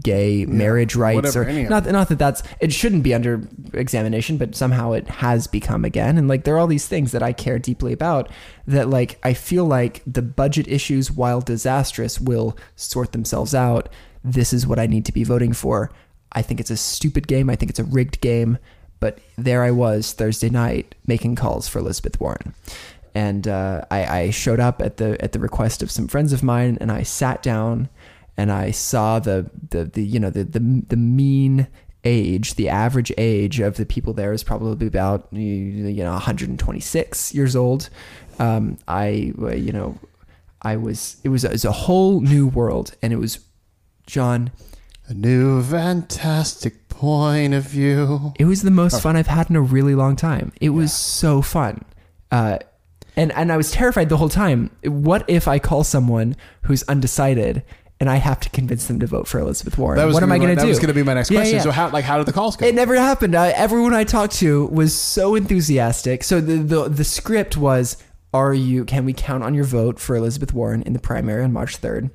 gay 0.00 0.46
marriage 0.46 0.96
rights 0.96 1.36
whatever, 1.36 1.48
or 1.48 1.52
not 1.68 1.86
not 1.86 2.08
that 2.08 2.18
that's 2.18 2.42
it 2.58 2.72
shouldn't 2.72 3.04
be 3.04 3.14
under 3.14 3.40
examination 3.72 4.36
but 4.36 4.56
somehow 4.56 4.90
it 4.90 5.06
has 5.06 5.46
become 5.46 5.84
again. 5.84 6.18
And 6.18 6.26
like 6.26 6.42
there 6.42 6.56
are 6.56 6.58
all 6.58 6.66
these 6.66 6.88
things 6.88 7.12
that 7.12 7.22
I 7.22 7.32
care 7.32 7.60
deeply 7.60 7.92
about 7.92 8.28
that 8.66 8.88
like 8.88 9.20
I 9.22 9.32
feel 9.32 9.64
like 9.64 10.02
the 10.08 10.22
budget 10.22 10.66
issues 10.66 11.12
while 11.12 11.40
disastrous 11.40 12.20
will 12.20 12.58
sort 12.74 13.12
themselves 13.12 13.54
out. 13.54 13.88
This 14.24 14.52
is 14.52 14.66
what 14.66 14.80
I 14.80 14.86
need 14.86 15.04
to 15.04 15.12
be 15.12 15.22
voting 15.22 15.52
for. 15.52 15.92
I 16.32 16.42
think 16.42 16.58
it's 16.58 16.70
a 16.70 16.76
stupid 16.76 17.28
game. 17.28 17.48
I 17.48 17.54
think 17.54 17.70
it's 17.70 17.78
a 17.78 17.84
rigged 17.84 18.20
game. 18.20 18.58
But 18.98 19.20
there 19.36 19.62
I 19.62 19.70
was 19.70 20.12
Thursday 20.12 20.50
night 20.50 20.96
making 21.06 21.36
calls 21.36 21.68
for 21.68 21.78
Elizabeth 21.78 22.20
Warren 22.20 22.54
and 23.14 23.46
uh, 23.46 23.84
I, 23.90 24.04
I 24.04 24.30
showed 24.30 24.60
up 24.60 24.80
at 24.80 24.96
the 24.96 25.22
at 25.22 25.32
the 25.32 25.38
request 25.38 25.82
of 25.82 25.90
some 25.90 26.08
friends 26.08 26.32
of 26.32 26.42
mine 26.42 26.78
and 26.80 26.90
I 26.90 27.02
sat 27.02 27.42
down 27.42 27.88
and 28.36 28.50
I 28.50 28.70
saw 28.70 29.18
the 29.18 29.50
the, 29.70 29.84
the 29.84 30.02
you 30.02 30.18
know 30.18 30.30
the, 30.30 30.44
the 30.44 30.84
the 30.88 30.96
mean 30.96 31.68
age 32.04 32.54
the 32.54 32.68
average 32.68 33.12
age 33.16 33.60
of 33.60 33.76
the 33.76 33.86
people 33.86 34.12
there 34.12 34.32
is 34.32 34.42
probably 34.42 34.86
about 34.86 35.28
you 35.30 35.94
know 35.94 36.12
126 36.12 37.34
years 37.34 37.54
old 37.54 37.90
um, 38.38 38.78
I 38.88 39.08
you 39.08 39.72
know 39.72 39.98
I 40.62 40.76
was 40.76 41.16
it 41.24 41.28
was, 41.28 41.44
it 41.44 41.52
was 41.52 41.64
a 41.64 41.72
whole 41.72 42.20
new 42.20 42.46
world 42.46 42.94
and 43.02 43.12
it 43.12 43.16
was 43.16 43.40
John 44.06 44.52
A 45.08 45.14
new 45.14 45.62
fantastic 45.62 46.88
point 46.88 47.54
of 47.54 47.64
view. 47.64 48.32
It 48.38 48.44
was 48.44 48.62
the 48.62 48.70
most 48.70 49.02
fun 49.02 49.16
I've 49.16 49.26
had 49.26 49.50
in 49.50 49.56
a 49.56 49.60
really 49.60 49.94
long 49.94 50.16
time. 50.16 50.52
It 50.60 50.70
was 50.70 50.92
so 50.92 51.42
fun. 51.42 51.84
Uh, 52.30 52.58
and, 53.16 53.32
and 53.32 53.52
I 53.52 53.56
was 53.56 53.70
terrified 53.70 54.08
the 54.08 54.16
whole 54.16 54.28
time. 54.28 54.70
What 54.84 55.24
if 55.28 55.46
I 55.48 55.58
call 55.58 55.84
someone 55.84 56.36
who's 56.62 56.82
undecided 56.84 57.62
and 58.00 58.10
I 58.10 58.16
have 58.16 58.40
to 58.40 58.50
convince 58.50 58.86
them 58.86 58.98
to 59.00 59.06
vote 59.06 59.28
for 59.28 59.38
Elizabeth 59.38 59.78
Warren? 59.78 59.98
That 59.98 60.06
was 60.06 60.14
what 60.14 60.22
am 60.22 60.32
I 60.32 60.38
going 60.38 60.50
to 60.50 60.56
do? 60.56 60.62
That 60.62 60.66
was 60.68 60.78
going 60.78 60.88
to 60.88 60.94
be 60.94 61.02
my 61.02 61.14
next 61.14 61.30
Yeah, 61.30 61.40
question. 61.40 61.56
yeah. 61.56 61.62
So 61.62 61.70
how 61.70 61.88
like 61.90 62.04
how 62.04 62.18
did 62.18 62.26
the 62.26 62.32
calls 62.32 62.56
go? 62.56 62.66
It 62.66 62.74
never 62.74 62.96
happened. 62.96 63.34
Uh, 63.34 63.52
everyone 63.54 63.94
I 63.94 64.04
talked 64.04 64.34
to 64.36 64.66
was 64.66 64.94
so 64.94 65.34
enthusiastic. 65.34 66.24
So 66.24 66.40
the, 66.40 66.56
the 66.56 66.88
the 66.88 67.04
script 67.04 67.56
was: 67.56 67.96
Are 68.34 68.54
you? 68.54 68.84
Can 68.84 69.04
we 69.04 69.12
count 69.12 69.44
on 69.44 69.54
your 69.54 69.64
vote 69.64 70.00
for 70.00 70.16
Elizabeth 70.16 70.52
Warren 70.52 70.82
in 70.82 70.92
the 70.94 70.98
primary 70.98 71.44
on 71.44 71.52
March 71.52 71.76
third? 71.76 72.10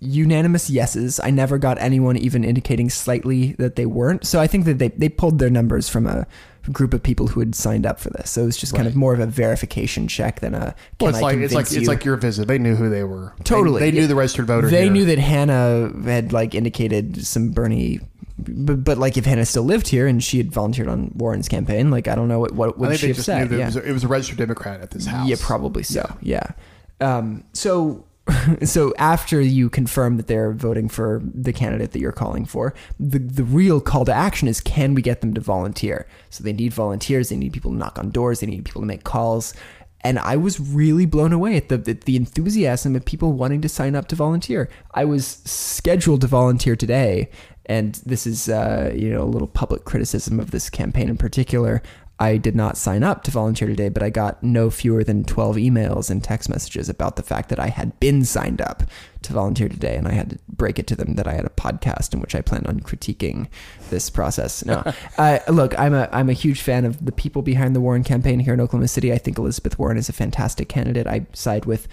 Unanimous 0.00 0.70
yeses. 0.70 1.18
I 1.18 1.30
never 1.30 1.58
got 1.58 1.76
anyone 1.80 2.16
even 2.16 2.44
indicating 2.44 2.88
slightly 2.88 3.54
that 3.54 3.74
they 3.74 3.84
weren't. 3.86 4.24
So 4.26 4.38
I 4.40 4.46
think 4.46 4.64
that 4.66 4.78
they 4.78 4.88
they 4.88 5.08
pulled 5.08 5.38
their 5.40 5.50
numbers 5.50 5.88
from 5.88 6.06
a 6.06 6.24
group 6.72 6.94
of 6.94 7.02
people 7.02 7.28
who 7.28 7.40
had 7.40 7.54
signed 7.54 7.86
up 7.86 8.00
for 8.00 8.10
this. 8.10 8.30
So 8.30 8.42
it 8.42 8.46
was 8.46 8.56
just 8.56 8.74
kind 8.74 8.86
of 8.86 8.96
more 8.96 9.14
of 9.14 9.20
a 9.20 9.26
verification 9.26 10.08
check 10.08 10.40
than 10.40 10.54
a. 10.54 10.74
well, 11.00 11.10
it's 11.10 11.18
I 11.18 11.22
like 11.22 11.36
it's 11.38 11.54
like 11.54 11.66
convince 11.66 11.72
it's 11.82 11.88
like 11.88 12.04
your 12.04 12.16
visit. 12.16 12.48
They 12.48 12.58
knew 12.58 12.76
who 12.76 12.88
they 12.88 13.04
were. 13.04 13.34
They- 13.38 13.44
Totally. 13.44 13.80
They, 13.80 13.90
knew 13.92 14.06
the 14.06 14.14
registered 14.14 14.46
voter. 14.46 14.68
They 14.68 14.84
here. 14.84 14.92
knew 14.92 15.04
that 15.06 15.18
Hannah 15.18 15.90
had 16.04 16.32
like 16.32 16.54
indicated 16.54 17.26
some 17.26 17.50
Bernie, 17.50 18.00
but, 18.38 18.84
but 18.84 18.98
like 18.98 19.16
if 19.16 19.24
Hannah 19.24 19.46
still 19.46 19.64
lived 19.64 19.88
here 19.88 20.06
and 20.06 20.22
she 20.22 20.38
had 20.38 20.52
volunteered 20.52 20.88
on 20.88 21.12
Warren's 21.14 21.48
campaign, 21.48 21.90
like 21.90 22.08
I 22.08 22.14
don't 22.14 22.28
know 22.28 22.38
what 22.38 22.52
what 22.54 22.78
would 22.78 22.96
she 22.98 23.02
they 23.02 23.08
have 23.08 23.16
just 23.16 23.26
said. 23.26 23.50
yeah. 23.50 23.58
it, 23.58 23.66
was 23.66 23.76
a, 23.76 23.88
it 23.88 23.92
was 23.92 24.04
a 24.04 24.08
registered 24.08 24.38
Democrat 24.38 24.80
at 24.80 24.90
this 24.90 25.06
house. 25.06 25.28
Yeah, 25.28 25.36
probably 25.40 25.82
so. 25.82 26.16
Yeah. 26.20 26.52
Um, 27.00 27.44
so, 27.52 28.04
so 28.64 28.92
after 28.98 29.40
you 29.40 29.70
confirm 29.70 30.16
that 30.16 30.26
they're 30.26 30.52
voting 30.52 30.88
for 30.88 31.22
the 31.22 31.52
candidate 31.52 31.92
that 31.92 32.00
you're 32.00 32.12
calling 32.12 32.44
for, 32.44 32.74
the 32.98 33.18
the 33.18 33.44
real 33.44 33.80
call 33.80 34.04
to 34.04 34.12
action 34.12 34.48
is 34.48 34.60
can 34.60 34.94
we 34.94 35.02
get 35.02 35.20
them 35.20 35.34
to 35.34 35.40
volunteer? 35.40 36.06
So 36.30 36.44
they 36.44 36.52
need 36.52 36.72
volunteers. 36.72 37.28
They 37.28 37.36
need 37.36 37.52
people 37.52 37.70
to 37.70 37.76
knock 37.76 37.98
on 37.98 38.10
doors. 38.10 38.40
They 38.40 38.46
need 38.46 38.64
people 38.64 38.82
to 38.82 38.86
make 38.86 39.04
calls. 39.04 39.54
And 40.02 40.18
I 40.18 40.36
was 40.36 40.60
really 40.60 41.06
blown 41.06 41.32
away 41.32 41.56
at 41.56 41.68
the, 41.68 41.76
the 41.76 42.14
enthusiasm 42.14 42.94
of 42.94 43.04
people 43.04 43.32
wanting 43.32 43.60
to 43.62 43.68
sign 43.68 43.96
up 43.96 44.06
to 44.08 44.16
volunteer. 44.16 44.68
I 44.94 45.04
was 45.04 45.26
scheduled 45.44 46.20
to 46.20 46.28
volunteer 46.28 46.76
today, 46.76 47.30
and 47.66 47.96
this 48.06 48.26
is 48.26 48.48
uh, 48.48 48.92
you 48.94 49.10
know 49.10 49.22
a 49.22 49.24
little 49.24 49.48
public 49.48 49.84
criticism 49.84 50.38
of 50.38 50.50
this 50.50 50.70
campaign 50.70 51.08
in 51.08 51.16
particular. 51.16 51.82
I 52.20 52.36
did 52.36 52.56
not 52.56 52.76
sign 52.76 53.04
up 53.04 53.22
to 53.24 53.30
volunteer 53.30 53.68
today, 53.68 53.88
but 53.88 54.02
I 54.02 54.10
got 54.10 54.42
no 54.42 54.70
fewer 54.70 55.04
than 55.04 55.22
12 55.22 55.56
emails 55.56 56.10
and 56.10 56.22
text 56.22 56.48
messages 56.48 56.88
about 56.88 57.14
the 57.14 57.22
fact 57.22 57.48
that 57.50 57.60
I 57.60 57.68
had 57.68 57.98
been 58.00 58.24
signed 58.24 58.60
up 58.60 58.82
to 59.22 59.32
volunteer 59.32 59.68
today. 59.68 59.96
And 59.96 60.08
I 60.08 60.12
had 60.12 60.30
to 60.30 60.38
break 60.48 60.80
it 60.80 60.88
to 60.88 60.96
them 60.96 61.14
that 61.14 61.28
I 61.28 61.34
had 61.34 61.44
a 61.44 61.50
podcast 61.50 62.14
in 62.14 62.20
which 62.20 62.34
I 62.34 62.40
plan 62.40 62.66
on 62.66 62.80
critiquing 62.80 63.46
this 63.90 64.10
process. 64.10 64.64
No, 64.64 64.82
uh, 65.18 65.38
look, 65.48 65.78
I'm 65.78 65.94
a, 65.94 66.08
I'm 66.10 66.28
a 66.28 66.32
huge 66.32 66.60
fan 66.60 66.84
of 66.84 67.04
the 67.04 67.12
people 67.12 67.42
behind 67.42 67.76
the 67.76 67.80
Warren 67.80 68.02
campaign 68.02 68.40
here 68.40 68.54
in 68.54 68.60
Oklahoma 68.60 68.88
City. 68.88 69.12
I 69.12 69.18
think 69.18 69.38
Elizabeth 69.38 69.78
Warren 69.78 69.96
is 69.96 70.08
a 70.08 70.12
fantastic 70.12 70.68
candidate. 70.68 71.06
I 71.06 71.24
side 71.34 71.66
with, 71.66 71.86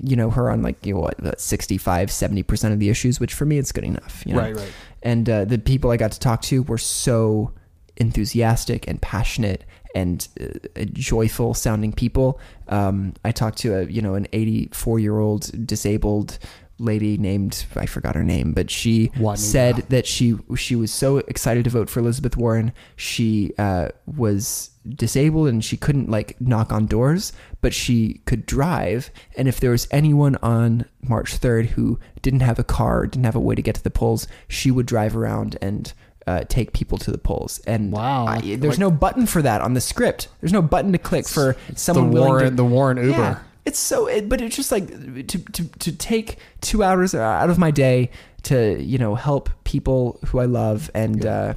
you 0.00 0.14
know, 0.14 0.30
her 0.30 0.48
on 0.48 0.62
like, 0.62 0.86
you 0.86 0.94
know, 0.94 1.00
what, 1.00 1.40
65, 1.40 2.08
70% 2.10 2.72
of 2.72 2.78
the 2.78 2.88
issues, 2.88 3.18
which 3.18 3.34
for 3.34 3.46
me, 3.46 3.58
it's 3.58 3.72
good 3.72 3.84
enough. 3.84 4.22
You 4.24 4.34
know? 4.34 4.42
Right, 4.42 4.56
right. 4.56 4.72
And 5.02 5.28
uh, 5.28 5.44
the 5.44 5.58
people 5.58 5.90
I 5.90 5.96
got 5.96 6.12
to 6.12 6.20
talk 6.20 6.42
to 6.42 6.62
were 6.62 6.78
so 6.78 7.52
enthusiastic 7.96 8.86
and 8.86 9.00
passionate 9.00 9.64
and 9.94 10.28
uh, 10.40 10.84
joyful 10.92 11.54
sounding 11.54 11.92
people. 11.92 12.40
Um, 12.68 13.14
I 13.24 13.32
talked 13.32 13.58
to 13.58 13.78
a 13.78 13.84
you 13.84 14.02
know 14.02 14.14
an 14.14 14.26
84 14.32 14.98
year 14.98 15.18
old 15.18 15.66
disabled 15.66 16.38
lady 16.78 17.16
named 17.16 17.64
I 17.74 17.86
forgot 17.86 18.14
her 18.14 18.22
name, 18.22 18.52
but 18.52 18.70
she 18.70 19.10
Juanita. 19.18 19.42
said 19.42 19.76
that 19.88 20.06
she 20.06 20.36
she 20.56 20.76
was 20.76 20.92
so 20.92 21.18
excited 21.18 21.64
to 21.64 21.70
vote 21.70 21.88
for 21.88 22.00
Elizabeth 22.00 22.36
Warren. 22.36 22.72
She 22.96 23.52
uh, 23.58 23.88
was 24.06 24.70
disabled 24.88 25.48
and 25.48 25.64
she 25.64 25.76
couldn't 25.76 26.10
like 26.10 26.40
knock 26.40 26.72
on 26.72 26.86
doors, 26.86 27.32
but 27.60 27.74
she 27.74 28.20
could 28.26 28.46
drive. 28.46 29.10
And 29.36 29.48
if 29.48 29.58
there 29.60 29.70
was 29.70 29.88
anyone 29.90 30.36
on 30.42 30.84
March 31.02 31.40
3rd 31.40 31.66
who 31.70 31.98
didn't 32.22 32.40
have 32.40 32.58
a 32.58 32.64
car, 32.64 33.06
didn't 33.06 33.24
have 33.24 33.36
a 33.36 33.40
way 33.40 33.54
to 33.54 33.62
get 33.62 33.74
to 33.76 33.82
the 33.82 33.90
polls, 33.90 34.28
she 34.48 34.70
would 34.70 34.86
drive 34.86 35.16
around 35.16 35.56
and 35.60 35.92
uh, 36.26 36.44
take 36.48 36.72
people 36.72 36.98
to 36.98 37.10
the 37.12 37.18
polls. 37.18 37.60
And 37.66 37.92
Wow. 37.92 38.26
I- 38.26 38.36
Like- 38.38 38.60
there's 38.60 38.78
no 38.78 38.90
button 38.90 39.26
for 39.26 39.42
that 39.42 39.60
on 39.60 39.74
the 39.74 39.80
script. 39.80 40.28
There's 40.40 40.52
no 40.52 40.62
button 40.62 40.92
to 40.92 40.98
click 40.98 41.26
for 41.28 41.56
someone 41.74 42.10
the 42.10 42.14
willing 42.14 42.28
Warren, 42.30 42.50
to 42.50 42.56
the 42.56 42.64
Warren 42.64 42.96
Uber. 42.98 43.08
Yeah. 43.10 43.38
It's 43.64 43.78
so, 43.78 44.06
it, 44.06 44.28
but 44.28 44.40
it's 44.40 44.54
just 44.56 44.70
like 44.70 44.86
to, 45.26 45.38
to 45.38 45.64
to 45.64 45.92
take 45.92 46.38
two 46.60 46.82
hours 46.84 47.14
out 47.16 47.50
of 47.50 47.58
my 47.58 47.72
day 47.72 48.10
to 48.44 48.80
you 48.80 48.96
know 48.96 49.16
help 49.16 49.50
people 49.64 50.18
who 50.26 50.38
I 50.38 50.44
love 50.44 50.90
and. 50.94 51.24
Uh, 51.26 51.54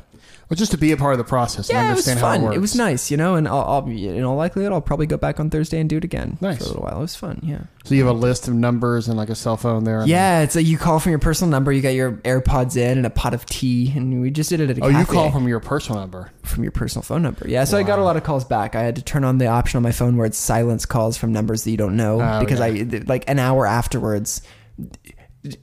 Well, 0.49 0.55
just 0.55 0.71
to 0.71 0.77
be 0.79 0.91
a 0.91 0.97
part 0.97 1.13
of 1.13 1.19
the 1.19 1.23
process 1.25 1.69
yeah, 1.69 1.79
and 1.81 1.87
it 1.91 1.95
was 1.95 2.07
understand 2.07 2.19
how 2.19 2.25
fun. 2.33 2.41
it 2.41 2.43
works. 2.45 2.55
It 2.57 2.59
was 2.59 2.75
nice, 2.75 3.11
you 3.11 3.17
know, 3.17 3.35
and 3.35 3.47
I'll, 3.47 3.61
I'll 3.61 3.87
in 3.87 4.23
all 4.23 4.35
likelihood 4.35 4.73
I'll 4.73 4.81
probably 4.81 5.05
go 5.05 5.15
back 5.15 5.39
on 5.39 5.51
Thursday 5.51 5.79
and 5.79 5.87
do 5.87 5.97
it 5.97 6.03
again 6.03 6.39
Nice. 6.41 6.57
for 6.57 6.63
a 6.63 6.67
little 6.69 6.81
while. 6.81 6.97
It 6.97 7.01
was 7.01 7.15
fun, 7.15 7.39
yeah. 7.43 7.61
So 7.83 7.93
you 7.93 8.03
have 8.05 8.15
a 8.15 8.17
list 8.19 8.47
of 8.47 8.55
numbers 8.55 9.07
and 9.07 9.15
like 9.15 9.29
a 9.29 9.35
cell 9.35 9.57
phone 9.57 9.83
there. 9.83 10.03
Yeah, 10.07 10.41
it's 10.41 10.55
like 10.55 10.65
you 10.65 10.79
call 10.79 10.99
from 10.99 11.11
your 11.11 11.19
personal 11.19 11.51
number, 11.51 11.71
you 11.71 11.83
got 11.83 11.89
your 11.89 12.13
AirPods 12.13 12.77
in 12.77 12.97
and 12.97 13.05
a 13.05 13.11
pot 13.11 13.35
of 13.35 13.45
tea, 13.45 13.93
and 13.95 14.21
we 14.21 14.31
just 14.31 14.49
did 14.49 14.59
it 14.59 14.71
at 14.71 14.79
a 14.79 14.83
Oh, 14.83 14.89
cafe 14.89 14.99
you 14.99 15.05
call 15.05 15.31
from 15.31 15.47
your 15.47 15.59
personal 15.59 15.99
number. 16.01 16.31
from 16.41 16.63
your 16.63 16.71
personal 16.71 17.03
phone 17.03 17.21
number. 17.21 17.47
Yeah, 17.47 17.63
so 17.65 17.77
I 17.77 17.83
got 17.83 17.99
a 17.99 18.03
lot 18.03 18.17
of 18.17 18.23
calls 18.23 18.43
back. 18.43 18.73
I 18.73 18.81
had 18.81 18.95
to 18.95 19.03
turn 19.03 19.23
on 19.23 19.37
the 19.37 19.45
option 19.45 19.77
on 19.77 19.83
my 19.83 19.91
phone 19.91 20.17
where 20.17 20.25
it's 20.25 20.37
silence 20.39 20.83
calls 20.87 21.15
from 21.15 21.31
numbers 21.31 21.63
that 21.63 21.69
you 21.69 21.77
don't 21.77 21.95
know 21.95 22.21
Oh, 22.21 22.39
because 22.39 22.57
yeah. 22.59 22.65
I 22.97 23.03
like 23.05 23.25
an 23.29 23.37
hour 23.37 23.67
afterwards. 23.67 24.41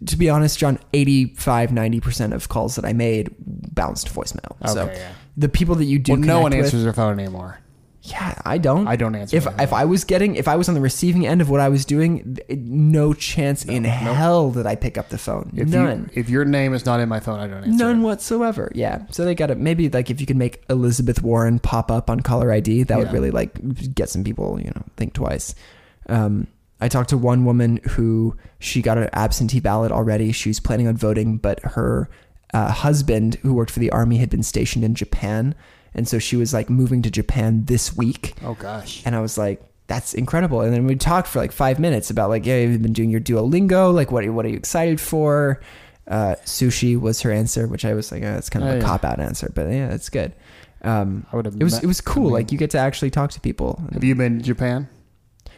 To 0.06 0.16
be 0.16 0.30
honest, 0.30 0.58
John, 0.58 0.78
85 0.94 1.70
90% 1.70 2.32
of 2.32 2.48
calls 2.48 2.76
that 2.76 2.84
I 2.86 2.92
made 2.94 3.34
bounced 3.38 4.06
to 4.06 4.12
voicemail. 4.12 4.56
so 4.72 4.84
Okay, 4.84 4.94
yeah. 4.96 5.12
the 5.36 5.48
people 5.50 5.74
that 5.74 5.84
you 5.84 5.98
do 5.98 6.12
Well, 6.12 6.20
no 6.22 6.40
one 6.40 6.52
connect 6.52 6.66
with- 6.66 6.74
answers 6.74 6.84
their 6.84 6.92
phone 6.94 7.18
anymore. 7.20 7.58
Yeah, 8.08 8.34
I 8.44 8.58
don't. 8.58 8.86
I 8.86 8.94
don't 8.94 9.16
answer 9.16 9.36
If 9.36 9.48
if 9.60 9.72
I 9.72 9.84
was 9.84 10.04
getting 10.04 10.36
if 10.36 10.46
I 10.46 10.54
was 10.54 10.68
on 10.68 10.76
the 10.76 10.80
receiving 10.80 11.26
end 11.26 11.40
of 11.40 11.50
what 11.50 11.58
I 11.58 11.68
was 11.68 11.84
doing, 11.84 12.38
no 12.48 13.12
chance 13.14 13.64
in 13.64 13.82
hell 13.82 14.52
that 14.52 14.64
I 14.64 14.76
pick 14.76 14.96
up 14.96 15.08
the 15.08 15.18
phone. 15.18 15.52
If 15.56 15.68
None. 15.68 16.08
You, 16.14 16.20
if 16.20 16.30
your 16.30 16.44
name 16.44 16.72
is 16.72 16.86
not 16.86 17.00
in 17.00 17.08
my 17.08 17.18
phone, 17.18 17.40
I 17.40 17.48
don't 17.48 17.64
answer. 17.64 17.70
None 17.84 17.98
it. 18.00 18.02
whatsoever. 18.04 18.70
Yeah. 18.76 19.02
So 19.10 19.24
they 19.24 19.34
got 19.34 19.48
to 19.48 19.56
maybe 19.56 19.88
like 19.88 20.08
if 20.08 20.20
you 20.20 20.26
could 20.26 20.36
make 20.36 20.62
Elizabeth 20.70 21.20
Warren 21.20 21.58
pop 21.58 21.90
up 21.90 22.08
on 22.08 22.20
caller 22.20 22.52
ID, 22.52 22.84
that 22.84 22.96
would 22.96 23.12
really 23.12 23.32
like 23.32 23.58
get 23.92 24.08
some 24.08 24.22
people, 24.22 24.60
you 24.60 24.66
know, 24.72 24.84
think 24.96 25.12
twice. 25.12 25.56
Um, 26.08 26.46
I 26.80 26.88
talked 26.88 27.10
to 27.10 27.18
one 27.18 27.44
woman 27.44 27.80
who 27.90 28.36
she 28.58 28.82
got 28.82 28.98
an 28.98 29.08
absentee 29.12 29.60
ballot 29.60 29.92
already. 29.92 30.32
She 30.32 30.50
was 30.50 30.60
planning 30.60 30.86
on 30.88 30.96
voting, 30.96 31.38
but 31.38 31.60
her 31.60 32.08
uh, 32.52 32.70
husband, 32.70 33.36
who 33.36 33.54
worked 33.54 33.70
for 33.70 33.80
the 33.80 33.90
army, 33.90 34.18
had 34.18 34.28
been 34.30 34.42
stationed 34.42 34.84
in 34.84 34.94
Japan, 34.94 35.54
and 35.94 36.06
so 36.06 36.18
she 36.18 36.36
was 36.36 36.52
like 36.52 36.68
moving 36.68 37.00
to 37.02 37.10
Japan 37.10 37.64
this 37.64 37.96
week. 37.96 38.34
Oh 38.44 38.54
gosh. 38.54 39.02
And 39.06 39.14
I 39.16 39.20
was 39.20 39.38
like, 39.38 39.62
that's 39.86 40.12
incredible. 40.14 40.60
And 40.60 40.72
then 40.74 40.86
we 40.86 40.96
talked 40.96 41.28
for 41.28 41.38
like 41.38 41.52
five 41.52 41.78
minutes 41.78 42.10
about 42.10 42.28
like, 42.28 42.44
yeah, 42.44 42.58
you've 42.58 42.82
been 42.82 42.92
doing 42.92 43.08
your 43.10 43.20
Duolingo. 43.20 43.94
Like, 43.94 44.10
what, 44.12 44.28
what 44.30 44.44
are 44.44 44.48
you 44.48 44.56
excited 44.56 45.00
for? 45.00 45.60
Uh, 46.08 46.34
sushi 46.44 47.00
was 47.00 47.22
her 47.22 47.32
answer, 47.32 47.66
which 47.66 47.84
I 47.84 47.94
was 47.94 48.12
like, 48.12 48.22
oh, 48.22 48.32
that's 48.34 48.50
kind 48.50 48.64
of 48.64 48.70
Oh, 48.70 48.74
a 48.74 48.78
yeah. 48.78 48.84
cop 48.84 49.04
out 49.04 49.18
answer, 49.20 49.50
but 49.54 49.68
yeah, 49.70 49.92
it's 49.94 50.08
good. 50.10 50.32
Um, 50.82 51.26
I 51.32 51.36
would 51.36 51.46
have 51.46 51.56
it 51.58 51.64
was 51.64 51.74
met- 51.74 51.84
it 51.84 51.86
was 51.86 52.00
cool. 52.00 52.24
I 52.24 52.26
mean- 52.26 52.32
like 52.34 52.52
you 52.52 52.58
get 52.58 52.70
to 52.72 52.78
actually 52.78 53.10
talk 53.10 53.30
to 53.30 53.40
people. 53.40 53.82
Have 53.92 54.04
you 54.04 54.14
been 54.14 54.38
to 54.38 54.44
Japan? 54.44 54.88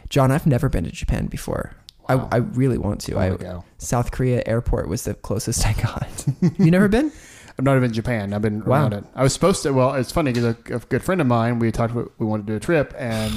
John, 0.09 0.31
I've 0.31 0.47
never 0.47 0.69
been 0.69 0.83
to 0.85 0.91
Japan 0.91 1.27
before. 1.27 1.75
Wow. 2.07 2.27
I, 2.31 2.37
I 2.37 2.39
really 2.39 2.77
want 2.77 3.01
to. 3.01 3.17
I 3.19 3.35
go. 3.35 3.63
South 3.77 4.11
Korea 4.11 4.41
airport 4.45 4.87
was 4.89 5.03
the 5.03 5.13
closest 5.13 5.65
I 5.65 5.73
got. 5.73 6.25
you 6.59 6.71
never 6.71 6.87
been? 6.87 7.11
I've 7.57 7.65
not 7.65 7.79
been 7.79 7.89
to 7.89 7.95
Japan. 7.95 8.33
I've 8.33 8.41
been 8.41 8.63
Wow. 8.65 8.81
around 8.81 8.93
it. 8.93 9.03
I 9.15 9.21
was 9.21 9.33
supposed 9.33 9.61
to. 9.63 9.71
Well, 9.73 9.93
it's 9.95 10.11
funny 10.11 10.31
because 10.31 10.55
a, 10.69 10.75
a 10.75 10.79
good 10.79 11.03
friend 11.03 11.21
of 11.21 11.27
mine, 11.27 11.59
we 11.59 11.71
talked. 11.71 11.91
about- 11.93 12.11
We 12.17 12.25
wanted 12.25 12.47
to 12.47 12.53
do 12.53 12.57
a 12.57 12.59
trip, 12.59 12.93
and 12.97 13.31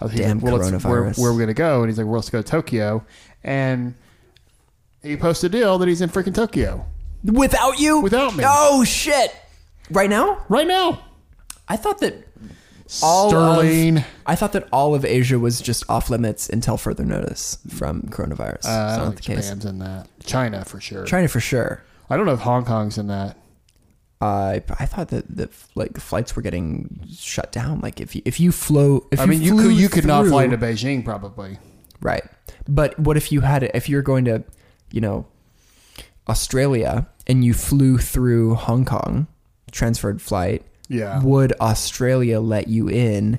I 0.00 0.04
was, 0.04 0.14
Damn 0.14 0.38
like, 0.38 0.44
well, 0.44 0.56
let's, 0.58 0.84
where, 0.84 1.02
coronavirus. 1.02 1.18
where 1.18 1.30
are 1.30 1.32
we 1.32 1.38
going 1.38 1.48
to 1.48 1.54
go? 1.54 1.80
And 1.80 1.88
he's 1.88 1.96
like, 1.96 2.06
well, 2.06 2.16
let's 2.16 2.28
go 2.30 2.42
to 2.42 2.46
Tokyo. 2.48 3.04
And 3.42 3.94
he 5.02 5.16
posted 5.16 5.54
a 5.54 5.58
deal 5.58 5.78
that 5.78 5.88
he's 5.88 6.00
in 6.00 6.10
freaking 6.10 6.34
Tokyo 6.34 6.84
Without 7.24 7.78
you? 7.80 8.00
Without 8.00 8.36
me. 8.36 8.44
Oh 8.46 8.84
shit! 8.84 9.34
Right 9.90 10.10
now? 10.10 10.44
right 10.48 10.66
now. 10.66 11.04
I 11.68 11.76
thought 11.76 11.98
that 12.00 12.27
all 13.02 13.30
Sterling. 13.30 13.98
Of, 13.98 14.04
I 14.26 14.34
thought 14.34 14.52
that 14.52 14.68
all 14.72 14.94
of 14.94 15.04
Asia 15.04 15.38
was 15.38 15.60
just 15.60 15.88
off 15.88 16.10
limits 16.10 16.48
until 16.48 16.76
further 16.76 17.04
notice 17.04 17.58
from 17.68 18.02
coronavirus. 18.02 18.66
Uh, 18.66 18.68
I 18.68 18.96
don't 18.96 18.98
not 18.98 19.04
think 19.04 19.16
the 19.16 19.34
case. 19.34 19.44
Japan's 19.46 19.64
in 19.64 19.78
that. 19.80 20.08
China 20.24 20.64
for 20.64 20.80
sure. 20.80 21.04
China 21.04 21.28
for 21.28 21.40
sure. 21.40 21.82
I 22.10 22.16
don't 22.16 22.26
know 22.26 22.32
if 22.32 22.40
Hong 22.40 22.64
Kong's 22.64 22.98
in 22.98 23.08
that. 23.08 23.36
I 24.20 24.62
I 24.78 24.86
thought 24.86 25.08
that 25.08 25.36
the 25.36 25.48
like 25.74 25.98
flights 25.98 26.34
were 26.34 26.42
getting 26.42 27.00
shut 27.14 27.52
down. 27.52 27.80
Like 27.80 28.00
if 28.00 28.16
you, 28.16 28.22
if 28.24 28.40
you 28.40 28.50
flew, 28.50 29.06
if 29.12 29.20
I 29.20 29.26
mean, 29.26 29.42
you 29.42 29.56
could 29.56 29.72
you 29.72 29.88
could 29.88 30.06
not 30.06 30.26
fly 30.26 30.44
into 30.44 30.58
Beijing 30.58 31.04
probably. 31.04 31.58
Right. 32.00 32.24
But 32.66 32.98
what 32.98 33.16
if 33.16 33.30
you 33.30 33.42
had 33.42 33.62
it, 33.62 33.70
if 33.74 33.88
you're 33.88 34.02
going 34.02 34.24
to, 34.26 34.44
you 34.90 35.00
know, 35.00 35.26
Australia 36.28 37.08
and 37.26 37.44
you 37.44 37.54
flew 37.54 37.98
through 37.98 38.54
Hong 38.54 38.84
Kong, 38.84 39.26
transferred 39.70 40.20
flight, 40.20 40.64
Yeah. 40.88 41.22
would 41.22 41.52
Australia 41.60 42.40
let 42.40 42.68
you 42.68 42.88
in 42.88 43.38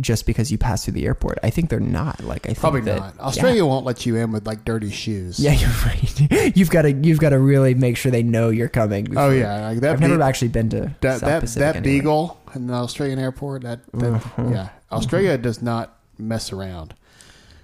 just 0.00 0.24
because 0.24 0.50
you 0.50 0.56
pass 0.56 0.84
through 0.84 0.94
the 0.94 1.04
airport? 1.04 1.38
I 1.42 1.50
think 1.50 1.68
they're 1.68 1.78
not. 1.78 2.22
Like 2.24 2.46
I 2.46 2.48
think 2.50 2.58
Probably 2.60 2.80
that- 2.82 2.98
not. 2.98 3.20
Australia 3.20 3.58
Yeah. 3.62 3.68
won't 3.68 3.84
let 3.84 4.06
you 4.06 4.16
in 4.16 4.32
with 4.32 4.46
like 4.46 4.64
dirty 4.64 4.90
shoes. 4.90 5.38
Yeah, 5.38 5.52
you're 5.60 5.68
right. 5.84 6.56
You've 6.56 6.70
got 6.70 6.82
to 6.82 6.92
you've 6.92 7.18
got 7.20 7.30
to 7.30 7.38
really 7.38 7.74
make 7.74 7.96
sure 7.98 8.10
they 8.10 8.22
know 8.22 8.48
you're 8.48 8.68
coming. 8.68 9.16
Oh 9.16 9.30
yeah, 9.30 9.68
like 9.68 9.80
that. 9.80 9.92
I've 9.92 10.00
never 10.00 10.20
actually 10.22 10.48
been 10.48 10.70
to 10.70 10.94
that 11.02 11.20
South 11.20 11.28
that, 11.28 11.40
Pacific 11.40 11.60
that 11.60 11.76
anyway. 11.76 11.98
beagle 11.98 12.40
in 12.54 12.66
the 12.66 12.74
Australian 12.74 13.18
airport. 13.18 13.62
That, 13.62 13.80
that 13.92 14.12
Uh-huh. 14.14 14.48
yeah, 14.50 14.68
Australia 14.90 15.36
does 15.36 15.60
not 15.60 15.98
mess 16.18 16.52
around. 16.52 16.94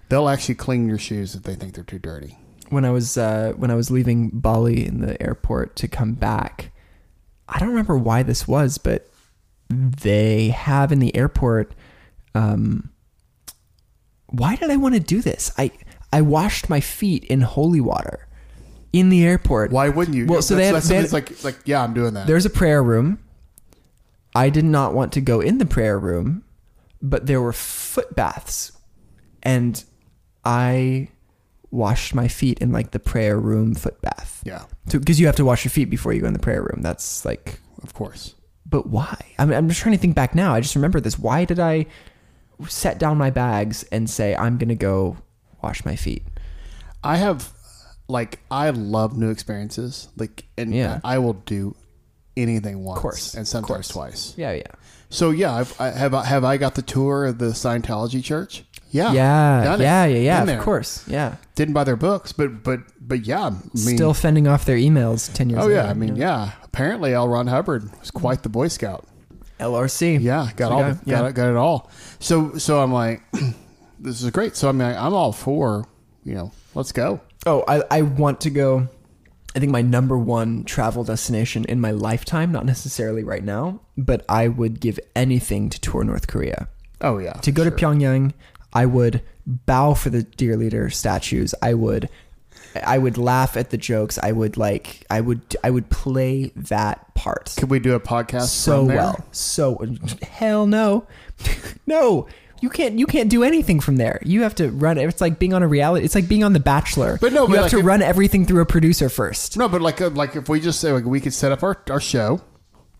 They'll 0.08 0.28
actually 0.28 0.54
clean 0.56 0.86
your 0.88 0.98
shoes 0.98 1.34
if 1.34 1.42
they 1.42 1.54
think 1.54 1.74
they're 1.74 1.84
too 1.84 1.98
dirty. 1.98 2.38
when 2.68 2.84
I 2.84 2.90
was 2.90 3.16
uh, 3.16 3.54
when 3.56 3.70
I 3.70 3.74
was 3.74 3.90
leaving 3.90 4.28
Bali 4.28 4.86
in 4.86 5.00
the 5.00 5.20
airport 5.22 5.74
to 5.76 5.88
come 5.88 6.12
back, 6.12 6.70
I 7.48 7.58
don't 7.58 7.68
remember 7.68 7.96
why 7.96 8.22
this 8.22 8.46
was, 8.48 8.78
but 8.78 9.08
they 9.68 10.48
have 10.48 10.92
in 10.92 10.98
the 10.98 11.14
airport. 11.16 11.74
Um, 12.34 12.90
why 14.26 14.56
did 14.56 14.70
I 14.70 14.76
want 14.76 14.94
to 14.94 15.00
do 15.00 15.22
this? 15.22 15.52
I 15.56 15.70
I 16.12 16.20
washed 16.22 16.68
my 16.68 16.80
feet 16.80 17.24
in 17.24 17.40
holy 17.42 17.80
water 17.80 18.26
in 18.92 19.08
the 19.08 19.24
airport. 19.24 19.70
Why 19.70 19.88
wouldn't 19.88 20.16
you? 20.16 20.26
Well, 20.26 20.42
so 20.42 20.54
they 20.56 20.66
had, 20.66 20.82
they 20.82 20.96
had- 20.96 21.12
like 21.12 21.30
it's 21.30 21.44
like 21.44 21.58
yeah, 21.64 21.82
I'm 21.82 21.94
doing 21.94 22.14
that. 22.14 22.26
there's 22.26 22.46
a 22.46 22.50
prayer 22.50 22.82
room. 22.82 23.18
I 24.34 24.50
did 24.50 24.64
not 24.64 24.92
want 24.92 25.12
to 25.12 25.20
go 25.20 25.40
in 25.40 25.58
the 25.58 25.64
prayer 25.66 25.98
room, 25.98 26.44
but 27.00 27.26
there 27.26 27.40
were 27.40 27.52
foot 27.54 28.14
baths, 28.14 28.72
and 29.42 29.82
I 30.44 31.08
washed 31.70 32.14
my 32.14 32.28
feet 32.28 32.58
in 32.60 32.72
like 32.72 32.90
the 32.92 32.98
prayer 32.98 33.38
room 33.38 33.74
foot 33.74 34.00
bath. 34.02 34.42
Yeah, 34.44 34.64
because 34.90 35.18
you 35.20 35.26
have 35.26 35.36
to 35.36 35.44
wash 35.44 35.64
your 35.64 35.70
feet 35.70 35.90
before 35.90 36.12
you 36.12 36.20
go 36.20 36.26
in 36.26 36.32
the 36.32 36.38
prayer 36.38 36.62
room. 36.62 36.80
That's 36.82 37.24
like, 37.24 37.60
of 37.82 37.92
course. 37.94 38.34
but 38.64 38.86
why? 38.88 39.16
I 39.38 39.44
mean, 39.44 39.56
I'm 39.56 39.68
just 39.68 39.80
trying 39.80 39.94
to 39.94 40.00
think 40.00 40.14
back 40.14 40.34
now. 40.34 40.54
I 40.54 40.60
just 40.60 40.74
remember 40.74 41.00
this. 41.00 41.18
Why 41.18 41.44
did 41.44 41.58
I 41.60 41.86
set 42.68 42.98
down 42.98 43.18
my 43.18 43.30
bags 43.30 43.82
and 43.92 44.08
say 44.08 44.34
I'm 44.34 44.58
gonna 44.58 44.74
go 44.74 45.16
wash 45.62 45.84
my 45.84 45.96
feet? 45.96 46.22
I 47.04 47.16
have 47.16 47.52
like 48.08 48.40
I 48.50 48.70
love 48.70 49.16
new 49.18 49.30
experiences. 49.30 50.08
Like 50.16 50.46
and 50.56 50.74
Yeah. 50.74 51.00
I 51.04 51.18
will 51.18 51.34
do 51.34 51.74
anything 52.36 52.84
once, 52.84 52.98
Of 52.98 53.02
course, 53.02 53.34
and 53.34 53.48
sometimes 53.48 53.68
course. 53.68 53.88
twice. 53.88 54.34
Yeah, 54.36 54.52
yeah, 54.52 54.62
So 55.08 55.30
yeah, 55.30 55.54
I've, 55.54 55.80
I 55.80 55.88
have 55.90 56.12
I- 56.14 56.24
have 56.26 56.44
I 56.44 56.56
got 56.58 56.74
the 56.74 56.82
tour 56.82 57.24
of 57.24 57.38
the 57.38 57.46
Scientology 57.46 58.22
church? 58.22 58.64
Yeah, 58.90 59.12
yeah, 59.12 59.76
yeah, 59.76 60.04
yeah, 60.06 60.06
yeah. 60.06 60.40
Been 60.40 60.42
Of 60.42 60.46
there. 60.46 60.62
course, 60.62 61.06
yeah. 61.08 61.36
Didn't 61.54 61.74
buy 61.74 61.84
their 61.84 61.96
books, 61.96 62.32
but 62.32 62.62
but 62.62 62.80
but 63.00 63.26
yeah, 63.26 63.46
I 63.46 63.50
mean, 63.50 63.96
Still 63.96 64.14
fending 64.14 64.46
off 64.46 64.64
their 64.64 64.76
emails 64.76 65.32
ten 65.32 65.50
years. 65.50 65.62
Oh 65.62 65.66
later, 65.66 65.74
yeah, 65.74 65.90
I 65.90 65.94
mean 65.94 66.10
you 66.10 66.14
know? 66.14 66.20
yeah. 66.20 66.52
Apparently, 66.62 67.14
L. 67.14 67.28
Ron 67.28 67.46
Hubbard 67.46 67.84
was 67.84 68.10
mm-hmm. 68.10 68.18
quite 68.18 68.42
the 68.42 68.48
Boy 68.48 68.68
Scout. 68.68 69.06
LRC. 69.58 70.20
Yeah, 70.20 70.50
got 70.56 70.72
all 70.72 70.82
the, 70.82 70.98
yeah. 71.04 71.18
got 71.18 71.30
it, 71.30 71.34
got 71.34 71.50
it 71.50 71.56
all. 71.56 71.90
So 72.18 72.56
so 72.58 72.82
I'm 72.82 72.92
like, 72.92 73.22
this 73.98 74.22
is 74.22 74.30
great. 74.30 74.56
So 74.56 74.68
I 74.68 74.72
mean, 74.72 74.88
I'm 74.88 75.14
all 75.14 75.32
for 75.32 75.86
you 76.24 76.34
know, 76.34 76.52
let's 76.74 76.92
go. 76.92 77.20
Oh, 77.46 77.64
I, 77.68 77.82
I 77.90 78.02
want 78.02 78.40
to 78.42 78.50
go. 78.50 78.88
I 79.54 79.58
think 79.58 79.72
my 79.72 79.80
number 79.80 80.18
one 80.18 80.64
travel 80.64 81.04
destination 81.04 81.64
in 81.64 81.80
my 81.80 81.92
lifetime, 81.92 82.52
not 82.52 82.66
necessarily 82.66 83.24
right 83.24 83.42
now, 83.42 83.80
but 83.96 84.24
I 84.28 84.48
would 84.48 84.80
give 84.80 85.00
anything 85.14 85.70
to 85.70 85.80
tour 85.80 86.04
North 86.04 86.26
Korea. 86.26 86.68
Oh 87.00 87.18
yeah, 87.18 87.34
to 87.34 87.52
go 87.52 87.64
to 87.64 87.70
Pyongyang, 87.70 88.34
I 88.76 88.86
would 88.86 89.22
bow 89.46 89.94
for 89.94 90.10
the 90.10 90.22
dear 90.22 90.56
leader 90.56 90.90
statues. 90.90 91.54
I 91.62 91.72
would, 91.74 92.08
I 92.84 92.98
would 92.98 93.16
laugh 93.16 93.56
at 93.56 93.70
the 93.70 93.76
jokes. 93.76 94.18
I 94.22 94.32
would 94.32 94.56
like, 94.56 95.04
I 95.08 95.20
would, 95.20 95.40
I 95.64 95.70
would 95.70 95.88
play 95.90 96.52
that 96.56 97.14
part 97.14 97.54
Could 97.56 97.70
we 97.70 97.78
do 97.78 97.94
a 97.94 98.00
podcast 98.00 98.48
so 98.48 98.80
from 98.80 98.88
there? 98.88 98.96
well. 98.98 99.26
So 99.32 99.86
hell 100.22 100.66
no, 100.66 101.06
no. 101.86 102.26
You 102.62 102.70
can't. 102.70 102.98
You 102.98 103.04
can't 103.06 103.28
do 103.28 103.44
anything 103.44 103.80
from 103.80 103.96
there. 103.96 104.18
You 104.24 104.40
have 104.42 104.54
to 104.56 104.70
run. 104.70 104.96
It's 104.96 105.20
like 105.20 105.38
being 105.38 105.52
on 105.52 105.62
a 105.62 105.68
reality. 105.68 106.06
It's 106.06 106.14
like 106.14 106.26
being 106.26 106.42
on 106.42 106.54
The 106.54 106.60
Bachelor. 106.60 107.18
But 107.20 107.34
no, 107.34 107.42
you 107.42 107.48
but 107.48 107.54
have 107.56 107.62
like 107.64 107.70
to 107.72 107.78
if- 107.80 107.84
run 107.84 108.00
everything 108.00 108.46
through 108.46 108.62
a 108.62 108.66
producer 108.66 109.10
first 109.10 109.58
No, 109.58 109.68
but 109.68 109.82
like 109.82 110.00
uh, 110.00 110.08
like 110.10 110.36
if 110.36 110.48
we 110.48 110.58
just 110.60 110.80
say 110.80 110.90
like 110.90 111.04
we 111.04 111.20
could 111.20 111.34
set 111.34 111.52
up 111.52 111.62
our, 111.62 111.76
our 111.90 112.00
show 112.00 112.40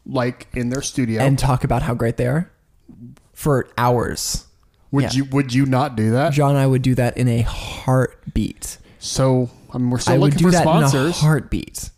like 0.04 0.46
in 0.54 0.68
their 0.68 0.82
studio. 0.82 1.22
and 1.22 1.38
talk 1.38 1.64
about 1.64 1.82
how 1.82 1.94
great 1.94 2.16
they 2.18 2.26
are 2.26 2.50
for 3.32 3.68
hours. 3.78 4.45
Would 4.90 5.04
yeah. 5.04 5.12
you 5.12 5.24
would 5.26 5.52
you 5.52 5.66
not 5.66 5.96
do 5.96 6.12
that? 6.12 6.32
John, 6.32 6.56
I 6.56 6.66
would 6.66 6.82
do 6.82 6.94
that 6.94 7.16
in 7.16 7.28
a 7.28 7.42
heartbeat. 7.42 8.78
So 8.98 9.50
I 9.72 9.78
mean, 9.78 9.90
we're 9.90 9.98
still 9.98 10.14
I 10.14 10.18
would 10.18 10.34
looking 10.34 10.38
do 10.38 10.44
for 10.44 10.50
that 10.52 10.62
in 10.62 10.68
a 10.68 10.88
sponsors. 10.88 11.20
heartbeat. 11.20 11.90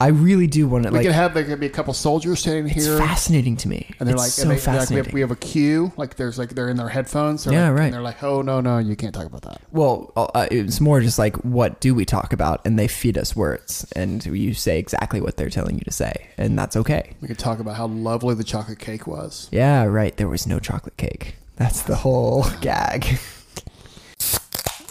I 0.00 0.08
really 0.08 0.48
do 0.48 0.66
want 0.66 0.82
to 0.82 0.90
We 0.90 0.98
like. 0.98 1.06
could 1.06 1.14
have 1.14 1.32
there 1.32 1.44
could 1.44 1.60
be 1.60 1.66
a 1.66 1.70
couple 1.70 1.94
soldiers 1.94 2.40
standing 2.40 2.66
it's 2.66 2.86
here, 2.86 2.98
fascinating 2.98 3.56
to 3.58 3.68
me. 3.68 3.88
and 4.00 4.08
they're 4.08 4.16
it's 4.16 4.22
like, 4.22 4.30
so 4.32 4.48
they, 4.48 4.56
they're 4.56 4.56
like, 4.56 4.66
we, 4.66 4.72
have, 4.72 4.80
fascinating. 4.80 5.14
we 5.14 5.20
have 5.20 5.30
a 5.30 5.36
queue. 5.36 5.92
Like 5.96 6.16
there's 6.16 6.40
like 6.40 6.56
they're 6.56 6.68
in 6.68 6.76
their 6.76 6.88
headphones. 6.88 7.46
Yeah, 7.46 7.68
like- 7.68 7.78
right. 7.78 7.84
And 7.84 7.94
they're 7.94 8.02
like, 8.02 8.20
oh 8.20 8.42
no 8.42 8.60
no, 8.60 8.78
you 8.78 8.96
can't 8.96 9.14
talk 9.14 9.26
about 9.26 9.42
that. 9.42 9.60
Well, 9.70 10.12
uh, 10.16 10.48
it's 10.50 10.80
more 10.80 11.00
just 11.00 11.20
like, 11.20 11.36
what 11.44 11.80
do 11.80 11.94
we 11.94 12.04
talk 12.04 12.32
about? 12.32 12.62
And 12.64 12.76
they 12.76 12.88
feed 12.88 13.16
us 13.16 13.36
words, 13.36 13.86
and 13.94 14.26
you 14.26 14.54
say 14.54 14.80
exactly 14.80 15.20
what 15.20 15.36
they're 15.36 15.50
telling 15.50 15.76
you 15.76 15.84
to 15.84 15.92
say, 15.92 16.30
and 16.36 16.58
that's 16.58 16.74
okay. 16.76 17.12
We 17.20 17.28
could 17.28 17.38
talk 17.38 17.60
about 17.60 17.76
how 17.76 17.86
lovely 17.86 18.34
the 18.34 18.42
chocolate 18.44 18.80
cake 18.80 19.06
was. 19.06 19.48
Yeah, 19.52 19.84
right. 19.84 20.16
There 20.16 20.28
was 20.28 20.48
no 20.48 20.58
chocolate 20.58 20.96
cake. 20.96 21.36
That's 21.56 21.82
the 21.82 21.96
whole 21.96 22.46
gag. 22.60 23.18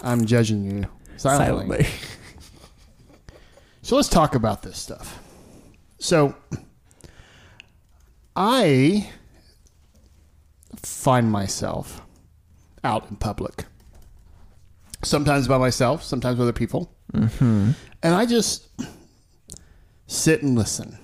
I'm 0.02 0.24
judging 0.24 0.64
you 0.64 0.86
silently. 1.16 1.84
Silently. 1.84 1.86
So 3.82 3.96
let's 3.96 4.08
talk 4.08 4.34
about 4.34 4.62
this 4.62 4.78
stuff. 4.78 5.20
So 5.98 6.34
I 8.34 9.10
find 10.76 11.30
myself 11.30 12.00
out 12.84 13.10
in 13.10 13.16
public. 13.16 13.64
Sometimes 15.04 15.48
by 15.48 15.58
myself, 15.58 16.02
sometimes 16.02 16.38
with 16.38 16.48
other 16.48 16.52
people. 16.52 16.94
Mm-hmm. 17.12 17.72
And 18.02 18.14
I 18.14 18.24
just 18.24 18.68
sit 20.06 20.42
and 20.42 20.56
listen 20.56 20.98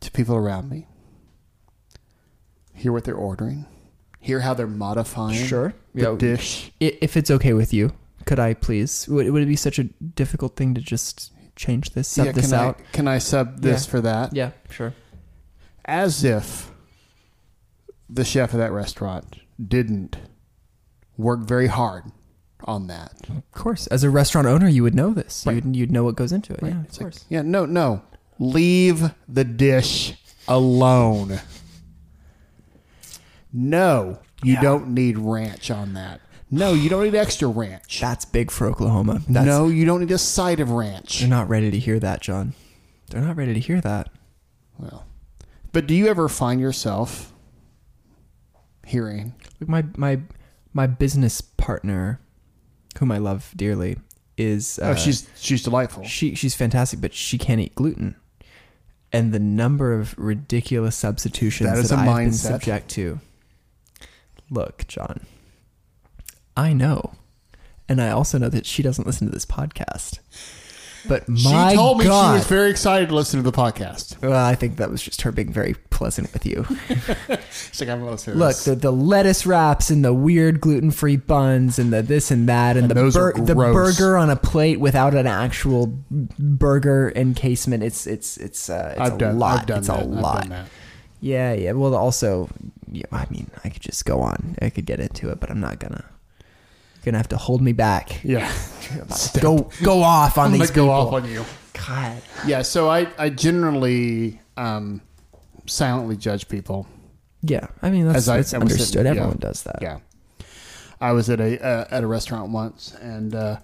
to 0.00 0.10
people 0.10 0.36
around 0.36 0.70
me, 0.70 0.86
hear 2.76 2.92
what 2.92 3.04
they're 3.04 3.14
ordering, 3.16 3.66
hear 4.20 4.40
how 4.40 4.54
they're 4.54 4.66
modifying 4.66 5.44
Sure. 5.44 5.74
the 5.94 6.02
Yeah. 6.12 6.16
dish. 6.16 6.70
I- 6.80 6.98
If 7.00 7.16
it's 7.16 7.30
okay 7.30 7.52
with 7.52 7.72
you, 7.74 7.92
could 8.24 8.38
I 8.38 8.54
please? 8.54 9.08
Would, 9.08 9.30
would 9.30 9.42
it 9.42 9.46
be 9.46 9.56
such 9.56 9.78
a 9.78 9.84
difficult 9.84 10.56
thing 10.56 10.74
to 10.74 10.80
just 10.80 11.32
change 11.56 11.90
this, 11.94 12.06
sub 12.08 12.26
Yeah, 12.26 12.32
this 12.32 12.50
can 12.50 12.54
out? 12.58 12.78
I 12.80 12.92
can 12.96 13.08
I 13.08 13.18
sub 13.18 13.60
this 13.62 13.84
Yeah. 13.86 13.90
for 13.90 14.00
that? 14.02 14.34
Yeah, 14.34 14.50
sure. 14.70 14.94
As 15.84 16.22
if 16.24 16.70
the 18.08 18.24
chef 18.24 18.52
of 18.52 18.58
that 18.58 18.72
restaurant 18.72 19.36
didn't 19.64 20.16
work 21.16 21.40
very 21.40 21.68
hard 21.68 22.04
on 22.64 22.86
that. 22.88 23.12
Of 23.28 23.50
course. 23.52 23.86
As 23.88 24.02
a 24.04 24.10
restaurant 24.10 24.46
owner, 24.46 24.68
you 24.68 24.82
would 24.82 24.94
know 24.94 25.12
this. 25.12 25.44
Right. 25.46 25.56
You'd, 25.64 25.76
you'd 25.76 25.92
know 25.92 26.04
what 26.04 26.16
goes 26.16 26.32
into 26.32 26.52
it. 26.54 26.60
Yeah, 26.62 26.80
of 26.80 26.84
It's 26.86 26.98
like, 26.98 27.04
course. 27.12 27.24
yeah, 27.28 27.42
no, 27.42 27.64
no. 27.64 28.02
Leave 28.38 29.12
the 29.28 29.44
dish 29.44 30.14
alone. 30.48 31.40
No, 33.58 34.18
you 34.44 34.52
Yeah. 34.54 34.60
don't 34.60 34.88
need 34.92 35.16
ranch 35.16 35.70
on 35.70 35.94
that. 35.94 36.20
No, 36.50 36.74
you 36.74 36.90
don't 36.90 37.02
need 37.04 37.14
extra 37.14 37.48
ranch. 37.48 38.00
That's 38.00 38.26
big 38.26 38.50
for 38.50 38.66
Oklahoma. 38.66 39.22
That's, 39.28 39.46
no, 39.46 39.68
you 39.68 39.86
don't 39.86 40.00
need 40.00 40.10
a 40.12 40.18
side 40.18 40.60
of 40.60 40.70
ranch. 40.70 41.20
They're 41.20 41.28
not 41.28 41.48
ready 41.48 41.70
to 41.70 41.78
hear 41.78 41.98
that, 41.98 42.20
John. 42.20 42.52
They're 43.10 43.22
not 43.22 43.36
ready 43.36 43.54
to 43.54 43.60
hear 43.60 43.80
that. 43.80 44.10
Well, 44.78 45.06
but 45.72 45.86
do 45.86 45.94
you 45.94 46.06
ever 46.06 46.28
find 46.28 46.60
yourself 46.60 47.32
hearing? 48.84 49.34
My 49.66 49.84
my 49.96 50.20
my 50.72 50.86
business 50.86 51.40
partner, 51.40 52.20
whom 52.98 53.10
I 53.10 53.18
love 53.18 53.52
dearly, 53.56 53.96
is 54.36 54.78
uh, 54.80 54.88
oh, 54.88 54.94
she's 54.94 55.26
she's 55.36 55.62
delightful. 55.62 56.04
she 56.04 56.34
she's 56.34 56.54
fantastic, 56.54 57.00
but 57.00 57.14
she 57.14 57.38
can't 57.38 57.60
eat 57.60 57.74
gluten. 57.74 58.16
And 59.12 59.32
the 59.32 59.38
number 59.38 59.94
of 59.98 60.16
ridiculous 60.18 60.94
substitutions 60.94 61.70
That 61.70 61.76
that, 61.76 61.84
is 61.84 61.92
a 61.92 61.96
I've 61.96 62.16
been 62.18 62.32
subject 62.32 62.90
to. 62.90 63.18
Look, 64.50 64.86
John, 64.86 65.26
I 66.56 66.72
know, 66.72 67.14
and 67.88 68.00
I 68.00 68.10
also 68.10 68.38
know 68.38 68.48
that 68.48 68.66
she 68.66 68.82
doesn't 68.82 69.06
listen 69.06 69.26
to 69.26 69.32
this 69.32 69.46
podcast. 69.46 70.20
But 71.08 71.28
my 71.28 71.70
she 71.70 71.76
told 71.76 71.98
me 71.98 72.04
God, 72.04 72.32
she 72.32 72.38
was 72.38 72.46
very 72.46 72.70
excited 72.70 73.08
to 73.10 73.14
listen 73.14 73.42
to 73.42 73.48
the 73.48 73.56
podcast. 73.56 74.20
well, 74.20 74.44
I 74.44 74.54
think 74.54 74.76
that 74.76 74.90
was 74.90 75.02
just 75.02 75.22
her 75.22 75.32
being 75.32 75.52
very 75.52 75.74
pleasant 75.90 76.32
with 76.32 76.44
you. 76.44 76.66
She's 77.50 77.80
like, 77.80 77.88
I'm 77.90 78.04
Look, 78.04 78.56
the, 78.58 78.74
the 78.74 78.90
lettuce 78.90 79.46
wraps 79.46 79.90
and 79.90 80.04
the 80.04 80.12
weird 80.12 80.60
gluten 80.60 80.90
free 80.90 81.16
buns 81.16 81.78
and 81.78 81.92
the 81.92 82.02
this 82.02 82.30
and 82.30 82.48
that 82.48 82.76
and, 82.76 82.90
And 82.90 83.12
the 83.12 83.20
are 83.20 83.32
the 83.32 83.54
burger 83.54 84.16
on 84.16 84.30
a 84.30 84.36
plate 84.36 84.80
without 84.80 85.14
an 85.14 85.26
actual 85.26 85.86
burger 86.10 87.12
encasement. 87.14 87.82
It's 87.82 88.06
it's 88.06 88.36
it's 88.36 88.68
uh, 88.68 88.94
it's 88.96 89.00
I've 89.00 89.14
a 89.14 89.18
done. 89.18 89.38
lot. 89.38 89.60
I've 89.60 89.66
done 89.66 89.78
it's 89.78 89.88
that. 89.88 90.02
a 90.02 90.06
lot. 90.06 90.48
I've 91.26 91.32
done 91.32 91.54
that. 91.54 91.60
Yeah, 91.60 91.64
yeah. 91.64 91.72
Well, 91.72 91.94
also, 91.94 92.48
yeah, 92.90 93.04
I 93.12 93.26
mean, 93.30 93.50
I 93.64 93.68
could 93.70 93.82
just 93.82 94.04
go 94.04 94.20
on. 94.20 94.56
I 94.62 94.70
could 94.70 94.86
get 94.86 95.00
into 95.00 95.30
it, 95.30 95.40
but 95.40 95.50
I'm 95.50 95.60
not 95.60 95.78
gonna. 95.78 96.04
You're 96.96 97.12
gonna 97.12 97.18
have 97.18 97.28
to 97.28 97.36
hold 97.36 97.60
me 97.62 97.72
back. 97.72 98.20
Yeah. 98.24 98.50
Go 99.40 99.70
go 99.82 100.02
off 100.02 100.38
on 100.38 100.46
I'm 100.52 100.58
these 100.58 100.70
go 100.70 100.82
people. 100.84 100.90
off 100.90 101.12
on 101.12 101.28
you. 101.28 101.44
God. 101.86 102.22
Yeah. 102.46 102.62
So 102.62 102.88
I 102.88 103.08
I 103.18 103.30
generally 103.30 104.40
um, 104.56 105.00
silently 105.66 106.16
judge 106.16 106.48
people. 106.48 106.86
Yeah, 107.42 107.66
I 107.82 107.90
mean 107.90 108.06
that's, 108.06 108.16
As 108.18 108.28
I- 108.28 108.36
that's 108.38 108.54
I 108.54 108.58
understood. 108.58 109.04
yeah. 109.04 109.10
Everyone 109.10 109.36
does 109.38 109.62
that. 109.64 109.78
Yeah. 109.82 109.98
I 111.00 111.12
was 111.12 111.28
at 111.30 111.40
a 111.40 111.62
uh, 111.64 111.84
at 111.90 112.02
a 112.02 112.06
restaurant 112.06 112.50
once, 112.52 112.94
and 113.00 113.34
uh, 113.34 113.58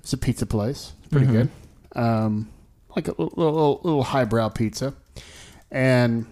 it's 0.00 0.12
a 0.12 0.18
pizza 0.18 0.46
place, 0.46 0.92
pretty 1.10 1.26
Mhm. 1.26 1.32
good, 1.32 1.48
um, 1.96 2.48
like 2.94 3.08
a 3.08 3.10
little, 3.12 3.32
little, 3.36 3.80
little 3.82 4.02
highbrow 4.04 4.50
pizza, 4.50 4.94
and 5.70 6.26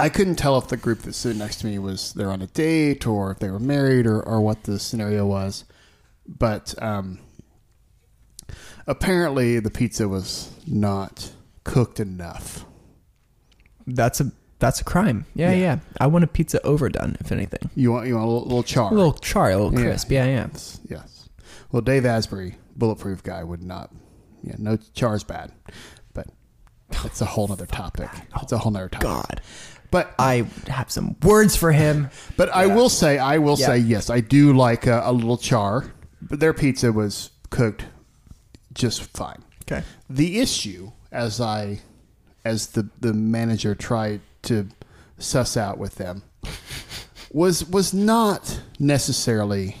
I 0.00 0.08
couldn't 0.08 0.36
tell 0.36 0.56
if 0.58 0.68
the 0.68 0.76
group 0.76 1.00
that 1.02 1.14
stood 1.14 1.36
next 1.36 1.56
to 1.60 1.66
me 1.66 1.78
was 1.78 2.12
they're 2.14 2.30
on 2.30 2.42
a 2.42 2.46
date 2.46 3.06
or 3.06 3.30
if 3.30 3.38
they 3.38 3.50
were 3.50 3.58
married 3.58 4.06
or, 4.06 4.20
or 4.22 4.40
what 4.40 4.64
the 4.64 4.78
scenario 4.78 5.26
was, 5.26 5.64
but 6.26 6.74
um, 6.82 7.18
apparently 8.86 9.60
the 9.60 9.70
pizza 9.70 10.08
was 10.08 10.50
not 10.66 11.32
cooked 11.64 12.00
enough. 12.00 12.64
That's 13.86 14.20
a 14.20 14.32
that's 14.58 14.80
a 14.80 14.84
crime. 14.84 15.24
Yeah, 15.34 15.52
Yeah. 15.52 15.56
yeah. 15.56 15.78
I 16.00 16.06
want 16.06 16.24
a 16.24 16.26
pizza 16.26 16.60
overdone, 16.66 17.16
if 17.20 17.32
anything. 17.32 17.70
You 17.74 17.92
want 17.92 18.06
you 18.06 18.14
want 18.16 18.26
a 18.26 18.30
little, 18.30 18.44
little 18.44 18.62
char, 18.62 18.90
A 18.92 18.94
little 18.94 19.14
char, 19.14 19.50
a 19.50 19.56
little 19.56 19.72
Yeah, 19.78 19.86
crisp. 19.86 20.10
Yeah, 20.10 20.24
yeah. 20.26 20.48
Yes, 20.52 20.80
yes. 20.88 21.28
Well, 21.72 21.82
Dave 21.82 22.04
Asprey, 22.04 22.56
bulletproof 22.76 23.22
guy, 23.22 23.42
would 23.44 23.62
not. 23.62 23.90
Yeah, 24.42 24.56
no 24.58 24.76
char's 24.94 25.24
bad, 25.24 25.52
but 26.14 26.26
it's 27.04 27.20
a 27.20 27.24
whole 27.26 27.50
other 27.52 27.66
topic. 27.66 28.08
It's 28.42 28.52
a 28.52 28.58
whole 28.58 28.76
other 28.76 28.88
topic. 28.88 29.06
God. 29.06 29.40
But 29.90 30.14
I 30.18 30.46
have 30.68 30.90
some 30.90 31.16
words 31.22 31.56
for 31.56 31.72
him. 31.72 32.10
but 32.36 32.48
I 32.50 32.66
will 32.66 32.88
say 32.88 33.18
I 33.18 33.38
will 33.38 33.56
Yeah. 33.58 33.66
say 33.66 33.78
yes, 33.78 34.08
I 34.10 34.20
do 34.20 34.52
like 34.52 34.86
a, 34.86 35.02
a 35.04 35.12
little 35.12 35.36
char, 35.36 35.92
but 36.22 36.38
their 36.40 36.52
pizza 36.54 36.92
was 36.92 37.30
cooked 37.50 37.86
just 38.72 39.02
fine. 39.16 39.42
Okay. 39.62 39.82
The 40.08 40.38
issue, 40.40 40.92
as 41.10 41.40
I, 41.40 41.80
as 42.44 42.68
the 42.68 42.88
the 43.00 43.12
manager 43.12 43.74
tried 43.74 44.20
to 44.42 44.68
suss 45.18 45.56
out 45.56 45.78
with 45.78 45.96
them, 45.96 46.22
was 47.32 47.64
was 47.68 47.92
not 47.92 48.62
necessarily 48.78 49.76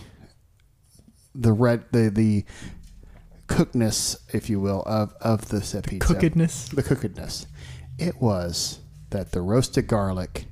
the 1.34 1.52
red 1.52 1.84
the 1.92 2.10
the 2.10 2.44
cookedness, 3.46 4.16
if 4.32 4.50
you 4.50 4.58
will, 4.60 4.82
of 4.86 5.14
of 5.20 5.48
the 5.48 5.62
said 5.62 5.84
pizza. 5.84 6.12
cookedness? 6.12 6.68
The 6.68 6.82
cookedness. 6.82 7.46
It 7.98 8.20
was 8.20 8.79
that 9.10 9.32
the 9.32 9.40
roasted 9.40 9.86
garlic 9.86 10.46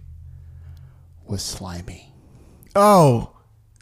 was 1.27 1.43
slimy, 1.43 2.13
Oh, 2.75 3.31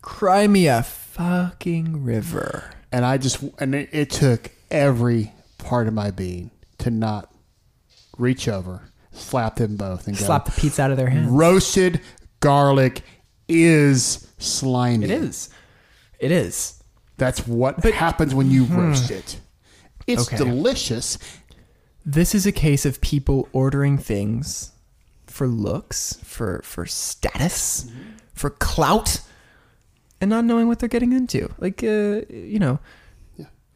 cry 0.03 0.47
me 0.47 0.67
a 0.69 0.83
fucking 0.83 2.05
river. 2.05 2.71
and 2.93 3.05
I 3.05 3.19
just 3.19 3.43
and 3.59 3.75
it, 3.75 3.89
it 3.93 4.11
took 4.11 4.51
every 4.71 5.33
part 5.59 5.87
of 5.89 5.95
my 5.95 6.11
being 6.11 6.51
to 6.79 6.91
not 6.91 7.33
reach 8.19 8.49
over, 8.49 8.83
slap 9.13 9.57
them 9.57 9.77
both, 9.77 10.07
and 10.07 10.17
go. 10.17 10.25
Slap 10.25 10.45
the 10.47 10.53
pizza 10.53 10.83
out 10.83 10.91
of 10.91 10.97
their 10.97 11.09
hands. 11.11 11.31
roasted 11.31 12.01
garlic 12.41 13.03
is 13.49 14.27
slimy. 14.39 15.05
It 15.05 15.11
is. 15.11 15.51
It 16.19 16.31
is. 16.31 16.83
That's 17.19 17.47
what 17.47 17.83
happens 17.85 18.35
when 18.35 18.51
you 18.51 18.65
hmm. 18.65 18.77
roast 18.77 19.11
it. 19.11 19.39
It's 20.07 20.29
Okay. 20.29 20.37
delicious. 20.37 21.19
This 22.09 22.35
is 22.37 22.47
a 22.47 22.53
case 22.53 22.87
of 22.87 23.01
people 23.01 23.49
ordering 23.53 23.99
things 23.99 24.71
for 25.27 25.49
looks, 25.49 26.15
for 26.23 26.61
for 26.63 26.87
status, 26.87 27.91
for 28.33 28.49
clout, 28.51 29.21
and 30.21 30.31
not 30.31 30.45
knowing 30.45 30.69
what 30.69 30.79
they're 30.79 30.89
getting 30.89 31.13
into. 31.13 31.53
Like, 31.59 31.83
uh, 31.83 32.23
you 32.31 32.61
know, 32.61 32.79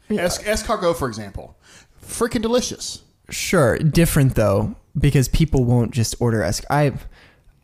Es- 0.08 0.38
escargot, 0.42 0.96
for 0.96 1.08
example, 1.08 1.56
freaking 2.04 2.40
delicious. 2.42 3.02
Sure, 3.30 3.78
different 3.78 4.34
though, 4.36 4.74
because 4.98 5.28
people 5.28 5.64
won't 5.64 5.90
just 5.92 6.14
order 6.20 6.40
esc. 6.40 6.64
I, 6.70 6.92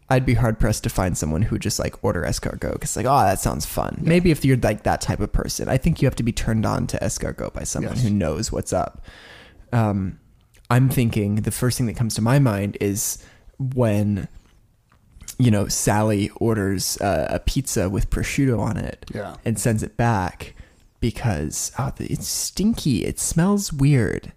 I'd 0.08 0.26
be 0.26 0.34
hard 0.34 0.58
pressed 0.60 0.82
to 0.84 0.90
find 0.90 1.16
someone 1.18 1.42
who 1.42 1.58
just 1.58 1.78
like 1.78 2.02
order 2.04 2.22
escargot 2.22 2.72
because 2.74 2.96
like, 2.96 3.06
oh, 3.06 3.22
that 3.22 3.40
sounds 3.40 3.66
fun. 3.66 3.98
Maybe 4.02 4.30
if 4.32 4.44
you're 4.44 4.56
like 4.56 4.82
that 4.84 5.00
type 5.00 5.20
of 5.20 5.32
person, 5.32 5.68
I 5.68 5.76
think 5.76 6.02
you 6.02 6.06
have 6.06 6.14
to 6.16 6.22
be 6.24 6.32
turned 6.32 6.66
on 6.66 6.86
to 6.88 6.98
escargot 6.98 7.52
by 7.52 7.62
someone 7.64 7.94
Yes. 7.94 8.02
who 8.04 8.10
knows 8.10 8.50
what's 8.52 8.72
up. 8.72 9.04
Um, 9.72 10.20
I'm 10.70 10.88
thinking 10.88 11.36
the 11.36 11.50
first 11.50 11.78
thing 11.78 11.86
that 11.86 11.96
comes 11.96 12.14
to 12.16 12.22
my 12.22 12.38
mind 12.38 12.76
is 12.80 13.18
when, 13.58 14.28
you 15.38 15.50
know, 15.50 15.68
Sally 15.68 16.30
orders 16.36 16.98
uh, 17.00 17.28
a 17.30 17.38
pizza 17.38 17.88
with 17.88 18.10
prosciutto 18.10 18.58
on 18.58 18.76
it, 18.76 19.04
Yeah. 19.14 19.36
and 19.44 19.58
sends 19.58 19.82
it 19.82 19.96
back 19.96 20.54
because 21.00 21.72
oh, 21.78 21.92
it's 22.00 22.26
stinky. 22.26 23.04
It 23.04 23.18
smells 23.20 23.72
weird. 23.72 24.32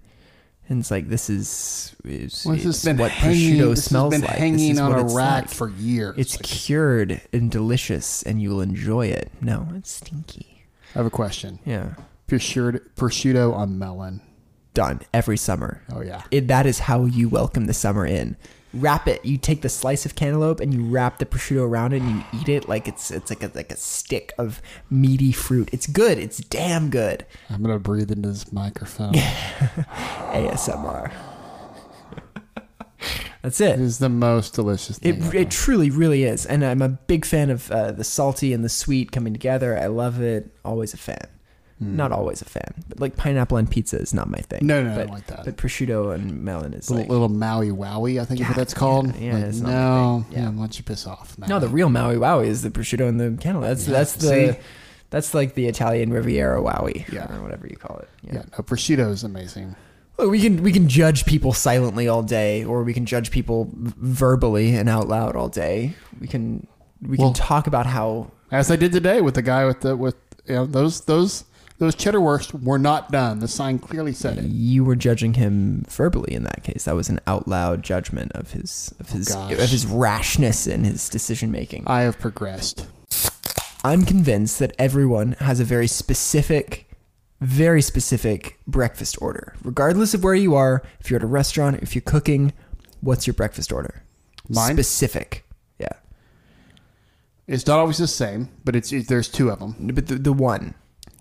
And 0.68 0.82
it's 0.82 0.92
like 0.92 1.10
this 1.10 1.32
is 1.32 1.96
is, 2.06 2.44
Well, 2.46 2.54
this 2.56 2.64
has 2.66 2.86
been 2.86 2.98
what 2.98 3.10
hanging- 3.10 3.56
prosciutto 3.56 3.70
this 3.70 3.80
has 3.80 3.86
smells 3.86 4.12
been 4.14 4.22
like. 4.22 4.38
Hanging 4.38 4.78
on 4.80 4.92
a 4.94 5.04
rack 5.16 5.46
like. 5.46 5.50
for 5.50 5.70
years. 5.72 6.14
It's 6.16 6.38
cured 6.38 7.22
and 7.34 7.50
delicious, 7.50 8.22
and 8.22 8.40
you 8.40 8.52
will 8.52 8.62
enjoy 8.62 9.08
it. 9.08 9.32
No, 9.42 9.68
it's 9.76 9.90
stinky. 9.90 10.66
I 10.94 11.00
have 11.00 11.08
a 11.08 11.10
question. 11.10 11.58
Yeah, 11.66 11.96
Prosciutto, 12.28 12.82
prosciutto 12.96 13.52
on 13.54 13.80
melon. 13.80 14.22
Done 14.80 15.02
every 15.14 15.36
summer. 15.36 15.82
Oh 15.92 16.00
yeah. 16.00 16.24
It, 16.32 16.48
that 16.48 16.66
is 16.66 16.80
how 16.80 17.04
you 17.04 17.28
welcome 17.28 17.66
the 17.66 17.74
summer 17.74 18.06
in. 18.06 18.38
Wrap 18.74 19.10
it. 19.10 19.26
You 19.26 19.38
take 19.38 19.62
the 19.62 19.68
slice 19.68 20.06
of 20.06 20.16
cantaloupe 20.16 20.62
and 20.62 20.74
you 20.74 20.86
wrap 20.86 21.18
the 21.18 21.26
prosciutto 21.26 21.68
around 21.68 21.92
it 21.92 22.02
and 22.02 22.16
you 22.16 22.24
eat 22.40 22.48
it 22.48 22.70
like 22.70 22.88
it's 22.88 23.12
it's 23.12 23.30
like 23.30 23.44
a 23.44 23.52
like 23.54 23.74
a 23.74 23.76
stick 23.76 24.32
of 24.38 24.62
meaty 24.90 25.34
fruit. 25.34 25.70
It's 25.74 25.86
good. 25.86 26.18
It's 26.18 26.38
damn 26.38 26.90
good. 26.90 27.26
I'm 27.50 27.62
gonna 27.62 27.78
breathe 27.78 28.10
into 28.10 28.30
this 28.30 28.54
microphone. 28.54 29.12
ASMR. 29.16 31.12
That's 33.42 33.60
it. 33.60 33.72
It 33.72 33.82
is 33.82 34.00
the 34.00 34.08
most 34.08 34.54
delicious 34.54 34.98
thing. 34.98 35.16
It, 35.16 35.22
ever. 35.22 35.36
it 35.36 35.52
truly, 35.52 35.90
really 35.90 36.24
is. 36.24 36.46
And 36.46 36.64
I'm 36.64 36.82
a 36.82 36.88
big 36.88 37.26
fan 37.26 37.50
of 37.50 37.70
uh, 37.70 37.92
the 37.92 38.06
salty 38.06 38.54
and 38.54 38.64
the 38.64 38.70
sweet 38.70 39.12
coming 39.12 39.34
together. 39.34 39.78
I 39.78 39.88
love 39.88 40.22
it. 40.22 40.56
Always 40.64 40.94
a 40.94 40.98
fan. 40.98 41.28
Not 41.82 42.12
always 42.12 42.42
a 42.42 42.46
fan, 42.46 42.74
but 42.90 43.00
like 43.00 43.16
pineapple 43.16 43.56
on 43.58 43.66
pizza 43.66 43.98
is 43.98 44.14
not 44.14 44.30
my 44.30 44.40
thing. 44.40 44.60
Hmm. 44.60 44.68
No, 44.68 44.84
no, 44.84 44.92
I 44.92 44.96
but, 44.96 45.04
don't 45.08 45.14
like 45.14 45.28
that. 45.28 45.46
But 45.46 45.56
prosciutto 45.56 46.14
and 46.14 46.44
melon 46.44 46.74
is 46.74 46.90
little, 46.90 47.04
like 47.04 47.10
little 47.10 47.30
Maui 47.30 47.70
Wowie, 47.70 48.20
I 48.20 48.26
think 48.26 48.42
is 48.42 48.48
what 48.48 48.58
that's 48.58 48.74
called. 48.74 49.16
yeah, 49.16 49.22
yeah, 49.22 49.34
Like, 49.36 49.44
it's 49.46 49.60
not 49.62 49.68
my 49.70 49.74
no. 49.74 50.26
Yeah. 50.30 50.40
yeah. 50.40 50.50
Why 50.50 50.56
don't 50.58 50.78
you 50.78 50.84
piss 50.84 51.08
off? 51.08 51.38
no. 51.38 51.58
The 51.60 51.70
real 51.70 51.88
Maui 51.90 52.16
Wowie 52.16 52.48
is 52.48 52.64
the 52.64 52.70
prosciutto 52.70 53.08
and 53.08 53.18
the 53.20 53.42
cantaloupe. 53.42 53.70
That's 53.70 53.88
Yeah, 53.88 53.94
that's 53.94 54.14
the 54.16 54.28
see? 54.54 54.60
that's 55.10 55.34
like 55.34 55.54
the 55.56 55.68
Italian 55.68 56.12
Riviera 56.12 56.62
Wowie, 56.62 57.10
Yeah. 57.12 57.34
or 57.34 57.42
whatever 57.42 57.66
you 57.66 57.78
call 57.78 57.98
it. 58.00 58.10
yeah, 58.24 58.42
no, 58.58 58.64
prosciutto 58.64 59.10
is 59.10 59.24
amazing. 59.24 59.76
Look, 60.18 60.30
we 60.32 60.42
can 60.42 60.62
we 60.62 60.74
can 60.74 60.90
judge 60.90 61.26
people 61.26 61.54
silently 61.54 62.10
all 62.10 62.24
day, 62.24 62.66
or 62.66 62.84
we 62.84 62.94
can 62.94 63.06
judge 63.06 63.32
people 63.32 63.70
verbally 63.74 64.76
and 64.76 64.90
out 64.90 65.08
loud 65.08 65.36
all 65.38 65.48
day. 65.50 65.94
We 66.20 66.28
can 66.28 66.68
we 67.02 67.16
Well- 67.18 67.30
can 67.34 67.36
talk 67.36 67.68
about 67.68 67.86
how 67.86 68.32
As 68.52 68.70
I 68.70 68.76
did 68.76 68.92
today 68.92 69.22
with 69.22 69.36
the 69.36 69.42
guy 69.42 69.64
with 69.66 69.80
the 69.82 69.96
with 69.96 70.16
you 70.46 70.56
know 70.56 70.66
those 70.66 71.02
those 71.02 71.46
those 71.80 71.96
cheddar 71.96 72.20
wurst 72.20 72.54
were 72.54 72.78
not 72.78 73.12
done. 73.12 73.40
The 73.40 73.48
sign 73.48 73.80
clearly 73.80 74.12
said 74.12 74.38
it. 74.38 74.46
you 74.46 74.84
were 74.84 74.96
judging 74.96 75.34
him 75.36 75.86
verbally 75.88 76.34
in 76.34 76.44
that 76.44 76.64
case. 76.64 76.84
That 76.84 76.96
was 76.96 77.10
an 77.10 77.20
out 77.26 77.48
loud 77.48 77.84
judgment 77.84 78.34
of 78.34 78.52
his 78.52 78.94
of 79.00 79.10
oh, 79.12 79.18
his 79.18 79.30
gosh. 79.30 79.52
of 79.54 79.70
his 79.70 79.86
rashness 79.86 80.68
and 80.68 80.86
his 80.86 81.10
decision 81.10 81.52
making. 81.52 81.86
I 81.88 82.02
have 82.02 82.20
progressed. 82.20 82.86
I'm 83.84 84.04
convinced 84.04 84.60
that 84.60 84.76
everyone 84.78 85.34
has 85.40 85.62
a 85.62 85.64
very 85.64 85.88
specific, 85.88 86.90
very 87.40 87.82
specific 87.82 88.60
breakfast 88.68 89.18
order, 89.22 89.56
regardless 89.64 90.14
of 90.14 90.22
where 90.22 90.36
you 90.36 90.56
are. 90.56 90.84
If 91.00 91.10
you're 91.10 91.20
at 91.20 91.24
a 91.24 91.28
restaurant, 91.28 91.82
if 91.82 91.96
you're 91.96 92.02
cooking, 92.02 92.52
what's 93.00 93.26
your 93.26 93.36
breakfast 93.36 93.72
order? 93.72 94.04
Mine? 94.50 94.76
Specific. 94.76 95.46
Yeah. 95.80 95.94
It's 97.48 97.66
not 97.66 97.80
always 97.80 98.00
the 98.00 98.08
same, 98.08 98.50
but 98.66 98.76
it's 98.76 98.92
it, 98.92 99.08
there's 99.08 99.30
two 99.30 99.50
of 99.50 99.60
them. 99.60 99.92
But 99.94 100.08
the, 100.08 100.16
the 100.16 100.34
one. 100.34 100.76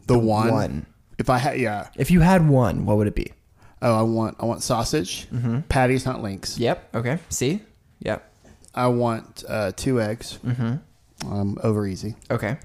The, 0.09 0.18
one, 0.18 0.51
one. 0.51 0.86
If 1.18 1.30
I 1.30 1.39
had, 1.39 1.59
yeah. 1.60 1.89
If 1.97 2.10
you 2.10 2.20
had 2.20 2.48
one, 2.48 2.85
what 2.86 2.97
would 2.97 3.06
it 3.09 3.14
be? 3.14 3.32
Oh, 3.80 3.97
I 3.98 4.02
want 4.02 4.36
I 4.40 4.44
want 4.47 4.62
sausage, 4.62 5.28
Mm-hmm. 5.30 5.60
patties, 5.68 6.05
not 6.05 6.22
links. 6.22 6.59
Yep. 6.59 6.94
Okay. 6.97 7.18
See? 7.28 7.60
Yep. 8.01 8.24
I 8.74 8.86
want 8.89 9.44
uh, 9.48 9.72
two 9.76 10.01
eggs. 10.01 10.39
Mm-hmm. 10.44 11.32
Um, 11.32 11.59
over 11.62 11.86
easy. 11.86 12.14
Okay. 12.30 12.59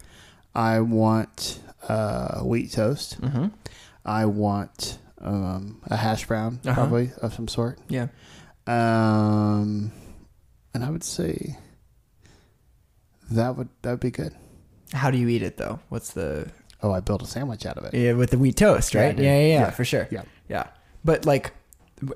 I 0.56 0.80
want 0.82 1.60
uh, 1.88 2.40
wheat 2.42 2.72
toast. 2.72 3.20
Mm-hmm. 3.22 3.48
I 4.06 4.26
want 4.26 5.00
um, 5.22 5.82
a 5.88 5.96
hash 5.98 6.28
brown, 6.28 6.60
Uh-huh. 6.66 6.74
probably 6.76 7.12
of 7.22 7.34
some 7.34 7.48
sort. 7.48 7.80
Yeah. 7.90 8.08
Um, 8.68 9.92
and 10.74 10.84
I 10.84 10.90
would 10.90 11.04
say 11.04 11.58
that 13.32 13.56
would 13.58 13.70
that 13.82 13.92
would 13.92 14.00
be 14.00 14.12
good. 14.12 14.34
How 14.94 15.10
do 15.12 15.18
you 15.18 15.28
eat 15.28 15.42
it 15.42 15.58
though? 15.58 15.80
What's 15.90 16.14
the 16.14 16.50
Oh, 16.84 16.92
I 16.92 17.00
built 17.00 17.22
a 17.24 17.26
sandwich 17.26 17.66
out 17.66 17.78
of 17.78 17.86
it. 17.86 17.94
yeah 17.94 18.14
with 18.14 18.30
the 18.32 18.38
wheat 18.38 18.58
toast, 18.58 18.94
right? 18.94 19.18
Yeah, 19.18 19.24
yeah, 19.24 19.40
yeah, 19.40 19.48
Yeah. 19.48 19.70
for 19.72 19.86
sure. 19.86 20.08
Yeah. 20.12 20.24
yeah. 20.50 20.68
But 21.06 21.26
like, 21.26 21.54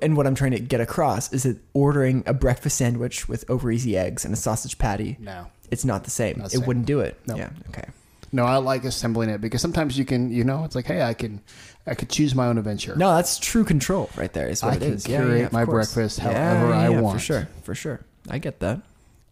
and 0.01 0.15
what 0.17 0.27
I'm 0.27 0.35
trying 0.35 0.51
to 0.51 0.59
get 0.59 0.81
across 0.81 1.31
is 1.33 1.43
that 1.43 1.57
ordering 1.73 2.23
a 2.25 2.33
breakfast 2.33 2.77
sandwich 2.77 3.27
with 3.29 3.49
over 3.49 3.71
easy 3.71 3.97
eggs 3.97 4.25
and 4.25 4.33
a 4.33 4.37
sausage 4.37 4.77
patty, 4.77 5.15
No, 5.19 5.47
it's 5.71 5.85
not 5.85 6.03
the 6.03 6.09
same. 6.11 6.37
Not 6.39 6.47
it 6.47 6.57
same. 6.57 6.65
wouldn't 6.65 6.85
do 6.85 6.99
it. 6.99 7.17
No. 7.27 7.35
Yeah. 7.37 7.49
Okay. 7.69 7.85
no, 8.33 8.43
I 8.45 8.57
like 8.57 8.83
assembling 8.83 9.29
it 9.29 9.39
because 9.39 9.61
sometimes 9.61 9.97
you 9.97 10.03
can, 10.03 10.29
you 10.31 10.43
know, 10.43 10.65
it's 10.65 10.75
like, 10.75 10.85
hey, 10.85 11.01
I 11.01 11.13
can, 11.13 11.41
I 11.85 11.95
could 11.95 12.09
choose 12.09 12.35
my 12.35 12.47
own 12.47 12.57
adventure. 12.57 12.93
No, 12.97 13.15
that's 13.15 13.39
true 13.39 13.63
control 13.63 14.09
right 14.17 14.33
there. 14.33 14.49
Is 14.49 14.61
what 14.61 14.73
I 14.73 14.75
it 14.75 14.79
can 14.79 14.93
is. 14.93 15.05
Curate 15.05 15.39
yeah, 15.39 15.45
of 15.45 15.53
my 15.53 15.63
course. 15.63 15.93
breakfast 15.95 16.19
Yeah, 16.19 16.33
however 16.57 16.73
I 16.73 16.89
yeah, 16.89 16.99
want. 16.99 17.17
For 17.19 17.23
sure. 17.25 17.47
For 17.63 17.73
sure. 17.75 18.01
I 18.29 18.39
get 18.39 18.59
that. 18.59 18.81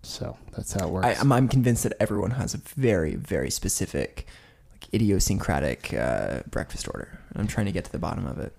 So 0.04 0.38
that's 0.56 0.72
how 0.72 0.88
it 0.88 0.92
works. 0.92 1.08
I, 1.08 1.14
I'm, 1.20 1.32
I'm 1.34 1.48
convinced 1.50 1.84
that 1.84 1.94
everyone 2.00 2.32
has 2.32 2.54
a 2.54 2.58
very, 2.60 3.16
very 3.16 3.50
specific, 3.50 4.26
idiosyncratic 4.96 5.94
uh, 5.94 6.40
breakfast 6.50 6.88
order. 6.94 7.20
I'm 7.36 7.48
trying 7.48 7.66
to 7.68 7.72
get 7.72 7.86
to 7.86 7.92
the 7.92 8.00
bottom 8.00 8.26
of 8.26 8.40
it. 8.40 8.56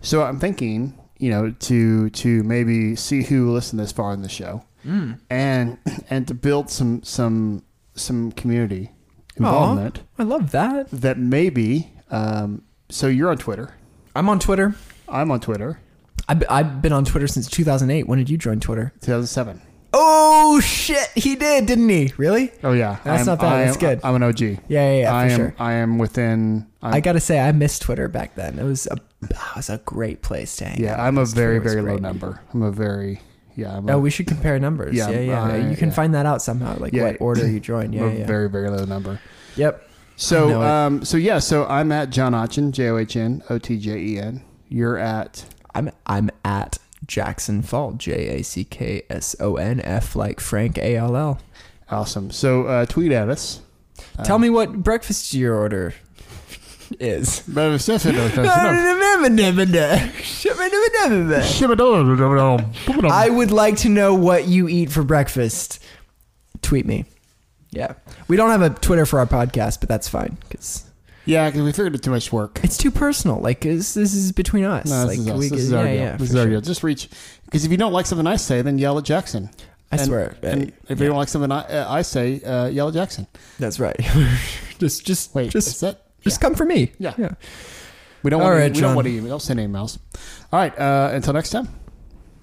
So 0.00 0.22
I'm 0.22 0.38
thinking, 0.38 0.98
you 1.18 1.30
know, 1.30 1.50
to 1.50 2.10
to 2.10 2.42
maybe 2.42 2.96
see 2.96 3.22
who 3.22 3.50
listened 3.52 3.80
this 3.80 3.92
far 3.92 4.12
in 4.12 4.22
the 4.22 4.28
show, 4.28 4.64
Mm. 4.86 5.18
and 5.30 5.78
and 6.10 6.26
to 6.28 6.34
build 6.34 6.70
some 6.70 7.02
some 7.02 7.62
some 7.94 8.32
community 8.32 8.90
involvement. 9.36 10.02
I 10.18 10.22
love 10.24 10.50
that. 10.52 10.90
That 10.90 11.18
maybe. 11.18 11.92
Um, 12.10 12.62
so 12.88 13.06
you're 13.06 13.30
on 13.30 13.38
Twitter. 13.38 13.74
I'm 14.14 14.28
on 14.28 14.38
Twitter. 14.38 14.74
I'm 15.08 15.30
on 15.30 15.40
Twitter. 15.40 15.80
I've, 16.28 16.42
I've 16.50 16.82
been 16.82 16.92
on 16.92 17.04
Twitter 17.04 17.26
since 17.26 17.48
2008. 17.48 18.06
When 18.08 18.18
did 18.18 18.28
you 18.30 18.36
join 18.38 18.60
Twitter? 18.60 18.92
2007. 19.00 19.60
Oh 19.92 20.60
shit, 20.60 21.08
he 21.14 21.34
did, 21.34 21.64
didn't 21.66 21.88
he? 21.88 22.12
Really? 22.18 22.52
Oh 22.62 22.72
yeah, 22.72 22.98
That's 23.04 23.20
I'm- 23.20 23.26
not 23.26 23.40
bad. 23.40 23.52
I 23.52 23.64
That's 23.64 23.76
am- 23.76 23.80
good. 23.80 24.00
I'm 24.04 24.14
an 24.16 24.22
OG. 24.22 24.40
Yeah, 24.42 24.56
yeah, 24.68 24.92
yeah, 25.00 25.16
I 25.16 25.26
for 25.28 25.32
am. 25.32 25.36
sure. 25.38 25.54
I 25.58 25.72
am 25.74 25.98
within. 25.98 26.66
I'm, 26.82 26.94
I 26.94 27.00
gotta 27.00 27.20
say, 27.20 27.40
I 27.40 27.52
missed 27.52 27.82
Twitter 27.82 28.06
back 28.08 28.34
then. 28.34 28.58
It 28.58 28.64
was 28.64 28.86
a, 28.86 28.96
it 29.22 29.36
was 29.56 29.70
a 29.70 29.78
great 29.78 30.20
place 30.22 30.56
to 30.56 30.66
hang 30.66 30.80
yeah, 30.82 30.92
out. 30.94 31.00
I'm 31.00 31.16
a 31.18 31.24
very 31.24 31.58
very 31.58 31.80
low 31.80 31.96
number. 31.96 32.40
I'm 32.52 32.62
a 32.62 32.70
very 32.70 33.20
yeah. 33.56 33.78
I'm 33.78 33.88
a, 33.88 33.92
Oh, 33.94 33.98
we 33.98 34.10
should 34.10 34.26
compare 34.26 34.58
numbers. 34.58 34.94
Yeah, 34.94 35.08
Yeah, 35.08 35.20
yeah. 35.20 35.42
I- 35.44 35.56
you 35.70 35.76
can 35.76 35.88
yeah. 35.88 35.94
find 35.94 36.14
that 36.14 36.26
out 36.26 36.42
somehow, 36.42 36.76
like 36.78 36.92
Yeah. 36.92 37.04
what 37.04 37.20
order 37.20 37.48
you 37.48 37.58
joined. 37.58 37.94
Yeah, 37.94 38.04
I'm 38.04 38.16
a 38.16 38.18
yeah. 38.20 38.26
very 38.26 38.50
very 38.50 38.68
low 38.70 38.84
number. 38.84 39.20
Yep. 39.56 39.84
So 40.16 40.60
um 40.62 41.04
so 41.04 41.16
yeah 41.16 41.38
so 41.38 41.64
I'm 41.66 41.92
at 41.92 42.10
John 42.10 42.32
Otjen 42.32 42.72
J 42.72 42.88
O 42.90 42.98
H 42.98 43.16
N 43.16 43.42
O 43.48 43.56
T 43.58 43.78
J 43.78 43.98
E 43.98 44.18
N. 44.18 44.42
You're 44.68 44.98
at 44.98 45.46
I'm 45.74 45.90
I'm 46.06 46.28
at 46.44 46.78
Jackson 47.06 47.62
Fall. 47.62 47.92
J 47.92 48.38
A 48.38 48.42
C 48.42 48.64
K 48.64 49.02
S 49.10 49.36
O 49.40 49.56
N 49.56 49.80
F 49.80 50.16
like 50.16 50.40
Frank 50.40 50.78
A 50.78 50.96
L 50.96 51.16
L. 51.16 51.40
awesome. 51.90 52.30
So 52.30 52.64
uh, 52.64 52.86
tweet 52.86 53.12
at 53.12 53.28
us. 53.28 53.60
Tell 54.24 54.38
me 54.38 54.50
what 54.50 54.82
breakfast 54.82 55.34
your 55.34 55.54
order 55.54 55.94
is. 57.00 57.42
I 63.10 63.28
would 63.30 63.50
like 63.50 63.78
to 63.78 63.88
know 63.88 64.14
what 64.14 64.46
you 64.48 64.68
eat 64.68 64.90
for 64.90 65.02
breakfast. 65.02 65.82
Tweet 66.62 66.86
me. 66.86 67.04
Yeah. 67.70 67.94
We 68.28 68.36
don't 68.36 68.50
have 68.50 68.62
a 68.62 68.70
Twitter 68.70 69.06
for 69.06 69.18
our 69.18 69.26
podcast, 69.26 69.80
but 69.80 69.88
that's 69.88 70.08
fine 70.08 70.36
because 70.48 70.87
yeah, 71.28 71.48
because 71.48 71.62
we 71.62 71.72
figured 71.72 71.94
it 71.94 72.02
too 72.02 72.10
much 72.10 72.32
work. 72.32 72.60
it's 72.62 72.76
too 72.76 72.90
personal. 72.90 73.38
Like 73.40 73.60
this, 73.60 73.94
this 73.94 74.14
is 74.14 74.32
between 74.32 74.64
us. 74.64 74.86
No, 74.90 75.04
like 75.04 75.18
this 75.18 75.26
is 75.26 75.28
us. 75.28 75.38
we 75.38 75.48
this 75.48 75.60
is 75.60 75.72
our 75.72 75.84
yeah, 75.86 75.92
deal. 75.92 76.00
yeah, 76.02 76.16
this 76.16 76.30
is 76.30 76.36
our 76.36 76.42
sure. 76.42 76.50
deal. 76.50 76.60
Just 76.60 76.82
reach 76.82 77.08
because 77.44 77.64
if 77.64 77.70
you 77.70 77.76
don't 77.76 77.92
like 77.92 78.06
something 78.06 78.26
I 78.26 78.36
say, 78.36 78.62
then 78.62 78.78
yell 78.78 78.98
at 78.98 79.04
Jackson. 79.04 79.50
I 79.90 79.96
And- 79.96 80.06
swear. 80.06 80.36
And 80.42 80.70
uh, 80.70 80.74
if 80.88 81.00
you 81.00 81.06
don't 81.06 81.16
like 81.16 81.28
something 81.28 81.50
I, 81.50 81.60
uh, 81.62 81.86
I 81.90 82.02
say, 82.02 82.42
uh, 82.42 82.66
yell 82.66 82.88
at 82.88 82.94
Jackson. 82.94 83.26
That's 83.58 83.80
right. 83.80 83.96
just, 84.78 85.06
just, 85.06 85.34
Wait, 85.34 85.50
just, 85.50 85.80
that? 85.80 86.02
just 86.20 86.40
come 86.40 86.54
for 86.54 86.64
me. 86.66 86.92
Yeah. 86.98 87.14
yeah. 87.16 87.30
We 88.22 88.30
don't 88.30 88.40
All 88.42 88.48
want. 88.48 88.58
right, 88.58 88.66
to, 88.66 88.70
we 88.74 88.80
John. 88.80 88.88
don't 88.90 88.96
want 88.96 89.06
to 89.08 89.14
email. 89.14 89.30
Don't 89.30 89.40
send 89.40 89.60
emails. 89.60 89.98
All 90.52 90.58
right. 90.60 90.78
Uh, 90.78 91.10
until 91.12 91.32
next 91.32 91.50
time. 91.50 91.68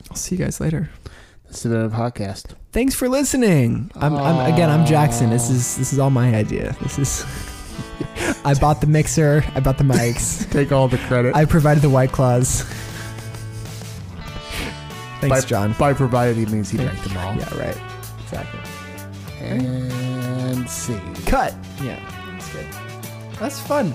I'll 0.09 0.15
see 0.15 0.35
you 0.35 0.43
guys 0.43 0.59
later. 0.59 0.89
This 1.47 1.63
has 1.63 1.71
been 1.71 1.81
a 1.85 1.89
podcast. 1.89 2.55
Thanks 2.71 2.95
for 2.95 3.07
listening. 3.09 3.91
I'm, 3.95 4.15
I'm 4.15 4.53
again. 4.53 4.69
I'm 4.69 4.85
Jackson. 4.85 5.29
This 5.29 5.49
is 5.49 5.77
this 5.77 5.93
is 5.93 5.99
all 5.99 6.09
my 6.09 6.33
idea. 6.33 6.75
This 6.81 6.97
is. 6.99 7.25
I 8.45 8.53
bought 8.59 8.81
the 8.81 8.87
mixer. 8.87 9.43
I 9.55 9.59
bought 9.59 9.77
the 9.77 9.83
mics. 9.83 10.49
Take 10.51 10.71
all 10.71 10.87
the 10.87 10.97
credit. 10.99 11.35
I 11.35 11.45
provided 11.45 11.81
the 11.81 11.89
white 11.89 12.11
claws. 12.11 12.61
Thanks, 15.21 15.41
by, 15.43 15.47
John. 15.47 15.73
By 15.73 15.93
provided 15.93 16.37
he 16.37 16.45
means 16.45 16.69
he 16.69 16.77
drank 16.77 17.01
them 17.03 17.17
all. 17.17 17.35
Yeah, 17.35 17.57
right. 17.57 17.77
Exactly. 18.23 18.59
And 19.39 20.69
see. 20.69 20.99
Cut. 21.25 21.55
Yeah, 21.81 21.99
that's 22.31 22.51
good. 22.53 22.67
That's 23.39 23.59
fun. 23.59 23.93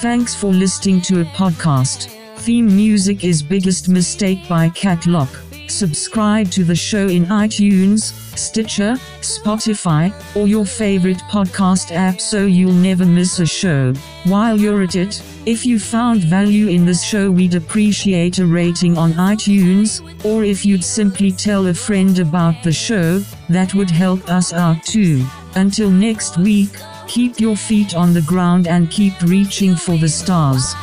Thanks 0.00 0.34
for 0.34 0.52
listening 0.52 1.00
to 1.02 1.20
a 1.20 1.24
podcast. 1.24 2.08
Theme 2.38 2.74
music 2.74 3.22
is 3.22 3.42
Biggest 3.42 3.88
Mistake 3.88 4.48
by 4.48 4.70
Cat 4.70 5.06
Lock. 5.06 5.28
Subscribe 5.68 6.50
to 6.52 6.64
the 6.64 6.74
show 6.74 7.06
in 7.06 7.26
iTunes, 7.26 8.12
Stitcher, 8.38 8.94
Spotify, 9.20 10.12
or 10.36 10.46
your 10.46 10.64
favorite 10.64 11.18
podcast 11.30 11.92
app 11.92 12.20
so 12.20 12.46
you'll 12.46 12.72
never 12.72 13.04
miss 13.04 13.38
a 13.38 13.46
show. 13.46 13.92
While 14.24 14.60
you're 14.60 14.82
at 14.82 14.96
it, 14.96 15.22
if 15.46 15.64
you 15.64 15.78
found 15.78 16.24
value 16.24 16.68
in 16.68 16.84
this 16.84 17.02
show, 17.02 17.30
we'd 17.30 17.54
appreciate 17.54 18.38
a 18.38 18.46
rating 18.46 18.98
on 18.98 19.12
iTunes, 19.14 20.00
or 20.24 20.44
if 20.44 20.64
you'd 20.64 20.84
simply 20.84 21.32
tell 21.32 21.66
a 21.66 21.74
friend 21.74 22.18
about 22.18 22.62
the 22.62 22.72
show, 22.72 23.20
that 23.48 23.74
would 23.74 23.90
help 23.90 24.28
us 24.28 24.52
out 24.52 24.82
too. 24.84 25.24
Until 25.54 25.90
next 25.90 26.38
week, 26.38 26.70
keep 27.08 27.40
your 27.40 27.56
feet 27.56 27.94
on 27.94 28.12
the 28.12 28.22
ground 28.22 28.68
and 28.68 28.90
keep 28.90 29.20
reaching 29.22 29.74
for 29.74 29.96
the 29.96 30.08
stars. 30.08 30.74